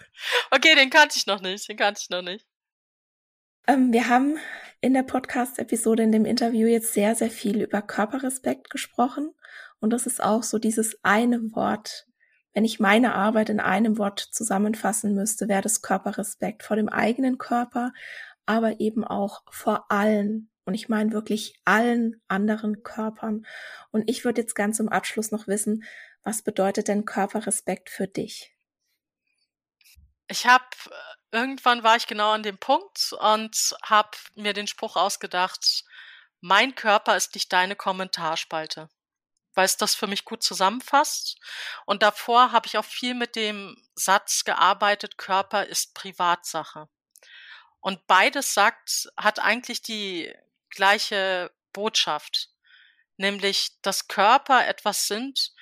Okay, 0.50 0.74
den 0.74 0.88
kannte 0.88 1.18
ich 1.18 1.26
noch 1.26 1.42
nicht. 1.42 1.68
Den 1.68 1.76
kannte 1.76 2.00
ich 2.02 2.08
noch 2.08 2.22
nicht. 2.22 2.46
Ähm, 3.66 3.92
wir 3.92 4.08
haben 4.08 4.38
in 4.80 4.94
der 4.94 5.02
Podcast-Episode, 5.02 6.02
in 6.02 6.12
dem 6.12 6.24
Interview 6.24 6.66
jetzt 6.66 6.94
sehr, 6.94 7.14
sehr 7.14 7.30
viel 7.30 7.60
über 7.60 7.82
Körperrespekt 7.82 8.70
gesprochen. 8.70 9.34
Und 9.80 9.90
das 9.90 10.06
ist 10.06 10.22
auch 10.22 10.42
so 10.42 10.58
dieses 10.58 10.98
eine 11.02 11.40
Wort, 11.54 12.06
wenn 12.54 12.64
ich 12.64 12.78
meine 12.78 13.14
Arbeit 13.14 13.48
in 13.48 13.60
einem 13.60 13.98
Wort 13.98 14.20
zusammenfassen 14.20 15.14
müsste, 15.14 15.48
wäre 15.48 15.60
das 15.60 15.82
Körperrespekt 15.82 16.62
vor 16.62 16.76
dem 16.76 16.88
eigenen 16.88 17.36
Körper, 17.36 17.92
aber 18.46 18.80
eben 18.80 19.04
auch 19.04 19.42
vor 19.50 19.90
allen. 19.90 20.50
Und 20.64 20.74
ich 20.74 20.88
meine 20.88 21.12
wirklich 21.12 21.60
allen 21.64 22.22
anderen 22.28 22.82
Körpern. 22.82 23.44
Und 23.90 24.08
ich 24.08 24.24
würde 24.24 24.40
jetzt 24.40 24.54
ganz 24.54 24.76
zum 24.76 24.88
Abschluss 24.88 25.32
noch 25.32 25.48
wissen, 25.48 25.84
was 26.22 26.42
bedeutet 26.42 26.88
denn 26.88 27.04
Körperrespekt 27.04 27.90
für 27.90 28.06
dich? 28.06 28.56
Ich 30.28 30.46
habe 30.46 30.64
äh, 30.86 31.36
irgendwann 31.36 31.82
war 31.82 31.96
ich 31.96 32.06
genau 32.06 32.30
an 32.30 32.42
dem 32.42 32.56
Punkt 32.56 33.12
und 33.20 33.76
habe 33.82 34.16
mir 34.36 34.54
den 34.54 34.66
Spruch 34.66 34.96
ausgedacht: 34.96 35.84
Mein 36.40 36.74
Körper 36.74 37.16
ist 37.16 37.34
nicht 37.34 37.52
deine 37.52 37.76
Kommentarspalte 37.76 38.88
weil 39.54 39.64
es 39.64 39.76
das 39.76 39.94
für 39.94 40.06
mich 40.06 40.24
gut 40.24 40.42
zusammenfasst. 40.42 41.38
Und 41.86 42.02
davor 42.02 42.52
habe 42.52 42.66
ich 42.66 42.78
auch 42.78 42.84
viel 42.84 43.14
mit 43.14 43.36
dem 43.36 43.76
Satz 43.94 44.44
gearbeitet, 44.44 45.18
Körper 45.18 45.66
ist 45.66 45.94
Privatsache. 45.94 46.88
Und 47.80 48.06
beides 48.06 48.54
sagt, 48.54 49.08
hat 49.16 49.38
eigentlich 49.38 49.82
die 49.82 50.34
gleiche 50.70 51.52
Botschaft, 51.72 52.50
nämlich, 53.16 53.80
dass 53.82 54.08
Körper 54.08 54.66
etwas 54.66 55.06
sind, 55.06 55.52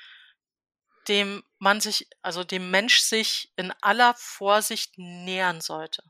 dem 1.09 1.43
man 1.59 1.81
sich, 1.81 2.09
also 2.23 2.44
dem 2.44 2.70
Mensch 2.70 3.01
sich 3.01 3.52
in 3.56 3.73
aller 3.81 4.14
Vorsicht 4.14 4.98
nähern 4.98 5.60
sollte. 5.60 6.05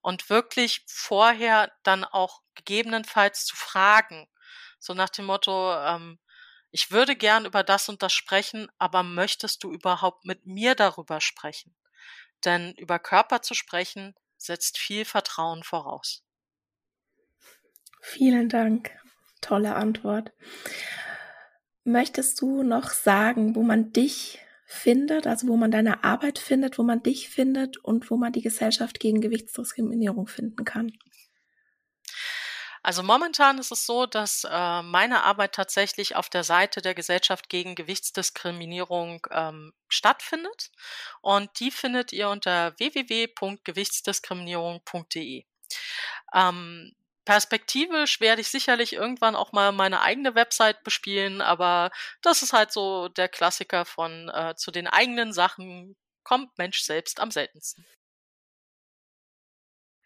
Und 0.00 0.30
wirklich 0.30 0.82
vorher 0.86 1.70
dann 1.82 2.04
auch 2.04 2.40
gegebenenfalls 2.54 3.44
zu 3.44 3.54
fragen. 3.54 4.28
So 4.78 4.94
nach 4.94 5.10
dem 5.10 5.26
Motto, 5.26 5.74
ähm, 5.74 6.18
ich 6.70 6.90
würde 6.90 7.16
gern 7.16 7.44
über 7.46 7.62
das 7.62 7.88
und 7.88 8.02
das 8.02 8.12
sprechen, 8.12 8.68
aber 8.78 9.02
möchtest 9.02 9.64
du 9.64 9.72
überhaupt 9.72 10.24
mit 10.24 10.46
mir 10.46 10.74
darüber 10.74 11.20
sprechen? 11.20 11.74
Denn 12.44 12.72
über 12.74 12.98
Körper 12.98 13.42
zu 13.42 13.54
sprechen 13.54 14.14
setzt 14.36 14.78
viel 14.78 15.04
Vertrauen 15.04 15.62
voraus. 15.62 16.22
Vielen 18.00 18.48
Dank. 18.48 18.90
Tolle 19.40 19.74
Antwort. 19.74 20.32
Möchtest 21.84 22.40
du 22.40 22.62
noch 22.62 22.90
sagen, 22.90 23.54
wo 23.54 23.62
man 23.62 23.92
dich 23.92 24.38
findet, 24.64 25.26
also 25.26 25.48
wo 25.48 25.56
man 25.56 25.70
deine 25.70 26.04
Arbeit 26.04 26.38
findet, 26.38 26.78
wo 26.78 26.82
man 26.82 27.02
dich 27.02 27.28
findet 27.28 27.78
und 27.78 28.10
wo 28.10 28.16
man 28.16 28.32
die 28.32 28.42
Gesellschaft 28.42 29.00
gegen 29.00 29.20
Gewichtsdiskriminierung 29.20 30.28
finden 30.28 30.64
kann? 30.64 30.92
Also 32.82 33.02
momentan 33.02 33.58
ist 33.58 33.72
es 33.72 33.84
so, 33.84 34.06
dass 34.06 34.44
äh, 34.44 34.82
meine 34.82 35.24
Arbeit 35.24 35.54
tatsächlich 35.54 36.16
auf 36.16 36.30
der 36.30 36.44
Seite 36.44 36.80
der 36.80 36.94
Gesellschaft 36.94 37.50
gegen 37.50 37.74
Gewichtsdiskriminierung 37.74 39.26
ähm, 39.30 39.74
stattfindet. 39.88 40.70
Und 41.20 41.50
die 41.60 41.70
findet 41.70 42.12
ihr 42.12 42.30
unter 42.30 42.72
www.gewichtsdiskriminierung.de. 42.78 45.44
Ähm, 46.34 46.92
perspektivisch 47.24 48.20
werde 48.20 48.40
ich 48.40 48.48
sicherlich 48.48 48.94
irgendwann 48.94 49.36
auch 49.36 49.52
mal 49.52 49.72
meine 49.72 50.00
eigene 50.00 50.34
Website 50.34 50.82
bespielen, 50.82 51.42
aber 51.42 51.90
das 52.22 52.42
ist 52.42 52.52
halt 52.52 52.72
so 52.72 53.08
der 53.08 53.28
Klassiker 53.28 53.84
von 53.84 54.28
äh, 54.30 54.54
zu 54.56 54.70
den 54.70 54.86
eigenen 54.86 55.32
Sachen 55.32 55.96
kommt 56.22 56.56
Mensch 56.58 56.82
selbst 56.82 57.20
am 57.20 57.30
seltensten. 57.30 57.86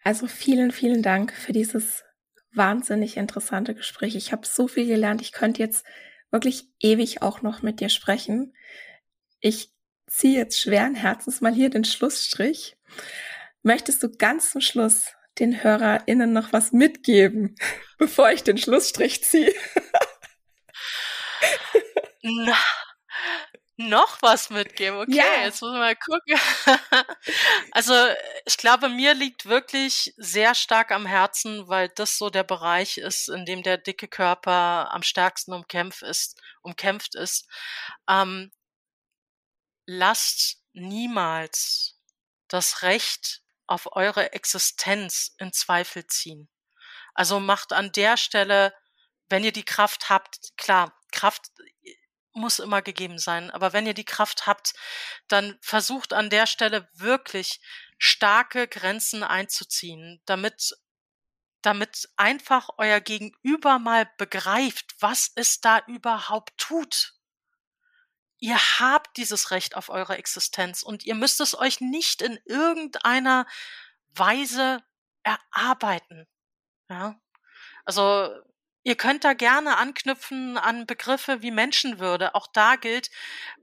Also 0.03 0.27
vielen, 0.27 0.71
vielen 0.71 1.01
Dank 1.01 1.33
für 1.33 1.51
dieses 1.51 2.04
wahnsinnig 2.55 3.17
interessante 3.17 3.75
Gespräche. 3.75 4.17
Ich 4.17 4.31
habe 4.31 4.47
so 4.47 4.67
viel 4.67 4.87
gelernt. 4.87 5.21
Ich 5.21 5.31
könnte 5.31 5.61
jetzt 5.61 5.85
wirklich 6.31 6.69
ewig 6.79 7.21
auch 7.21 7.41
noch 7.41 7.61
mit 7.61 7.79
dir 7.79 7.89
sprechen. 7.89 8.53
Ich 9.39 9.71
ziehe 10.07 10.37
jetzt 10.37 10.59
schweren 10.59 10.95
Herzens 10.95 11.41
mal 11.41 11.53
hier 11.53 11.69
den 11.69 11.85
Schlussstrich. 11.85 12.77
Möchtest 13.63 14.03
du 14.03 14.09
ganz 14.09 14.51
zum 14.51 14.61
Schluss 14.61 15.13
den 15.39 15.63
HörerInnen 15.63 16.31
noch 16.31 16.53
was 16.53 16.71
mitgeben, 16.71 17.55
bevor 17.97 18.31
ich 18.31 18.43
den 18.43 18.57
Schlussstrich 18.57 19.23
ziehe? 19.23 19.53
Noch 23.77 24.21
was 24.21 24.49
mitgeben. 24.49 24.99
Okay, 24.99 25.17
ja. 25.17 25.43
jetzt 25.43 25.61
muss 25.61 25.71
man 25.71 25.79
mal 25.79 25.95
gucken. 25.97 26.39
also 27.71 27.93
ich 28.45 28.57
glaube, 28.57 28.87
mir 28.87 29.13
liegt 29.13 29.47
wirklich 29.47 30.13
sehr 30.15 30.55
stark 30.55 30.91
am 30.91 31.05
Herzen, 31.05 31.67
weil 31.67 31.89
das 31.89 32.17
so 32.17 32.29
der 32.29 32.43
Bereich 32.43 32.97
ist, 32.97 33.27
in 33.27 33.45
dem 33.45 33.63
der 33.63 33.77
dicke 33.77 34.07
Körper 34.07 34.93
am 34.93 35.03
stärksten 35.03 35.51
umkämpft 35.51 36.03
ist. 36.03 36.41
Umkämpft 36.61 37.15
ist. 37.15 37.49
Ähm, 38.07 38.51
lasst 39.85 40.61
niemals 40.71 41.99
das 42.47 42.81
Recht 42.81 43.41
auf 43.67 43.95
eure 43.95 44.31
Existenz 44.31 45.35
in 45.37 45.51
Zweifel 45.51 46.07
ziehen. 46.07 46.49
Also 47.13 47.41
macht 47.41 47.73
an 47.73 47.91
der 47.91 48.15
Stelle, 48.15 48.73
wenn 49.27 49.43
ihr 49.43 49.51
die 49.51 49.65
Kraft 49.65 50.09
habt, 50.09 50.55
klar, 50.57 50.97
Kraft 51.11 51.47
muss 52.35 52.59
immer 52.59 52.81
gegeben 52.81 53.17
sein. 53.17 53.51
Aber 53.51 53.73
wenn 53.73 53.85
ihr 53.85 53.93
die 53.93 54.05
Kraft 54.05 54.47
habt, 54.47 54.73
dann 55.27 55.57
versucht 55.61 56.13
an 56.13 56.29
der 56.29 56.47
Stelle 56.47 56.87
wirklich 56.93 57.61
starke 57.97 58.67
Grenzen 58.67 59.23
einzuziehen, 59.23 60.21
damit 60.25 60.75
damit 61.65 62.09
einfach 62.15 62.69
euer 62.77 62.99
Gegenüber 62.99 63.79
mal 63.79 64.07
begreift, 64.17 64.95
was 64.99 65.31
es 65.35 65.61
da 65.61 65.79
überhaupt 65.87 66.55
tut. 66.57 67.13
Ihr 68.37 68.57
habt 68.79 69.17
dieses 69.17 69.51
Recht 69.51 69.75
auf 69.75 69.89
eure 69.89 70.17
Existenz 70.17 70.83
und 70.83 71.05
ihr 71.05 71.15
müsst 71.15 71.41
es 71.41 71.57
euch 71.57 71.81
nicht 71.81 72.21
in 72.21 72.39
irgendeiner 72.45 73.47
Weise 74.09 74.83
erarbeiten. 75.23 76.27
Ja. 76.89 77.19
Also 77.85 78.29
Ihr 78.87 78.95
könnt 78.95 79.23
da 79.23 79.33
gerne 79.33 79.77
anknüpfen 79.77 80.59
an 80.59 80.85
Begriffe 80.85 81.41
wie 81.41 81.49
Menschenwürde. 81.49 82.35
Auch 82.35 82.45
da 82.45 82.75
gilt, 82.75 83.09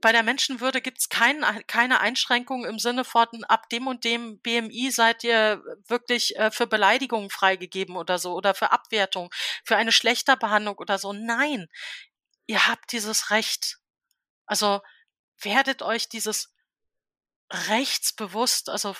bei 0.01 0.11
der 0.11 0.21
Menschenwürde 0.21 0.81
gibt 0.81 0.99
es 0.99 1.07
kein, 1.07 1.45
keine 1.65 2.01
Einschränkung 2.01 2.65
im 2.65 2.77
Sinne 2.77 3.05
von, 3.05 3.25
ab 3.45 3.69
dem 3.69 3.87
und 3.87 4.03
dem 4.03 4.39
BMI 4.39 4.91
seid 4.91 5.23
ihr 5.23 5.63
wirklich 5.87 6.35
äh, 6.35 6.51
für 6.51 6.67
Beleidigungen 6.67 7.29
freigegeben 7.29 7.95
oder 7.95 8.19
so 8.19 8.33
oder 8.33 8.53
für 8.53 8.71
Abwertung, 8.71 9.33
für 9.63 9.77
eine 9.77 9.93
schlechter 9.93 10.35
Behandlung 10.35 10.77
oder 10.77 10.97
so. 10.99 11.13
Nein, 11.13 11.69
ihr 12.45 12.67
habt 12.67 12.91
dieses 12.91 13.29
Recht. 13.29 13.77
Also 14.45 14.81
werdet 15.39 15.83
euch 15.83 16.09
dieses 16.09 16.53
Rechts 17.49 18.11
bewusst, 18.11 18.67
also 18.67 18.93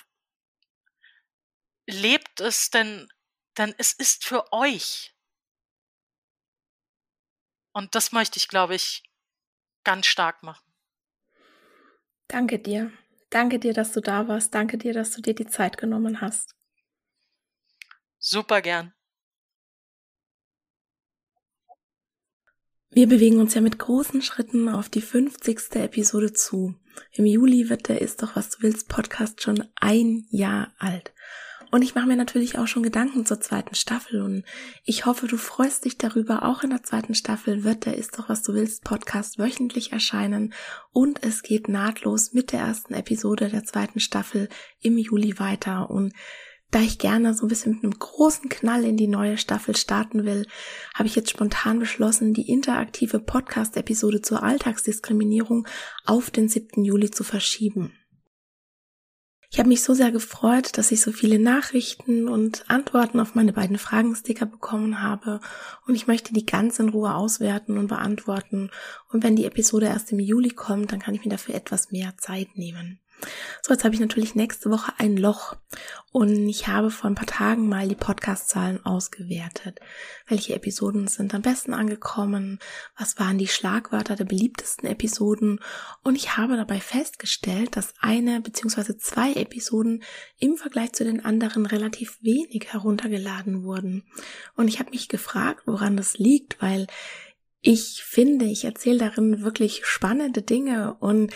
lebt 1.86 2.40
es 2.40 2.70
denn, 2.70 3.10
denn 3.58 3.76
es 3.78 3.92
ist 3.92 4.24
für 4.24 4.54
euch. 4.54 5.13
Und 7.74 7.96
das 7.96 8.12
möchte 8.12 8.38
ich, 8.38 8.48
glaube 8.48 8.76
ich, 8.76 9.04
ganz 9.84 10.06
stark 10.06 10.44
machen. 10.44 10.64
Danke 12.28 12.60
dir. 12.60 12.92
Danke 13.30 13.60
dir, 13.60 13.74
dass 13.74 13.92
du 13.92 14.00
da 14.00 14.28
warst. 14.28 14.54
Danke 14.54 14.78
dir, 14.78 14.94
dass 14.94 15.12
du 15.12 15.22
dir 15.22 15.34
die 15.34 15.48
Zeit 15.48 15.78
genommen 15.78 16.22
hast. 16.22 16.56
Super 18.20 18.62
gern. 18.62 18.94
Wir 22.92 23.08
bewegen 23.08 23.40
uns 23.40 23.56
ja 23.56 23.62
mit 23.62 23.80
großen 23.80 24.22
Schritten 24.22 24.70
auf 24.70 24.88
die 24.88 25.02
50. 25.02 25.76
Episode 25.78 26.32
zu. 26.32 26.76
Im 27.12 27.26
Juli 27.26 27.68
wird 27.70 27.90
der 27.90 28.02
Ist 28.02 28.22
doch 28.22 28.36
was 28.36 28.52
du 28.52 28.62
willst 28.62 28.88
Podcast 28.88 29.42
schon 29.42 29.68
ein 29.76 30.28
Jahr 30.30 30.76
alt. 30.78 31.12
Und 31.74 31.82
ich 31.82 31.96
mache 31.96 32.06
mir 32.06 32.16
natürlich 32.16 32.60
auch 32.60 32.68
schon 32.68 32.84
Gedanken 32.84 33.26
zur 33.26 33.42
zweiten 33.42 33.74
Staffel 33.74 34.22
und 34.22 34.44
ich 34.86 35.08
hoffe, 35.08 35.26
du 35.26 35.38
freust 35.38 35.86
dich 35.86 35.98
darüber. 35.98 36.44
Auch 36.44 36.62
in 36.62 36.70
der 36.70 36.84
zweiten 36.84 37.16
Staffel 37.16 37.64
wird 37.64 37.88
der 37.88 37.98
Ist 37.98 38.20
doch 38.20 38.30
was 38.30 38.44
du 38.44 38.54
willst 38.54 38.84
Podcast 38.84 39.40
wöchentlich 39.40 39.92
erscheinen 39.92 40.54
und 40.92 41.24
es 41.24 41.42
geht 41.42 41.70
nahtlos 41.70 42.32
mit 42.32 42.52
der 42.52 42.60
ersten 42.60 42.94
Episode 42.94 43.50
der 43.50 43.64
zweiten 43.64 44.00
Staffel 44.00 44.50
im 44.82 45.00
Juli 45.00 45.40
weiter 45.40 45.90
und 45.90 46.14
da 46.70 46.80
ich 46.80 47.00
gerne 47.00 47.34
so 47.34 47.48
ein 47.48 47.50
bisschen 47.50 47.74
mit 47.74 47.84
einem 47.84 47.98
großen 47.98 48.50
Knall 48.50 48.84
in 48.84 48.96
die 48.96 49.08
neue 49.08 49.40
Staffel 49.40 49.76
starten 49.76 50.26
will, 50.26 50.46
habe 50.94 51.08
ich 51.08 51.16
jetzt 51.16 51.32
spontan 51.32 51.80
beschlossen, 51.80 52.36
die 52.36 52.52
interaktive 52.52 53.18
Podcast-Episode 53.18 54.22
zur 54.22 54.44
Alltagsdiskriminierung 54.44 55.68
auf 56.06 56.30
den 56.30 56.50
7. 56.50 56.84
Juli 56.84 57.10
zu 57.10 57.24
verschieben. 57.24 57.94
Ich 59.54 59.60
habe 59.60 59.70
mich 59.70 59.84
so 59.84 59.94
sehr 59.94 60.12
gefreut, 60.12 60.80
dass 60.80 60.92
ich 60.92 61.02
so 61.02 61.12
viele 61.12 61.38
Nachrichten 61.38 62.28
und 62.28 62.68
Antworten 62.72 63.20
auf 63.20 63.36
meine 63.36 63.54
beiden 63.54 63.78
Fragensticker 63.78 64.48
bekommen 64.48 65.00
habe 65.00 65.42
und 65.86 65.94
ich 65.94 66.08
möchte 66.08 66.34
die 66.34 66.44
ganz 66.44 66.80
in 66.80 66.90
Ruhe 66.90 67.14
auswerten 67.14 67.78
und 67.78 67.86
beantworten 67.86 68.72
und 69.12 69.24
wenn 69.24 69.36
die 69.36 69.46
Episode 69.46 69.86
erst 69.86 70.12
im 70.12 70.18
Juli 70.18 70.50
kommt, 70.50 70.92
dann 70.92 71.00
kann 71.00 71.14
ich 71.14 71.24
mir 71.24 71.30
dafür 71.30 71.54
etwas 71.54 71.92
mehr 71.92 72.18
Zeit 72.18 72.48
nehmen. 72.56 73.00
So, 73.62 73.74
jetzt 73.74 73.84
habe 73.84 73.96
ich 73.96 74.02
natürlich 74.02 74.36
nächste 74.36 74.70
Woche 74.70 74.94
ein 74.98 75.18
Loch 75.18 75.56
und 76.12 76.48
ich 76.48 76.68
habe 76.68 76.92
vor 76.92 77.10
ein 77.10 77.16
paar 77.16 77.26
Tagen 77.26 77.68
mal 77.68 77.88
die 77.88 77.96
Podcast-Zahlen 77.96 78.86
ausgewertet. 78.86 79.80
Welche 80.28 80.54
Episoden 80.54 81.08
sind 81.08 81.34
am 81.34 81.42
besten 81.42 81.74
angekommen? 81.74 82.60
Was 82.98 83.18
waren 83.20 83.38
die 83.38 83.48
Schlagwörter 83.48 84.16
der 84.16 84.26
beliebtesten 84.26 84.88
Episoden? 84.88 85.60
Und 86.04 86.16
ich 86.16 86.38
habe 86.38 86.58
dabei 86.58 86.80
festgestellt, 86.80 87.76
dass 87.76 87.94
eine 88.00 88.42
bzw. 88.42 88.98
zwei 88.98 89.34
Episoden 89.34 90.04
im 90.40 90.58
Vergleich 90.58 90.94
zu 90.94 91.04
den 91.04 91.24
anderen 91.24 91.66
relativ 91.66 92.18
wenig 92.22 92.74
heruntergeladen 92.74 93.64
wurden. 93.64 94.04
Und 94.56 94.68
ich 94.68 94.80
habe 94.80 94.92
mich 94.92 95.10
gefragt, 95.10 95.64
woran 95.66 95.98
das 95.98 96.18
liegt, 96.18 96.62
weil 96.62 96.88
ich 97.66 98.04
finde, 98.04 98.44
ich 98.46 98.66
erzähle 98.66 98.98
darin 98.98 99.42
wirklich 99.42 99.86
spannende 99.86 100.42
Dinge 100.42 100.96
und 101.00 101.32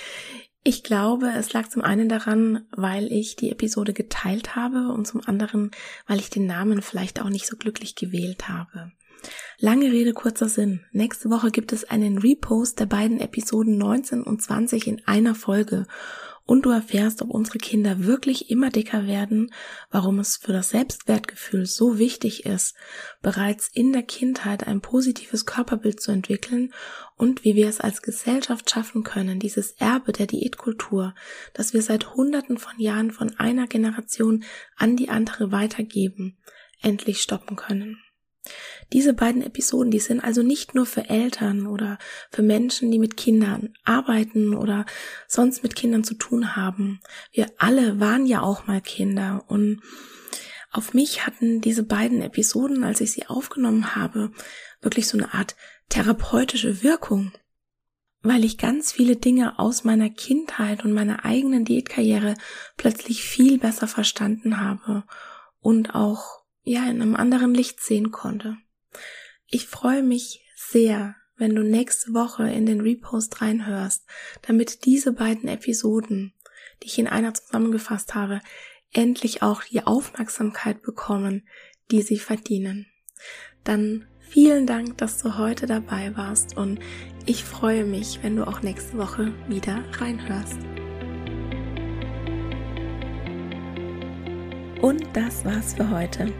ich 0.68 0.84
glaube, 0.84 1.32
es 1.34 1.54
lag 1.54 1.70
zum 1.70 1.82
einen 1.82 2.10
daran, 2.10 2.68
weil 2.76 3.10
ich 3.10 3.38
die 3.38 3.52
Episode 3.52 3.94
geteilt 3.94 4.58
habe 4.58 4.90
und 4.90 5.08
zum 5.08 5.22
anderen, 5.26 5.72
weil 6.08 6.20
ich 6.20 6.30
den 6.30 6.46
Namen 6.46 6.82
vielleicht 6.82 7.22
auch 7.22 7.30
nicht 7.30 7.48
so 7.48 7.56
glücklich 7.56 7.96
gewählt 7.96 8.50
habe. 8.50 8.92
Lange 9.60 9.94
Rede, 9.94 10.12
kurzer 10.12 10.50
Sinn. 10.50 10.82
Nächste 10.92 11.30
Woche 11.30 11.52
gibt 11.52 11.72
es 11.72 11.86
einen 11.86 12.18
Repost 12.18 12.82
der 12.82 12.86
beiden 12.86 13.22
Episoden 13.22 13.78
19 13.78 14.24
und 14.24 14.42
20 14.42 14.88
in 14.88 15.02
einer 15.08 15.36
Folge 15.36 15.88
und 16.48 16.66
du 16.66 16.70
erfährst, 16.72 17.22
ob 17.22 17.30
unsere 17.30 17.60
Kinder 17.60 18.06
wirklich 18.06 18.50
immer 18.50 18.72
dicker 18.72 19.06
werden, 19.06 19.54
warum 19.92 20.18
es 20.18 20.38
für 20.38 20.54
das 20.54 20.70
Selbstwertgefühl 20.70 21.66
so 21.66 22.00
wichtig 22.00 22.46
ist, 22.46 22.76
bereits 23.22 23.68
in 23.68 23.92
der 23.92 24.04
Kindheit 24.04 24.66
ein 24.66 24.82
positives 24.82 25.46
Körperbild 25.46 26.02
zu 26.02 26.12
entwickeln 26.12 26.74
und 27.18 27.44
wie 27.44 27.56
wir 27.56 27.68
es 27.68 27.82
als 27.82 28.02
Gesellschaft 28.02 28.72
schaffen 28.72 29.04
können, 29.04 29.40
dieses 29.40 29.74
Erbe 29.74 30.14
der 30.14 30.26
Diätkultur, 30.26 31.14
das 31.54 31.74
wir 31.74 31.82
seit 31.82 32.16
Hunderten 32.16 32.58
von 32.58 32.80
Jahren 32.80 33.12
von 33.12 33.38
einer 33.38 33.68
Generation 33.68 34.46
an 34.78 34.96
die 34.96 35.10
andere 35.10 35.52
weitergeben, 35.52 36.38
endlich 36.82 37.22
stoppen 37.22 37.58
können. 37.58 38.00
Diese 38.94 39.14
beiden 39.14 39.42
Episoden, 39.42 39.92
die 39.92 40.00
sind 40.00 40.24
also 40.24 40.44
nicht 40.44 40.76
nur 40.76 40.86
für 40.86 41.10
Eltern 41.10 41.68
oder 41.68 41.98
für 42.32 42.42
Menschen, 42.42 42.90
die 42.90 43.00
mit 43.00 43.18
Kindern 43.18 43.74
arbeiten 43.84 44.54
oder 44.54 44.86
sonst 45.28 45.64
mit 45.64 45.76
Kindern 45.76 46.04
zu 46.04 46.14
tun 46.14 46.56
haben. 46.56 47.00
Wir 47.32 47.48
alle 47.58 48.00
waren 48.00 48.26
ja 48.26 48.42
auch 48.42 48.68
mal 48.68 48.82
Kinder 48.82 49.44
und 49.48 49.82
auf 50.72 50.94
mich 50.94 51.26
hatten 51.26 51.62
diese 51.62 51.84
beiden 51.84 52.22
Episoden, 52.22 52.84
als 52.84 53.02
ich 53.02 53.12
sie 53.12 53.26
aufgenommen 53.28 53.96
habe, 53.96 54.32
wirklich 54.82 55.08
so 55.08 55.18
eine 55.18 55.34
Art 55.34 55.56
therapeutische 55.90 56.84
Wirkung, 56.84 57.32
weil 58.22 58.44
ich 58.44 58.58
ganz 58.58 58.92
viele 58.92 59.16
Dinge 59.16 59.58
aus 59.60 59.84
meiner 59.84 60.10
Kindheit 60.10 60.84
und 60.84 60.94
meiner 60.94 61.26
eigenen 61.26 61.66
Diätkarriere 61.66 62.36
plötzlich 62.76 63.24
viel 63.24 63.58
besser 63.58 63.88
verstanden 63.88 64.60
habe 64.60 65.04
und 65.60 65.96
auch 65.96 66.44
ja 66.68 66.84
in 66.84 67.02
einem 67.02 67.16
anderen 67.16 67.54
Licht 67.54 67.82
sehen 67.82 68.12
konnte. 68.12 68.58
Ich 69.48 69.68
freue 69.68 70.04
mich 70.04 70.46
sehr, 70.56 71.16
wenn 71.38 71.56
du 71.56 71.64
nächste 71.64 72.14
Woche 72.14 72.50
in 72.50 72.66
den 72.66 72.82
Repost 72.82 73.42
reinhörst, 73.42 74.06
damit 74.42 74.86
diese 74.86 75.14
beiden 75.14 75.48
Episoden, 75.48 76.34
die 76.82 76.88
ich 76.88 77.00
in 77.00 77.08
einer 77.08 77.34
zusammengefasst 77.34 78.16
habe, 78.16 78.42
endlich 78.92 79.42
auch 79.42 79.64
die 79.64 79.86
Aufmerksamkeit 79.86 80.82
bekommen, 80.82 81.48
die 81.92 82.02
sie 82.02 82.18
verdienen. 82.18 82.88
Dann 83.64 84.08
vielen 84.20 84.66
Dank, 84.66 84.98
dass 84.98 85.22
du 85.22 85.38
heute 85.38 85.68
dabei 85.68 86.16
warst 86.18 86.58
und 86.58 86.80
ich 87.26 87.44
freue 87.44 87.86
mich, 87.86 88.20
wenn 88.24 88.36
du 88.36 88.48
auch 88.48 88.62
nächste 88.62 88.98
Woche 88.98 89.34
wieder 89.48 89.84
reinhörst. 90.00 90.58
Und 94.82 95.04
das 95.14 95.44
war's 95.44 95.74
für 95.74 95.90
heute. 95.90 96.34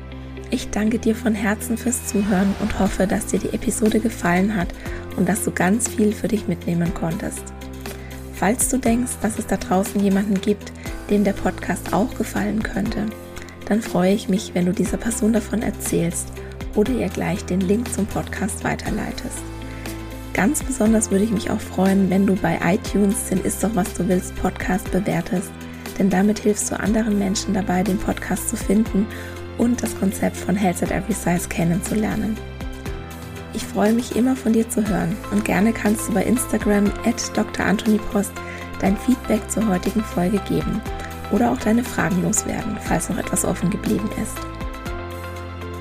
Ich 0.50 0.70
danke 0.70 0.98
dir 0.98 1.14
von 1.14 1.36
Herzen 1.36 1.78
fürs 1.78 2.08
Zuhören 2.08 2.56
und 2.62 2.80
hoffe, 2.80 3.06
dass 3.06 3.28
dir 3.28 3.40
die 3.40 3.54
Episode 3.54 4.00
gefallen 4.00 4.56
hat 4.56 4.70
und 5.18 5.28
dass 5.28 5.44
du 5.44 5.52
ganz 5.52 5.90
viel 5.90 6.14
für 6.14 6.30
dich 6.30 6.48
mitnehmen 6.48 6.94
konntest. 6.94 7.44
Falls 8.34 8.70
du 8.70 8.78
denkst, 8.78 9.14
dass 9.22 9.40
es 9.40 9.48
da 9.48 9.58
draußen 9.58 10.02
jemanden 10.02 10.40
gibt, 10.40 10.72
dem 11.10 11.26
der 11.26 11.34
Podcast 11.34 11.92
auch 11.92 12.14
gefallen 12.18 12.64
könnte, 12.64 13.08
dann 13.66 13.82
freue 13.82 14.14
ich 14.14 14.30
mich, 14.30 14.52
wenn 14.54 14.66
du 14.66 14.72
dieser 14.72 14.98
Person 14.98 15.34
davon 15.34 15.62
erzählst 15.62 16.32
oder 16.76 16.92
ihr 16.92 17.10
gleich 17.10 17.44
den 17.44 17.60
Link 17.60 17.92
zum 17.92 18.06
Podcast 18.06 18.64
weiterleitest. 18.64 19.40
ganz 20.34 20.64
besonders 20.64 21.10
würde 21.10 21.26
ich 21.26 21.32
mich 21.32 21.50
auch 21.50 21.60
freuen, 21.60 22.10
wenn 22.10 22.28
du 22.28 22.36
bei 22.36 22.60
iTunes 22.64 23.26
den 23.30 23.44
Ist 23.44 23.64
doch 23.64 23.76
was 23.76 23.92
du 23.96 24.08
willst 24.08 24.36
Podcast 24.36 24.90
bewertest, 24.92 25.50
denn 25.98 26.10
damit 26.10 26.40
hilfst 26.40 26.72
du 26.72 26.80
anderen 26.80 27.18
Menschen 27.18 27.56
dabei, 27.56 27.82
den 27.82 27.98
Podcast 27.98 28.50
zu 28.50 28.56
finden 28.56 29.08
und 29.58 29.82
das 29.82 29.98
Konzept 30.00 30.38
von 30.38 30.56
Health 30.56 30.84
at 30.84 30.92
Every 30.92 31.14
Size 31.14 31.48
kennenzulernen. 31.48 32.38
Ich 33.54 33.66
freue 33.66 33.94
mich 33.94 34.16
immer 34.16 34.36
von 34.36 34.54
dir 34.54 34.70
zu 34.70 34.88
hören 34.88 35.16
und 35.32 35.46
gerne 35.46 35.74
kannst 35.74 36.08
du 36.08 36.14
bei 36.14 36.24
Instagram 36.24 36.86
at 37.06 37.36
Dr. 37.36 37.66
Dein 38.80 38.98
Feedback 38.98 39.50
zur 39.50 39.68
heutigen 39.68 40.04
Folge 40.04 40.40
geben 40.48 40.82
oder 41.32 41.52
auch 41.52 41.58
deine 41.58 41.84
Fragen 41.84 42.22
loswerden, 42.22 42.78
falls 42.84 43.10
noch 43.10 43.18
etwas 43.18 43.46
offen 43.46 43.70
geblieben 43.70 44.10
ist. 44.22 44.38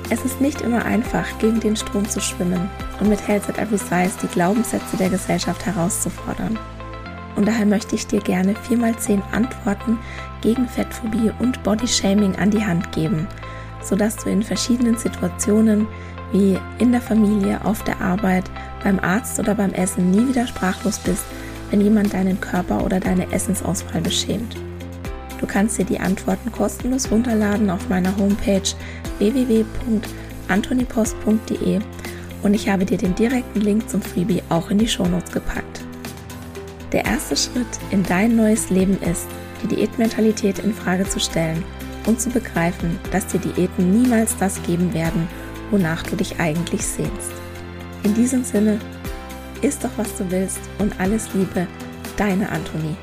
Es 0.09 0.25
ist 0.25 0.41
nicht 0.41 0.61
immer 0.61 0.85
einfach, 0.85 1.27
gegen 1.39 1.61
den 1.61 1.77
Strom 1.77 2.09
zu 2.09 2.21
schwimmen 2.21 2.71
und 3.01 3.09
mit 3.09 3.27
Health 3.27 3.49
at 3.49 3.59
Every 3.59 3.79
Size 3.79 4.17
die 4.23 4.29
Glaubenssätze 4.29 4.97
der 4.97 5.11
Gesellschaft 5.11 5.67
herauszufordern. 5.67 6.59
Und 7.35 7.47
daher 7.47 7.67
möchte 7.67 7.97
ich 7.97 8.07
dir 8.07 8.21
gerne 8.21 8.55
4x10 8.55 9.21
Antworten 9.33 9.99
gegen 10.41 10.69
Fettphobie 10.69 11.33
und 11.39 11.63
Bodyshaming 11.63 12.37
an 12.37 12.51
die 12.51 12.65
Hand 12.65 12.93
geben, 12.93 13.27
sodass 13.89 14.17
du 14.17 14.31
in 14.31 14.43
verschiedenen 14.43 14.97
Situationen 14.97 15.87
wie 16.33 16.59
in 16.79 16.93
der 16.93 17.01
Familie, 17.01 17.65
auf 17.65 17.83
der 17.85 18.01
Arbeit, 18.01 18.45
beim 18.83 18.99
Arzt 18.99 19.39
oder 19.39 19.55
beim 19.55 19.73
Essen 19.73 20.11
nie 20.11 20.29
wieder 20.29 20.47
sprachlos 20.47 20.99
bist, 20.99 21.25
wenn 21.71 21.81
jemand 21.81 22.13
deinen 22.13 22.39
Körper 22.41 22.85
oder 22.85 23.01
deine 23.01 23.33
Essensauswahl 23.33 24.01
beschämt. 24.01 24.57
Du 25.41 25.47
kannst 25.47 25.79
dir 25.79 25.85
die 25.85 26.01
Antworten 26.01 26.51
kostenlos 26.51 27.09
runterladen 27.11 27.71
auf 27.71 27.89
meiner 27.89 28.17
Homepage 28.17 28.63
www.antonipost.de 29.19 31.81
und 32.43 32.55
ich 32.55 32.69
habe 32.69 32.85
dir 32.85 32.99
den 32.99 33.15
direkten 33.15 33.61
Link 33.61 33.89
zum 33.89 34.03
Freebie 34.03 34.43
auch 34.49 34.71
in 34.71 34.79
die 34.79 34.89
Shownotes 34.89 35.31
gepackt. 35.33 35.85
Der 36.93 37.05
erste 37.05 37.37
Schritt 37.37 37.67
in 37.91 38.03
dein 38.05 38.37
neues 38.37 38.71
Leben 38.71 38.99
ist, 39.03 39.27
die 39.63 39.69
Diätmentalität 39.75 40.61
in 40.61 40.73
Frage 40.73 41.07
zu 41.09 41.21
stellen 41.21 41.63
und 42.07 42.21
zu 42.21 42.31
begreifen, 42.31 42.99
dass 43.11 43.27
dir 43.27 43.41
Diäten 43.41 43.91
niemals 43.91 44.37
das 44.39 44.63
geben 44.63 44.95
werden, 44.95 45.29
wonach 45.71 46.03
du 46.05 46.17
dich 46.17 46.41
eigentlich 46.41 46.87
sehnst. 46.87 47.33
In 48.05 48.15
diesem 48.15 48.45
Sinne, 48.45 48.79
isst 49.63 49.85
doch 49.85 49.91
was 49.97 50.17
du 50.17 50.31
willst 50.31 50.61
und 50.79 50.99
alles 51.01 51.29
Liebe, 51.35 51.67
deine 52.17 52.49
Antonie. 52.51 52.97